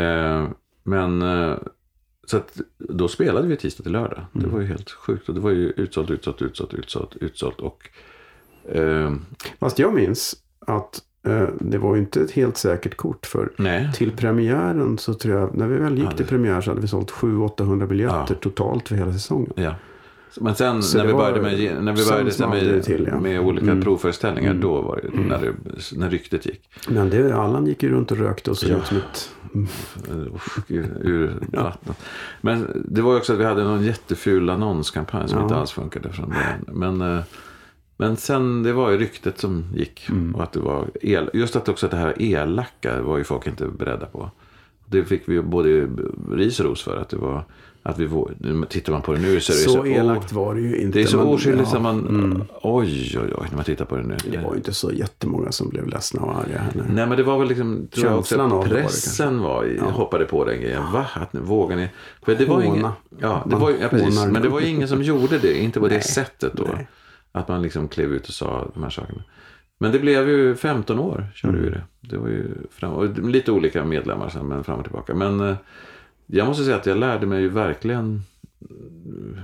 Eh, 0.00 0.48
men 0.82 1.22
eh, 1.22 1.54
så 2.26 2.36
att 2.36 2.60
då 2.78 3.08
spelade 3.08 3.48
vi 3.48 3.56
tisdag 3.56 3.82
till 3.82 3.92
lördag. 3.92 4.24
Mm. 4.34 4.46
Det 4.46 4.52
var 4.54 4.60
ju 4.60 4.66
helt 4.66 4.90
sjukt. 4.90 5.28
Och 5.28 5.34
det 5.34 5.40
var 5.40 5.50
ju 5.50 5.72
utsålt, 5.76 6.10
utsålt, 6.10 6.42
utsålt, 6.42 6.74
utsålt, 6.74 7.16
utsålt. 7.20 7.60
Och 7.60 7.88
eh, 8.76 9.12
Fast 9.60 9.78
jag 9.78 9.94
minns 9.94 10.36
att 10.66 11.02
eh, 11.26 11.48
det 11.60 11.78
var 11.78 11.94
ju 11.94 12.00
inte 12.00 12.20
ett 12.20 12.30
helt 12.30 12.56
säkert 12.56 12.96
kort 12.96 13.26
för 13.26 13.52
nej. 13.56 13.90
till 13.94 14.10
premiären 14.12 14.98
så 14.98 15.14
tror 15.14 15.34
jag, 15.40 15.56
när 15.56 15.66
vi 15.66 15.76
väl 15.76 15.94
gick 15.98 16.06
Ja, 16.06 16.10
till 16.10 16.18
det- 16.24 16.30
premiär 16.30 16.60
så 16.60 16.70
hade 16.70 16.80
vi 16.80 16.88
sålt 16.88 17.10
700-800 17.10 17.86
biljetter 17.86 18.24
Ja. 18.28 18.34
totalt 18.40 18.88
för 18.88 18.94
hela 18.96 19.12
säsongen. 19.12 19.52
Ja. 19.56 19.74
Men 20.40 20.54
sen 20.54 20.82
Så 20.82 20.98
när 20.98 21.06
vi 21.06 21.12
började 21.12 21.42
med, 21.42 21.84
när 21.84 21.92
vi 21.92 22.04
började 22.06 22.30
sen 22.30 22.50
med, 22.50 22.84
till, 22.84 23.08
ja. 23.12 23.20
med 23.20 23.40
olika 23.40 23.66
Mm. 23.70 23.82
provföreställningar, 23.82 24.50
Mm. 24.50 24.62
då 24.62 24.82
var 24.82 25.00
det 25.02 25.18
när, 25.20 25.40
det 25.40 25.52
när 25.98 26.10
ryktet 26.10 26.46
gick. 26.46 26.68
Men 26.88 27.10
det, 27.10 27.34
Allan 27.36 27.66
gick 27.66 27.82
ju 27.82 27.88
runt 27.88 28.10
och 28.10 28.16
rökte 28.18 28.50
och 28.50 28.58
såg 28.58 28.70
ut 28.70 28.86
som 28.86 28.96
ett... 28.96 29.30
Gud, 30.68 30.86
ur 31.00 31.34
vattnet. 31.52 31.96
Men 32.40 32.82
det 32.88 33.02
var 33.02 33.12
ju 33.12 33.18
också 33.18 33.32
att 33.32 33.38
vi 33.38 33.44
hade 33.44 33.64
någon 33.64 33.84
jätteful 33.84 34.50
annonskampanj 34.50 35.28
som 35.28 35.38
Ja. 35.38 35.42
inte 35.42 35.56
alls 35.56 35.72
funkade 35.72 36.12
från 36.12 36.28
början. 36.28 36.98
Men, 36.98 37.16
eh, 37.16 37.22
men 37.96 38.16
sen, 38.16 38.62
det 38.62 38.72
var 38.72 38.90
ju 38.90 38.98
ryktet 38.98 39.38
som 39.38 39.64
gick. 39.74 40.08
Mm. 40.08 40.34
Och 40.34 40.42
att 40.42 40.52
det 40.52 40.60
var 40.60 40.86
el, 41.02 41.30
just 41.34 41.56
att 41.56 41.68
också 41.68 41.88
det 41.88 41.96
här 41.96 42.22
elaka 42.22 43.02
var 43.02 43.18
ju 43.18 43.24
folk 43.24 43.46
inte 43.46 43.66
beredda 43.68 44.06
på. 44.06 44.30
Det 44.86 45.04
fick 45.04 45.22
vi 45.28 45.42
både 45.42 45.88
ris 46.32 46.60
och 46.60 46.66
ros 46.66 46.82
för. 46.82 46.96
Att 46.96 47.08
det 47.08 47.16
var, 47.16 47.44
att 47.86 47.98
vi, 47.98 48.08
tittar 48.68 48.92
man 48.92 49.02
på 49.02 49.12
det 49.12 49.18
nu 49.18 49.40
så 49.40 49.52
är 49.52 49.56
det 49.56 49.62
Så 49.62 49.70
så, 49.70 49.86
elakt 49.86 50.32
var 50.32 50.54
det 50.54 50.60
ju 50.60 50.76
inte. 50.76 50.98
det 50.98 51.02
är 51.02 51.06
så 51.06 51.20
oskyldigt 51.20 51.68
som 51.68 51.82
man, 51.82 52.06
mm. 52.08 52.42
oj 52.62 53.18
oj 53.18 53.32
oj, 53.38 53.46
när 53.48 53.56
man 53.56 53.64
tittar 53.64 53.84
på 53.84 53.96
det 53.96 54.02
nu. 54.02 54.16
Det 54.30 54.38
var 54.38 54.50
ju 54.50 54.56
inte 54.56 54.74
så 54.74 54.92
jättemånga 54.92 55.52
som 55.52 55.68
blev 55.68 55.86
ledsna 55.88 56.22
och 56.22 56.36
arga 56.36 56.58
heller. 56.58 56.84
Nej 56.88 57.06
men 57.06 57.16
det 57.16 57.22
var 57.22 57.38
väl 57.38 57.48
liksom 57.48 57.88
tror 57.94 58.06
jag 58.06 58.18
också 58.18 58.40
att 58.40 58.68
pressen 58.68 59.40
var, 59.40 59.64
i, 59.64 59.76
Ja. 59.76 59.84
hoppade 59.84 60.24
på 60.24 60.44
den 60.44 60.60
grejen. 60.60 60.92
Va? 60.92 61.06
Att, 61.14 61.32
nu 61.32 61.40
vågar 61.40 61.76
ni? 61.76 61.88
För 62.22 62.34
det 62.34 62.44
var 62.44 62.62
ingen, 62.62 62.88
ja, 63.18 63.42
det 63.44 63.50
Man 63.50 63.60
var, 63.60 63.70
ja, 63.70 63.88
precis. 63.88 64.26
Men 64.26 64.42
det 64.42 64.48
var 64.48 64.60
ju 64.60 64.66
ingen 64.68 64.88
som 64.88 65.02
gjorde 65.02 65.38
det. 65.38 65.58
Inte 65.58 65.80
på 65.80 65.88
det 65.88 65.94
Nej. 65.94 66.04
sättet 66.04 66.52
då. 66.52 66.64
Nej. 66.74 66.88
Att 67.32 67.48
man 67.48 67.62
liksom 67.62 67.88
klev 67.88 68.12
ut 68.12 68.28
och 68.28 68.34
sa 68.34 68.70
de 68.74 68.82
här 68.82 68.90
sakerna. 68.90 69.22
Men 69.78 69.92
det 69.92 69.98
blev 69.98 70.28
ju 70.28 70.54
15 70.56 70.98
år 70.98 71.26
körde 71.34 71.58
vi 71.58 71.70
det. 71.70 71.82
Det 72.00 72.16
var 72.16 72.28
ju 72.28 72.48
fram, 72.70 73.14
lite 73.30 73.52
olika 73.52 73.84
medlemmar 73.84 74.28
sen 74.28 74.46
men 74.48 74.64
fram 74.64 74.78
och 74.78 74.84
tillbaka. 74.84 75.14
Men 75.14 75.40
eh, 75.40 75.56
jag 76.26 76.46
måste 76.46 76.64
säga 76.64 76.76
att 76.76 76.86
jag 76.86 76.98
lärde 76.98 77.26
mig 77.26 77.40
ju 77.42 77.48
verkligen 77.48 78.22
eh, 78.60 79.42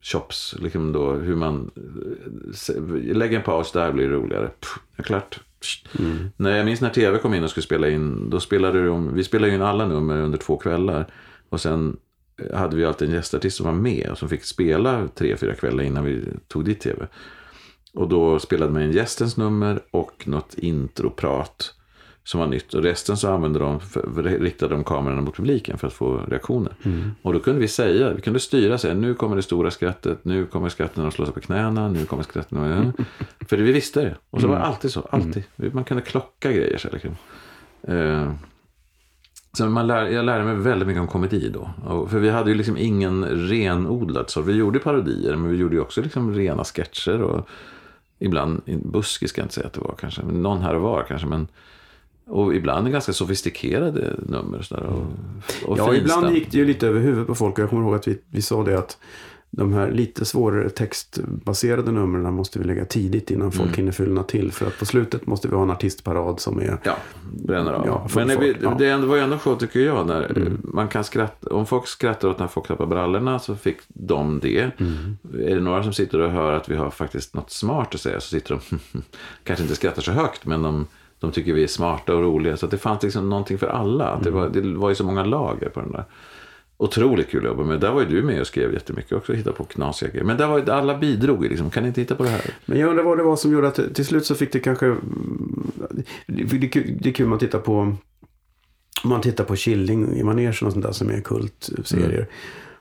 chops. 0.00 0.56
Liksom 0.58 0.92
då 0.92 1.12
hur 1.12 1.36
man 1.36 1.70
eh, 2.68 3.16
lägger 3.16 3.38
en 3.38 3.44
paus, 3.44 3.72
där 3.72 3.92
blir 3.92 4.08
det 4.08 4.14
roligare. 4.14 4.48
Pff, 4.48 4.78
är 4.96 5.02
klart. 5.02 5.40
Mm. 5.98 6.30
När 6.36 6.56
jag 6.56 6.64
minns 6.64 6.80
när 6.80 6.90
tv 6.90 7.18
kom 7.18 7.34
in 7.34 7.44
och 7.44 7.50
skulle 7.50 7.64
spela 7.64 7.88
in. 7.88 8.30
Då 8.30 8.40
spelade 8.40 8.86
de, 8.86 9.14
vi 9.14 9.24
spelade 9.24 9.54
in 9.54 9.62
alla 9.62 9.86
nummer 9.86 10.20
under 10.20 10.38
två 10.38 10.56
kvällar. 10.56 11.06
Och 11.48 11.60
sen 11.60 11.96
hade 12.54 12.76
vi 12.76 12.84
alltid 12.84 13.08
en 13.08 13.14
gästartist 13.14 13.56
som 13.56 13.66
var 13.66 13.72
med 13.72 14.08
och 14.10 14.18
som 14.18 14.28
fick 14.28 14.44
spela 14.44 15.08
tre, 15.08 15.36
fyra 15.36 15.54
kvällar 15.54 15.84
innan 15.84 16.04
vi 16.04 16.24
tog 16.48 16.64
dit 16.64 16.80
tv. 16.80 17.06
Och 17.94 18.08
då 18.08 18.38
spelade 18.38 18.72
man 18.72 18.82
in 18.82 18.92
gästens 18.92 19.36
nummer 19.36 19.80
och 19.90 20.28
något 20.28 20.54
introprat 20.54 21.74
som 22.30 22.40
var 22.40 22.46
nytt. 22.46 22.74
Och 22.74 22.82
resten 22.82 23.16
så 23.16 23.32
använde 23.32 23.58
de, 23.58 23.80
för, 23.80 24.22
riktade 24.22 24.74
de 24.74 24.84
kamerorna 24.84 25.20
mot 25.20 25.36
publiken 25.36 25.78
för 25.78 25.86
att 25.86 25.92
få 25.92 26.16
reaktioner. 26.16 26.74
Och 27.22 27.32
då 27.32 27.40
kunde 27.40 27.60
vi 27.60 27.68
säga, 27.68 28.12
vi 28.12 28.20
kunde 28.20 28.40
styra 28.40 28.78
sig, 28.78 28.94
nu 28.94 29.14
kommer 29.14 29.36
det 29.36 29.42
stora 29.42 29.70
skrattet, 29.70 30.24
nu 30.24 30.46
kommer 30.46 30.68
skratten 30.68 31.06
att 31.06 31.14
slå 31.14 31.24
sig 31.24 31.34
på 31.34 31.40
knäna, 31.40 31.88
nu 31.88 32.04
kommer 32.04 32.22
skratten 32.22 32.58
att... 32.58 33.06
För 33.48 33.56
vi 33.56 33.72
visste 33.72 34.00
det. 34.00 34.16
Och 34.30 34.40
så 34.40 34.46
var 34.46 34.56
det 34.56 34.62
alltid 34.62 34.90
så, 34.90 35.00
alltid. 35.00 35.44
Man 35.56 35.84
kunde 35.84 36.02
klocka 36.02 36.52
grejer. 36.52 36.78
Så 36.78 36.88
liksom. 36.92 37.16
Eh, 37.82 38.32
så 39.52 39.66
man 39.66 39.86
lär, 39.86 40.06
jag 40.06 40.24
lärde 40.24 40.44
mig 40.44 40.54
väldigt 40.54 40.88
mycket 40.88 41.00
om 41.00 41.08
komedi 41.08 41.48
då. 41.48 41.70
Och, 41.86 42.10
för 42.10 42.18
vi 42.18 42.30
hade 42.30 42.50
ju 42.50 42.56
liksom 42.56 42.76
ingen 42.76 43.24
renodlad 43.24 44.30
så. 44.30 44.42
Vi 44.42 44.52
gjorde 44.52 44.78
parodier, 44.78 45.36
men 45.36 45.50
vi 45.50 45.56
gjorde 45.56 45.74
ju 45.74 45.80
också 45.80 46.02
liksom 46.02 46.34
rena 46.34 46.64
sketcher. 46.64 47.22
Och 47.22 47.48
ibland, 48.18 48.60
buskis 48.84 49.30
ska 49.30 49.40
jag 49.40 49.44
inte 49.44 49.54
säga 49.54 49.66
att 49.66 49.72
det 49.72 49.80
var 49.80 49.94
kanske, 50.00 50.22
någon 50.22 50.62
här 50.62 50.74
och 50.74 50.82
var 50.82 51.04
kanske. 51.08 51.26
Men, 51.26 51.48
och 52.30 52.54
ibland 52.54 52.92
ganska 52.92 53.12
sofistikerade 53.12 54.16
nummer. 54.28 54.58
och 54.58 54.64
Så 54.64 54.74
där, 54.74 54.84
och, 54.84 55.02
och 55.70 55.78
Ja, 55.78 55.94
ibland 55.94 56.34
gick 56.34 56.50
det 56.52 56.58
ju 56.58 56.64
lite 56.64 56.86
över 56.88 57.00
huvudet 57.00 57.26
på 57.26 57.34
folk. 57.34 57.58
Jag 57.58 57.70
kommer 57.70 57.82
ihåg 57.82 57.94
att 57.94 58.08
vi, 58.08 58.18
vi 58.30 58.42
sa 58.42 58.62
det 58.64 58.78
att 58.78 58.98
de 59.52 59.72
här 59.72 59.90
lite 59.90 60.24
svårare 60.24 60.70
textbaserade 60.70 61.92
numren 61.92 62.34
måste 62.34 62.58
vi 62.58 62.64
lägga 62.64 62.84
tidigt 62.84 63.30
innan 63.30 63.52
folk 63.52 63.66
Mm. 63.68 63.76
hinner 63.76 63.92
fyllna 63.92 64.22
till. 64.22 64.52
För 64.52 64.66
att 64.66 64.78
på 64.78 64.86
slutet 64.86 65.26
måste 65.26 65.48
vi 65.48 65.54
ha 65.54 65.62
en 65.62 65.70
artistparad 65.70 66.40
som 66.40 66.58
är... 66.58 66.78
Ja, 66.82 66.96
bränner 67.32 67.72
av. 67.72 67.86
Ja, 67.86 68.08
men 68.14 68.26
när 68.26 68.38
vi, 68.38 68.56
ja. 68.62 68.74
det 68.78 68.96
var 68.96 69.16
ju 69.16 69.22
ändå 69.22 69.38
så 69.38 69.56
tycker 69.56 69.80
jag. 69.80 70.06
När 70.06 70.36
Mm. 70.36 70.60
man 70.64 70.88
kan 70.88 71.04
skratta, 71.04 71.54
om 71.54 71.66
folk 71.66 71.86
skrattar 71.86 72.28
åt 72.28 72.38
när 72.38 72.46
folk 72.46 72.66
tappar 72.68 72.86
brallorna 72.86 73.38
så 73.38 73.56
fick 73.56 73.76
de 73.88 74.40
det. 74.42 74.70
Mm. 74.80 75.16
Är 75.40 75.54
det 75.54 75.60
några 75.60 75.82
som 75.82 75.92
sitter 75.92 76.20
och 76.20 76.30
hör 76.30 76.52
att 76.52 76.68
vi 76.68 76.76
har 76.76 76.90
faktiskt 76.90 77.34
något 77.34 77.50
smart 77.50 77.94
att 77.94 78.00
säga 78.00 78.20
så 78.20 78.28
sitter 78.28 78.60
de, 78.70 78.78
kanske 79.44 79.62
inte 79.62 79.76
skrattar 79.76 80.02
så 80.02 80.12
högt 80.12 80.46
men 80.46 80.62
de, 80.62 80.86
de 81.20 81.32
tycker 81.32 81.52
vi 81.52 81.62
är 81.62 81.66
smarta 81.66 82.14
och 82.14 82.22
roliga. 82.22 82.56
Så 82.56 82.66
det 82.66 82.78
fanns 82.78 83.02
liksom 83.02 83.28
någonting 83.28 83.58
för 83.58 83.66
alla. 83.66 84.08
Att 84.08 84.24
det, 84.24 84.30
var, 84.30 84.48
det 84.48 84.60
var 84.60 84.88
ju 84.88 84.94
så 84.94 85.04
många 85.04 85.24
lager 85.24 85.68
på 85.68 85.80
den 85.80 85.92
där. 85.92 86.04
Otroligt 86.76 87.30
kul 87.30 87.40
att 87.40 87.46
jobba 87.46 87.64
med. 87.64 87.80
Där 87.80 87.92
var 87.92 88.00
ju 88.00 88.08
du 88.08 88.22
med 88.22 88.40
och 88.40 88.46
skrev 88.46 88.72
jättemycket 88.72 89.12
också. 89.12 89.32
Hitta 89.32 89.52
på 89.52 89.64
knasiga 89.64 90.10
grejer. 90.10 90.24
Men 90.24 90.36
där 90.36 90.46
var 90.46 90.58
ju, 90.58 90.70
alla 90.70 90.98
bidrog 90.98 91.44
liksom. 91.44 91.70
Kan 91.70 91.82
ni 91.82 91.88
inte 91.88 92.00
hitta 92.00 92.14
på 92.14 92.22
det 92.22 92.28
här? 92.28 92.54
Men 92.66 92.78
jag 92.78 92.90
undrar 92.90 93.04
vad 93.04 93.18
det 93.18 93.22
var 93.22 93.36
som 93.36 93.52
gjorde 93.52 93.68
att 93.68 93.94
till 93.94 94.06
slut 94.06 94.26
så 94.26 94.34
fick 94.34 94.52
det 94.52 94.60
kanske... 94.60 94.86
Det, 96.26 96.44
det, 96.44 97.08
är 97.08 97.12
kul- 97.12 97.28
man 97.28 97.38
tittar 97.38 97.58
på... 97.58 97.78
Om 99.02 99.10
man 99.10 99.20
tittar 99.20 99.44
på 99.44 99.56
Killing 99.56 100.16
i 100.16 100.22
manegen 100.22 100.48
och 100.66 100.72
sånt 100.72 100.82
där 100.82 100.92
som 100.92 101.10
är 101.10 101.20
kultserier. 101.20 102.12
Mm. 102.12 102.26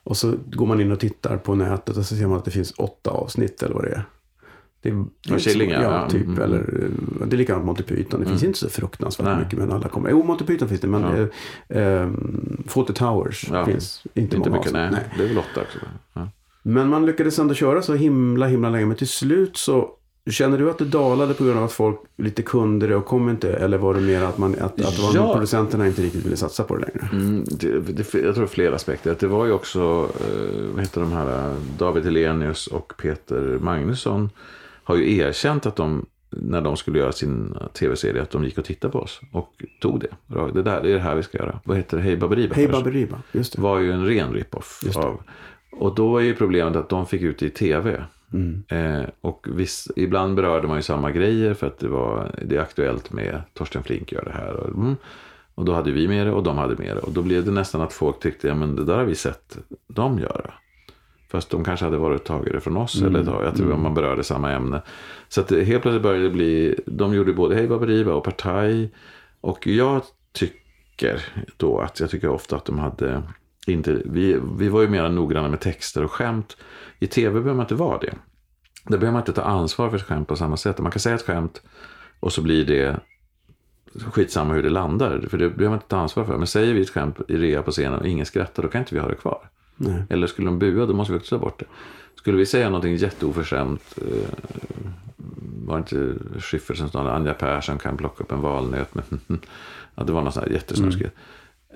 Och 0.04 0.18
så 0.18 0.34
går 0.46 0.66
man 0.66 0.82
in 0.82 0.92
och 0.92 1.00
tittar 1.00 1.38
på 1.38 1.56
nätet 1.56 1.98
och 1.98 2.06
så 2.06 2.16
ser 2.16 2.28
man 2.28 2.38
att 2.38 2.46
det 2.46 2.52
finns 2.52 2.74
åtta 2.78 3.12
avsnitt 3.12 3.64
eller 3.64 3.76
vad 3.76 3.84
det 3.84 3.90
är. 3.90 4.04
Det 4.82 4.90
är, 4.90 4.94
det 4.94 5.00
är 5.00 5.06
Ja, 5.28 5.34
inte 5.34 5.44
så- 5.44 5.50
Killing, 5.50 5.70
ja. 5.70 6.10
typ. 6.10 6.26
mm, 6.28 6.42
Eller, 6.42 6.90
det 7.28 7.36
är 7.36 7.38
likadant 7.38 7.66
Monty 7.66 7.84
Python. 7.84 8.20
Det 8.20 8.26
finns 8.26 8.44
inte 8.44 8.60
så 8.60 8.70
fruktansvärt 8.70 9.26
Nej. 9.28 9.38
mycket 9.44 9.60
men 9.60 9.72
alla 9.72 9.88
kommer. 9.90 10.10
Jo, 10.10 10.24
Monty 10.24 10.46
Python 10.46 10.68
finns 10.70 10.82
det 10.82 10.88
men 10.88 11.02
Ja. 11.02 11.28
eh, 11.76 11.84
eh, 11.84 12.10
Fawlty 12.68 12.94
Towers 12.94 13.46
Ja. 13.52 13.66
finns 13.66 14.04
inte, 14.14 14.36
Inte 14.36 14.50
många 14.50 14.60
mycket, 14.60 14.74
nej. 14.74 14.88
avsnitt. 14.88 15.04
Det 15.18 15.24
är 15.24 15.28
väl 15.28 15.38
åtta 15.38 15.62
också. 15.62 15.78
Ja. 16.14 16.30
Men 16.64 16.88
man 16.90 17.06
lyckades 17.06 17.40
ändå 17.40 17.54
köra 17.54 17.82
så 17.82 17.94
himla 17.96 18.48
himla 18.48 18.70
länge. 18.70 18.86
Men 18.86 18.98
till 18.98 19.08
slut 19.08 19.58
så 19.58 19.90
Känner 20.30 20.58
du 20.58 20.70
att 20.70 20.78
du 20.78 20.86
dalade 20.86 21.34
på 21.34 21.44
grund 21.44 21.58
av 21.58 21.64
att 21.66 21.72
folk 21.72 22.00
lite 22.18 22.42
kunde 22.42 22.88
det 22.88 22.96
och 22.96 23.06
kom 23.06 23.30
inte? 23.30 23.54
Eller 23.54 23.78
var 23.78 23.94
det 23.94 24.00
mer 24.02 24.22
att, 24.24 24.38
man, 24.38 24.56
att, 24.56 24.62
att 24.62 24.96
det 24.96 25.02
var 25.02 25.16
Ja. 25.16 25.34
producenterna 25.34 25.88
inte 25.88 26.02
riktigt 26.02 26.26
ville 26.26 26.36
satsa 26.36 26.64
på 26.64 26.76
det 26.78 26.82
längre? 26.82 27.10
Mm, 27.12 27.44
det, 27.44 27.80
det, 27.80 28.14
jag 28.14 28.36
tror 28.36 28.48
flera 28.48 28.76
aspekter. 28.76 29.12
Att 29.12 29.20
det 29.20 29.28
var 29.28 29.46
ju 29.46 29.52
också, 29.52 30.10
eh, 30.20 30.62
vad 30.74 30.82
heter 30.82 31.02
de 31.02 31.12
här, 31.12 31.50
eh, 31.50 31.56
David 31.78 32.04
Helenius 32.06 32.68
och 32.68 32.94
Peter 32.98 33.58
Magnusson 33.62 34.30
har 34.90 34.96
ju 34.96 35.18
erkänt 35.18 35.66
att 35.66 35.76
de, 35.76 36.06
när 36.30 36.62
de 36.62 36.78
skulle 36.78 37.00
göra 37.00 37.12
sin 37.12 37.56
eh, 37.62 37.68
tv-serie, 37.68 38.22
att 38.22 38.30
de 38.30 38.44
gick 38.44 38.58
och 38.58 38.66
tittade 38.66 38.92
på 38.92 39.00
oss 39.00 39.22
och 39.32 39.64
tog 39.82 40.00
det. 40.00 40.08
Det, 40.54 40.62
där, 40.62 40.82
det 40.82 40.90
är 40.90 40.94
det 40.94 41.00
här 41.00 41.16
vi 41.16 41.24
ska 41.24 41.38
göra. 41.38 41.60
Vad 41.64 41.78
heter 41.78 41.98
det? 41.98 42.04
Hej 42.04 42.18
Baberiba 42.18 42.56
Hej. 42.56 42.68
Baberiba, 42.68 43.22
just 43.32 43.56
det. 43.56 43.62
var 43.62 43.80
ju 43.80 43.92
en 43.92 44.06
ren 44.06 44.34
rip-off. 44.34 44.84
Av. 44.96 45.22
Och 45.72 45.96
då 45.96 46.18
är 46.18 46.24
ju 46.24 46.36
problemet 46.36 46.76
att 46.76 46.90
de 46.90 47.06
fick 47.06 47.22
ut 47.22 47.40
det 47.40 47.46
i 47.46 47.50
tv. 47.50 48.04
Mm. 48.34 48.64
Eh, 48.68 49.10
och 49.22 49.48
viss, 49.50 49.92
ibland 49.96 50.36
berörde 50.36 50.68
man 50.68 50.78
ju 50.78 50.82
samma 50.82 51.12
grejer 51.12 51.54
för 51.54 51.68
att 51.68 51.80
det, 51.80 51.88
var, 51.88 52.36
det 52.46 52.56
är 52.56 52.62
aktuellt 52.62 53.14
med 53.14 53.42
Torsten 53.54 53.84
Flink 53.84 54.12
gör 54.12 54.24
det 54.26 54.32
här. 54.32 54.54
Och, 54.54 54.68
mm, 54.68 54.96
och 55.56 55.66
då 55.66 55.74
hade 55.74 55.92
vi 55.92 56.08
med 56.08 56.28
det 56.28 56.32
och 56.34 56.44
de 56.44 56.58
hade 56.58 56.76
med 56.76 56.96
det. 56.96 57.02
Och 57.02 57.14
då 57.14 57.22
blev 57.22 57.46
det 57.46 57.52
nästan 57.52 57.82
att 57.82 57.94
folk 57.94 58.20
tyckte, 58.20 58.48
ja 58.48 58.56
men 58.56 58.76
det 58.76 58.86
där 58.86 58.98
har 58.98 59.06
vi 59.06 59.16
sett 59.16 59.58
dem 59.88 60.20
göra. 60.20 60.54
Fast 61.32 61.50
de 61.50 61.64
kanske 61.64 61.86
hade 61.86 61.98
varit 61.98 62.24
tagit 62.26 62.54
det 62.54 62.60
från 62.60 62.78
oss. 62.78 63.02
Eller 63.02 63.24
tag- 63.26 63.46
att 63.46 63.56
det 63.56 63.64
var- 63.64 63.78
man 63.78 63.94
berörde 63.94 64.24
samma 64.24 64.52
ämne. 64.52 64.82
Så 65.28 65.42
att 65.42 65.48
det, 65.48 65.64
helt 65.64 65.82
plötsligt 65.82 66.04
började 66.04 66.24
det 66.24 66.30
bli, 66.30 66.76
de 66.86 67.14
gjorde 67.14 67.34
både 67.34 67.56
Hej 67.56 67.68
Baberiba 67.68 68.14
och 68.14 68.24
Partaj. 68.24 68.94
Och 69.42 69.68
jag 69.68 70.02
tycker 70.34 71.26
då 71.58 71.80
att, 71.80 72.00
jag 72.00 72.10
tycker 72.10 72.30
ofta 72.30 72.56
att 72.56 72.66
de 72.66 72.80
hade 72.80 73.24
inte, 73.68 74.02
vi, 74.06 74.40
vi 74.58 74.70
var 74.70 74.82
ju 74.82 74.88
mer 74.90 75.10
noggranna 75.10 75.48
med 75.50 75.60
texter 75.60 76.04
och 76.04 76.12
skämt. 76.12 76.58
I 77.00 77.08
tv 77.08 77.30
behöver 77.32 77.54
man 77.54 77.64
inte 77.64 77.76
vara 77.76 77.98
det. 78.00 78.14
Där 78.88 78.98
behöver 78.98 79.12
man 79.12 79.22
inte 79.22 79.34
ta 79.34 79.42
ansvar 79.42 79.90
för 79.90 79.98
ett 79.98 80.04
skämt 80.04 80.28
på 80.28 80.36
samma 80.36 80.58
sätt. 80.58 80.80
Man 80.80 80.92
kan 80.92 81.00
säga 81.00 81.16
ett 81.16 81.26
skämt 81.26 81.62
och 82.20 82.34
så 82.34 82.42
blir 82.42 82.66
det 82.66 83.00
skitsamma 84.12 84.54
hur 84.54 84.64
det 84.64 84.70
landar. 84.70 85.20
För 85.30 85.38
det 85.38 85.50
behöver 85.50 85.66
man 85.70 85.74
inte 85.74 85.88
ta 85.88 85.98
ansvar 85.98 86.24
för. 86.26 86.38
Men 86.38 86.48
säger 86.48 86.74
vi 86.74 86.82
ett 86.82 86.90
skämt 86.90 87.18
i 87.28 87.38
rea 87.38 87.62
på 87.62 87.72
scenen 87.72 88.00
och 88.00 88.08
ingen 88.08 88.26
skrattar, 88.26 88.64
då 88.64 88.70
kan 88.70 88.82
inte 88.82 88.96
vi 88.96 89.02
ha 89.02 89.08
det 89.08 89.16
kvar. 89.16 89.50
Nej. 89.80 90.04
Eller 90.10 90.28
skulle 90.28 90.48
de 90.48 90.60
bua, 90.60 90.86
då 90.86 90.94
måste 90.94 91.14
vi 91.14 91.20
också 91.20 91.36
ta 91.36 91.46
bort 91.46 91.60
det. 91.60 91.66
Skulle 92.16 92.38
vi 92.38 92.46
säga 92.46 92.70
någonting 92.70 92.96
jätteoförskämt, 92.96 93.98
eh, 93.98 94.30
var 95.66 95.76
det 95.76 95.80
inte 95.80 96.16
Schyffert 96.40 96.78
som 96.78 96.90
sa 96.90 97.12
Anja 97.12 97.34
Persson 97.34 97.78
kan 97.78 97.98
plocka 97.98 98.24
upp 98.24 98.32
en 98.32 98.42
valnöt 98.42 98.96
med 98.96 99.04
ja, 99.96 100.04
det 100.04 100.12
var 100.12 100.22
något 100.22 100.34
sånt 100.34 100.46
här 100.46 100.54
jättesnuskigt. 100.54 101.16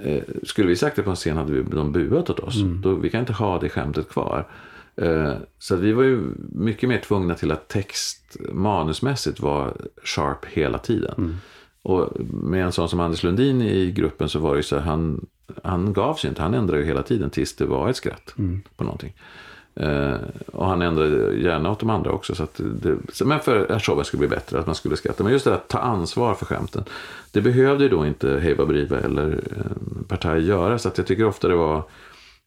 Eh, 0.03 0.23
skulle 0.43 0.67
vi 0.67 0.75
sagt 0.75 0.95
det 0.95 1.03
på 1.03 1.09
en 1.09 1.15
scen 1.15 1.37
hade 1.37 1.53
vi, 1.53 1.63
de 1.63 1.91
buat 1.91 2.29
åt 2.29 2.39
oss. 2.39 2.55
Då, 2.83 2.95
vi 2.95 3.09
kan 3.09 3.19
inte 3.19 3.33
ha 3.33 3.59
det 3.59 3.69
skämtet 3.69 4.09
kvar. 4.09 4.47
Eh, 4.95 5.33
så 5.59 5.75
att 5.75 5.79
vi 5.79 5.93
var 5.93 6.03
ju 6.03 6.21
mycket 6.51 6.89
mer 6.89 6.99
tvungna 6.99 7.35
till 7.35 7.51
att 7.51 7.67
text 7.67 8.37
manusmässigt 8.51 9.39
var 9.39 9.73
sharp 10.03 10.45
hela 10.45 10.77
tiden. 10.77 11.39
Och 11.81 12.09
med 12.29 12.65
en 12.65 12.71
sån 12.71 12.89
som 12.89 12.99
Anders 12.99 13.23
Lundin 13.23 13.61
i 13.61 13.91
gruppen 13.91 14.29
så 14.29 14.39
var 14.39 14.51
det 14.51 14.57
ju 14.57 14.63
så 14.63 14.75
här, 14.75 14.83
han, 14.83 15.25
han 15.63 15.93
gav 15.93 16.15
sig 16.15 16.29
inte. 16.29 16.41
Han 16.41 16.53
ändrade 16.53 16.81
ju 16.81 16.87
hela 16.87 17.03
tiden 17.03 17.29
tills 17.29 17.55
det 17.55 17.65
var 17.65 17.89
ett 17.89 17.95
skratt 17.95 18.33
på 18.75 18.83
någonting. 18.83 19.13
Eh, 19.75 20.15
och 20.53 20.65
han 20.65 20.81
ändrade 20.81 21.35
gärna 21.35 21.71
åt 21.71 21.79
de 21.79 21.89
andra 21.89 22.11
också. 22.11 22.35
Så 22.35 22.47
det, 22.57 23.25
men 23.25 23.39
för 23.39 23.71
att 23.71 23.83
showen 23.83 24.05
skulle 24.05 24.19
bli 24.19 24.27
bättre, 24.27 24.59
att 24.59 24.65
man 24.65 24.75
skulle 24.75 24.95
skratta. 24.95 25.23
Men 25.23 25.33
just 25.33 25.45
det 25.45 25.51
där 25.51 25.57
att 25.57 25.67
ta 25.67 25.79
ansvar 25.79 26.33
för 26.33 26.45
skämten. 26.45 26.83
Det 27.31 27.41
behövde 27.41 27.83
ju 27.83 27.89
då 27.89 28.05
inte 28.05 28.39
Hej 28.39 28.55
Baberiba 28.55 28.97
eller 28.97 29.31
eh, 29.31 30.07
Partaj 30.07 30.45
göra. 30.45 30.79
Så 30.79 30.87
att 30.87 30.97
jag 30.97 31.07
tycker 31.07 31.25
ofta 31.25 31.47
det 31.47 31.55
var 31.55 31.83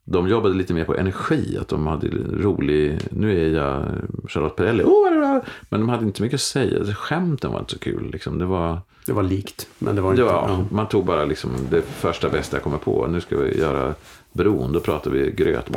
de 0.08 0.28
jobbade 0.28 0.54
lite 0.54 0.74
mer 0.74 0.84
på 0.84 0.96
energi, 0.96 1.58
att 1.60 1.68
de 1.68 1.86
hade 1.86 2.08
rolig, 2.32 2.98
nu 3.10 3.46
är 3.46 3.48
jag 3.48 3.84
Charlotte 4.28 4.56
Perrelli, 4.56 4.84
oh, 4.84 5.40
men 5.68 5.80
de 5.80 5.88
hade 5.88 6.04
inte 6.04 6.22
mycket 6.22 6.34
att 6.34 6.40
säga. 6.40 6.94
Skämten 6.94 7.52
var 7.52 7.58
inte 7.58 7.72
så 7.72 7.78
kul. 7.78 8.10
Liksom. 8.12 8.38
Det 8.38 8.44
var, 8.44 8.80
Det 9.06 9.12
var 9.12 9.22
likt, 9.22 9.68
men 9.78 9.96
det 9.96 10.02
var 10.02 10.10
inte... 10.10 10.22
ja, 10.22 10.44
ja. 10.48 10.64
man 10.70 10.88
tog 10.88 11.04
bara 11.04 11.24
liksom 11.24 11.50
det 11.70 11.82
första 11.82 12.28
bästa 12.28 12.56
jag 12.56 12.64
kommer 12.64 12.78
på. 12.78 13.06
Nu 13.06 13.20
ska 13.20 13.38
vi 13.38 13.58
göra 13.58 13.94
bron, 14.32 14.72
då 14.72 14.80
pratar 14.80 15.10
vi 15.10 15.30
gröt. 15.30 15.70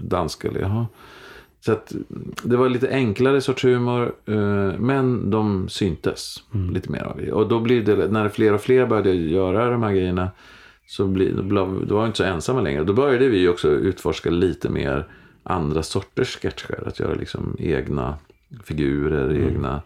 Danska, 0.00 0.48
eller 0.48 0.60
jaha. 0.60 0.86
Så 1.60 1.72
att 1.72 1.92
det 2.42 2.56
var 2.56 2.68
lite 2.68 2.88
enklare 2.88 3.40
sorts 3.40 3.64
humor, 3.64 4.14
eh, 4.26 4.78
men 4.78 5.30
de 5.30 5.68
syntes 5.68 6.42
lite 6.72 6.92
mer 6.92 7.02
av 7.02 7.16
det. 7.16 7.32
Och 7.32 7.48
då 7.48 7.60
blir 7.60 7.82
det, 7.82 8.08
när 8.08 8.28
fler 8.28 8.52
och 8.52 8.60
fler 8.60 8.86
började 8.86 9.14
göra 9.14 9.70
de 9.70 9.82
här 9.82 9.92
grejerna, 9.92 10.30
så 10.86 11.06
blev, 11.06 11.48
då 11.48 11.94
var 11.94 12.00
vi 12.00 12.06
inte 12.06 12.16
så 12.16 12.24
ensamma 12.24 12.60
längre. 12.60 12.84
Då 12.84 12.92
började 12.92 13.28
vi 13.28 13.48
också 13.48 13.68
utforska 13.68 14.30
lite 14.30 14.68
mer 14.68 15.06
andra 15.42 15.82
sorters 15.82 16.36
sketcher. 16.36 16.88
Att 16.88 17.00
göra 17.00 17.14
liksom 17.14 17.56
egna 17.58 18.14
figurer, 18.64 19.48
egna 19.48 19.82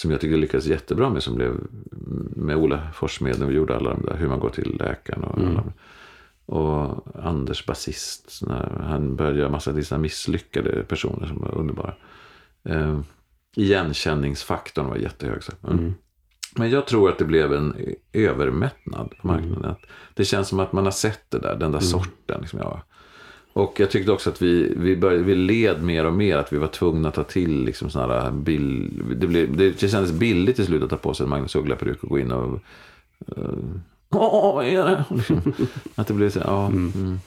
som 0.00 0.10
jag 0.10 0.20
tycker 0.20 0.36
lyckades 0.36 0.66
jättebra 0.66 1.10
med 1.10 1.22
som 1.22 1.34
blev 1.34 1.56
med 2.36 2.56
Ola 2.56 2.88
Forssmed 2.94 3.42
vi 3.42 3.54
gjorde 3.54 3.76
alla 3.76 3.90
de 3.90 4.02
där 4.02 4.16
hur 4.16 4.28
man 4.28 4.40
går 4.40 4.50
till 4.50 4.76
läkaren 4.78 5.24
och, 5.24 5.38
alla, 5.38 5.64
och 6.46 7.06
Anders 7.24 7.66
basist. 7.66 8.42
Han 8.80 9.16
började 9.16 9.38
göra 9.38 9.48
massa 9.48 9.72
här 9.72 9.98
misslyckade 9.98 10.82
personer 10.82 11.26
som 11.26 11.38
var 11.38 11.54
underbara. 11.54 11.94
Eh, 12.64 13.00
igenkänningsfaktorn 13.56 14.86
var 14.86 14.96
jättehög. 14.96 15.42
Så. 15.42 15.52
Mm. 15.68 15.94
Men 16.56 16.70
jag 16.70 16.86
tror 16.86 17.08
att 17.10 17.18
det 17.18 17.24
blev 17.24 17.52
en 17.52 17.94
övermättnad 18.12 19.14
på 19.20 19.26
marknaden. 19.26 19.64
Att 19.64 19.82
det 20.14 20.24
känns 20.24 20.48
som 20.48 20.60
att 20.60 20.72
man 20.72 20.84
har 20.84 20.92
sett 20.92 21.30
det 21.30 21.38
där, 21.38 21.56
den 21.56 21.72
där 21.72 21.80
sorten. 21.80 22.40
Liksom, 22.40 22.58
ja. 22.58 22.82
Och 23.52 23.80
jag 23.80 23.90
tyckte 23.90 24.12
också 24.12 24.30
att 24.30 24.42
vi, 24.42 24.72
vi, 24.76 24.96
började, 24.96 25.22
vi 25.22 25.34
led 25.34 25.82
mer 25.82 26.04
och 26.04 26.12
mer 26.12 26.36
att 26.36 26.52
vi 26.52 26.58
var 26.58 26.66
tvungna 26.66 27.08
att 27.08 27.14
ta 27.14 27.24
till 27.24 27.64
liksom 27.64 27.90
såna 27.90 28.20
här 28.20 28.30
bill, 28.30 28.90
det, 29.16 29.26
blev, 29.26 29.56
det, 29.56 29.90
kändes 29.90 30.12
billigt 30.12 30.56
till 30.56 30.66
slut 30.66 30.82
att 30.82 30.90
ta 30.90 30.96
på 30.96 31.14
sig 31.14 31.24
en 31.24 31.30
Magnus 31.30 31.54
Uggla-peruk 31.54 32.02
och 32.02 32.08
gå 32.08 32.18
in 32.18 32.32
och... 32.32 32.60
Uh, 33.38 33.54
Åh, 34.10 34.54
vad 34.54 34.66
är 34.66 34.84
det? 34.84 35.04
Liksom. 35.14 35.52
Att 35.94 36.06
det 36.06 36.14
blev 36.14 36.30
så, 36.30 36.40
ja. 36.44 36.66
Mm. 36.66 37.18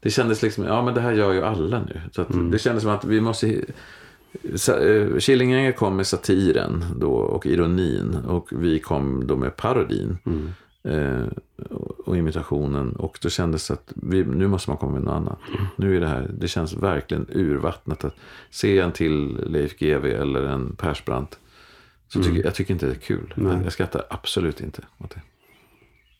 Det 0.00 0.10
kändes 0.10 0.42
liksom, 0.42 0.64
ja 0.64 0.82
men 0.82 0.94
det 0.94 1.00
här 1.00 1.12
gör 1.12 1.32
ju 1.32 1.42
alla 1.42 1.80
nu. 1.80 2.00
Så 2.12 2.22
att 2.22 2.28
det 2.50 2.58
kändes 2.58 2.82
som 2.82 2.92
att 2.92 3.04
vi 3.04 3.20
måste... 3.20 3.64
Eh, 4.68 5.18
Killinggänget 5.18 5.76
kom 5.76 5.96
med 5.96 6.06
satiren 6.06 6.84
då 6.96 7.12
och 7.12 7.46
ironin 7.46 8.14
och 8.14 8.48
vi 8.52 8.78
kom 8.78 9.26
då 9.26 9.36
med 9.36 9.56
parodin. 9.56 10.18
Eh, 10.82 11.26
och 12.08 12.16
imitationen. 12.16 12.92
Och 12.96 13.18
då 13.22 13.28
kändes 13.28 13.68
det 13.68 13.74
att 13.74 13.92
vi, 13.96 14.24
nu 14.24 14.46
måste 14.48 14.70
man 14.70 14.76
komma 14.76 14.92
med 14.92 15.02
något 15.02 15.12
annat. 15.14 15.38
Nu 15.76 15.96
är 15.96 16.00
det 16.00 16.06
här, 16.08 16.30
det 16.38 16.48
känns 16.48 16.72
verkligen 16.74 17.26
urvattnat 17.32 18.04
att 18.04 18.14
se 18.50 18.78
en 18.78 18.92
till 18.92 19.40
Leif 19.46 19.78
GW 19.78 20.12
eller 20.14 20.42
en 20.42 20.76
Persbrandt. 20.76 21.38
Så 22.08 22.22
tycker, 22.22 22.44
jag 22.44 22.54
tycker 22.54 22.74
inte 22.74 22.86
det 22.86 22.92
är 22.92 22.96
kul. 22.96 23.34
Jag, 23.36 23.64
jag 23.64 23.72
skrattar 23.72 24.04
absolut 24.10 24.60
inte 24.60 24.82
åt 24.98 25.10
det. 25.10 25.20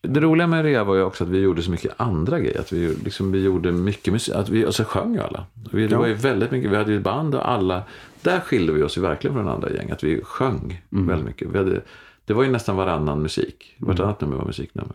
Det 0.08 0.20
roliga 0.20 0.46
med 0.46 0.62
Rea 0.64 0.84
var 0.84 0.94
ju 0.94 1.02
också 1.02 1.24
att 1.24 1.30
vi 1.30 1.38
gjorde 1.38 1.62
så 1.62 1.70
mycket 1.70 1.92
andra 1.96 2.40
grejer. 2.40 2.60
Att 2.60 2.72
vi, 2.72 2.94
liksom, 3.04 3.32
vi 3.32 3.42
gjorde 3.44 3.72
mycket 3.72 4.12
musik. 4.12 4.34
Att 4.34 4.48
vi, 4.48 4.66
och 4.66 4.74
så 4.74 4.84
sjöng 4.84 5.14
ju 5.14 5.20
alla. 5.20 5.46
Vi, 5.72 5.86
det 5.86 5.92
Ja. 5.92 5.98
var 5.98 6.06
ju 6.06 6.14
väldigt 6.14 6.50
mycket. 6.50 6.70
Vi 6.70 6.76
hade 6.76 6.90
ju 6.92 6.96
ett 6.96 7.04
band 7.04 7.34
och 7.34 7.50
alla. 7.50 7.82
Där 8.22 8.40
skilde 8.40 8.72
vi 8.72 8.82
oss 8.82 8.98
ju 8.98 9.02
verkligen 9.02 9.34
från 9.36 9.48
andra 9.48 9.70
gäng. 9.70 9.90
Att 9.90 10.04
vi 10.04 10.20
sjöng 10.24 10.82
väldigt 10.90 11.26
mycket. 11.26 11.48
Vi 11.48 11.58
hade, 11.58 11.80
det 12.24 12.34
var 12.34 12.42
ju 12.42 12.50
nästan 12.50 12.76
varannan 12.76 13.22
musik. 13.22 13.74
Vartannat 13.78 14.20
nummer 14.20 14.36
var 14.36 14.44
musiknummer. 14.44 14.94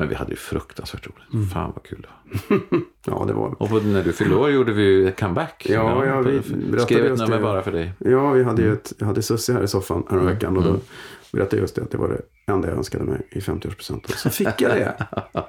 Men 0.00 0.08
vi 0.08 0.14
hade 0.14 0.30
ju 0.30 0.36
fruktansvärt 0.36 1.06
roligt. 1.06 1.52
Fan 1.52 1.72
vad 1.74 1.82
kul 1.84 2.00
det 2.02 2.08
var. 2.08 2.80
Ja, 3.06 3.24
det 3.26 3.32
var... 3.32 3.62
Och 3.62 3.84
när 3.84 4.02
du 4.04 4.12
fyllde 4.12 4.34
år 4.36 4.50
gjorde 4.50 4.72
vi 4.72 4.82
ju 4.82 5.12
comeback. 5.12 5.66
Ja, 5.68 6.04
ja, 6.06 6.20
vi 6.20 6.42
skrev 6.80 7.12
ett 7.12 7.18
nummer 7.18 7.36
det. 7.36 7.42
bara 7.42 7.62
för 7.62 7.72
dig. 7.72 7.92
Ja, 7.98 8.30
vi 8.30 8.44
hade 8.44 8.62
Mm. 8.62 8.64
ju 8.64 8.72
ett, 8.72 8.92
jag 8.98 9.06
hade 9.06 9.22
Susie 9.22 9.54
här 9.54 9.62
i 9.62 9.68
soffan 9.68 10.04
häromveckan 10.10 10.56
och 10.56 10.62
då 10.62 10.76
berättade 11.32 11.56
jag 11.56 11.62
just 11.62 11.74
det 11.74 11.82
att 11.82 11.90
det 11.90 11.98
var 11.98 12.08
det 12.08 12.52
enda 12.52 12.68
jag 12.68 12.76
önskade 12.76 13.04
mig 13.04 13.26
i 13.30 13.40
50-årspresent. 13.40 14.04
Och 14.04 14.10
så 14.10 14.30
fick 14.30 14.60
jag 14.60 14.70
det. 14.70 15.06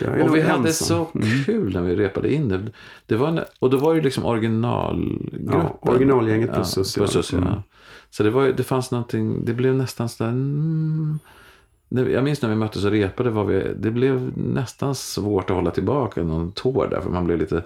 Jag 0.00 0.20
Och 0.28 0.36
vi 0.36 0.40
hade 0.40 0.68
ensam. 0.68 1.06
så 1.14 1.20
kul 1.46 1.72
när 1.74 1.82
vi 1.82 1.96
repade 1.96 2.32
in 2.34 2.48
det. 2.48 2.72
det 3.06 3.16
var 3.16 3.28
en, 3.28 3.40
och 3.58 3.70
då 3.70 3.76
var 3.76 3.94
det 3.94 4.00
liksom 4.00 4.24
originalgruppen. 4.24 5.48
Ja, 5.52 5.78
originalgänget 5.80 6.52
plus 6.54 6.96
ja, 6.96 7.06
plus 7.06 7.32
ja. 7.32 7.38
Mm. 7.38 7.52
Så 8.10 8.22
det, 8.22 8.30
var, 8.30 8.44
ju- 8.44 8.52
det 8.52 8.64
fanns 8.64 8.90
någonting, 8.90 9.44
det 9.44 9.54
blev 9.54 9.74
nästan 9.74 10.08
sådär... 10.08 10.30
Mm, 10.30 11.18
jag 11.88 12.24
minns 12.24 12.42
när 12.42 12.48
vi 12.48 12.54
möttes 12.54 12.84
och 12.84 12.90
repade, 12.90 13.30
var 13.30 13.44
vi, 13.44 13.72
det 13.76 13.90
blev 13.90 14.32
nästan 14.38 14.94
svårt 14.94 15.50
att 15.50 15.56
hålla 15.56 15.70
tillbaka 15.70 16.22
någon 16.22 16.52
tår 16.52 16.86
där. 16.90 17.00
För 17.00 17.10
man 17.10 17.24
blev 17.24 17.38
lite, 17.38 17.64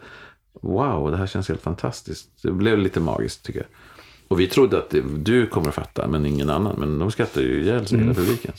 wow, 0.60 1.10
det 1.10 1.16
här 1.16 1.26
känns 1.26 1.48
helt 1.48 1.62
fantastiskt. 1.62 2.28
Det 2.42 2.52
blev 2.52 2.78
lite 2.78 3.00
magiskt 3.00 3.44
tycker 3.44 3.60
jag. 3.60 3.68
Och 4.28 4.40
vi 4.40 4.46
trodde 4.48 4.78
att 4.78 4.90
det, 4.90 5.02
du 5.18 5.46
kommer 5.46 5.68
att 5.68 5.74
fatta, 5.74 6.08
men 6.08 6.26
ingen 6.26 6.50
annan. 6.50 6.76
Men 6.78 6.98
de 6.98 7.10
skrattade 7.10 7.46
ju 7.46 7.62
ihjäl 7.62 7.86
sig, 7.86 7.96
Mm. 7.98 8.08
hela 8.08 8.20
publiken. 8.20 8.52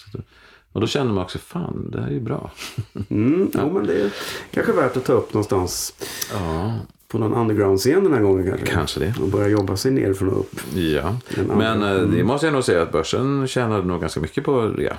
Och 0.71 0.81
då 0.81 0.87
kände 0.87 1.13
man 1.13 1.23
också, 1.23 1.39
fan, 1.39 1.89
det 1.91 2.01
här 2.01 2.07
är 2.07 2.11
ju 2.11 2.19
bra. 2.19 2.51
Mm, 3.09 3.51
jo, 3.53 3.71
men 3.73 3.85
det 3.87 4.01
är 4.01 4.11
kanske 4.51 4.71
värt 4.73 4.97
att 4.97 5.05
ta 5.05 5.13
upp 5.13 5.33
någonstans 5.33 5.93
Ja. 6.33 6.73
På 7.13 7.19
någon 7.19 7.33
underground-scen 7.33 8.03
den 8.03 8.13
här 8.13 8.21
gången 8.21 8.47
kanske. 8.47 8.65
Kanske 8.67 8.99
det. 8.99 9.13
Och 9.21 9.27
börja 9.27 9.47
jobba 9.47 9.75
sig 9.75 9.91
nerifrån 9.91 10.29
och 10.29 10.39
upp. 10.39 10.59
Ja, 10.75 11.15
En 11.37 11.57
men 11.57 11.83
eh, 11.83 11.95
det 12.01 12.23
måste 12.23 12.45
jag 12.47 12.53
nog 12.53 12.63
säga 12.63 12.81
att 12.81 12.91
börsen 12.91 13.47
tjänade 13.47 13.83
nog 13.87 14.01
ganska 14.01 14.19
mycket 14.19 14.43
på 14.43 14.61
rea 14.61 14.97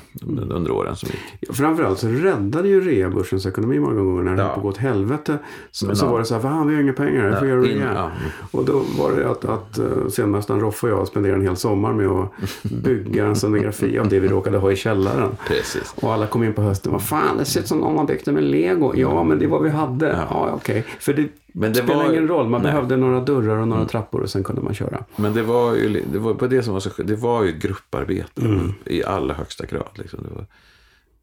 under 0.50 0.70
åren 0.70 0.96
som 0.96 1.08
gick. 1.40 1.54
Framförallt 1.56 1.98
så 1.98 2.08
räddade 2.08 2.68
ju 2.68 2.80
reabörsens 2.80 3.46
ekonomi 3.46 3.78
många 3.78 3.94
gånger 4.02 4.22
när 4.22 4.36
det 4.36 4.42
Ja. 4.42 4.44
höll 4.44 4.52
på 4.54 4.58
att 4.58 4.62
gå 4.62 4.68
åt 4.68 4.76
helvete. 4.76 5.38
Så, 5.70 5.86
Men 5.86 5.96
så 5.96 6.04
ja. 6.06 6.10
var 6.10 6.18
det 6.18 6.24
så 6.24 6.34
här, 6.34 6.40
fan 6.40 6.68
vi 6.68 6.74
har 6.74 6.82
inga 6.82 6.92
pengar, 6.92 7.24
jag 7.28 7.38
får 7.38 7.48
göra 7.48 7.60
rea. 7.62 7.92
ja. 7.94 8.10
Och 8.50 8.64
då 8.64 8.82
var 8.98 9.12
det 9.12 9.30
att, 9.30 9.44
att 9.44 9.78
uh, 9.78 10.08
scenmästaren 10.08 10.60
Roffe 10.60 10.86
och 10.86 10.92
jag 11.00 11.06
spenderade 11.08 11.38
en 11.40 11.46
hel 11.46 11.56
sommar 11.56 11.92
med 11.92 12.06
att 12.06 12.30
bygga 12.62 13.26
en 13.26 13.34
scenografi 13.36 13.98
av 13.98 14.08
det 14.08 14.20
vi 14.20 14.28
råkade 14.28 14.58
ha 14.58 14.72
i 14.72 14.76
källaren. 14.76 15.30
Precis. 15.48 15.94
Och 16.00 16.12
alla 16.12 16.26
kom 16.26 16.44
in 16.44 16.52
på 16.52 16.62
hösten. 16.62 16.92
Vad 16.92 17.02
fan, 17.02 17.38
det 17.38 17.44
ser 17.44 17.60
ut 17.60 17.66
som 17.68 17.78
någon 17.78 17.98
har 17.98 18.04
byggt 18.04 18.24
det 18.24 18.32
med 18.32 18.42
lego. 18.44 18.92
Ja, 18.96 19.24
men 19.24 19.38
det 19.38 19.46
var 19.46 19.60
vi 19.60 19.70
hade. 19.70 20.08
Ja, 20.08 20.26
Ja. 20.30 20.50
okej. 20.54 20.84
För 21.00 21.12
det, 21.12 21.28
Men 21.56 21.72
det 21.72 21.78
spelar 21.78 22.04
var- 22.04 22.10
ingen 22.10 22.28
roll. 22.28 22.48
Man 22.48 22.62
Nej. 22.62 22.72
behövde 22.72 22.96
några 22.96 23.20
dörrar 23.20 23.56
och 23.58 23.68
några 23.68 23.84
trappor 23.84 24.20
och 24.20 24.30
sen 24.30 24.44
kunde 24.44 24.62
man 24.62 24.74
köra. 24.74 25.04
Men 25.16 25.34
det 25.34 25.42
var 25.42 25.74
ju 25.74 26.02
det 26.12 26.18
var 26.18 26.34
på 26.34 26.46
det 26.46 26.62
som 26.62 26.72
var 26.72 26.80
så 26.80 27.02
Det 27.02 27.16
var 27.16 27.44
ju 27.44 27.52
grupparbete 27.52 28.42
Mm. 28.42 28.72
i 28.84 29.04
allra 29.04 29.34
högsta 29.34 29.66
grad. 29.66 29.88
Liksom. 29.94 30.20
Det 30.22 30.34
var, 30.34 30.46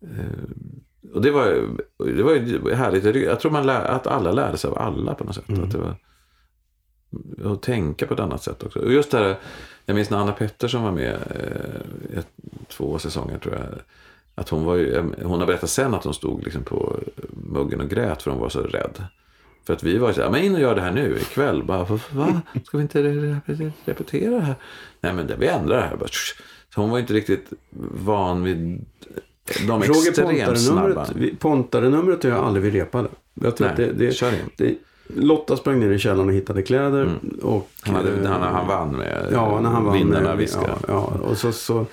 eh, 0.02 1.14
och 1.14 1.22
det 1.22 1.32
var, 1.32 1.45
det 2.16 2.24
var 2.24 2.34
ju 2.34 2.74
härligt. 2.74 3.16
Jag 3.16 3.40
tror 3.40 3.52
man 3.52 3.66
lär, 3.66 3.86
att 3.86 4.08
alla 4.08 4.32
lärde 4.32 4.58
sig 4.58 4.70
av 4.70 4.78
alla 4.78 5.14
på 5.14 5.24
något 5.24 5.36
sätt. 5.36 5.49
Mm. 5.49 5.64
Att 5.64 5.72
det 5.72 5.78
var, 5.78 5.95
och 7.52 7.62
tänka 7.62 8.08
på 8.08 8.14
ett 8.14 8.20
annat 8.20 8.44
sätt 8.44 8.64
också. 8.64 8.80
Och 8.80 8.91
just 8.94 9.12
det 9.12 9.18
här, 9.18 9.36
jag 9.86 9.95
minns 9.95 10.10
när 10.10 10.18
Anna 10.18 10.32
Pettersson 10.32 10.84
var 10.84 10.91
med 10.91 11.14
eh, 11.14 12.20
ett, 12.20 12.28
två 12.68 12.99
säsonger 12.99 13.38
tror 13.38 13.53
jag. 13.56 13.64
Att 14.36 14.49
hon, 14.49 14.64
var 14.66 14.76
ju, 14.76 15.02
hon 15.24 15.40
har 15.40 15.48
berättat 15.48 15.70
sen 15.70 15.94
att 15.94 16.03
hon 16.03 16.14
stod 16.14 16.44
liksom 16.44 16.64
på 16.64 16.99
muggen 17.30 17.82
och 17.82 17.90
grät 17.90 18.22
för 18.22 18.32
hon 18.32 18.40
var 18.40 18.49
så 18.49 18.62
rädd. 18.62 19.03
För 19.66 19.74
att 19.74 19.84
vi 19.84 19.98
var 19.98 20.14
så 20.14 20.22
här, 20.22 20.30
men 20.30 20.44
in 20.44 20.56
och 20.56 20.62
gör 20.62 20.76
det 20.76 20.82
här 20.82 20.92
nu 20.92 21.18
ikväll. 21.22 21.64
Bara, 21.64 21.84
va? 22.12 22.42
Ska 22.66 22.78
vi 22.78 22.82
inte 22.84 23.04
re- 23.04 23.40
re- 23.46 23.72
repetera 23.86 24.32
det 24.36 24.42
här? 24.42 24.56
Nej 25.02 25.14
men 25.14 25.28
det, 25.28 25.36
vi 25.40 25.48
ändrar 25.48 25.76
det 25.78 25.84
här. 25.84 25.96
Bara, 25.96 26.10
så 26.76 26.82
hon 26.82 26.90
var 26.90 27.00
inte 27.00 27.14
riktigt 27.14 27.54
van 28.06 28.44
vid 28.44 28.86
de 29.68 29.84
Roger 29.84 30.10
extremt 30.10 30.60
snabba. 30.60 31.08
Pontare-numret, 31.40 32.24
har 32.24 32.30
jag 32.30 32.40
aldrig 32.46 32.64
vi 32.74 32.80
repade. 32.82 33.10
Jag 33.34 33.58
tror 33.58 33.68
Nej, 33.68 33.76
det, 33.78 34.06
det, 34.06 34.12
kör 34.14 34.30
in. 34.34 34.40
det, 34.58 34.76
Lotta 35.16 35.58
sprang 35.58 35.80
ner 35.80 35.90
i 35.92 36.00
källaren 36.00 36.30
och 36.30 36.36
hittade 36.36 36.62
kläder. 36.62 37.10
Och, 37.42 37.70
Han, 37.82 37.96
hade, 37.96 38.28
han, 38.28 38.42
han 38.42 38.68
vann 38.68 38.92
med 38.96 39.28
Ja, 39.32 39.60
när 39.62 39.70
han 39.70 39.84
vann. 39.86 39.94
Vindarna 39.94 40.28
med- 40.30 40.38
viskar. 40.38 40.62
Ja, 40.70 40.78
ja, 40.88 41.28
och 41.30 41.38
så, 41.38 41.52
så, 41.52 41.86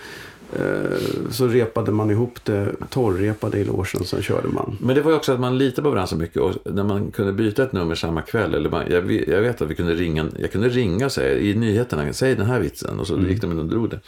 så 1.30 1.46
repade 1.48 1.92
man 1.92 2.10
ihop 2.10 2.44
det, 2.44 2.74
torrrepade 2.90 3.58
i 3.58 3.64
logen, 3.64 4.04
sen 4.04 4.22
körde 4.22 4.48
man. 4.48 4.76
Men 4.80 4.94
det 4.96 5.02
var 5.02 5.10
ju 5.10 5.16
också 5.16 5.32
att 5.32 5.40
man 5.40 5.58
litade 5.58 5.82
på 5.82 5.90
varandra 5.90 6.06
så 6.06 6.16
mycket. 6.16 6.42
Och 6.42 6.52
när 6.64 6.84
man 6.84 7.10
kunde 7.10 7.32
byta 7.32 7.62
ett 7.62 7.72
nummer 7.72 7.94
samma 7.94 8.22
kväll. 8.22 8.54
Eller 8.54 8.70
man, 8.70 8.84
jag, 8.90 9.02
vet- 9.02 9.28
jag 9.28 9.40
vet 9.42 9.62
att 9.62 9.68
vi 9.68 9.74
kunde 9.74 9.94
ringa. 9.94 10.26
Jag 10.38 10.52
kunde 10.52 10.68
ringa 10.68 11.06
och 11.06 11.12
säga 11.12 11.38
i 11.38 11.54
nyheterna. 11.54 12.12
Säg 12.12 12.34
den 12.34 12.46
här 12.46 12.60
vitsen. 12.60 13.00
Och 13.00 13.06
så 13.06 13.18
gick 13.20 13.40
de 13.40 13.52
in 13.52 13.58
och 13.58 13.66
drog 13.66 13.90
den. 13.90 14.00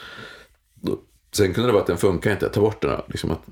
Sen 1.33 1.55
kunde 1.55 1.69
det 1.69 1.73
vara 1.73 1.81
att 1.83 1.87
den 1.87 1.97
funkar 1.97 2.31
inte. 2.33 2.49
Ta 2.49 2.61
bort 2.61 2.83
den. 2.83 3.01
Liksom 3.07 3.31
att, 3.31 3.43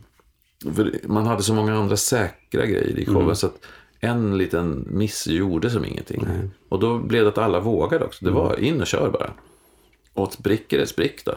man 1.04 1.26
hade 1.26 1.42
så 1.42 1.54
många 1.54 1.74
andra 1.74 1.96
säkra 1.96 2.66
grejer 2.66 2.98
i 2.98 3.06
showen. 3.06 3.36
Så 3.36 3.46
att 3.46 3.56
en 4.00 4.38
liten 4.38 4.88
miss 4.90 5.26
gjorde 5.26 5.70
som 5.70 5.84
ingenting. 5.84 6.26
Och 6.68 6.80
då 6.80 6.98
blev 6.98 7.22
det 7.22 7.28
att 7.28 7.38
alla 7.38 7.60
vågade 7.60 8.04
också. 8.04 8.24
Det 8.24 8.30
var 8.30 8.60
in 8.60 8.80
och 8.80 8.86
kör 8.86 9.10
bara. 9.10 9.30
Och 10.14 10.32
spricker 10.32 10.78
det, 10.78 10.86
sprick 10.86 11.24
då. 11.24 11.34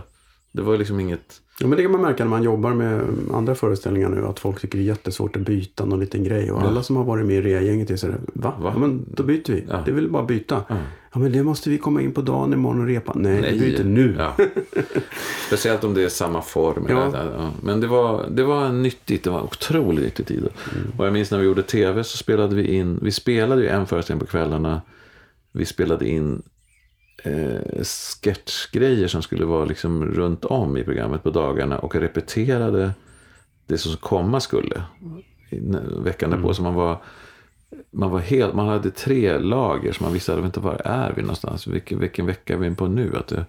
Det 0.51 0.61
var 0.61 0.77
liksom 0.77 0.99
inget... 0.99 1.41
Ja, 1.59 1.67
men 1.67 1.77
det 1.77 1.83
kan 1.83 1.91
man 1.91 2.01
märka 2.01 2.23
när 2.23 2.29
man 2.29 2.43
jobbar 2.43 2.73
med 2.73 3.01
andra 3.33 3.55
föreställningar 3.55 4.09
nu. 4.09 4.25
Att 4.25 4.39
folk 4.39 4.61
tycker 4.61 4.77
det 4.77 4.83
är 4.83 4.87
jättesvårt 4.87 5.35
att 5.35 5.41
byta 5.41 5.85
någon 5.85 5.99
liten 5.99 6.23
grej. 6.23 6.51
Och 6.51 6.61
alla 6.61 6.83
som 6.83 6.95
har 6.95 7.03
varit 7.03 7.25
med 7.25 7.35
i 7.35 7.41
rea-gänget 7.41 7.89
är 7.89 7.95
så 7.95 8.07
här, 8.07 8.15
va? 8.33 8.53
Va? 8.59 8.71
Ja, 8.73 8.79
men 8.79 9.05
då 9.07 9.23
byter 9.23 9.51
vi. 9.53 9.65
Ja. 9.69 9.83
Det 9.85 9.91
väl 9.91 10.09
bara 10.09 10.23
byta. 10.23 10.63
Ja. 11.13 11.19
men 11.19 11.31
det 11.31 11.43
måste 11.43 11.69
vi 11.69 11.77
komma 11.77 12.01
in 12.01 12.11
på 12.11 12.21
dagen 12.21 12.53
imorgon 12.53 12.81
och 12.81 12.87
repa. 12.87 13.13
Nej, 13.15 13.41
Nej. 13.41 13.53
vi 13.53 13.59
byter 13.59 13.83
nu. 13.83 14.15
Ja. 14.17 14.35
Speciellt 15.47 15.83
om 15.83 15.93
det 15.93 16.03
är 16.03 16.09
samma 16.09 16.41
form. 16.41 16.85
Ja. 16.89 17.11
Ja. 17.13 17.51
Men 17.63 17.81
det 17.81 17.87
var, 17.87 18.25
det 18.29 18.43
var 18.43 18.69
nyttigt. 18.69 19.23
Det 19.23 19.29
var 19.29 19.41
otroligt 19.41 20.03
nyttig 20.03 20.27
tid. 20.27 20.39
Mm. 20.39 20.91
Och 20.97 21.05
jag 21.05 21.13
minns 21.13 21.31
när 21.31 21.39
vi 21.39 21.45
gjorde 21.45 21.63
tv 21.63 22.03
så 22.03 22.17
spelade 22.17 22.55
vi 22.55 22.75
in. 22.75 22.99
Vi 23.01 23.11
spelade 23.11 23.61
ju 23.61 23.67
en 23.67 23.87
föreställning 23.87 24.25
på 24.25 24.31
kvällarna. 24.31 24.81
Vi 25.51 25.65
spelade 25.65 26.07
in 26.07 26.41
eh, 27.23 27.83
sketchgrejer 27.83 29.07
som 29.07 29.21
skulle 29.21 29.45
vara 29.45 29.65
liksom 29.65 30.05
runt 30.05 30.45
om 30.45 30.77
i 30.77 30.83
programmet 30.83 31.23
på 31.23 31.29
dagarna. 31.29 31.79
Och 31.79 31.95
repeterade 31.95 32.91
det 33.65 33.77
som 33.77 33.97
komma 33.97 34.39
skulle. 34.39 34.83
Veckan 36.03 36.29
därpå. 36.29 36.43
Mm. 36.43 36.53
Så 36.53 36.61
man 36.61 36.73
var... 36.73 37.01
Man, 37.91 38.11
var 38.11 38.19
helt, 38.19 38.53
man 38.53 38.67
hade 38.67 38.91
tre 38.91 39.37
lager 39.37 39.91
så 39.91 40.03
man 40.03 40.13
visste 40.13 40.31
inte 40.33 40.59
var 40.59 40.81
är 40.85 41.13
vi 41.15 41.21
någonstans. 41.21 41.67
Vilken, 41.67 41.99
vilken 41.99 42.25
vecka 42.25 42.53
är 42.53 42.57
vi 42.57 42.75
på 42.75 42.87
nu? 42.87 43.15
Att 43.17 43.27
det, 43.27 43.45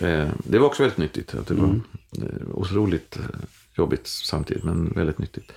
Eh, 0.00 0.28
det 0.44 0.58
var 0.58 0.66
också 0.66 0.82
väldigt 0.82 0.98
nyttigt. 0.98 1.34
Att 1.34 1.46
det 1.46 1.54
var 1.54 1.80
eh, 2.22 2.48
otroligt 2.54 3.16
eh, 3.16 3.22
jobbigt 3.74 4.06
samtidigt, 4.06 4.64
men 4.64 4.92
väldigt 4.94 5.18
nyttigt. 5.18 5.52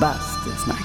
Bastusnack. 0.00 0.84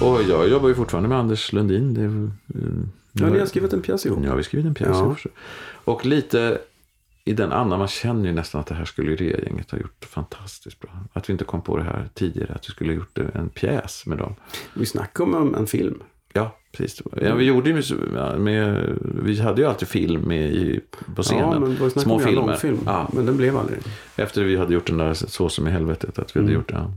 Och 0.00 0.22
jag 0.22 0.48
jobbar 0.48 0.68
ju 0.68 0.74
fortfarande 0.74 1.08
med 1.08 1.18
Anders 1.18 1.52
Lundin. 1.52 1.94
Det, 1.94 2.04
eh, 2.04 2.68
Ja, 3.12 3.28
ni 3.28 3.38
har 3.38 3.46
skrivit 3.46 3.72
en 3.72 3.82
pjäs 3.82 4.06
ihop. 4.06 4.18
Ja, 4.18 4.30
vi 4.30 4.36
har 4.36 4.42
skrivit 4.42 4.66
en 4.66 4.74
pjäs. 4.74 4.88
Ja. 4.90 5.06
också. 5.06 5.28
Och 5.84 6.06
lite 6.06 6.58
i 7.24 7.32
den 7.32 7.52
andan, 7.52 7.78
man 7.78 7.88
känner 7.88 8.26
ju 8.26 8.32
nästan 8.32 8.60
att 8.60 8.66
det 8.66 8.74
här 8.74 8.84
skulle 8.84 9.10
ju 9.10 9.16
Rea-gänget 9.16 9.70
ha 9.70 9.78
gjort 9.78 10.04
fantastiskt 10.04 10.80
bra. 10.80 10.90
Att 11.12 11.28
vi 11.28 11.32
inte 11.32 11.44
kom 11.44 11.62
på 11.62 11.76
det 11.76 11.82
här 11.82 12.08
tidigare, 12.14 12.54
att 12.54 12.68
vi 12.68 12.70
skulle 12.70 12.90
ha 12.92 12.96
gjort 12.96 13.18
en 13.18 13.48
pjäs 13.48 14.06
med 14.06 14.18
dem. 14.18 14.34
Vi 14.74 14.86
snackade 14.86 15.36
om 15.36 15.54
en 15.54 15.66
film. 15.66 16.02
Ja, 16.32 16.56
precis. 16.72 17.02
Ja, 17.22 17.34
vi, 17.34 17.44
gjorde 17.44 17.70
ju 17.70 17.82
med, 18.38 18.88
vi 19.24 19.40
hade 19.40 19.62
ju 19.62 19.68
alltid 19.68 19.88
film 19.88 20.20
med 20.20 20.52
i, 20.52 20.80
på 21.14 21.22
scenen. 21.22 21.52
Ja, 21.52 21.58
men 21.58 21.76
snackade 21.76 22.00
Små 22.00 22.18
filmer. 22.18 22.46
långfilm. 22.46 22.78
Ja, 22.86 23.10
Men 23.12 23.26
den 23.26 23.36
blev 23.36 23.56
aldrig. 23.56 23.78
Efter 24.16 24.44
vi 24.44 24.56
hade 24.56 24.74
gjort 24.74 24.86
den 24.86 24.98
där 24.98 25.14
Så 25.14 25.48
som 25.48 25.68
i 25.68 25.70
helvetet. 25.70 26.18
Att 26.18 26.36
vi, 26.36 26.40
hade 26.40 26.52
gjort, 26.52 26.70
ja, 26.70 26.92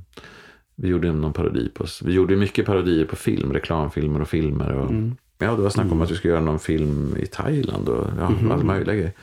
vi 0.76 0.88
gjorde 0.88 1.11
någon 1.11 1.34
parodi 1.34 1.69
på 1.69 1.84
oss. 1.84 2.02
Vi 2.06 2.14
gjorde 2.14 2.35
mycket 2.35 2.65
parodier 2.65 3.06
på 3.06 3.15
film, 3.15 3.53
reklamfilmer 3.53 4.22
och 4.22 4.30
filmer. 4.30 4.72
Och, 4.72 4.91
Ja, 5.38 5.56
det 5.56 5.61
var 5.61 5.69
snack 5.69 5.91
om 5.91 6.02
att 6.02 6.11
vi 6.11 6.15
skulle 6.15 6.34
göra 6.34 6.43
någon 6.43 6.60
film 6.60 7.18
i 7.19 7.26
Thailand 7.26 7.89
och 7.89 8.07
ja, 8.19 8.31
alla 8.52 8.64
möjliga 8.64 8.95
grejer. 8.95 9.14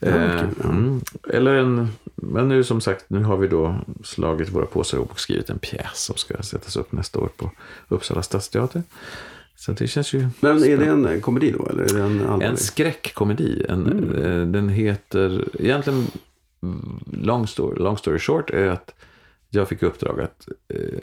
var 0.00 0.10
Eh, 0.10 0.34
ja. 0.62 0.64
mm. 0.64 1.00
Eller 1.28 1.54
en, 1.54 1.88
men 2.14 2.48
nu 2.48 2.64
som 2.64 2.80
sagt, 2.80 3.04
nu 3.08 3.22
har 3.22 3.36
vi 3.36 3.48
då 3.48 3.76
slagit 4.04 4.50
våra 4.50 4.66
påsar 4.66 4.98
ihop 4.98 5.10
och 5.10 5.20
skrivit 5.20 5.50
en 5.50 5.58
pjäs 5.58 6.04
som 6.04 6.16
ska 6.16 6.42
sättas 6.42 6.76
upp 6.76 6.92
nästa 6.92 7.18
år 7.18 7.28
på 7.36 7.50
Uppsala 7.88 8.22
stadsteater. 8.22 8.82
Så 9.60 9.72
det 9.72 9.86
känns 9.86 10.12
ju... 10.14 10.28
Men 10.40 10.62
är 10.62 10.76
det 10.76 10.86
en 10.86 11.06
eh, 11.06 11.20
komedi 11.20 11.50
då? 11.58 11.66
Eller 11.66 11.82
är 11.82 11.88
det 11.98 12.00
en 12.02 12.20
allvarlig? 12.20 12.46
En 12.46 12.56
skräckkomedi. 12.56 13.64
En, 13.68 13.86
Mm. 13.86 14.14
eh, 14.14 14.46
Den 14.46 14.68
heter, 14.68 15.48
egentligen 15.58 16.06
long 17.12 17.46
story, 17.46 17.82
long 17.82 17.96
story 17.98 18.18
short 18.18 18.50
är 18.50 18.66
att 18.68 18.94
jag 19.50 19.68
fick 19.68 19.82
uppdrag 19.82 20.20
att 20.20 20.48
eh, 20.74 20.98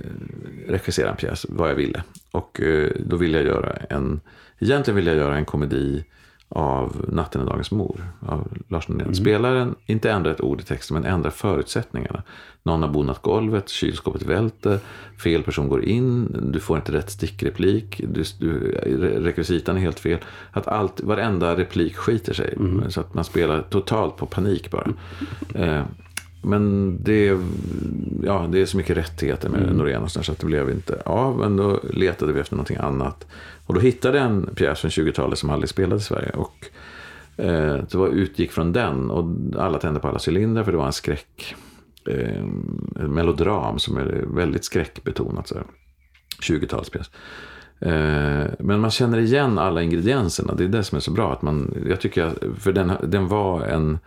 regissera 0.67 1.09
en 1.09 1.15
pjäs, 1.15 1.45
vad 1.49 1.69
jag 1.69 1.75
ville. 1.75 2.03
Och 2.31 2.61
eh, 2.61 2.91
då 3.05 3.15
ville 3.15 3.37
jag 3.37 3.47
göra 3.47 3.73
en, 3.89 4.19
egentligen 4.59 4.95
ville 4.95 5.09
jag 5.11 5.17
göra 5.17 5.37
en 5.37 5.45
komedi 5.45 6.03
av 6.49 7.05
Natten 7.11 7.41
är 7.41 7.45
dagens 7.45 7.71
mor 7.71 8.01
av 8.19 8.47
Lars 8.67 8.87
Norén. 8.87 9.15
Spelaren, 9.15 9.75
inte 9.85 10.11
ändra 10.11 10.31
ett 10.31 10.41
ord 10.41 10.61
i 10.61 10.63
texten, 10.63 10.93
men 11.01 11.05
ändra 11.13 11.31
förutsättningarna. 11.31 12.23
Någon 12.63 12.81
har 12.81 12.89
bonat 12.89 13.21
golvet, 13.21 13.69
kylskåpet 13.69 14.23
välter, 14.23 14.79
fel 15.23 15.43
person 15.43 15.69
går 15.69 15.83
in, 15.83 16.35
du 16.53 16.59
får 16.59 16.77
inte 16.77 16.91
rätt 16.91 17.09
stickreplik, 17.09 18.01
du, 18.07 18.23
du, 18.39 18.71
re- 18.85 19.19
rekvisitan 19.23 19.77
är 19.77 19.81
helt 19.81 19.99
fel. 19.99 20.19
Att 20.51 20.67
allt, 20.67 21.01
varenda 21.01 21.55
replik 21.57 21.95
skiter 21.95 22.33
sig. 22.33 22.57
Så 22.89 23.01
att 23.01 23.13
man 23.13 23.23
spelar 23.23 23.61
totalt 23.61 24.17
på 24.17 24.25
panik 24.25 24.71
bara. 24.71 24.87
Eh, 25.55 25.83
men 26.41 26.97
det, 27.03 27.27
är- 27.27 27.39
ja, 28.23 28.47
det 28.51 28.61
är 28.61 28.65
så 28.65 28.77
mycket 28.77 28.97
rättigheter 28.97 29.49
med 29.49 29.75
Norén 29.75 30.03
och 30.03 30.11
sådär, 30.11 30.23
så 30.23 30.31
att 30.31 30.39
det 30.39 30.45
blev 30.45 30.69
inte 30.69 31.01
av. 31.05 31.37
Men 31.39 31.57
då 31.57 31.79
letade 31.93 32.33
vi 32.33 32.39
efter 32.39 32.55
någonting 32.55 32.77
annat. 32.77 33.27
Och 33.65 33.73
då 33.73 33.79
hittade 33.79 34.17
jag 34.17 34.27
en 34.27 34.55
pjäs 34.55 34.79
från 34.79 34.91
20-talet 34.91 35.39
som 35.39 35.49
aldrig 35.49 35.69
spelades 35.69 36.03
i 36.03 36.05
Sverige. 36.05 36.29
Och 36.29 36.69
eh, 37.37 37.75
det 37.75 37.95
var, 37.95 38.07
utgick 38.07 38.51
från 38.51 38.73
den 38.73 39.11
och 39.11 39.25
alla 39.61 39.79
tände 39.79 39.99
på 39.99 40.07
alla 40.07 40.19
cylindrar 40.27 40.63
för 40.63 40.71
det 40.71 40.77
var 40.77 40.85
en 40.85 40.93
skräck. 40.93 41.55
Eh, 42.09 42.39
en 42.99 43.13
melodram 43.13 43.79
som 43.79 43.97
är 43.97 44.25
väldigt 44.35 44.65
skräckbetonat. 44.65 45.51
20-talspjäs. 46.41 47.09
Eh, 47.79 48.51
men 48.59 48.79
man 48.79 48.91
känner 48.91 49.17
igen 49.17 49.57
alla 49.57 49.81
ingredienserna. 49.81 50.53
Det 50.53 50.63
är 50.63 50.67
det 50.67 50.83
som 50.83 50.95
är 50.95 50.99
så 50.99 51.11
bra. 51.11 51.33
Att 51.33 51.41
man, 51.41 51.85
jag 51.89 52.01
tycker 52.01 52.23
att, 52.23 52.37
för 52.59 52.73
den, 52.73 52.91
den 53.03 53.27
var 53.27 53.61
en, 53.61 53.99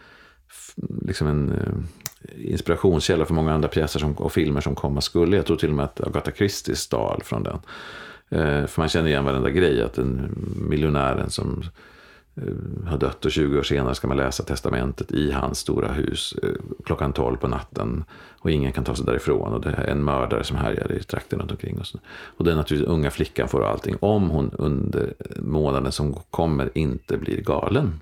liksom 1.07 1.27
en 1.27 1.53
eh, 1.53 2.53
inspirationskälla 2.53 3.25
för 3.25 3.35
många 3.35 3.55
andra 3.55 3.69
pjäser 3.69 4.01
som, 4.01 4.13
och 4.13 4.33
filmer 4.33 4.61
som 4.61 4.75
komma 4.75 5.01
skulle. 5.01 5.37
Jag 5.37 5.47
tror 5.47 5.57
till 5.57 5.69
och 5.69 5.75
med 5.75 5.85
att 5.85 6.01
Agatha 6.01 6.31
Christie 6.31 6.77
stal 6.77 7.21
från 7.25 7.43
den. 7.43 7.59
Eh, 8.31 8.67
för 8.67 8.81
man 8.81 8.89
känner 8.89 9.09
igen 9.09 9.25
varenda 9.25 9.51
grej. 9.51 9.83
Att 9.83 9.95
den 9.95 10.35
miljonären 10.69 11.31
som 11.31 11.63
eh, 12.37 12.89
har 12.91 12.99
dött 12.99 13.25
och 13.25 13.31
20 13.31 13.59
år 13.59 13.63
senare 13.63 13.95
ska 13.95 14.09
man 14.09 14.17
läsa 14.17 14.43
testamentet 14.43 15.13
i 15.13 15.31
hans 15.33 15.59
stora 15.59 15.93
hus 15.93 16.35
eh, 16.43 16.49
klockan 16.85 17.13
12 17.13 17.37
på 17.37 17.49
natten. 17.49 18.05
Och 18.41 18.51
ingen 18.51 18.73
kan 18.73 18.85
ta 18.85 18.95
sig 18.95 19.07
därifrån. 19.07 19.53
Och 19.53 19.61
det 19.61 19.71
är 19.71 19.85
en 19.85 20.05
mördare 20.05 20.45
som 20.45 20.57
härjar 20.57 20.93
i 20.93 21.03
trakten 21.03 21.39
runt 21.39 21.51
omkring. 21.51 21.79
Och, 21.79 21.87
så. 21.87 21.99
och 22.37 22.45
den 22.45 22.57
naturligtvis 22.57 22.93
unga 22.93 23.11
flickan 23.11 23.49
får 23.49 23.65
allting. 23.65 23.97
Om 24.01 24.31
hon 24.31 24.51
under 24.59 25.15
månaden 25.37 25.93
som 25.93 26.15
kommer 26.31 26.71
inte 26.75 27.17
blir 27.17 27.43
galen. 27.43 28.01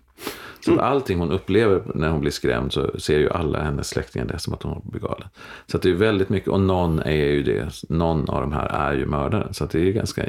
Så 0.60 0.72
att 0.72 0.78
allting 0.78 1.18
hon 1.18 1.30
upplever 1.30 1.82
när 1.94 2.08
hon 2.08 2.20
blir 2.20 2.30
skrämd 2.30 2.72
så 2.72 2.90
ser 2.98 3.18
ju 3.18 3.30
alla 3.30 3.62
hennes 3.62 3.88
släktingar 3.88 4.26
det 4.26 4.38
som 4.38 4.54
att 4.54 4.62
hon 4.62 4.82
blir 4.84 5.00
galen. 5.00 5.28
Så 5.66 5.76
att 5.76 5.82
det 5.82 5.90
är 5.90 5.94
väldigt 5.94 6.28
mycket, 6.28 6.48
och 6.48 6.60
någon 6.60 6.98
är 6.98 7.12
ju 7.12 7.42
det, 7.42 7.68
någon 7.88 8.30
av 8.30 8.40
de 8.40 8.52
här 8.52 8.66
är 8.66 8.92
ju 8.92 9.06
mördaren. 9.06 9.54
Så 9.54 9.64
att 9.64 9.70
det 9.70 9.80
är 9.88 9.92
ganska 9.92 10.24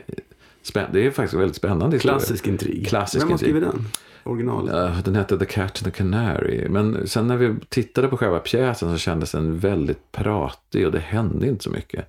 spännande, 0.61 0.99
det 0.99 1.07
är 1.07 1.11
faktiskt 1.11 1.39
väldigt 1.39 1.55
spännande. 1.55 1.99
Klassisk 1.99 2.47
intrig. 2.47 2.87
Klassisk 2.87 3.23
Vem 3.23 3.31
har 3.31 3.37
skrivit 3.37 3.63
den? 3.63 3.85
Original? 4.23 4.69
Ja, 4.73 4.91
den 5.05 5.15
hette 5.15 5.37
The 5.37 5.45
Cat 5.45 5.61
and 5.61 5.77
the 5.83 5.91
Canary. 5.91 6.69
Men 6.69 7.07
sen 7.07 7.27
när 7.27 7.37
vi 7.37 7.55
tittade 7.69 8.07
på 8.07 8.17
själva 8.17 8.39
pjäsen 8.39 8.91
så 8.91 8.97
kändes 8.97 9.31
den 9.31 9.59
väldigt 9.59 10.11
pratig 10.11 10.85
och 10.85 10.91
det 10.91 10.99
hände 10.99 11.47
inte 11.47 11.63
så 11.63 11.69
mycket. 11.69 12.07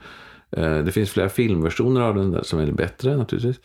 Eh, 0.51 0.79
Det 0.79 0.93
finns 0.93 1.11
flera 1.11 1.29
filmversioner 1.29 2.01
av 2.01 2.15
den 2.15 2.31
där 2.31 2.43
som 2.43 2.59
är 2.59 2.73
bättre 2.73 3.17
naturligtvis. 3.17 3.61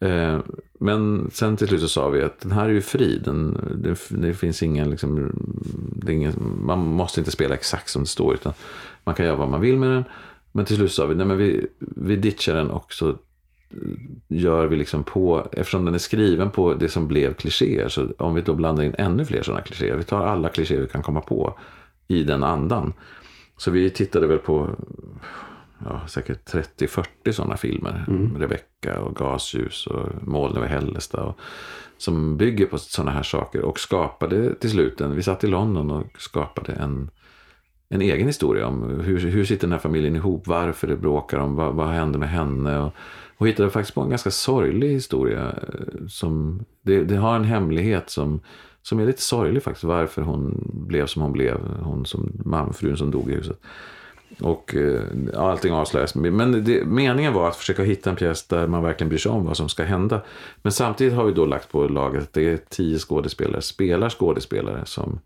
Eh, 0.00 0.38
men 0.80 1.30
sen 1.32 1.56
till 1.56 1.68
slut 1.68 1.80
så 1.80 1.88
sa 1.88 2.08
vi 2.08 2.22
att 2.22 2.40
den 2.40 2.52
här 2.52 2.64
är 2.64 2.72
ju 2.72 2.80
fri. 2.80 3.18
Den, 3.24 3.58
det, 3.82 3.98
det 4.08 4.34
finns 4.34 4.62
ingen, 4.62 4.90
liksom, 4.90 5.30
det 5.96 6.12
är 6.12 6.16
ingen, 6.16 6.34
man 6.62 6.78
måste 6.78 7.20
inte 7.20 7.30
spela 7.30 7.54
exakt 7.54 7.88
som 7.88 8.02
det 8.02 8.08
står. 8.08 8.34
Utan 8.34 8.52
man 9.04 9.14
kan 9.14 9.26
göra 9.26 9.36
vad 9.36 9.48
man 9.48 9.60
vill 9.60 9.76
med 9.76 9.90
den. 9.90 10.04
Men 10.52 10.64
till 10.64 10.76
slut 10.76 10.92
sa 10.92 11.06
vi, 11.06 11.14
nej 11.14 11.26
men 11.26 11.36
vi, 11.36 11.66
vi 11.78 12.16
ditchar 12.16 12.54
den 12.54 12.70
och 12.70 12.92
så 12.92 13.14
gör 14.28 14.66
vi 14.66 14.76
liksom 14.76 15.04
på, 15.04 15.48
eftersom 15.52 15.84
den 15.84 15.94
är 15.94 15.98
skriven 15.98 16.50
på 16.50 16.74
det 16.74 16.88
som 16.88 17.08
blev 17.08 17.34
klichéer, 17.34 17.88
så 17.88 18.08
om 18.18 18.34
vi 18.34 18.40
då 18.40 18.54
blandar 18.54 18.84
in 18.84 18.94
ännu 18.98 19.24
fler 19.24 19.42
sådana 19.42 19.62
klichéer, 19.62 19.96
vi 19.96 20.04
tar 20.04 20.26
alla 20.26 20.48
klichéer 20.48 20.80
vi 20.80 20.86
kan 20.86 21.02
komma 21.02 21.20
på 21.20 21.58
i 22.08 22.22
den 22.22 22.42
andan. 22.42 22.92
Så 23.56 23.70
vi 23.70 23.90
tittade 23.90 24.26
väl 24.26 24.38
på 24.38 24.70
ja, 25.84 26.06
säkert 26.08 26.52
30-40 26.52 27.32
sådana 27.32 27.56
filmer. 27.56 28.04
Rebecca 28.38 29.00
och 29.00 29.16
Gasljus 29.16 29.86
och 29.86 30.08
Moln 30.28 30.56
över 30.56 30.66
Hällestad. 30.66 31.22
Och, 31.22 31.38
som 31.98 32.36
bygger 32.36 32.66
på 32.66 32.78
sådana 32.78 33.10
här 33.10 33.22
saker 33.22 33.62
och 33.62 33.80
skapade 33.80 34.54
till 34.54 34.70
slut 34.70 35.00
en, 35.00 35.16
vi 35.16 35.22
satt 35.22 35.44
i 35.44 35.46
London 35.46 35.90
och 35.90 36.06
skapade 36.18 36.72
en, 36.72 37.10
en 37.88 38.00
egen 38.02 38.26
historia 38.26 38.66
om 38.66 39.00
hur, 39.00 39.18
hur 39.18 39.44
sitter 39.44 39.66
den 39.66 39.72
här 39.72 39.78
familjen 39.78 40.16
ihop, 40.16 40.46
varför 40.46 40.86
det 40.86 40.96
bråkar 40.96 41.38
om, 41.38 41.56
vad, 41.56 41.74
vad 41.74 41.88
hände 41.88 42.18
med 42.18 42.28
henne. 42.30 42.78
Och, 42.78 42.92
och 43.36 43.48
hittade 43.48 43.70
faktiskt 43.70 43.94
på 43.94 44.00
en 44.00 44.10
ganska 44.10 44.30
sorglig 44.30 44.88
historia. 44.88 45.46
eh, 45.50 46.06
Som, 46.08 46.64
det, 46.82 47.04
det 47.04 47.16
har 47.16 47.36
en 47.36 47.44
hemlighet 47.44 48.10
som, 48.10 48.40
som 48.82 48.98
är 49.00 49.06
lite 49.06 49.22
sorglig 49.22 49.62
faktiskt. 49.62 49.84
Varför 49.84 50.22
hon 50.22 50.70
blev 50.88 51.06
som 51.06 51.22
hon 51.22 51.32
blev. 51.32 51.60
Hon 51.82 52.06
som 52.06 52.32
man, 52.44 52.72
frun 52.72 52.96
som 52.96 53.10
dog 53.10 53.30
i 53.30 53.34
huset. 53.34 53.60
Och 54.40 54.74
eh, 54.74 55.02
ja, 55.32 55.50
allting 55.50 55.72
avslöjas. 55.72 56.14
Men 56.14 56.64
det, 56.64 56.84
meningen 56.84 57.32
var 57.32 57.48
att 57.48 57.56
försöka 57.56 57.82
hitta 57.82 58.10
en 58.10 58.16
pjäs 58.16 58.46
där 58.46 58.66
man 58.66 58.82
verkligen 58.82 59.08
bryr 59.08 59.18
sig 59.18 59.32
om 59.32 59.44
vad 59.44 59.56
som 59.56 59.68
ska 59.68 59.82
hända. 59.82 60.22
Men 60.62 60.72
samtidigt 60.72 61.14
har 61.14 61.24
vi 61.24 61.32
då 61.32 61.46
lagt 61.46 61.72
på 61.72 61.88
laget 61.88 62.22
att 62.22 62.32
det 62.32 62.50
är 62.50 62.58
tio 62.68 62.98
skådespelare, 62.98 63.62
spelar 63.62 64.10
skådespelare 64.10 64.86
som 64.86 65.20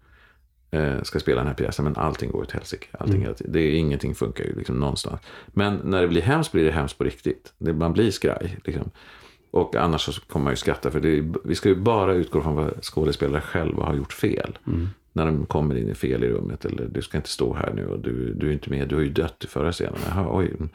eh, 0.71 1.03
ska 1.03 1.21
spela 1.21 1.41
den 1.41 1.47
här 1.47 1.55
pjäsen. 1.55 1.85
Men 1.85 1.97
allting 1.97 2.31
går 2.31 2.43
åt 2.43 2.53
helsike. 2.53 2.87
Allting 2.99 3.21
tiden. 3.21 3.53
det 3.53 3.61
är, 3.61 3.75
ingenting 3.75 4.15
funkar 4.15 4.45
ju 4.45 4.57
liksom 4.57 4.81
någonstans. 4.81 5.21
Men 5.47 5.81
när 5.85 6.03
det 6.03 6.09
blir 6.09 6.23
hemskt 6.23 6.53
blir 6.53 6.65
det 6.65 6.73
hemskt 6.73 6.99
på 6.99 7.05
riktigt. 7.05 7.53
Det, 7.59 7.73
man 7.73 7.93
blir 7.93 8.11
skraj. 8.11 8.59
Liksom. 8.65 8.91
Och 9.51 9.77
annars 9.77 10.01
så 10.01 10.21
kommer 10.21 10.45
man 10.45 10.53
ju 10.53 10.57
skratta. 10.57 10.91
För 10.91 11.01
det 11.01 11.35
vi 11.45 11.55
ska 11.55 11.69
ju 11.69 11.77
bara 11.77 12.15
utgå 12.15 12.41
från 12.41 12.55
vad 12.55 12.85
skådespelare 12.85 13.41
själva 13.41 13.85
har 13.85 13.95
gjort 13.95 14.13
fel. 14.13 14.59
När 15.19 15.27
de 15.27 15.47
kommer 15.47 15.77
in 15.77 15.89
i 15.89 15.95
fel 15.95 16.25
i 16.25 16.29
rummet. 16.29 16.65
Eller 16.65 16.89
du 16.91 17.03
ska 17.03 17.17
inte 17.17 17.29
stå 17.29 17.55
här 17.55 17.73
nu 17.75 17.87
och 17.87 17.99
du, 17.99 18.35
du 18.35 18.49
är 18.49 18.53
inte 18.53 18.71
med. 18.71 18.89
Du 18.89 18.95
har 18.95 19.03
ju 19.03 19.11
dött 19.11 19.45
i 19.45 19.47
förra 19.47 19.73
scenen. 19.73 19.99
Jaha, 20.09 20.27
oj. 20.31 20.47
Mm, 20.47 20.69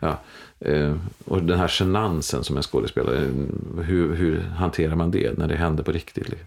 ja. 0.00 0.20
Eh, 0.58 0.96
och 1.24 1.42
den 1.42 1.58
här 1.58 1.68
genansen 1.68 2.44
som 2.44 2.56
en 2.56 2.62
skådespelare. 2.62 3.18
Mm, 3.18 3.80
hur, 3.84 4.14
hur 4.14 4.40
hanterar 4.40 4.96
man 4.96 5.10
det 5.10 5.38
när 5.38 5.48
det 5.48 5.56
händer 5.56 5.84
på 5.84 5.92
riktigt? 5.92 6.28
Liksom. 6.28 6.46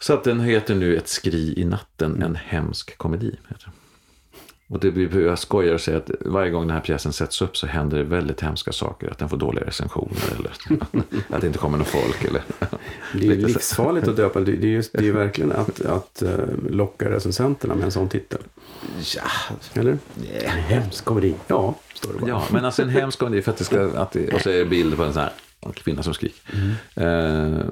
Så 0.00 0.14
att 0.14 0.24
den 0.24 0.40
heter 0.40 0.74
nu 0.74 0.96
Ett 0.96 1.08
skri 1.08 1.54
i 1.56 1.64
natten, 1.64 2.22
en 2.22 2.36
hemsk 2.36 2.98
komedi. 2.98 3.36
Heter 3.48 3.64
den. 3.64 3.77
Och 4.70 4.80
det 4.80 4.90
blir, 4.90 5.20
jag 5.20 5.38
skojar 5.38 5.74
och 5.74 5.80
säger 5.80 5.98
att 5.98 6.10
varje 6.20 6.50
gång 6.50 6.66
den 6.66 6.70
här 6.76 6.80
pjäsen 6.80 7.12
sätts 7.12 7.42
upp 7.42 7.56
så 7.56 7.66
händer 7.66 7.98
det 7.98 8.04
väldigt 8.04 8.40
hemska 8.40 8.72
saker. 8.72 9.10
Att 9.10 9.18
den 9.18 9.28
får 9.28 9.36
dåliga 9.36 9.64
recensioner 9.64 10.18
eller 10.38 10.52
att 11.36 11.40
det 11.40 11.46
inte 11.46 11.58
kommer 11.58 11.78
någon 11.78 11.86
folk. 11.86 12.24
Eller, 12.24 12.42
Det 13.12 13.26
är 13.26 13.34
ju 13.34 13.46
livsfarligt 13.46 14.08
att 14.08 14.16
döpa 14.16 14.40
det. 14.40 14.52
Är, 14.52 14.56
just, 14.56 14.92
det 14.92 14.98
är 14.98 15.02
ju 15.02 15.12
verkligen 15.12 15.52
att, 15.52 15.80
att 15.80 16.22
eh, 16.22 16.38
locka 16.70 17.10
recensenterna 17.10 17.74
med 17.74 17.84
en 17.84 17.90
sån 17.90 18.08
titel. 18.08 18.40
ja, 19.16 19.22
Eller? 19.74 19.98
En 20.42 20.50
hemsk 20.50 21.04
komedi. 21.04 21.34
Ja, 21.46 21.74
står 21.94 22.12
det 22.12 22.18
bara. 22.18 22.30
ja, 22.30 22.44
men 22.50 22.64
alltså 22.64 22.82
en 22.82 22.88
hemsk 22.88 23.18
komedi 23.18 23.42
för 23.42 23.50
att 23.52 23.58
det 23.58 23.64
ska... 23.64 23.90
Att 23.96 24.12
det, 24.12 24.34
och 24.34 24.40
så 24.40 24.50
är 24.50 24.58
det 24.58 24.64
bild 24.64 24.96
på 24.96 25.04
en 25.04 25.12
sån 25.12 25.22
här 25.22 25.32
kvinna 25.74 26.02
som 26.02 26.14
skriker. 26.14 26.40
Eh, 26.94 27.64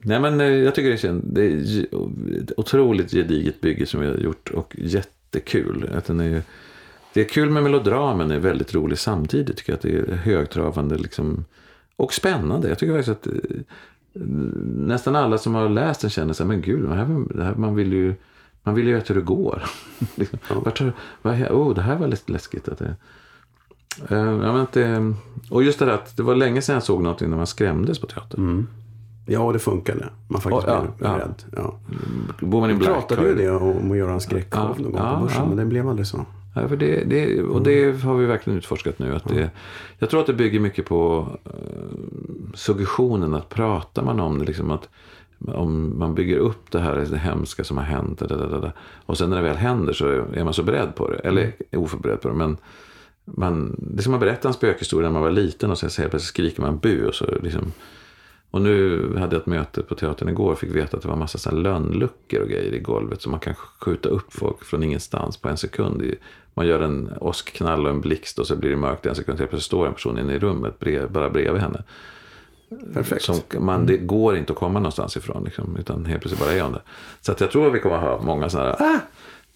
nej 0.00 0.20
men 0.20 0.40
eh, 0.40 0.46
jag 0.46 0.74
tycker 0.74 0.90
det 0.90 1.04
är, 1.04 1.20
det 1.22 1.42
är 1.42 2.42
ett 2.42 2.52
otroligt 2.56 3.10
gediget 3.10 3.60
bygge 3.60 3.86
som 3.86 4.00
vi 4.00 4.06
har 4.06 4.14
gjort 4.14 4.50
och 4.50 4.76
jättekul. 5.36 5.90
Att 5.96 6.04
den 6.04 6.20
är, 6.20 6.42
det 7.12 7.20
är 7.20 7.28
kul 7.28 7.50
med 7.50 7.62
melodramen, 7.62 8.30
är 8.30 8.38
väldigt 8.38 8.74
rolig 8.74 8.98
samtidigt. 8.98 9.56
Tycker 9.56 9.72
jag 9.72 9.76
att 9.76 9.82
det 9.82 10.12
är 10.12 10.16
högtravande 10.16 10.96
liksom, 10.96 11.44
och 11.96 12.14
spännande. 12.14 12.68
Jag 12.68 12.78
tycker 12.78 12.94
faktiskt 12.94 13.18
att 13.18 13.26
eh, 13.26 14.22
nästan 14.64 15.16
alla 15.16 15.38
som 15.38 15.54
har 15.54 15.68
läst 15.68 16.00
den 16.00 16.10
känner 16.10 16.34
sig, 16.34 16.46
men 16.46 16.60
gud, 16.60 16.88
här, 16.88 17.42
här, 17.42 17.54
man 17.54 17.74
vill 17.74 17.92
ju 17.92 18.14
man 18.62 18.74
vill 18.74 18.86
ju 18.86 18.94
veta 18.94 19.14
hur 19.14 19.20
det 19.20 19.26
går. 19.26 19.62
liksom, 20.14 20.38
vart 20.48 20.80
vad, 21.22 21.42
oh, 21.50 21.74
det 21.74 21.82
här 21.82 21.96
var 21.96 22.08
lite 22.08 22.32
läskigt. 22.32 22.68
Att 22.68 22.78
det, 22.78 22.96
ja, 24.08 24.24
men 24.24 24.56
att 24.56 24.72
det, 24.72 25.14
och 25.50 25.62
just 25.62 25.78
det 25.78 25.84
där 25.84 25.92
att 25.92 26.16
det 26.16 26.22
var 26.22 26.34
länge 26.34 26.62
sedan 26.62 26.74
jag 26.74 26.82
såg 26.82 27.02
någonting 27.02 27.30
när 27.30 27.36
man 27.36 27.46
skrämdes 27.46 27.98
på 27.98 28.06
teatern. 28.06 28.66
Ja, 29.26 29.52
det 29.52 29.58
funkade. 29.58 30.08
Man 30.28 30.40
faktiskt 30.40 30.66
Ja, 30.66 30.84
blev 30.98 31.10
ja. 31.10 31.18
rädd. 31.18 31.42
Ja. 31.56 31.78
Woman 32.40 32.70
in 32.70 32.78
Vi 32.78 32.84
Black. 32.84 32.94
pratade 32.94 33.28
ju 33.28 33.34
det 33.34 33.50
om 33.50 33.90
att 33.90 33.96
göra 33.96 34.12
en 34.12 34.20
skräckshow 34.20 34.74
Ja, 34.76 34.82
någon 34.82 34.92
gång 34.92 35.02
ja, 35.02 35.16
på 35.16 35.22
börsen, 35.22 35.42
ja. 35.42 35.48
men 35.48 35.56
det 35.56 35.64
blev 35.64 35.88
aldrig 35.88 36.06
så. 36.06 36.26
Ja, 36.54 36.68
för 36.68 36.76
det, 36.76 37.04
det, 37.04 37.42
och 37.42 37.62
det 37.62 38.02
har 38.02 38.14
vi 38.14 38.26
verkligen 38.26 38.58
utforskat 38.58 38.98
nu. 38.98 39.14
Att 39.14 39.28
det, 39.28 39.50
jag 39.98 40.10
tror 40.10 40.20
att 40.20 40.26
det 40.26 40.32
bygger 40.32 40.60
mycket 40.60 40.86
på 40.86 41.28
uh, 41.46 41.52
suggestionen. 42.54 43.34
Att 43.34 43.48
pratar 43.48 44.02
man 44.02 44.20
om 44.20 44.38
det, 44.38 44.44
liksom 44.44 44.70
att 44.70 44.88
om 45.38 45.98
man 45.98 46.14
bygger 46.14 46.38
upp 46.38 46.70
det 46.70 46.78
här 46.78 47.06
det 47.10 47.18
hemska 47.18 47.64
som 47.64 47.76
har 47.76 47.84
hänt. 47.84 48.18
Da, 48.18 48.26
da, 48.26 48.36
da, 48.36 48.60
da, 48.60 48.72
och 49.06 49.18
sen 49.18 49.30
när 49.30 49.36
det 49.36 49.42
väl 49.42 49.56
händer 49.56 49.92
så 49.92 50.08
är 50.08 50.44
man 50.44 50.54
så 50.54 50.62
beredd 50.62 50.94
på 50.94 51.10
det. 51.10 51.16
Eller 51.16 51.52
är 51.70 51.78
oförberedd 51.78 52.20
på 52.20 52.28
det. 52.28 52.34
Men 52.34 52.56
man, 53.24 53.76
det 53.78 54.00
är 54.00 54.02
som 54.02 54.14
att 54.14 54.20
berätta 54.20 54.48
en 54.48 54.54
spökhistoria 54.54 55.08
när 55.08 55.12
man 55.12 55.22
var 55.22 55.30
liten 55.30 55.70
och 55.70 55.78
sen 55.78 55.90
så 55.90 56.02
helt 56.02 56.10
plötsligt 56.10 56.28
skriker 56.28 56.62
man 56.62 56.78
bu. 56.78 57.06
Och, 57.06 57.14
så 57.14 57.24
liksom, 57.42 57.72
och 58.50 58.62
nu 58.62 59.00
hade 59.18 59.36
jag 59.36 59.40
ett 59.40 59.46
möte 59.46 59.82
på 59.82 59.94
teatern 59.94 60.28
igår 60.28 60.52
och 60.52 60.58
fick 60.58 60.74
veta 60.74 60.96
att 60.96 61.02
det 61.02 61.08
var 61.08 61.12
en 61.14 61.18
massa 61.18 61.50
lönnluckor 61.50 62.40
och 62.40 62.48
grejer 62.48 62.74
i 62.74 62.78
golvet. 62.78 63.22
Så 63.22 63.30
man 63.30 63.40
kan 63.40 63.54
skjuta 63.54 64.08
upp 64.08 64.32
folk 64.32 64.64
från 64.64 64.82
ingenstans 64.82 65.36
på 65.36 65.48
en 65.48 65.56
sekund. 65.56 66.14
Man 66.54 66.66
gör 66.66 66.80
en 66.80 67.12
åskknall 67.20 67.84
och 67.84 67.90
en 67.90 68.00
blixt 68.00 68.38
och 68.38 68.46
så 68.46 68.56
blir 68.56 68.70
det 68.70 68.76
mörkt 68.76 69.06
en 69.06 69.14
sekund. 69.14 69.38
Plötsligt 69.38 69.62
står 69.62 69.86
en 69.86 69.94
person 69.94 70.18
inne 70.18 70.34
i 70.34 70.38
rummet 70.38 70.78
brev, 70.78 71.10
bara 71.10 71.30
bredvid 71.30 71.62
henne. 71.62 71.82
Perfekt. 72.94 73.22
Som 73.22 73.40
man, 73.58 73.86
det 73.86 73.96
går 73.96 74.36
inte 74.36 74.52
att 74.52 74.58
komma 74.58 74.78
någonstans 74.78 75.16
ifrån. 75.16 75.44
Liksom, 75.44 75.76
utan 75.76 76.04
helt 76.04 76.20
plötsligt 76.20 76.40
bara 76.40 76.52
är 76.52 76.62
hon 76.62 76.72
där. 76.72 76.82
Så 77.20 77.32
att 77.32 77.40
jag 77.40 77.50
tror 77.50 77.66
att 77.66 77.74
vi 77.74 77.80
kommer 77.80 77.96
att 77.96 78.02
ha 78.02 78.22
många 78.22 78.48
sådana 78.48 78.68
här 78.68 78.94
ah! 78.94 79.00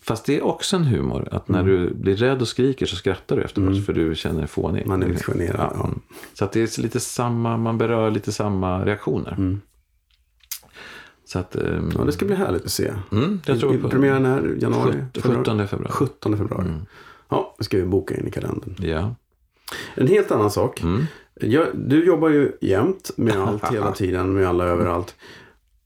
Fast 0.03 0.25
det 0.27 0.37
är 0.37 0.43
också 0.45 0.77
en 0.77 0.85
humor. 0.85 1.29
Att 1.31 1.49
när 1.49 1.63
du 1.65 1.95
blir 1.95 2.17
rädd 2.17 2.41
och 2.41 2.49
skriker 2.49 2.87
så 2.87 2.97
skrattar 2.97 3.37
du 3.37 3.43
efteråt. 3.43 3.85
För 3.87 3.93
du 3.93 4.15
känner 4.15 4.39
dig 4.39 4.49
fånig. 4.49 4.87
Man 4.87 5.03
är 5.03 5.09
lite 5.09 5.25
generad. 5.25 5.73
Ja. 5.75 5.91
Så 6.35 6.45
att 6.45 6.53
det 6.53 6.79
är 6.79 6.83
lite 6.83 7.01
samma, 7.01 7.57
man 7.57 7.79
berör 7.79 8.11
lite 8.11 8.33
samma 8.33 8.85
reaktioner. 8.85 9.59
Så 11.25 11.39
att, 11.39 11.57
ehm, 11.57 11.91
Ja, 11.99 12.05
det 12.05 12.13
ska 12.13 12.27
bli 12.27 12.35
härligt 12.35 12.65
att 12.65 12.71
se. 12.71 12.93
mm, 13.13 13.41
jag 13.47 13.61
tror 13.61 13.75
I- 13.75 13.79
på 13.79 13.89
Premiären 13.89 14.25
är 14.27 14.57
januari? 14.61 14.93
sjut- 14.93 15.23
februari? 15.23 15.45
17 15.45 15.69
februari. 15.69 15.93
17 15.93 16.37
februari. 16.39 16.69
Ja, 17.29 17.55
det 17.59 17.65
ska 17.65 17.77
vi 17.77 17.85
boka 17.85 18.17
in 18.17 18.27
i 18.27 18.31
kalendern. 18.31 18.75
Ja. 18.79 19.15
En 19.95 20.07
helt 20.07 20.31
annan 20.31 20.51
sak. 20.51 20.83
Mm. 20.83 21.05
Jag, 21.41 21.67
du 21.75 22.05
jobbar 22.07 22.29
ju 22.29 22.53
jämt 22.61 23.11
med 23.17 23.37
allt 23.37 23.65
hela 23.73 23.93
tiden, 23.93 24.33
med 24.35 24.47
alla 24.49 24.65
överallt. 24.65 25.15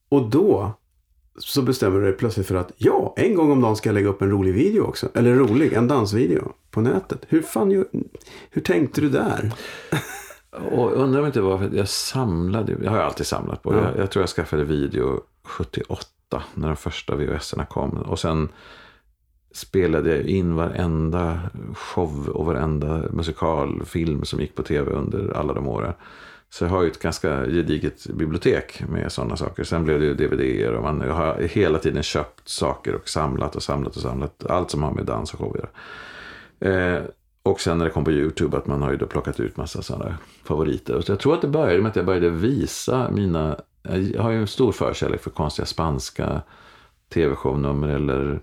Och 0.09 0.31
då 0.31 0.73
så 1.39 1.63
bestämmer 1.63 1.99
du 2.01 2.05
dig 2.05 2.15
plötsligt 2.15 2.47
för 2.47 2.55
att 2.55 2.73
ja, 2.77 3.15
en 3.17 3.35
gång 3.35 3.51
om 3.51 3.61
dagen 3.61 3.77
ska 3.77 3.89
jag 3.89 3.95
lägga 3.95 4.09
upp 4.09 4.23
en 4.23 4.31
rolig 4.31 4.55
video 4.55 4.83
också. 4.83 5.09
Eller 5.15 5.35
rolig, 5.35 5.73
en 5.73 5.89
dansvideo 5.89 6.53
på 6.71 6.81
nätet. 6.81 7.21
Hur 7.29 7.43
fan 7.43 7.71
gör, 7.71 7.87
hur 8.51 8.63
tänkte 8.63 9.01
du 9.01 9.09
där? 9.09 9.55
Och 10.73 10.93
undrar 10.93 11.21
om 11.21 11.27
inte 11.27 11.41
varför 11.41 11.71
jag 11.73 11.89
samlade, 11.89 12.77
jag 12.83 12.91
har 12.91 12.99
ju 12.99 13.05
alltid 13.05 13.27
samlat 13.27 13.63
på. 13.63 13.75
Ja. 13.75 13.83
Jag, 13.83 13.99
jag 13.99 14.11
tror 14.11 14.23
jag 14.23 14.29
skaffade 14.29 14.65
video 14.65 15.21
78 15.45 16.43
när 16.55 16.69
de 16.69 16.77
första 16.77 17.17
VHS-erna 17.17 17.67
kom. 17.67 17.91
Och 17.91 18.19
sen 18.19 18.49
spelade 19.53 20.17
jag 20.17 20.27
in 20.27 20.55
varenda 20.55 21.41
show 21.75 22.29
och 22.29 22.47
varenda 22.47 23.03
musikalfilm 23.11 24.25
som 24.25 24.41
gick 24.41 24.55
på 24.55 24.63
tv 24.63 24.93
under 24.93 25.37
alla 25.37 25.53
de 25.53 25.69
åren. 25.69 25.93
Så 26.55 26.65
jag 26.65 26.71
har 26.71 26.83
ju 26.83 26.89
ett 26.89 27.03
ganska 27.03 27.47
gediget 27.47 28.07
bibliotek 28.07 28.83
med 28.89 29.13
sådana 29.13 29.37
saker. 29.37 29.65
Sen 29.65 29.85
blev 29.85 30.01
det 30.01 30.07
ju 30.07 30.15
dvd 30.15 30.69
och 30.77 30.83
man 30.83 31.01
har 31.01 31.41
hela 31.41 31.79
tiden 31.79 32.03
köpt 32.03 32.49
saker 32.49 32.95
och 32.95 33.09
samlat 33.09 33.57
och 33.57 33.63
samlat 33.63 33.97
och 33.97 34.03
samlat. 34.03 34.47
Allt 34.47 34.71
som 34.71 34.83
har 34.83 34.93
med 34.93 35.05
dans 35.05 35.35
och 35.35 35.39
show 35.39 35.57
att 35.57 35.63
göra. 36.61 36.97
Eh, 36.97 37.03
och 37.43 37.61
sen 37.61 37.79
när 37.79 37.85
det 37.85 37.91
kom 37.91 38.05
på 38.05 38.13
YouTube 38.13 38.57
att 38.57 38.67
man 38.67 38.83
har 38.83 38.91
ju 38.91 38.97
då 38.97 39.07
plockat 39.07 39.41
ut 39.41 39.57
massa 39.57 39.83
sådana 39.83 40.19
favoriter. 40.45 41.01
Så 41.01 41.13
jag 41.13 41.19
tror 41.19 41.35
att 41.35 41.43
det 41.43 41.49
började 41.49 41.83
med 41.83 41.91
att 41.91 41.97
jag 41.97 42.07
började 42.07 42.31
visa 42.31 43.11
mina... 43.11 43.61
Jag 44.13 44.23
har 44.23 44.31
ju 44.31 44.41
en 44.41 44.47
stor 44.47 44.73
förkärlek 44.73 45.23
för 45.23 45.31
konstiga 45.31 45.67
spanska 45.67 46.43
tv-shownummer 47.09 47.89
eller 47.89 48.41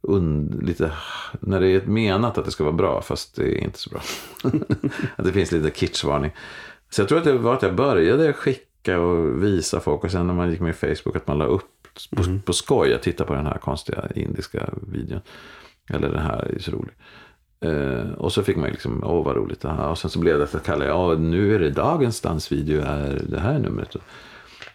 und, 0.00 0.62
lite, 0.62 0.92
när 1.40 1.60
det 1.60 1.68
är 1.68 1.86
menat 1.86 2.38
att 2.38 2.44
det 2.44 2.50
ska 2.50 2.64
vara 2.64 2.74
bra 2.74 3.02
fast 3.02 3.36
det 3.36 3.58
är 3.58 3.64
inte 3.64 3.78
så 3.78 3.90
bra. 3.90 4.00
att 5.16 5.24
det 5.24 5.32
finns 5.32 5.52
lite 5.52 5.70
kitschvarning. 5.70 6.32
Så 6.90 7.00
jag 7.00 7.08
tror 7.08 7.18
att 7.18 7.24
det 7.24 7.38
var 7.38 7.54
att 7.54 7.62
jag 7.62 7.74
började 7.74 8.32
skicka 8.32 9.00
och 9.00 9.42
visa 9.42 9.80
folk 9.80 10.04
och 10.04 10.10
sen 10.10 10.26
när 10.26 10.34
man 10.34 10.50
gick 10.50 10.60
med 10.60 10.70
i 10.70 10.94
Facebook 10.94 11.16
att 11.16 11.26
man 11.26 11.38
la 11.38 11.44
upp 11.44 11.88
på, 12.16 12.22
mm. 12.22 12.42
på 12.42 12.52
skoj 12.52 12.94
att 12.94 13.02
titta 13.02 13.24
på 13.24 13.34
den 13.34 13.46
här 13.46 13.58
konstiga 13.58 14.08
indiska 14.14 14.70
videon. 14.92 15.20
Eller 15.90 16.08
den 16.08 16.22
här 16.22 16.54
är 16.56 16.58
så 16.58 16.70
rolig. 16.70 16.94
Uh, 17.64 18.12
och 18.12 18.32
så 18.32 18.42
fick 18.42 18.56
man 18.56 18.70
liksom, 18.70 19.04
åh 19.04 19.24
vad 19.24 19.36
roligt. 19.36 19.64
Aha. 19.64 19.90
Och 19.90 19.98
sen 19.98 20.10
så 20.10 20.18
blev 20.18 20.38
det 20.38 20.54
att 20.54 20.66
kalla, 20.66 20.84
ja 20.84 21.14
nu 21.14 21.54
är 21.54 21.58
det 21.58 21.70
dagens 21.70 22.20
dansvideo, 22.20 22.80
är 22.80 23.22
det 23.28 23.40
här 23.40 23.58
numret. 23.58 23.96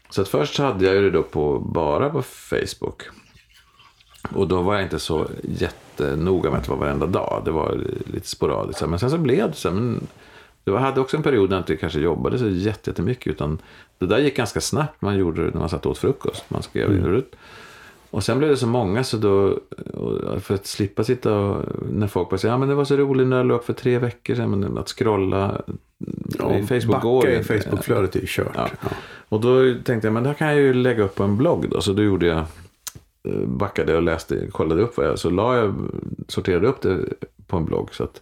Så 0.10 0.22
att 0.22 0.28
först 0.28 0.58
hade 0.58 0.86
jag 0.86 1.04
det 1.04 1.12
då 1.12 1.24
på, 1.24 1.60
bara 1.60 2.10
på 2.10 2.22
Facebook. 2.22 3.04
Och 4.36 4.48
då 4.48 4.62
var 4.62 4.74
jag 4.74 4.84
inte 4.84 5.00
så 5.00 5.28
jättenoga 5.44 6.50
med 6.50 6.60
att 6.60 6.66
det 6.66 6.72
var 6.72 6.78
varenda 6.78 7.06
dag. 7.06 7.42
Det 7.46 7.52
var 7.52 7.80
lite 8.06 8.28
sporadiskt. 8.28 8.88
Men 8.88 9.00
sen 9.00 9.12
så 9.12 9.18
blev 9.18 9.48
det 9.48 9.56
så. 9.56 9.72
Men 9.72 10.08
jag 10.64 10.78
hade 10.78 11.02
också 11.02 11.18
en 11.18 11.24
period 11.24 11.50
när 11.50 11.58
jag 11.58 11.62
inte 11.62 11.76
kanske 11.76 12.00
jobbade 12.00 12.40
så 12.40 12.50
jättemycket. 12.50 13.28
Utan 13.28 13.60
det 13.98 14.06
där 14.06 14.18
gick 14.18 14.38
ganska 14.38 14.62
snabbt. 14.62 15.02
Man 15.02 15.18
gjorde 15.18 15.46
det 15.46 15.52
när 15.52 15.60
man 15.60 15.70
satt 15.70 15.86
åt 15.86 15.98
frukost. 15.98 16.50
Man 16.50 16.64
skrev 16.64 16.92
mm. 16.92 17.16
ut. 17.16 17.36
Och 18.12 18.24
sen 18.24 18.38
blev 18.38 18.50
det 18.50 18.58
så 18.58 18.68
många 18.68 19.04
så 19.04 19.18
då, 19.18 19.60
för 20.40 20.54
att 20.54 20.66
slippa 20.66 21.04
sitta 21.04 21.36
och, 21.36 21.66
när 21.92 22.08
folk 22.08 22.30
bara 22.30 22.38
säger 22.38 22.54
ja 22.54 22.58
men 22.58 22.70
det 22.70 22.76
var 22.76 22.86
så 22.86 22.98
roligt 22.98 23.28
när 23.28 23.38
jag 23.38 23.52
upp 23.52 23.66
för 23.66 23.74
tre 23.74 24.00
veckor 24.00 24.36
sedan, 24.36 24.50
men 24.50 24.78
att 24.78 24.90
scrolla 24.90 25.62
ja, 26.40 26.58
i 26.58 26.64
Facebook 26.64 27.02
går 27.02 27.30
i 27.30 27.44
Facebookflödet 27.44 28.16
är 28.16 28.26
kört. 28.26 28.52
Ja. 28.56 28.70
Ja. 28.82 28.90
Och 29.30 29.42
då 29.42 29.74
tänkte 29.84 30.08
jag, 30.08 30.14
men 30.14 30.24
det 30.24 30.34
kan 30.34 30.48
jag 30.48 30.58
ju 30.58 30.74
lägga 30.74 31.04
upp 31.04 31.16
på 31.16 31.24
en 31.24 31.38
blogg 31.38 31.70
då, 31.70 31.82
så 31.82 31.94
då 31.94 32.04
gjorde 32.04 32.26
jag 32.26 32.38
eh, 33.24 33.46
backade 33.46 33.96
och 33.96 34.04
läste, 34.04 34.48
kollade 34.52 34.82
upp 34.82 34.98
vad 34.98 35.08
jag, 35.08 35.20
så 35.20 35.30
la 35.30 35.58
jag, 35.58 35.76
sorterade 36.28 36.68
upp 36.68 36.82
det 36.82 36.98
på 37.48 37.58
en 37.58 37.66
blogg 37.66 37.90
så 37.94 38.04
att 38.04 38.22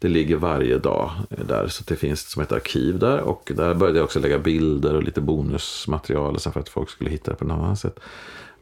det 0.00 0.08
ligger 0.08 0.36
varje 0.36 0.78
dag 0.78 1.10
där. 1.28 1.68
Så 1.68 1.84
det 1.86 1.96
finns 1.96 2.30
som 2.30 2.42
ett 2.42 2.52
arkiv 2.52 2.98
där. 2.98 3.20
Och 3.20 3.52
där 3.54 3.74
började 3.74 3.98
jag 3.98 4.04
också 4.04 4.20
lägga 4.20 4.38
bilder 4.38 4.94
och 4.94 5.02
lite 5.02 5.20
bonusmaterial 5.20 6.38
så 6.38 6.50
för 6.50 6.60
att 6.60 6.68
folk 6.68 6.90
skulle 6.90 7.10
hitta 7.10 7.30
det 7.30 7.36
på 7.36 7.44
något 7.44 7.64
annat 7.64 7.78
sätt. 7.78 8.00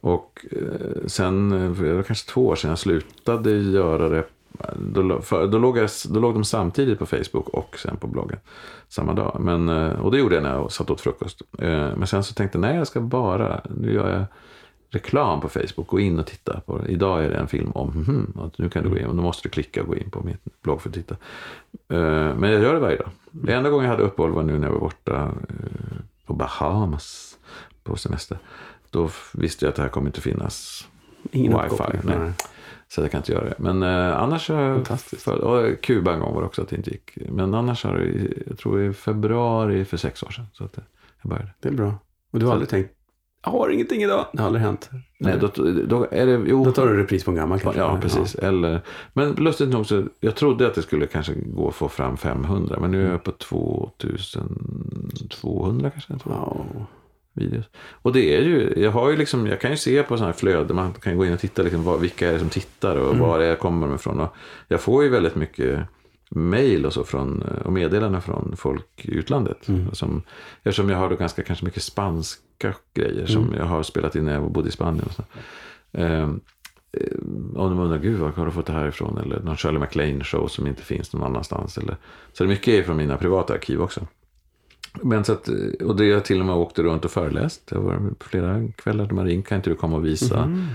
Och 0.01 0.47
eh, 0.51 1.06
sen, 1.06 1.52
eh, 1.52 1.70
det 1.70 1.94
var 1.94 2.02
kanske 2.02 2.31
två 2.31 2.47
år 2.47 2.56
sedan 2.56 2.70
jag 2.70 2.78
slutade 2.78 3.51
göra 3.51 4.09
det. 4.09 4.24
Då, 4.77 5.20
för, 5.20 5.47
då, 5.47 5.59
låg 5.59 5.78
jag, 5.78 5.90
då 6.09 6.20
låg 6.20 6.35
de 6.35 6.44
samtidigt 6.44 6.98
på 6.98 7.06
Facebook 7.06 7.48
och 7.48 7.78
sen 7.78 7.97
på 7.97 8.06
bloggen 8.06 8.39
samma 8.89 9.12
dag. 9.15 9.36
Men, 9.40 9.69
eh, 9.69 10.01
och 10.01 10.10
det 10.10 10.19
gjorde 10.19 10.35
jag 10.35 10.43
när 10.43 10.55
jag 10.55 10.73
satt 10.73 10.90
åt 10.90 11.01
frukost. 11.01 11.43
Men 11.59 12.06
sen 12.06 12.24
så 12.24 12.35
tänkte 12.35 12.59
jag, 12.59 12.60
nej 12.60 12.77
jag 12.77 12.86
ska 12.86 13.01
bara, 13.01 13.60
nu 13.77 13.93
gör 13.93 14.10
jag 14.10 14.24
reklam 14.90 15.40
på 15.40 15.48
Facebook. 15.48 15.86
Gå 15.86 16.01
in 16.01 16.19
och 16.19 16.27
titta 16.27 16.60
på 16.60 16.78
det. 16.78 16.89
Idag 16.89 17.24
är 17.24 17.31
det 17.31 17.36
en 17.36 17.48
film 17.48 17.70
om, 17.70 18.05
mm, 18.09 18.51
nu 18.56 18.69
kan 18.69 18.82
du 18.82 18.90
gå 18.90 18.98
in, 18.98 19.06
och 19.06 19.16
då 19.16 19.23
måste 19.23 19.48
du 19.48 19.51
klicka 19.51 19.82
och 19.82 19.89
gå 19.89 19.97
in 19.97 20.10
på 20.10 20.23
min 20.23 20.36
blogg 20.62 20.82
för 20.82 20.89
att 20.89 20.94
titta. 20.94 21.16
Men 21.89 22.51
jag 22.51 22.62
gör 22.62 22.74
det 22.74 22.81
varje 22.81 22.97
dag. 22.97 23.09
Det 23.31 23.55
enda 23.55 23.70
gången 23.70 23.85
jag 23.85 23.93
hade 23.93 24.02
uppehåll 24.02 24.32
var 24.32 24.43
nu 24.43 24.59
när 24.59 24.66
jag 24.66 24.73
var 24.73 24.81
borta 24.81 25.32
på 26.27 26.35
Bahamas 26.35 27.39
på 27.82 27.97
semester. 27.97 28.39
Då 28.90 29.10
visste 29.35 29.65
jag 29.65 29.70
att 29.70 29.77
det 29.77 29.82
här 29.82 29.89
kommer 29.89 30.06
inte 30.06 30.20
finnas 30.20 30.89
Ingen 31.32 31.62
wifi. 31.62 31.82
Nej. 32.05 32.19
Nej. 32.19 32.32
Så 32.89 33.01
jag 33.01 33.10
kan 33.10 33.19
inte 33.19 33.32
göra 33.32 33.44
det. 33.44 33.55
Men 33.59 33.82
eh, 33.82 34.23
annars 34.23 34.47
Fantastiskt. 34.47 35.23
För, 35.23 35.39
och 35.40 35.81
Kuba 35.82 36.12
en 36.12 36.20
gång 36.20 36.35
var 36.35 36.40
det 36.40 36.47
också 36.47 36.62
att 36.62 36.69
det 36.69 36.77
inte 36.77 36.90
gick. 36.90 37.19
Men 37.28 37.55
annars 37.55 37.85
har 37.85 37.98
det, 37.98 38.32
jag 38.47 38.59
tror 38.59 38.82
i 38.82 38.93
februari 38.93 39.85
för 39.85 39.97
sex 39.97 40.23
år 40.23 40.31
sedan. 40.31 40.47
Så 40.52 40.65
att 40.65 40.78
jag 41.23 41.31
började. 41.31 41.51
Det 41.60 41.69
är 41.69 41.73
bra. 41.73 41.94
Och 42.31 42.39
du 42.39 42.47
har 42.47 42.51
så. 42.51 42.55
aldrig 42.55 42.69
tänkt, 42.69 42.94
jag 43.44 43.51
har 43.51 43.70
ingenting 43.70 44.02
idag. 44.02 44.27
Det 44.32 44.39
har 44.39 44.47
aldrig 44.47 44.65
hänt. 44.65 44.90
Nej, 45.19 45.35
då, 45.40 45.48
då, 45.86 46.06
är 46.10 46.27
det, 46.27 46.43
jo. 46.47 46.65
då 46.65 46.73
tar 46.73 46.86
du 46.86 46.97
repris 46.97 47.24
på 47.24 47.31
en 47.31 47.36
gammal 47.36 47.60
kanske. 47.60 47.81
Ja, 47.81 47.98
precis. 48.02 48.36
Ja. 48.43 48.48
Eller, 48.48 48.81
men 49.12 49.32
lustigt 49.32 49.69
nog 49.69 49.86
så, 49.86 50.05
jag 50.20 50.35
trodde 50.35 50.66
att 50.66 50.74
det 50.74 50.82
skulle 50.82 51.06
kanske 51.06 51.35
gå 51.35 51.69
att 51.69 51.74
få 51.74 51.89
fram 51.89 52.16
500. 52.16 52.78
Men 52.81 52.90
nu 52.90 53.06
är 53.06 53.10
jag 53.10 53.23
på 53.23 53.32
2200 53.32 55.90
kanske. 55.90 56.15
Wow 56.24 56.86
videos. 57.39 57.65
Och 58.02 58.12
det 58.12 58.36
är 58.36 58.43
ju, 58.43 58.74
jag 58.77 58.90
har 58.90 59.10
ju 59.10 59.16
liksom, 59.16 59.47
jag 59.47 59.60
kan 59.60 59.70
ju 59.70 59.77
se 59.77 60.02
på 60.02 60.16
sådana 60.16 60.32
här 60.32 60.39
flöden, 60.39 60.77
man 60.77 60.93
kan 60.93 61.16
gå 61.16 61.27
in 61.27 61.32
och 61.32 61.40
titta 61.40 61.62
liksom, 61.62 61.85
vad, 61.85 62.01
vilka 62.01 62.28
är 62.28 62.32
det 62.32 62.39
som 62.39 62.48
tittar 62.48 62.97
och 62.97 63.15
mm. 63.15 63.20
var 63.20 63.39
det 63.39 63.47
jag 63.47 63.59
kommer 63.59 63.94
ifrån. 63.94 64.20
Och 64.20 64.36
jag 64.69 64.81
får 64.81 65.02
ju 65.02 65.09
väldigt 65.09 65.35
mycket 65.35 65.81
mail 66.30 66.86
och 66.86 66.92
så 66.92 67.05
från, 67.05 67.42
och 67.42 67.72
meddelanden 67.72 68.22
från 68.22 68.55
folk 68.56 69.05
i 69.05 69.14
utlandet. 69.14 69.68
Mm. 69.68 69.94
Som, 69.94 70.22
eftersom 70.62 70.88
jag 70.90 70.98
har 70.98 71.10
då 71.10 71.16
ganska 71.16 71.42
kanske 71.42 71.64
mycket 71.64 71.82
spanska 71.82 72.74
grejer 72.94 73.26
som 73.26 73.42
mm. 73.42 73.59
jag 73.59 73.64
har 73.64 73.82
spelat 73.82 74.16
in 74.16 74.24
när 74.24 74.32
jag 74.32 74.52
bodde 74.52 74.68
i 74.68 74.72
Spanien. 74.72 75.05
Och 75.05 75.12
så. 75.12 75.22
Um, 75.92 76.40
och 77.55 77.70
de 77.70 77.78
undrar, 77.78 77.98
gud 77.98 78.18
var 78.18 78.30
har 78.30 78.46
du 78.46 78.52
fått 78.52 78.66
det 78.66 78.72
här 78.72 78.88
ifrån? 78.88 79.18
Eller 79.18 79.40
någon 79.40 79.56
Shirley 79.56 79.78
MacLaine 79.78 80.24
show 80.24 80.48
som 80.48 80.66
inte 80.66 80.82
finns 80.82 81.12
någon 81.12 81.22
annanstans. 81.22 81.78
Eller, 81.78 81.96
så 82.32 82.44
det 82.44 82.46
är 82.46 82.48
mycket 82.48 82.86
från 82.86 82.96
mina 82.96 83.16
privata 83.16 83.55
arkiv 83.55 83.82
också. 83.82 84.06
Men 85.02 85.24
så 85.24 85.32
att, 85.32 85.48
och 85.84 85.96
det 85.96 86.05
jag 86.05 86.24
till 86.24 86.40
och 86.40 86.46
med 86.46 86.55
åkte 86.55 86.82
runt 86.82 87.05
och 87.05 87.10
föreläst. 87.10 87.66
Det 87.66 87.78
var 87.78 88.10
flera 88.20 88.68
kvällar 88.76 89.06
där 89.06 89.14
man 89.14 89.26
ringt, 89.26 89.46
kan 89.46 89.56
inte 89.56 89.70
du 89.70 89.76
komma 89.76 89.96
och 89.96 90.05
visa? 90.05 90.42
Mm. 90.42 90.66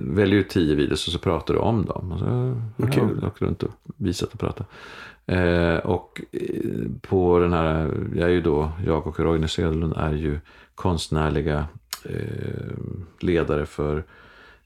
Välj 0.00 0.34
ut 0.34 0.48
tio 0.48 0.74
videos 0.74 1.06
och 1.06 1.12
så 1.12 1.18
pratar 1.18 1.54
du 1.54 1.60
om 1.60 1.84
dem. 1.84 2.12
Och 2.12 2.18
så 2.18 2.56
okay. 2.76 3.02
jag 3.20 3.24
åkt 3.24 3.42
runt 3.42 3.62
och 3.62 3.70
visat 3.96 4.32
och 4.32 4.40
pratat. 4.40 4.66
Eh, 5.26 5.76
och 5.76 6.20
eh, 6.32 6.90
på 7.00 7.38
den 7.38 7.52
här, 7.52 7.94
jag 8.14 8.28
är 8.28 8.32
ju 8.32 8.40
då, 8.40 8.72
jag 8.86 9.06
och 9.06 9.20
Roine 9.20 9.48
Söderlund 9.48 9.94
är 9.96 10.12
ju 10.12 10.38
konstnärliga 10.74 11.66
eh, 12.04 12.76
ledare 13.20 13.66
för 13.66 14.04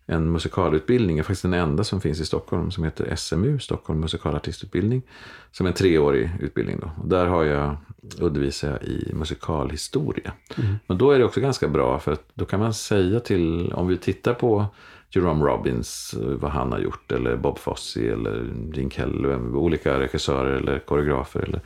en 0.06 0.32
musikalutbildning, 0.32 1.18
är 1.18 1.22
faktiskt 1.22 1.42
den 1.42 1.54
enda 1.54 1.84
som 1.84 2.00
finns 2.00 2.20
i 2.20 2.24
Stockholm, 2.24 2.70
som 2.70 2.84
heter 2.84 3.16
SMU, 3.16 3.58
Stockholm 3.58 4.00
musikalartistutbildning. 4.00 5.02
Som 5.50 5.66
är 5.66 5.70
en 5.70 5.74
treårig 5.74 6.30
utbildning. 6.40 6.78
Då. 6.80 6.90
Och 7.02 7.08
där 7.08 7.26
har 7.26 7.44
jag 7.44 7.76
undervisat 8.18 8.82
i 8.82 9.12
musikalhistoria. 9.14 10.32
Mm. 10.58 10.74
Men 10.86 10.98
då 10.98 11.10
är 11.10 11.18
det 11.18 11.24
också 11.24 11.40
ganska 11.40 11.68
bra, 11.68 11.98
för 11.98 12.12
att 12.12 12.24
då 12.34 12.44
kan 12.44 12.60
man 12.60 12.74
säga 12.74 13.20
till, 13.20 13.72
om 13.72 13.88
vi 13.88 13.96
tittar 13.96 14.34
på 14.34 14.66
Jerome 15.10 15.44
Robbins, 15.44 16.14
vad 16.18 16.50
han 16.50 16.72
har 16.72 16.78
gjort, 16.78 17.12
eller 17.12 17.36
Bob 17.36 17.58
Fosse, 17.58 18.12
eller 18.12 18.52
Gene 18.74 18.90
Kelly, 18.90 19.34
olika 19.34 20.00
regissörer 20.00 20.54
eller 20.54 20.78
koreografer. 20.78 21.40
Eller, 21.40 21.60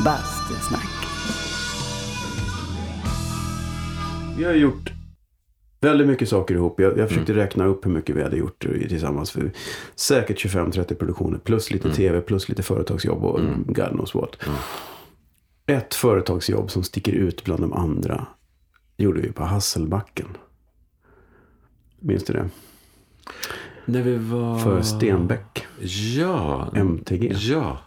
Bastusnack. 0.03 0.74
Vi 4.37 4.43
har 4.43 4.53
gjort 4.53 4.91
väldigt 5.81 6.07
mycket 6.07 6.29
saker 6.29 6.55
ihop. 6.55 6.79
Jag, 6.79 6.97
jag 6.97 7.07
försökte 7.09 7.33
räkna 7.33 7.65
upp 7.65 7.85
hur 7.85 7.91
mycket 7.91 8.15
vi 8.15 8.23
hade 8.23 8.37
gjort 8.37 8.59
tillsammans. 8.89 9.31
För 9.31 9.51
säkert 9.95 10.45
25-30 10.45 10.93
produktioner. 10.95 11.37
Plus 11.37 11.71
lite 11.71 11.93
tv, 11.93 12.21
plus 12.21 12.49
lite 12.49 12.63
företagsjobb 12.63 13.23
och 13.23 13.39
God 13.67 13.89
knows 13.89 14.13
what. 14.15 14.35
Ett 15.65 15.93
företagsjobb 15.95 16.71
som 16.71 16.83
sticker 16.83 17.11
ut 17.13 17.43
bland 17.43 17.61
de 17.61 17.73
andra 17.73 18.25
gjorde 18.97 19.21
vi 19.21 19.31
på 19.31 19.43
Hasselbacken. 19.43 20.27
Minns 21.99 22.23
du 22.23 22.33
det? 22.33 22.49
När 23.85 24.01
vi 24.01 24.17
var... 24.17 24.59
För 24.59 24.81
Stenbeck, 24.81 25.65
Ja. 26.17 26.71
MTG. 26.75 27.33
Ja. 27.35 27.77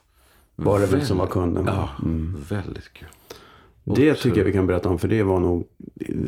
Var 0.57 0.81
det 0.81 0.87
väl 0.87 1.07
som 1.07 1.19
var 1.19 1.27
kunden? 1.27 1.65
Ja, 1.66 1.89
Mm. 2.03 2.37
väldigt 2.49 2.93
kul. 2.93 3.09
Det 3.97 4.15
tycker 4.15 4.39
jag 4.39 4.44
vi 4.44 4.52
kan 4.52 4.66
berätta 4.66 4.89
om. 4.89 4.98
För 4.98 5.09
det 5.09 5.23
var 5.23 5.40
nog 5.40 5.66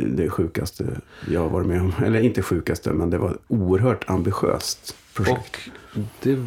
det 0.07 0.31
sjukaste 0.31 0.87
jag 1.31 1.41
har 1.41 1.49
varit 1.49 1.67
med 1.67 1.81
om. 1.81 1.93
Eller 2.05 2.21
inte 2.21 2.43
sjukaste, 2.43 2.93
men 2.93 3.11
det 3.11 3.19
var 3.19 3.37
oerhört 3.49 4.11
ambitiöst 4.11 4.97
projekt. 5.15 5.71
Och 5.95 6.01
det, 6.23 6.39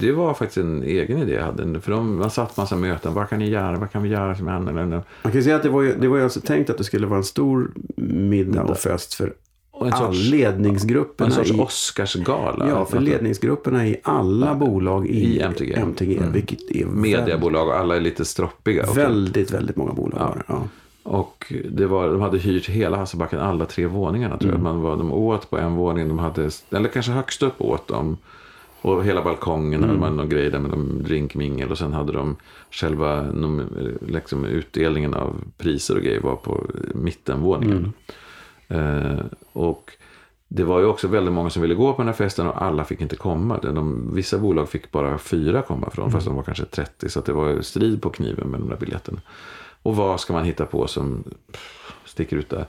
det 0.00 0.12
var 0.12 0.34
faktiskt 0.34 0.58
en 0.58 0.82
egen 0.82 1.18
idé 1.18 1.32
jag 1.32 1.44
hade. 1.44 1.80
För 1.80 1.92
de, 1.92 2.16
man 2.16 2.30
satt 2.30 2.56
massa 2.56 2.76
möten. 2.76 3.14
Vad 3.14 3.28
kan 3.28 3.38
ni 3.38 3.48
göra? 3.48 3.78
Vad 3.78 3.90
kan 3.90 4.02
vi 4.02 4.08
göra 4.08 4.34
som 4.34 4.46
händer? 4.46 4.72
Man 4.72 5.32
kan 5.32 5.42
säga 5.42 5.56
att 5.56 5.62
det 5.62 5.68
var 5.68 5.82
ju, 5.82 5.94
det 5.94 6.08
var 6.08 6.16
ju 6.16 6.22
alltså 6.22 6.40
tänkt 6.40 6.70
att 6.70 6.78
det 6.78 6.84
skulle 6.84 7.06
vara 7.06 7.18
en 7.18 7.24
stor 7.24 7.70
middag 7.96 8.62
och 8.62 8.78
fest 8.78 9.14
för 9.14 9.32
En 9.86 9.92
all 9.92 9.98
sorts, 10.14 10.30
ledningsgrupperna. 10.30 11.28
en 11.28 11.32
sorts 11.36 11.50
i, 11.50 11.60
Oscarsgala. 11.60 12.68
ja, 12.68 12.84
för 12.84 13.00
ledningsgrupperna 13.00 13.86
i 13.86 13.96
alla 14.02 14.54
bolag 14.54 15.06
i, 15.06 15.36
I 15.36 15.40
MTG. 15.40 15.72
MTG 15.74 16.20
vilket 16.32 16.70
är 16.70 16.86
Mediebolag 16.86 17.68
och 17.68 17.74
alla 17.76 17.96
är 17.96 18.00
lite 18.00 18.24
stroppiga. 18.24 18.86
väldigt, 18.94 19.50
väldigt, 19.50 19.76
många 19.76 19.92
bolag. 19.92 20.34
det, 20.36 20.42
Ja. 20.46 20.62
och 21.02 21.52
det 21.70 21.86
var, 21.86 22.08
de 22.08 22.20
hade 22.20 22.38
hyrt 22.38 22.68
hela 22.68 22.96
Hasselbacken, 22.96 23.38
alla 23.40 23.66
tre 23.66 23.86
våningarna. 23.86 24.38
Tror 24.38 24.52
jag. 24.52 24.60
Man 24.62 24.80
var, 24.80 24.96
de 24.96 25.12
åt 25.12 25.50
på 25.50 25.58
en 25.58 25.74
våning. 25.74 26.08
De 26.08 26.18
hade, 26.18 26.50
eller 26.70 26.88
kanske 26.88 27.12
högst 27.12 27.42
upp 27.42 27.60
åt 27.60 27.88
de. 27.88 28.16
Och 28.82 29.04
hela 29.04 29.22
balkongen 29.22 29.84
hade 29.84 29.98
man 29.98 30.16
någon 30.16 30.28
grej 30.28 30.50
där 30.50 30.58
med 30.58 30.70
någon 30.70 31.02
drinkmingel. 31.02 31.70
Och 31.70 31.78
sen 31.78 31.92
hade 31.92 32.12
de 32.12 32.36
själva 32.70 33.26
liksom, 34.06 34.44
utdelningen 34.44 35.14
av 35.14 35.36
priser 35.58 35.96
och 35.96 36.02
grejer 36.02 36.20
var 36.20 36.36
på 36.36 36.64
mittenvåningen. 36.94 37.92
Eh, 38.08 38.14
och 39.52 39.92
det 40.48 40.64
var 40.64 40.80
ju 40.80 40.86
också 40.86 41.08
väldigt 41.08 41.34
många 41.34 41.50
som 41.50 41.62
ville 41.62 41.74
gå 41.74 41.92
på 41.92 42.02
den 42.02 42.08
här 42.08 42.14
festen 42.14 42.46
och 42.46 42.62
alla 42.62 42.84
fick 42.84 43.00
inte 43.00 43.16
komma. 43.16 43.58
De, 43.58 44.10
vissa 44.14 44.38
bolag 44.38 44.68
fick 44.68 44.90
bara 44.90 45.18
fyra 45.18 45.62
komma 45.62 45.90
från, 45.90 46.10
fast 46.10 46.26
de 46.26 46.36
var 46.36 46.42
kanske 46.42 46.64
30. 46.64 47.08
Så 47.08 47.18
att 47.18 47.24
det 47.24 47.32
var 47.32 47.60
strid 47.60 48.02
på 48.02 48.10
kniven 48.10 48.48
med 48.48 48.60
de 48.60 48.68
där 48.68 48.76
biljetterna. 48.76 49.20
Och 49.82 49.96
vad 49.96 50.20
ska 50.20 50.32
man 50.32 50.44
hitta 50.44 50.66
på 50.66 50.86
som 50.86 51.24
pff, 51.52 51.92
sticker 52.04 52.36
ut 52.36 52.50
där? 52.50 52.66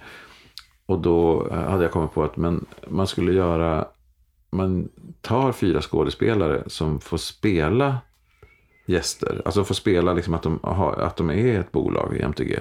Och 0.85 0.99
då 0.99 1.49
hade 1.53 1.83
jag 1.83 1.91
kommit 1.91 2.13
på 2.13 2.23
att 2.23 2.37
men 2.37 2.65
man 2.87 3.07
skulle 3.07 3.33
göra, 3.33 3.87
man 4.49 4.89
tar 5.21 5.51
fyra 5.51 5.81
skådespelare 5.81 6.63
som 6.67 6.99
får 6.99 7.17
spela 7.17 7.97
gäster. 8.85 9.41
Alltså 9.45 9.63
får 9.63 9.75
spela 9.75 10.13
liksom 10.13 10.33
att 10.33 10.43
de, 10.43 10.59
har, 10.63 10.93
att 10.93 11.17
de 11.17 11.29
är 11.29 11.59
ett 11.59 11.71
bolag 11.71 12.17
i 12.17 12.21
MTG. 12.21 12.59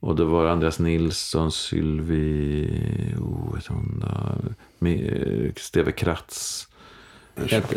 Och 0.00 0.16
det 0.16 0.24
var 0.24 0.46
Andreas 0.46 0.78
Nilsson, 0.78 1.52
Sylvie, 1.52 3.14
oh, 3.20 3.54
vet 3.54 3.66
hon 3.66 4.00
då, 4.00 4.52
med, 4.78 5.52
Steve 5.56 5.92
Kratz. 5.92 6.68
Ett, 7.46 7.74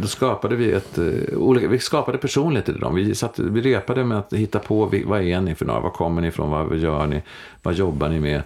då 0.00 0.08
skapade 0.08 0.56
vi 0.56 0.72
ett, 0.72 0.98
eh, 0.98 1.38
olika, 1.38 1.68
vi 1.68 1.78
skapade 1.78 2.18
personligheter 2.18 2.72
till 2.72 2.80
dem. 2.80 2.94
Vi, 2.94 3.14
satt, 3.14 3.38
vi 3.38 3.60
repade 3.60 4.04
med 4.04 4.18
att 4.18 4.32
hitta 4.32 4.58
på 4.58 4.92
vad 5.06 5.22
är 5.22 5.40
ni 5.40 5.54
för 5.54 5.64
några, 5.64 5.80
var 5.80 5.90
kommer 5.90 6.22
ni 6.22 6.28
ifrån, 6.28 6.50
vad 6.50 6.78
gör 6.78 7.06
ni, 7.06 7.22
vad 7.62 7.74
jobbar 7.74 8.08
ni 8.08 8.20
med. 8.20 8.42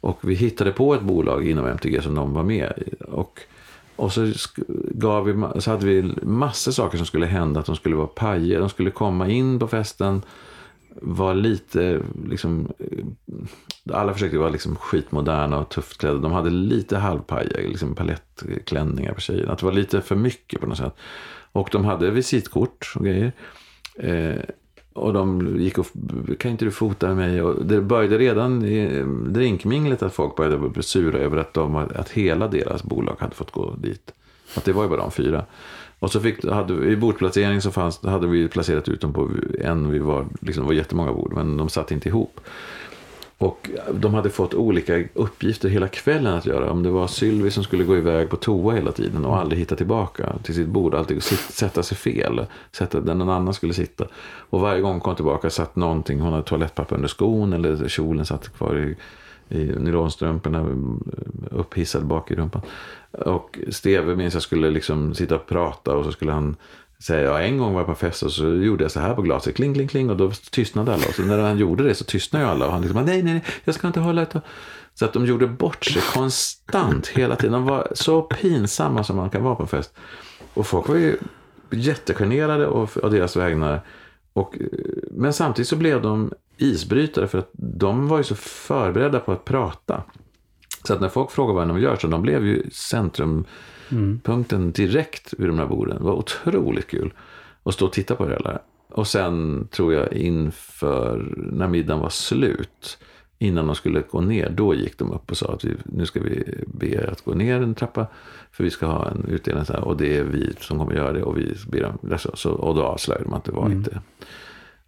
Och 0.00 0.18
vi 0.20 0.34
hittade 0.34 0.72
på 0.72 0.94
ett 0.94 1.02
bolag 1.02 1.48
inom 1.48 1.66
MTG 1.66 2.02
som 2.02 2.14
de 2.14 2.32
var 2.32 2.42
med 2.42 2.72
i. 2.76 3.04
Och, 3.04 3.40
och 3.96 4.12
så, 4.12 4.32
gav 4.90 5.24
vi, 5.24 5.60
så 5.60 5.70
hade 5.70 5.86
vi 5.86 6.14
massor 6.22 6.72
saker 6.72 6.96
som 6.96 7.06
skulle 7.06 7.26
hända. 7.26 7.60
Att 7.60 7.66
de 7.66 7.76
skulle 7.76 7.96
vara 7.96 8.06
pajer, 8.06 8.60
de 8.60 8.68
skulle 8.68 8.90
komma 8.90 9.28
in 9.28 9.58
på 9.58 9.68
festen. 9.68 10.22
Var 11.02 11.34
lite, 11.34 12.00
liksom, 12.28 12.72
alla 13.92 14.12
försökte 14.12 14.38
vara 14.38 14.50
liksom 14.50 14.76
skitmoderna 14.76 15.58
och 15.58 15.68
tufft 15.68 15.98
klädda. 15.98 16.18
De 16.18 16.32
hade 16.32 16.50
lite 16.50 16.96
halvpajiga 16.96 17.68
liksom 17.68 17.94
palettklänningar 17.94 19.12
på 19.12 19.20
tjejerna. 19.20 19.52
Att 19.52 19.58
det 19.58 19.66
var 19.66 19.72
lite 19.72 20.00
för 20.00 20.16
mycket 20.16 20.60
på 20.60 20.66
något 20.66 20.78
sätt. 20.78 20.94
Och 21.52 21.68
de 21.72 21.84
hade 21.84 22.10
visitkort 22.10 22.92
och 22.96 23.04
grejer. 23.04 23.32
Eh, 23.98 24.42
och 24.92 25.12
de 25.12 25.56
gick 25.60 25.78
och, 25.78 25.86
kan 26.38 26.50
inte 26.50 26.64
du 26.64 26.70
fota 26.70 27.06
med 27.06 27.16
mig? 27.16 27.42
Och 27.42 27.64
det 27.64 27.80
började 27.80 28.18
redan 28.18 28.64
i 28.64 28.98
eh, 28.98 29.06
drinkminglet 29.06 30.02
att 30.02 30.14
folk 30.14 30.36
började 30.36 30.68
bli 30.68 30.82
sura 30.82 31.18
över 31.18 31.36
att, 31.36 31.54
de, 31.54 31.76
att 31.76 32.10
hela 32.10 32.48
deras 32.48 32.82
bolag 32.82 33.16
hade 33.18 33.34
fått 33.34 33.50
gå 33.50 33.74
dit. 33.74 34.12
Att 34.56 34.64
det 34.64 34.72
var 34.72 34.82
ju 34.82 34.88
bara 34.88 35.00
de 35.00 35.10
fyra. 35.10 35.44
Och 35.98 36.12
så 36.12 36.20
fick, 36.20 36.44
hade, 36.44 36.74
i 36.74 36.96
bordplacering 36.96 37.60
så 37.60 37.70
fanns, 37.70 38.04
hade 38.04 38.26
vi 38.26 38.48
placerat 38.48 38.88
ut 38.88 39.00
dem 39.00 39.12
på 39.12 39.28
en, 39.60 39.90
vi 39.90 39.98
var, 39.98 40.26
liksom, 40.40 40.64
det 40.64 40.66
var 40.66 40.74
jättemånga 40.74 41.12
bord, 41.12 41.32
men 41.32 41.56
de 41.56 41.68
satt 41.68 41.90
inte 41.90 42.08
ihop. 42.08 42.40
Och 43.40 43.70
de 43.92 44.14
hade 44.14 44.30
fått 44.30 44.54
olika 44.54 45.04
uppgifter 45.14 45.68
hela 45.68 45.88
kvällen 45.88 46.34
att 46.34 46.46
göra. 46.46 46.70
Om 46.70 46.82
det 46.82 46.90
var 46.90 47.06
Sylvie 47.06 47.50
som 47.50 47.64
skulle 47.64 47.84
gå 47.84 47.96
iväg 47.96 48.30
på 48.30 48.36
toa 48.36 48.74
hela 48.74 48.92
tiden 48.92 49.24
och 49.24 49.36
aldrig 49.36 49.58
hitta 49.58 49.76
tillbaka 49.76 50.32
till 50.42 50.54
sitt 50.54 50.68
bord. 50.68 50.94
Alltid 50.94 51.22
sätta 51.22 51.82
sig 51.82 51.96
fel. 51.96 52.46
Sätta 52.72 53.00
där 53.00 53.14
någon 53.14 53.28
annan 53.28 53.54
skulle 53.54 53.74
sitta. 53.74 54.06
Och 54.50 54.60
varje 54.60 54.80
gång 54.80 54.92
hon 54.92 55.00
kom 55.00 55.16
tillbaka 55.16 55.50
satt 55.50 55.76
någonting. 55.76 56.20
Hon 56.20 56.32
hade 56.32 56.44
toalettpapper 56.44 56.96
under 56.96 57.08
skon 57.08 57.52
eller 57.52 57.88
kjolen 57.88 58.26
satt 58.26 58.48
kvar 58.56 58.78
i, 58.78 58.96
i 59.48 59.64
nylonstrumporna 59.64 60.58
mm, 60.58 61.10
upphissad 61.50 62.06
bak 62.06 62.30
i 62.30 62.34
rumpan. 62.34 62.62
Och 63.10 63.58
Steve 63.68 64.16
minns 64.16 64.34
jag 64.34 64.42
skulle 64.42 64.70
liksom 64.70 65.14
sitta 65.14 65.34
och 65.36 65.46
prata 65.46 65.94
och 65.94 66.04
så 66.04 66.12
skulle 66.12 66.32
han 66.32 66.56
säga, 67.02 67.22
ja, 67.22 67.40
en 67.40 67.58
gång 67.58 67.72
var 67.72 67.80
jag 67.80 67.86
på 67.86 67.94
fest 67.94 68.22
och 68.22 68.32
så 68.32 68.46
gjorde 68.46 68.84
jag 68.84 68.90
så 68.90 69.00
här 69.00 69.14
på 69.14 69.22
glaset, 69.22 69.56
kling, 69.56 69.74
kling, 69.74 69.88
kling 69.88 70.10
och 70.10 70.16
då 70.16 70.30
tystnade 70.50 70.94
alla. 70.94 71.06
Och 71.08 71.14
så 71.14 71.22
när 71.22 71.38
han 71.38 71.58
gjorde 71.58 71.84
det 71.84 71.94
så 71.94 72.04
tystnade 72.04 72.44
ju 72.44 72.50
alla 72.50 72.66
och 72.66 72.72
han 72.72 72.82
liksom, 72.82 73.04
nej, 73.04 73.22
nej, 73.22 73.32
nej, 73.32 73.44
jag 73.64 73.74
ska 73.74 73.86
inte 73.86 74.00
hålla 74.00 74.22
ett. 74.22 74.34
Så 74.94 75.04
att 75.04 75.12
de 75.12 75.26
gjorde 75.26 75.46
bort 75.46 75.84
sig 75.84 76.02
konstant 76.14 77.06
hela 77.06 77.36
tiden. 77.36 77.52
De 77.52 77.64
var 77.64 77.88
så 77.94 78.22
pinsamma 78.22 79.04
som 79.04 79.16
man 79.16 79.30
kan 79.30 79.42
vara 79.42 79.54
på 79.54 79.62
en 79.62 79.68
fest. 79.68 79.94
Och 80.54 80.66
folk 80.66 80.88
var 80.88 80.96
ju 80.96 81.16
jättegenerade 81.70 82.66
av 82.66 82.90
deras 83.10 83.36
vägnar. 83.36 83.80
Och, 84.32 84.58
eh, 84.60 84.66
men 85.10 85.32
samtidigt 85.32 85.68
så 85.68 85.76
blev 85.76 86.02
de 86.02 86.32
isbrytare 86.58 87.28
för 87.28 87.38
att 87.38 87.50
de 87.52 88.08
var 88.08 88.18
ju 88.18 88.24
så 88.24 88.34
förberedda 88.34 89.20
på 89.20 89.32
att 89.32 89.44
prata. 89.44 90.02
Så 90.84 90.94
att 90.94 91.00
när 91.00 91.08
folk 91.08 91.30
frågade 91.30 91.56
vad 91.56 91.68
de 91.68 91.80
gör 91.80 91.96
så 91.96 92.06
de 92.06 92.22
blev 92.22 92.46
ju 92.46 92.70
centrumpunkten 92.70 94.72
direkt 94.72 95.34
vid 95.38 95.48
de 95.48 95.58
här 95.58 95.66
borden. 95.66 95.96
Det 95.98 96.04
var 96.04 96.14
otroligt 96.14 96.86
kul 96.86 97.12
att 97.62 97.74
stå 97.74 97.86
och 97.86 97.92
titta 97.92 98.14
på 98.14 98.26
det 98.26 98.32
hela. 98.32 98.58
Och 98.88 99.06
sen 99.06 99.68
tror 99.70 99.94
jag 99.94 100.12
inför 100.12 101.34
när 101.36 101.68
middagen 101.68 102.00
var 102.00 102.08
slut, 102.08 102.98
innan 103.38 103.66
de 103.66 103.74
skulle 103.74 104.02
gå 104.10 104.20
ner, 104.20 104.50
då 104.50 104.74
gick 104.74 104.98
de 104.98 105.12
upp 105.12 105.30
och 105.30 105.36
sa 105.36 105.52
att 105.52 105.64
vi, 105.64 105.74
nu 105.84 106.06
ska 106.06 106.20
vi 106.20 106.64
be 106.66 106.86
er 106.86 107.08
att 107.12 107.24
gå 107.24 107.34
ner 107.34 107.62
en 107.62 107.74
trappa, 107.74 108.06
för 108.52 108.64
vi 108.64 108.70
ska 108.70 108.86
ha 108.86 109.10
en 109.10 109.24
utdelning 109.28 109.64
så 109.64 109.72
här, 109.72 109.84
och 109.84 109.96
det 109.96 110.16
är 110.16 110.24
vi 110.24 110.54
som 110.60 110.78
kommer 110.78 110.94
göra 110.94 111.12
det 111.12 111.22
och 111.22 111.38
vi 111.38 111.54
ber 111.70 111.80
dem, 111.80 112.18
så, 112.18 112.30
så, 112.34 112.52
och 112.52 112.74
då 112.74 112.82
avslöjade 112.82 113.24
de 113.24 113.34
att 113.34 113.44
det 113.44 113.52
var 113.52 113.70
inte. 113.70 114.00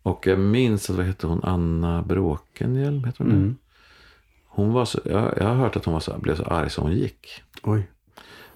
Och 0.03 0.27
jag 0.27 0.39
minns 0.39 0.91
att, 0.91 0.97
vad 0.97 1.07
hette 1.07 1.27
hon, 1.27 1.41
Anna 1.45 2.03
Bråkenhielm, 2.03 3.05
heter 3.05 3.25
hon 3.25 3.49
det? 3.49 3.55
Hon 4.47 4.73
var 4.73 4.85
så, 4.85 5.01
jag, 5.05 5.35
jag 5.37 5.45
har 5.45 5.55
hört 5.55 5.77
att 5.77 5.85
hon 5.85 5.95
var 5.95 6.01
så, 6.01 6.19
blev 6.19 6.37
så 6.37 6.45
arg 6.45 6.71
så 6.71 6.83
hon 6.83 6.93
gick. 6.93 7.43
Oj. 7.63 7.91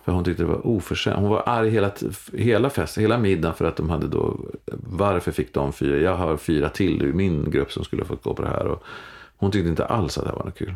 För 0.04 0.12
hon 0.12 0.24
tyckte 0.24 0.42
det 0.42 0.46
var 0.46 0.66
oförskämt. 0.66 1.16
Hon 1.16 1.30
var 1.30 1.42
arg 1.46 1.70
hela, 1.70 1.92
hela 2.32 2.70
festen, 2.70 3.00
hela 3.00 3.18
middagen 3.18 3.54
för 3.54 3.64
att 3.64 3.76
de 3.76 3.90
hade 3.90 4.08
då, 4.08 4.40
varför 4.72 5.32
fick 5.32 5.54
de 5.54 5.72
fyra? 5.72 5.96
Jag 5.96 6.16
har 6.16 6.36
fyra 6.36 6.68
till 6.68 7.02
i 7.02 7.12
min 7.12 7.50
grupp 7.50 7.72
som 7.72 7.84
skulle 7.84 8.04
fått 8.04 8.22
gå 8.22 8.34
på 8.34 8.42
det 8.42 8.48
här. 8.48 8.66
Och 8.66 8.82
hon 9.36 9.50
tyckte 9.50 9.68
inte 9.68 9.84
alls 9.84 10.18
att 10.18 10.24
det 10.24 10.30
här 10.30 10.36
var 10.36 10.44
något 10.44 10.58
kul. 10.58 10.74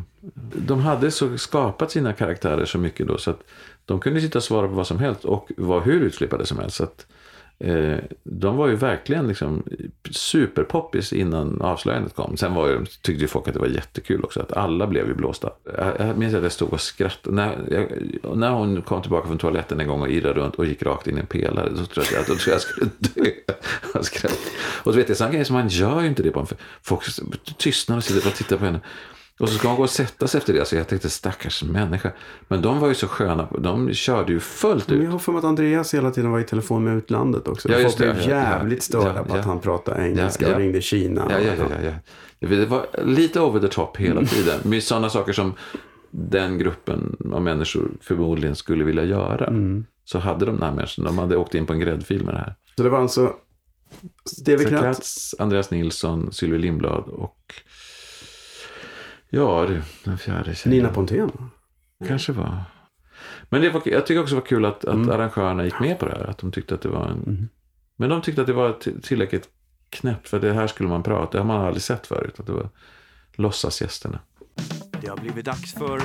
De 0.55 0.79
hade 0.79 1.11
så 1.11 1.37
skapat 1.37 1.91
sina 1.91 2.13
karaktärer 2.13 2.65
så 2.65 2.77
mycket 2.77 3.07
då 3.07 3.17
så 3.17 3.31
att 3.31 3.43
de 3.85 3.99
kunde 3.99 4.21
sitta 4.21 4.39
och 4.39 4.43
svara 4.43 4.67
på 4.67 4.73
vad 4.73 4.87
som 4.87 4.99
helst 4.99 5.25
och 5.25 5.51
vara 5.57 5.81
hur 5.81 6.01
utflippade 6.01 6.45
som 6.45 6.59
helst. 6.59 6.75
Så 6.75 6.83
att 6.83 7.05
Eh, 7.59 7.97
de 8.23 8.57
var 8.57 8.67
ju 8.67 8.75
verkligen 8.75 9.27
liksom 9.27 9.63
superpoppis 10.11 11.13
innan 11.13 11.61
avslöjandet 11.61 12.15
kom. 12.15 12.37
Sen 12.37 12.53
var 12.53 12.67
ju, 12.67 12.85
tyckte 12.85 13.21
ju 13.21 13.27
folk 13.27 13.47
att 13.47 13.53
det 13.53 13.59
var 13.59 13.67
jättekul 13.67 14.23
också, 14.23 14.39
att 14.41 14.51
alla 14.51 14.87
blev 14.87 15.07
ju 15.07 15.13
blåsta. 15.13 15.49
Jag, 15.77 15.99
jag 15.99 16.17
minns 16.17 16.33
att 16.33 16.43
jag 16.43 16.51
stod 16.51 16.73
och 16.73 16.81
skrattade. 16.81 17.35
När, 17.35 17.57
jag, 18.23 18.37
när 18.37 18.51
hon 18.51 18.81
kom 18.81 19.01
tillbaka 19.01 19.27
från 19.27 19.37
toaletten 19.37 19.79
en 19.79 19.87
gång 19.87 20.01
och 20.01 20.09
irrade 20.09 20.39
runt 20.39 20.55
och 20.55 20.65
gick 20.65 20.83
rakt 20.83 21.07
in 21.07 21.17
i 21.17 21.19
en 21.19 21.25
pelare, 21.25 21.69
då 21.69 21.85
trodde 21.85 22.09
jag 22.11 22.21
att 22.21 22.29
jag, 22.29 22.53
jag 22.53 22.61
skulle 22.61 22.89
dö. 22.99 23.31
av 23.93 24.01
skratt. 24.01 24.39
Och 24.83 24.93
så 24.93 24.97
vet, 24.97 25.07
det 25.07 25.13
är 25.13 25.15
sådana 25.15 25.31
grejer 25.31 25.45
som 25.45 25.55
man 25.55 25.67
gör 25.67 26.01
ju 26.01 26.07
inte 26.07 26.23
det 26.23 26.31
på 26.31 26.39
en 26.39 26.47
Folk 26.81 27.03
tystnar 27.57 27.97
och 27.97 28.03
sitter 28.03 28.29
och 28.29 28.35
tittar 28.35 28.57
på 28.57 28.65
henne. 28.65 28.79
Och 29.39 29.49
så 29.49 29.57
ska 29.57 29.67
man 29.67 29.77
gå 29.77 29.83
och 29.83 29.89
sätta 29.89 30.27
sig 30.27 30.37
efter 30.37 30.53
det. 30.53 30.65
Så 30.65 30.75
jag 30.75 30.87
tänkte 30.87 31.09
stackars 31.09 31.63
människa. 31.63 32.11
Men 32.47 32.61
de 32.61 32.79
var 32.79 32.87
ju 32.87 32.93
så 32.93 33.07
sköna. 33.07 33.47
De 33.59 33.93
körde 33.93 34.33
ju 34.33 34.39
fullt 34.39 34.91
ut. 34.91 35.03
Jag 35.03 35.11
har 35.11 35.19
för 35.19 35.31
mig 35.31 35.39
att 35.39 35.45
Andreas 35.45 35.93
hela 35.93 36.11
tiden 36.11 36.31
var 36.31 36.39
i 36.39 36.43
telefon 36.43 36.83
med 36.83 36.97
utlandet 36.97 37.47
också. 37.47 37.71
Ja, 37.71 37.79
Folk 37.79 37.97
blev 37.97 38.17
ja, 38.17 38.27
jävligt 38.27 38.77
ja, 38.77 38.81
störda 38.81 39.15
ja, 39.15 39.23
på 39.23 39.35
att 39.35 39.45
han 39.45 39.59
pratade 39.59 40.07
engelska 40.07 40.51
och 40.51 40.59
ringde 40.59 40.81
Kina. 40.81 41.27
Ja, 41.29 41.39
ja, 41.39 41.53
ja, 41.83 41.91
ja, 42.39 42.47
Det 42.47 42.65
var 42.65 42.85
lite 43.03 43.41
over 43.41 43.59
the 43.59 43.67
top 43.67 43.97
hela 43.97 44.25
tiden. 44.25 44.59
Med 44.63 44.83
sådana 44.83 45.09
saker 45.09 45.33
som 45.33 45.53
den 46.11 46.57
gruppen 46.57 47.17
av 47.33 47.41
människor 47.41 47.91
förmodligen 48.01 48.55
skulle 48.55 48.83
vilja 48.83 49.03
göra. 49.03 49.47
Mm. 49.47 49.85
Så 50.05 50.19
hade 50.19 50.45
de 50.45 50.51
den 50.51 50.63
här 50.63 50.75
människan. 50.75 51.05
De 51.05 51.17
hade 51.17 51.37
åkt 51.37 51.55
in 51.55 51.65
på 51.65 51.73
en 51.73 51.79
gräddfil 51.79 52.25
med 52.25 52.33
det 52.33 52.39
här. 52.39 52.55
Så 52.75 52.83
det 52.83 52.89
var 52.89 52.99
alltså 52.99 53.33
Steve 54.25 54.65
Kratz, 54.65 55.35
Andreas 55.39 55.71
Nilsson, 55.71 56.33
Sylvie 56.33 56.59
Lindblad 56.59 57.03
och 57.03 57.53
Ja 59.29 59.65
du, 59.67 59.81
den 60.03 60.17
fjärde 60.17 60.55
tjejen. 60.55 60.77
Nina 60.77 60.93
Pontén? 60.93 61.31
Kanske 62.07 62.31
var. 62.31 62.63
Men 63.49 63.61
det 63.61 63.69
var, 63.69 63.81
jag 63.85 64.05
tycker 64.05 64.21
också 64.21 64.35
det 64.35 64.41
var 64.41 64.47
kul 64.47 64.65
att, 64.65 64.85
att 64.85 64.93
mm. 64.95 65.09
arrangörerna 65.09 65.65
gick 65.65 65.79
med 65.79 65.99
på 65.99 66.05
det 66.05 66.11
här. 66.11 66.29
Att 66.29 66.37
de 66.37 66.51
tyckte 66.51 66.73
att 66.75 66.81
det 66.81 66.89
var 66.89 67.05
en... 67.05 67.23
Mm. 67.23 67.49
Men 67.95 68.09
de 68.09 68.21
tyckte 68.21 68.41
att 68.41 68.47
det 68.47 68.53
var 68.53 69.01
tillräckligt 69.01 69.49
knäppt. 69.89 70.29
För 70.29 70.39
det 70.39 70.53
här 70.53 70.67
skulle 70.67 70.89
man 70.89 71.03
prata. 71.03 71.31
Det 71.31 71.37
har 71.37 71.45
man 71.45 71.65
aldrig 71.65 71.81
sett 71.83 72.07
förut. 72.07 72.39
Att 72.39 72.45
det 72.45 72.51
var 72.51 72.69
låtsasgästerna. 73.33 74.19
Det 75.01 75.07
har 75.07 75.17
blivit 75.17 75.45
dags 75.45 75.73
för... 75.73 76.01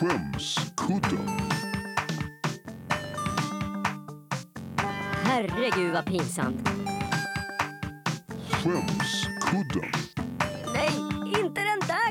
Skämskudden. 0.00 1.28
Herregud 5.22 5.92
vad 5.92 6.06
pinsamt. 6.06 6.68
Skämskudden 8.50 9.92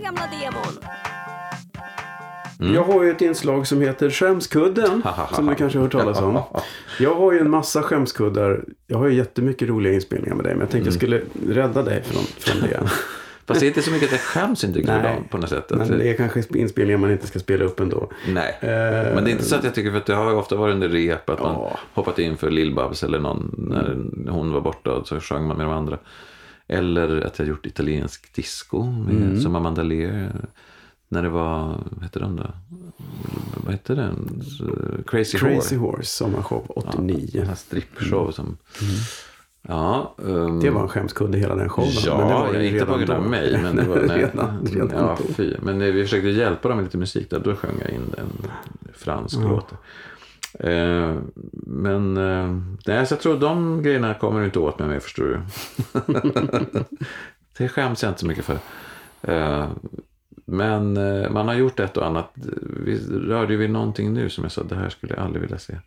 gamla 0.03 0.27
demon. 0.27 0.79
Mm. 2.59 2.73
Jag 2.73 2.83
har 2.83 3.03
ju 3.03 3.11
ett 3.11 3.21
inslag 3.21 3.67
som 3.67 3.81
heter 3.81 4.09
Skämskudden. 4.09 5.03
som 5.35 5.45
du 5.45 5.55
kanske 5.55 5.77
har 5.77 5.83
hört 5.83 5.91
talas 5.91 6.21
om. 6.21 6.41
Jag 6.99 7.15
har 7.15 7.33
ju 7.33 7.39
en 7.39 7.49
massa 7.49 7.83
skämskuddar. 7.83 8.63
Jag 8.87 8.97
har 8.97 9.07
ju 9.07 9.13
jättemycket 9.13 9.69
roliga 9.69 9.93
inspelningar 9.93 10.35
med 10.35 10.45
dig. 10.45 10.53
Men 10.53 10.61
jag 10.61 10.69
tänkte 10.69 10.89
mm. 10.89 11.11
jag 11.11 11.23
skulle 11.33 11.61
rädda 11.61 11.83
dig 11.83 12.03
från, 12.03 12.23
från 12.23 12.69
det. 12.69 12.89
Fast 13.47 13.59
det 13.59 13.65
är 13.65 13.67
inte 13.67 13.81
så 13.81 13.91
mycket 13.91 14.07
att 14.07 14.11
jag 14.11 14.21
skäms 14.21 14.63
inte 14.63 14.83
för 14.83 15.03
dem 15.03 15.23
på 15.29 15.37
något 15.37 15.49
sätt. 15.49 15.69
Men 15.69 15.97
det 15.97 16.09
är 16.09 16.13
kanske 16.13 16.43
inspelningar 16.49 16.97
man 16.97 17.11
inte 17.11 17.27
ska 17.27 17.39
spela 17.39 17.65
upp 17.65 17.79
ändå. 17.79 18.11
Nej, 18.27 18.59
uh, 18.63 18.69
men 19.15 19.23
det 19.23 19.29
är 19.29 19.31
inte 19.31 19.43
så 19.43 19.55
att 19.55 19.63
jag 19.63 19.75
tycker, 19.75 19.91
för 19.91 19.97
att 19.97 20.05
det 20.05 20.15
har 20.15 20.35
ofta 20.35 20.55
varit 20.55 20.73
under 20.73 20.89
rep 20.89 21.29
att 21.29 21.39
man 21.39 21.55
uh. 21.55 21.75
hoppat 21.93 22.19
in 22.19 22.37
för 22.37 22.49
Lill-Babs 22.49 23.05
eller 23.05 23.19
någon 23.19 23.55
när 23.57 24.31
hon 24.31 24.53
var 24.53 24.61
borta 24.61 24.91
och 24.91 25.07
så 25.07 25.19
sjöng 25.19 25.47
man 25.47 25.57
med 25.57 25.65
de 25.65 25.73
andra. 25.73 25.97
Eller 26.67 27.21
att 27.21 27.39
jag 27.39 27.47
gjort 27.47 27.65
italiensk 27.65 28.35
disco 28.35 28.83
med, 28.83 29.15
mm. 29.15 29.41
som 29.41 29.55
Amanda 29.55 29.83
Lear. 29.83 30.31
När 31.07 31.23
det 31.23 31.29
var, 31.29 31.83
vad 31.91 32.03
hette 32.03 32.19
den 32.19 32.35
då? 32.35 32.47
Vad 33.63 33.71
hette 33.71 33.95
den? 33.95 34.43
Crazy, 35.07 35.37
Crazy 35.37 35.75
Horse. 35.75 35.75
Horse 35.75 36.09
sommarshow 36.09 36.65
89. 36.69 37.29
Ja, 37.33 37.41
en 37.41 37.55
strippshow 37.55 38.21
mm. 38.21 38.33
som... 38.33 38.45
Mm. 38.45 38.95
Ja, 39.67 40.15
um, 40.17 40.59
det 40.59 40.69
var 40.69 40.81
en 40.81 40.87
skämskudde 40.87 41.37
hela 41.37 41.55
den 41.55 41.69
showen. 41.69 41.91
Ja, 42.05 42.17
men 42.17 42.53
det 42.53 42.59
var 42.59 42.65
inte 42.65 42.85
på 42.85 42.97
grund 42.97 43.09
av 43.09 43.23
mig. 43.23 43.59
Men, 43.63 43.75
det 43.75 43.83
var, 43.83 44.01
nej, 44.01 44.17
redan, 44.17 44.65
redan 44.65 44.89
ja, 44.91 45.17
fy. 45.35 45.53
men 45.61 45.79
vi 45.79 46.03
försökte 46.03 46.29
hjälpa 46.29 46.67
dem 46.67 46.77
med 46.77 46.83
lite 46.83 46.97
musik 46.97 47.29
där. 47.29 47.39
Då 47.39 47.55
sjöng 47.55 47.75
jag 47.81 47.89
in 47.89 48.13
en 48.17 48.51
fransk 48.93 49.35
mm. 49.35 49.49
låt. 49.49 49.73
Eh, 50.60 51.15
men 51.68 52.18
eh, 52.18 52.57
nej, 52.86 53.06
så 53.06 53.14
jag 53.14 53.22
tror 53.22 53.40
de 53.40 53.84
grejerna 53.84 54.14
kommer 54.14 54.40
du 54.40 54.45
inte 54.45 54.60
åt 54.60 54.80
med 54.80 54.88
mig 54.88 54.99
förstår 54.99 55.23
du. 55.23 55.41
det 57.57 57.69
skäms 57.69 58.03
jag 58.03 58.10
inte 58.10 58.19
så 58.19 58.27
mycket 58.27 58.45
för. 58.45 58.60
Eh, 59.22 59.68
men 60.48 60.94
man 61.34 61.48
har 61.48 61.56
gjort 61.56 61.80
ett 61.80 61.98
och 61.98 62.06
annat. 62.06 62.32
Vi 62.86 62.99
rörde 63.10 63.56
vid 63.56 63.69
någonting 63.69 64.14
nu 64.14 64.30
som 64.30 64.44
jag 64.44 64.52
sa, 64.52 64.64
det 64.64 64.76
här 64.76 64.90
skulle 64.90 65.14
jag 65.14 65.23
aldrig 65.23 65.41
vilja 65.41 65.57
se. 65.57 65.77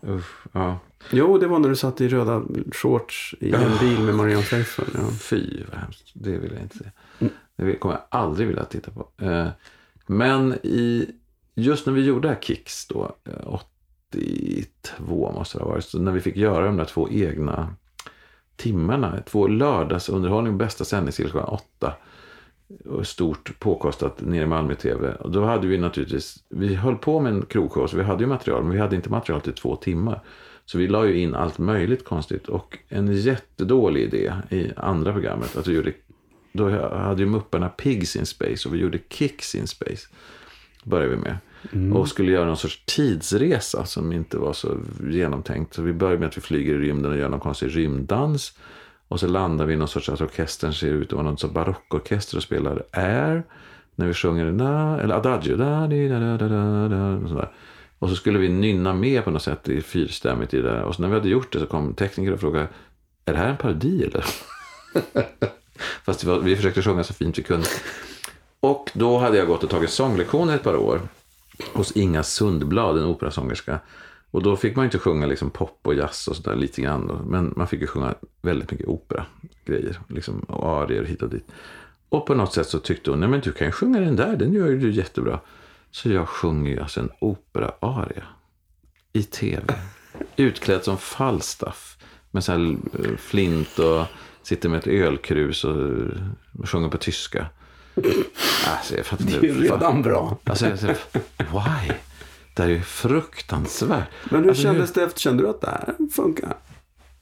Uff, 0.00 0.46
ja. 0.52 0.78
Jo, 1.10 1.38
det 1.38 1.46
var 1.46 1.58
när 1.58 1.68
du 1.68 1.76
satt 1.76 2.00
i 2.00 2.08
röda 2.08 2.42
shorts 2.72 3.34
i 3.40 3.52
en 3.52 3.78
bil 3.80 4.00
med 4.00 4.14
Marianne 4.14 4.42
Faithfull. 4.42 4.88
Ja. 4.94 5.00
Fy 5.20 5.64
vad 5.70 5.80
hemskt. 5.80 6.10
Det 6.14 6.38
vill 6.38 6.52
jag 6.52 6.62
inte 6.62 6.78
se. 6.78 6.84
Mm. 7.18 7.32
Det 7.56 7.76
kommer 7.76 7.94
jag 7.94 8.04
aldrig 8.08 8.48
vilja 8.48 8.64
titta 8.64 8.90
på. 8.90 9.08
Men 10.06 10.52
i, 10.62 11.10
just 11.54 11.86
när 11.86 11.92
vi 11.92 12.04
gjorde 12.04 12.38
Kicks 12.40 12.86
då, 12.86 13.16
82 14.12 15.32
måste 15.32 15.58
det 15.58 15.64
ha 15.64 15.70
varit. 15.70 15.84
Så 15.84 15.98
när 15.98 16.12
vi 16.12 16.20
fick 16.20 16.36
göra 16.36 16.66
de 16.66 16.76
där 16.76 16.84
två 16.84 17.08
egna 17.10 17.74
timmarna. 18.56 19.22
Två 19.26 19.46
lördagsunderhållning, 19.46 20.58
bästa 20.58 20.84
sändningstid 20.84 21.30
klockan 21.30 21.48
åtta. 21.48 21.94
Och 22.84 23.06
stort 23.06 23.58
påkostat 23.58 24.20
nere 24.20 24.42
i 24.42 24.46
Malmö 24.46 24.74
TV. 24.74 25.14
Och 25.14 25.30
då 25.30 25.44
hade 25.44 25.66
vi 25.66 25.78
naturligtvis, 25.78 26.44
vi 26.48 26.74
höll 26.74 26.96
på 26.96 27.20
med 27.20 27.32
en 27.32 27.42
krogshow 27.42 27.86
så 27.86 27.96
vi 27.96 28.02
hade 28.02 28.22
ju 28.22 28.28
material. 28.28 28.62
Men 28.62 28.72
vi 28.72 28.78
hade 28.78 28.96
inte 28.96 29.10
material 29.10 29.40
till 29.40 29.52
två 29.52 29.76
timmar. 29.76 30.20
Så 30.64 30.78
vi 30.78 30.88
la 30.88 31.06
ju 31.06 31.20
in 31.20 31.34
allt 31.34 31.58
möjligt 31.58 32.04
konstigt. 32.04 32.48
Och 32.48 32.78
en 32.88 33.12
jättedålig 33.12 34.02
idé 34.02 34.32
i 34.50 34.70
andra 34.76 35.12
programmet. 35.12 35.56
Att 35.56 35.66
vi 35.66 35.74
gjorde, 35.74 35.92
då 36.52 36.70
hade 36.96 37.22
ju 37.22 37.28
Mupparna 37.28 37.68
Pigs 37.68 38.16
in 38.16 38.26
Space 38.26 38.68
och 38.68 38.74
vi 38.74 38.78
gjorde 38.78 38.98
Kicks 39.08 39.54
in 39.54 39.66
Space. 39.66 40.08
Började 40.84 41.16
vi 41.16 41.22
med. 41.22 41.36
Mm. 41.72 41.96
Och 41.96 42.08
skulle 42.08 42.32
göra 42.32 42.44
någon 42.44 42.56
sorts 42.56 42.82
tidsresa 42.86 43.84
som 43.84 44.12
inte 44.12 44.38
var 44.38 44.52
så 44.52 44.76
genomtänkt. 45.10 45.74
Så 45.74 45.82
vi 45.82 45.92
börjar 45.92 46.18
med 46.18 46.28
att 46.28 46.36
vi 46.36 46.40
flyger 46.40 46.74
i 46.74 46.78
rymden 46.78 47.12
och 47.12 47.18
gör 47.18 47.28
någon 47.28 47.40
konstig 47.40 47.76
rymddans. 47.76 48.58
Och 49.08 49.20
så 49.20 49.26
landar 49.26 49.66
vi 49.66 49.74
i 49.74 49.76
någon 49.76 49.88
sorts, 49.88 50.08
att 50.08 50.20
orkestern 50.20 50.72
ser 50.72 50.88
ut 50.88 51.06
att 51.06 51.12
vara 51.12 51.22
någon 51.22 51.38
sorts 51.38 51.54
barockorkester 51.54 52.36
och 52.36 52.42
spelar 52.42 52.82
Air. 52.90 53.42
När 53.94 54.06
vi 54.06 54.14
sjunger, 54.14 54.52
na, 54.52 55.00
eller 55.00 55.14
Adagio. 55.14 55.56
Da, 55.56 55.86
di, 55.86 56.08
da, 56.08 56.18
da, 56.18 56.36
da, 56.36 56.88
da, 56.88 57.16
och, 57.16 57.28
sådär. 57.28 57.50
och 57.98 58.08
så 58.08 58.16
skulle 58.16 58.38
vi 58.38 58.48
nynna 58.48 58.94
med 58.94 59.24
på 59.24 59.30
något 59.30 59.42
sätt 59.42 59.68
i 59.68 59.80
fyrstämmigt 59.80 60.54
i 60.54 60.62
det 60.62 60.70
där. 60.70 60.82
Och 60.82 60.94
så 60.94 61.02
när 61.02 61.08
vi 61.08 61.14
hade 61.14 61.28
gjort 61.28 61.52
det 61.52 61.58
så 61.58 61.66
kom 61.66 61.94
tekniker 61.94 62.32
och 62.32 62.40
frågade, 62.40 62.68
är 63.24 63.32
det 63.32 63.38
här 63.38 63.48
en 63.48 63.56
parodi 63.56 64.04
eller? 64.04 64.24
Fast 66.04 66.24
var, 66.24 66.38
vi 66.38 66.56
försökte 66.56 66.82
sjunga 66.82 67.04
så 67.04 67.14
fint 67.14 67.38
vi 67.38 67.42
kunde. 67.42 67.66
Och 68.60 68.90
då 68.94 69.18
hade 69.18 69.36
jag 69.36 69.46
gått 69.46 69.64
och 69.64 69.70
tagit 69.70 69.90
sånglektioner 69.90 70.54
ett 70.54 70.62
par 70.62 70.76
år 70.76 71.00
hos 71.72 71.92
Inga 71.92 72.22
Sundblad, 72.22 72.98
en 72.98 73.04
operasångerska. 73.04 73.80
Och 74.30 74.42
då 74.42 74.56
fick 74.56 74.76
man 74.76 74.84
inte 74.84 74.98
sjunga 74.98 75.26
liksom 75.26 75.50
pop 75.50 75.80
och 75.82 75.94
jazz 75.94 76.28
och 76.28 76.36
sådär 76.36 76.56
lite 76.56 76.82
grann. 76.82 77.26
Men 77.26 77.52
man 77.56 77.68
fick 77.68 77.80
ju 77.80 77.86
sjunga 77.86 78.14
väldigt 78.42 78.70
mycket 78.70 78.86
operagrejer. 78.88 80.00
Liksom, 80.08 80.40
och 80.40 80.82
arier 80.82 81.04
hit 81.04 81.22
och 81.22 81.28
dit. 81.28 81.46
Och 82.08 82.26
på 82.26 82.34
något 82.34 82.54
sätt 82.54 82.68
så 82.68 82.78
tyckte 82.78 83.10
hon, 83.10 83.20
nej 83.20 83.28
men 83.28 83.40
du 83.40 83.52
kan 83.52 83.66
ju 83.66 83.72
sjunga 83.72 84.00
den 84.00 84.16
där, 84.16 84.36
den 84.36 84.52
gör 84.52 84.68
ju 84.68 84.78
du 84.78 84.90
jättebra. 84.90 85.40
Så 85.90 86.08
jag 86.08 86.28
sjunger 86.28 86.70
ju 86.70 86.80
alltså 86.80 87.00
en 87.00 87.10
operaaria 87.20 88.24
I 89.12 89.22
tv. 89.22 89.74
Utklädd 90.36 90.84
som 90.84 90.98
Falstaff. 90.98 91.98
Med 92.30 92.44
så 92.44 92.52
här 92.52 92.76
eh, 92.98 93.16
flint 93.16 93.78
och 93.78 94.06
sitter 94.42 94.68
med 94.68 94.78
ett 94.78 94.86
ölkrus 94.86 95.64
och 95.64 95.80
eh, 95.80 96.64
sjunger 96.64 96.88
på 96.88 96.98
tyska. 96.98 97.46
Alltså, 98.66 98.96
jag 98.96 99.06
fattar, 99.06 99.24
det 99.24 99.36
är 99.36 99.42
ju 99.42 99.62
redan 99.62 100.02
bra. 100.02 100.38
Alltså, 100.44 100.66
why? 101.38 101.94
Det 102.54 102.62
är 102.62 102.68
ju 102.68 102.80
fruktansvärt. 102.80 104.08
Men 104.30 104.40
hur 104.42 104.48
alltså, 104.48 104.62
kändes 104.62 104.92
det 104.92 105.02
efter? 105.02 105.20
Kände 105.20 105.42
du 105.42 105.48
att 105.48 105.60
det 105.60 105.70
här 105.70 105.94
funkar? 106.12 106.56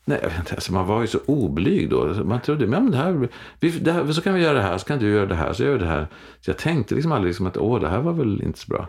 Nej, 0.04 0.18
jag 0.22 0.28
vet 0.28 0.38
inte. 0.38 0.54
Alltså, 0.54 0.72
man 0.72 0.86
var 0.86 1.00
ju 1.00 1.06
så 1.06 1.18
oblyg 1.26 1.90
då. 1.90 2.24
Man 2.24 2.40
trodde, 2.40 2.66
men 2.66 2.90
det 2.90 2.96
här, 2.96 3.28
vi, 3.60 3.70
det 3.70 3.92
här, 3.92 4.12
så 4.12 4.22
kan 4.22 4.34
vi 4.34 4.42
göra 4.42 4.54
det 4.54 4.62
här, 4.62 4.78
så 4.78 4.86
kan 4.86 4.98
du 4.98 5.10
göra 5.10 5.26
det 5.26 5.34
här, 5.34 5.52
så 5.52 5.62
gör 5.62 5.72
vi 5.72 5.78
det 5.78 5.86
här. 5.86 6.06
Så 6.40 6.50
jag 6.50 6.58
tänkte 6.58 6.94
liksom 6.94 7.12
aldrig 7.12 7.30
liksom 7.30 7.46
att, 7.46 7.56
åh, 7.56 7.80
det 7.80 7.88
här 7.88 8.00
var 8.00 8.12
väl 8.12 8.42
inte 8.42 8.58
så 8.58 8.66
bra. 8.68 8.88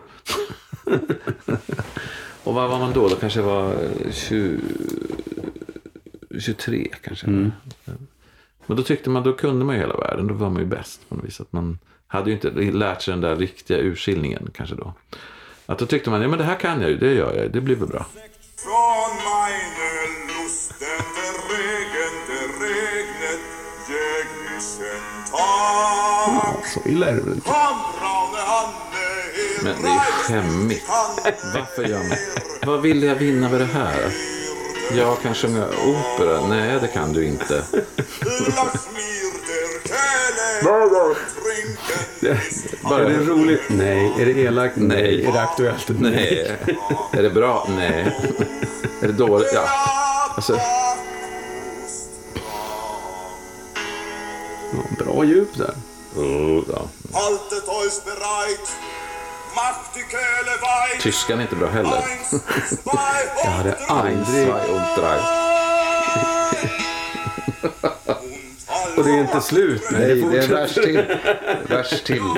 Och 2.44 2.54
vad 2.54 2.70
var 2.70 2.78
man 2.78 2.92
då? 2.92 3.08
Då 3.08 3.16
kanske 3.16 3.40
var 3.40 3.76
20, 4.10 4.60
23 6.40 6.88
kanske. 7.02 7.26
Mm. 7.26 7.52
Men 8.66 8.76
då 8.76 8.82
tyckte 8.82 9.10
man, 9.10 9.22
då 9.22 9.32
kunde 9.32 9.64
man 9.64 9.74
ju 9.74 9.80
hela 9.80 9.96
världen. 9.96 10.26
Då 10.26 10.34
var 10.34 10.50
man 10.50 10.62
ju 10.62 10.68
bäst 10.68 11.08
på 11.08 11.14
något 11.14 11.24
vis. 11.24 11.40
Att 11.40 11.52
man 11.52 11.78
hade 12.06 12.30
ju 12.30 12.36
inte 12.36 12.50
lärt 12.50 13.02
sig 13.02 13.12
den 13.12 13.20
där 13.20 13.36
riktiga 13.36 13.78
urskiljningen 13.78 14.50
kanske 14.54 14.76
då. 14.76 14.94
Att 15.66 15.78
då 15.78 15.86
tyckte 15.86 16.10
man, 16.10 16.22
ja 16.22 16.28
men 16.28 16.38
det 16.38 16.44
här 16.44 16.60
kan 16.60 16.80
jag 16.80 16.90
ju, 16.90 16.96
det 16.96 17.12
gör 17.12 17.34
jag 17.34 17.52
det 17.52 17.60
blir 17.60 17.76
väl 17.76 17.88
bra. 17.88 18.06
Från 18.56 19.22
så 26.74 26.88
illa 26.88 27.06
är 27.06 27.14
det 27.14 27.20
väl 27.20 27.34
inte. 27.34 27.50
Men 29.62 29.82
det 29.82 29.88
är 29.88 29.98
skämmigt. 29.98 30.84
Varför 31.54 31.84
gör 31.84 31.98
man 31.98 32.18
Vad 32.66 32.82
vill 32.82 33.02
jag 33.02 33.14
vinna 33.14 33.48
med 33.48 33.60
det 33.60 33.66
här? 33.66 34.12
Jag 34.90 35.22
kan 35.22 35.34
sjunga 35.34 35.66
opera. 35.66 36.46
Nej, 36.46 36.78
det 36.80 36.88
kan 36.88 37.12
du 37.12 37.24
inte. 37.26 37.64
Är 42.84 43.04
det 43.04 43.24
roligt? 43.24 43.62
Nej. 43.68 44.12
Är 44.18 44.26
det 44.26 44.32
elakt? 44.40 44.76
Nej. 44.76 45.24
Är 45.24 45.32
det 45.32 45.40
aktuellt? 45.42 45.86
Nej. 45.88 46.56
Är 47.12 47.22
det 47.22 47.30
bra? 47.30 47.66
Nej. 47.76 48.16
Är 49.02 49.06
det 49.06 49.12
dåligt? 49.12 49.50
Ja. 49.54 49.68
Alltså, 50.36 50.58
Ja, 54.72 55.04
bra 55.04 55.24
djup 55.24 55.48
där. 55.58 55.74
oh, 56.16 56.64
ja. 56.72 56.88
Tyskan 61.00 61.38
är 61.38 61.42
inte 61.42 61.56
bra 61.56 61.68
heller. 61.68 62.04
Jag 63.44 63.50
hade 63.50 63.76
aldrig... 63.88 64.48
Och 68.96 69.04
det 69.04 69.10
är 69.10 69.20
inte 69.20 69.40
slut. 69.40 69.82
Nej, 69.92 70.00
det 70.00 70.14
det 70.14 70.20
är 70.20 70.22
fortsätter. 70.22 70.54
värst 70.54 70.74
till. 70.74 71.04
Värst 71.68 72.04
till. 72.06 72.22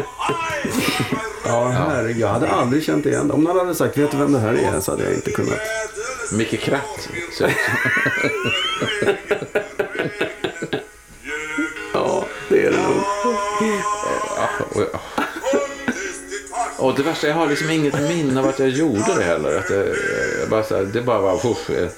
Ja, 1.46 1.68
herregud. 1.68 2.18
Jag 2.20 2.28
hade 2.28 2.48
aldrig 2.50 2.84
känt 2.84 3.06
igen 3.06 3.28
det. 3.28 3.34
Om 3.34 3.44
någon 3.44 3.56
hade 3.58 3.74
sagt, 3.74 3.96
vet 3.98 4.10
du 4.10 4.16
vem 4.16 4.32
det 4.32 4.38
här 4.38 4.54
är? 4.54 4.80
Så 4.80 4.90
hade 4.90 5.04
jag 5.04 5.12
inte 5.14 5.30
kunnat. 5.30 5.58
Micke 6.32 6.60
Kratt. 6.60 7.08
Ja, 11.94 12.24
det 12.48 12.66
är 12.66 12.70
det 12.70 12.78
nog. 12.82 13.02
Och, 16.84 16.94
det 16.96 17.02
värsta, 17.02 17.26
jag 17.26 17.34
har 17.34 17.46
liksom 17.46 17.70
inget 17.70 18.00
minne 18.08 18.40
av 18.40 18.46
att 18.48 18.58
jag 18.58 18.68
gjorde 18.68 19.14
det 19.18 19.24
heller. 19.24 19.58
Att 19.58 19.68
det, 19.68 19.96
jag 20.40 20.48
bara, 20.48 20.62
här, 20.62 20.82
det 20.92 21.02
bara 21.02 21.20
var 21.20 21.38
puff. 21.38 21.70
eh. 21.70 21.88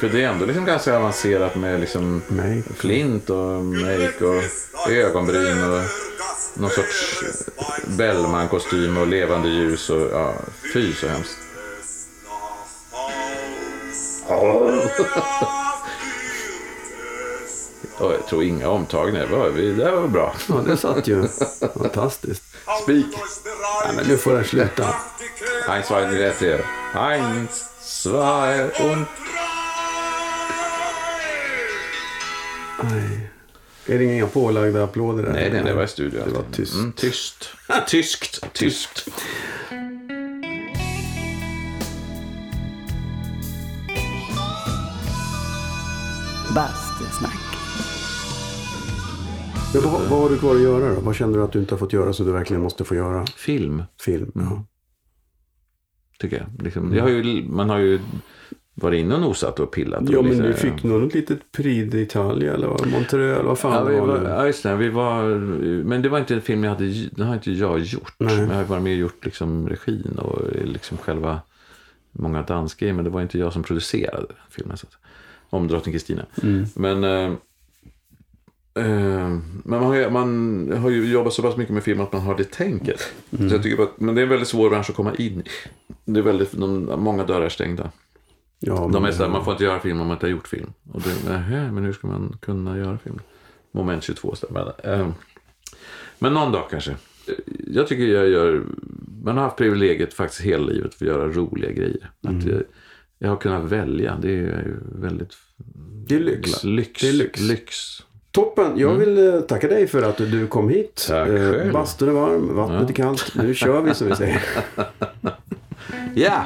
För 0.00 0.08
det 0.08 0.22
är 0.24 0.28
ändå 0.28 0.46
liksom 0.46 0.64
ganska 0.64 0.96
avancerat 0.96 1.56
med 1.56 1.80
liksom 1.80 2.22
Make. 2.28 2.62
flint 2.76 3.30
och 3.30 3.64
make 3.64 4.24
och 4.24 4.90
ögonbryn 4.90 5.64
och 5.72 5.80
någon 6.54 6.70
sorts 6.70 7.20
Bellman-kostym 7.86 8.96
och 8.98 9.06
levande 9.06 9.48
ljus 9.48 9.90
och 9.90 10.08
ja, 10.12 10.34
fy 10.72 10.92
så 10.92 11.08
hemskt. 11.08 11.36
Och 17.98 18.12
jag 18.12 18.26
tror 18.26 18.44
inga 18.44 18.68
omtagningar. 18.68 19.26
Det 19.26 19.36
var, 19.36 19.50
det 19.50 19.90
var 19.90 20.08
bra. 20.08 20.34
Ja, 20.48 20.54
det 20.54 20.76
satt 20.76 21.08
ju. 21.08 21.28
Fantastiskt. 21.78 22.42
Spik. 22.82 23.06
Ja, 23.84 23.92
men 23.96 24.06
nu 24.06 24.16
får 24.16 24.34
den 24.34 24.44
sluta. 24.44 24.94
Eins, 25.68 25.86
zwei, 25.86 26.00
drei, 26.00 26.32
vier. 26.40 26.64
Eins, 26.94 27.64
zwei 27.80 28.64
und... 28.64 29.06
Nej. 32.82 33.30
Är 33.86 33.98
det 33.98 34.04
inga 34.04 34.26
pålagda 34.26 34.84
applåder 34.84 35.22
där? 35.22 35.32
Nej, 35.32 35.50
nej, 35.52 35.62
det 35.64 35.74
var 35.74 35.84
i 35.84 35.88
studion. 35.88 36.22
Det 36.26 36.34
var 36.34 36.44
tyst. 36.52 36.74
Mm, 36.74 36.92
tyst. 36.92 37.50
Tyskt. 37.86 38.52
Tyst. 38.52 39.08
Bastusnack. 46.54 47.47
Men 49.74 49.82
vad, 49.82 50.00
vad 50.10 50.20
har 50.20 50.28
du 50.30 50.38
kvar 50.38 50.54
att 50.54 50.60
göra 50.60 50.94
då? 50.94 51.00
Vad 51.00 51.16
känner 51.16 51.38
du 51.38 51.44
att 51.44 51.52
du 51.52 51.58
inte 51.58 51.74
har 51.74 51.78
fått 51.78 51.92
göra 51.92 52.12
så 52.12 52.24
du 52.24 52.32
verkligen 52.32 52.62
måste 52.62 52.84
få 52.84 52.94
göra? 52.94 53.26
Film, 53.26 53.82
Film? 54.00 54.32
Ja. 54.34 54.64
tycker 56.18 56.36
jag. 56.36 56.64
Liksom, 56.64 56.94
jag 56.94 57.02
har 57.02 57.10
ju, 57.10 57.48
man 57.48 57.70
har 57.70 57.78
ju 57.78 58.00
varit 58.74 59.00
inne 59.00 59.14
och 59.14 59.20
nosat 59.20 59.60
och 59.60 59.70
pillat. 59.72 60.00
Och 60.08 60.14
Ja, 60.14 60.22
men 60.22 60.30
liksom, 60.30 60.46
du 60.46 60.52
fick 60.52 60.82
något 60.84 61.14
litet 61.14 61.52
Prix 61.52 61.94
d'Italia 61.94 62.54
eller 62.54 63.14
eller 63.14 63.42
vad 63.42 63.58
fan 63.58 63.72
Ja, 63.72 63.84
det 63.84 63.90
vi 63.92 64.00
var 64.00 64.06
var, 64.06 64.18
nu? 64.20 64.28
ja, 64.28 64.46
just 64.46 64.62
det. 64.62 64.76
Vi 64.76 64.88
var, 64.88 65.24
men 65.84 66.02
det 66.02 66.08
var 66.08 66.18
inte 66.18 66.34
en 66.34 66.40
film 66.40 66.64
jag 66.64 66.70
hade, 66.70 66.86
den 67.10 67.26
har 67.26 67.34
inte 67.34 67.52
jag 67.52 67.78
gjort. 67.78 68.14
Nej. 68.18 68.36
Men 68.36 68.48
jag 68.48 68.56
har 68.56 68.64
varit 68.64 68.82
med 68.82 68.92
och 68.92 68.98
gjort 68.98 69.24
liksom 69.24 69.68
regin 69.68 70.18
och 70.18 70.42
liksom 70.64 70.98
själva 70.98 71.40
många 72.12 72.42
dansgrejer. 72.42 72.94
Men 72.94 73.04
det 73.04 73.10
var 73.10 73.22
inte 73.22 73.38
jag 73.38 73.52
som 73.52 73.62
producerade 73.62 74.26
filmen. 74.50 74.76
Så 74.76 74.86
att, 74.86 74.96
om 75.50 75.68
drottning 75.68 75.92
Kristina. 75.92 76.26
Mm. 76.42 76.64
Men, 76.76 77.04
eh, 77.04 77.38
men 78.74 79.42
man, 79.64 79.82
har, 79.82 79.94
ju- 79.94 80.10
man 80.10 80.72
har 80.76 80.90
ju 80.90 81.12
jobbat 81.12 81.32
så 81.32 81.42
pass 81.42 81.56
mycket 81.56 81.74
med 81.74 81.82
film 81.82 82.00
att 82.00 82.12
man 82.12 82.22
har 82.22 82.36
det 82.36 82.50
tänket. 82.50 83.00
Mm. 83.38 83.48
Så 83.48 83.54
jag 83.54 83.62
tycker 83.62 83.76
bara, 83.76 83.86
att- 83.86 84.00
men 84.00 84.14
det 84.14 84.20
är 84.20 84.22
en 84.22 84.28
väldigt 84.28 84.48
svår 84.48 84.70
bransch 84.70 84.90
att 84.90 84.96
komma 84.96 85.14
in 85.14 85.40
i. 85.40 85.44
Det 86.04 86.20
är 86.20 86.24
väldigt, 86.24 86.52
de, 86.52 86.84
många 86.98 87.24
dörar 87.24 87.44
är 87.44 87.48
stängda. 87.48 87.90
Ja, 88.60 88.90
De 88.92 89.04
är 89.04 89.12
så 89.12 89.22
här, 89.22 89.30
man 89.30 89.44
får 89.44 89.52
inte 89.52 89.64
göra 89.64 89.80
film 89.80 90.00
om 90.00 90.06
man 90.06 90.16
inte 90.16 90.26
har 90.26 90.30
gjort 90.30 90.48
film. 90.48 90.72
Och 90.92 91.02
det, 91.02 91.30
nähä, 91.30 91.72
men 91.72 91.84
hur 91.84 91.92
ska 91.92 92.06
man 92.06 92.36
kunna 92.40 92.78
göra 92.78 92.98
film? 92.98 93.18
Moment 93.72 94.02
22 94.02 94.34
så 94.34 94.46
där. 94.52 95.12
Men, 96.18 96.34
någon 96.34 96.52
dag 96.52 96.64
kanske. 96.70 96.96
Jag 97.66 97.86
tycker 97.88 98.04
jag 98.06 98.28
gör, 98.28 98.62
man 99.24 99.36
har 99.36 99.44
haft 99.44 99.56
privilegiet 99.56 100.14
faktiskt 100.14 100.40
hela 100.42 100.66
livet 100.66 100.94
att 100.94 101.00
göra 101.00 101.28
roliga 101.28 101.72
grejer. 101.72 102.10
Att 102.22 102.44
jag, 102.44 102.62
jag 103.18 103.28
har 103.28 103.36
kunnat 103.36 103.64
välja, 103.64 104.18
det 104.22 104.28
är 104.28 104.32
ju 104.32 104.76
väldigt 104.92 105.32
det 106.08 106.14
är 106.14 106.20
lyx. 106.20 106.64
lyx. 106.64 107.00
Det 107.00 107.08
är 107.08 107.12
lyx. 107.12 107.40
lyx. 107.40 107.76
Toppen! 108.38 108.72
Jag 108.78 108.94
vill 108.94 109.34
eh, 109.34 109.40
tacka 109.40 109.68
dig 109.68 109.86
för 109.86 110.02
att 110.02 110.16
du 110.16 110.46
kom 110.46 110.68
hit. 110.68 111.04
Tack 111.08 111.28
Eh, 111.28 111.34
själv. 111.34 111.72
Bastun 111.72 112.08
är 112.08 112.12
varm, 112.12 112.54
vattnet 112.56 112.80
Ja. 112.82 112.88
är 112.88 112.92
kallt. 112.92 113.32
Nu 113.34 113.54
kör 113.54 113.82
vi 113.82 113.94
som 113.94 114.06
vi 114.08 114.16
säger. 114.16 114.42
Ja! 116.14 116.44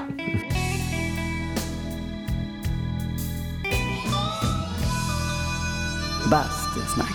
Bastusnack. 6.31 7.12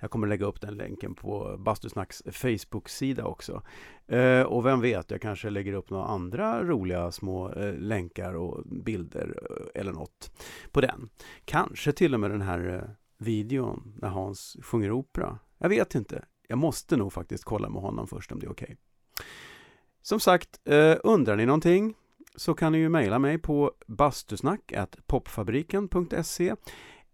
Jag 0.00 0.10
kommer 0.10 0.26
lägga 0.26 0.46
upp 0.46 0.60
den 0.60 0.74
länken 0.74 1.14
på 1.14 1.56
Bastusnacks 1.58 2.22
Facebook-sida 2.32 3.24
också. 3.24 3.62
Eh, 4.06 4.42
och 4.42 4.66
vem 4.66 4.80
vet, 4.80 5.10
jag 5.10 5.22
kanske 5.22 5.50
lägger 5.50 5.72
upp 5.72 5.90
några 5.90 6.04
andra 6.04 6.64
roliga 6.64 7.12
små 7.12 7.52
eh, 7.52 7.74
länkar 7.74 8.34
och 8.34 8.66
bilder 8.66 9.34
eh, 9.50 9.56
eller 9.80 9.92
något 9.92 10.30
på 10.72 10.80
den. 10.80 11.08
Kanske 11.44 11.92
till 11.92 12.14
och 12.14 12.20
med 12.20 12.30
den 12.30 12.42
här 12.42 12.74
eh, 12.74 12.82
videon 13.18 13.94
när 13.96 14.08
Hans 14.08 14.56
sjunger 14.62 14.92
opera. 14.92 15.38
Jag 15.58 15.68
vet 15.68 15.94
inte. 15.94 16.24
Jag 16.48 16.58
måste 16.58 16.96
nog 16.96 17.12
faktiskt 17.12 17.44
kolla 17.44 17.68
med 17.68 17.82
honom 17.82 18.06
först 18.06 18.32
om 18.32 18.38
det 18.38 18.46
är 18.46 18.50
okej. 18.50 18.76
Som 20.02 20.20
sagt, 20.20 20.60
eh, 20.64 20.96
undrar 21.04 21.36
ni 21.36 21.46
någonting 21.46 21.94
så 22.36 22.54
kan 22.54 22.72
ni 22.72 22.78
ju 22.78 22.88
mejla 22.88 23.18
mig 23.18 23.38
på 23.38 23.72
bastusnack.popfabriken.se 23.86 26.54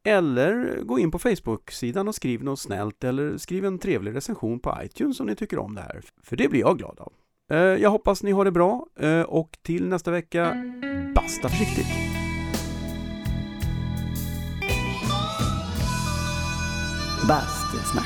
eller 0.05 0.83
gå 0.83 0.99
in 0.99 1.11
på 1.11 1.19
Facebook-sidan 1.19 2.09
och 2.09 2.15
skriv 2.15 2.45
något 2.45 2.61
snällt 2.61 3.05
eller 3.05 3.37
skriv 3.37 3.65
en 3.65 3.79
trevlig 3.79 4.15
recension 4.15 4.61
på 4.61 4.79
iTunes 4.83 5.21
om 5.21 5.27
ni 5.27 5.37
tycker 5.37 5.59
om 5.59 5.75
det 5.75 5.81
här. 5.81 6.03
För 6.23 6.37
det 6.37 6.49
blir 6.49 6.61
jag 6.61 6.79
glad 6.79 7.01
av. 7.01 7.13
Eh, 7.51 7.59
jag 7.59 7.91
hoppas 7.91 8.23
ni 8.23 8.33
har 8.33 8.45
det 8.45 8.53
bra 8.53 8.87
eh, 8.99 9.21
och 9.21 9.59
till 9.63 9.89
nästa 9.89 10.11
vecka, 10.11 10.57
basta 11.15 11.49
försiktigt! 11.49 11.87
Bastusnack. 17.29 18.04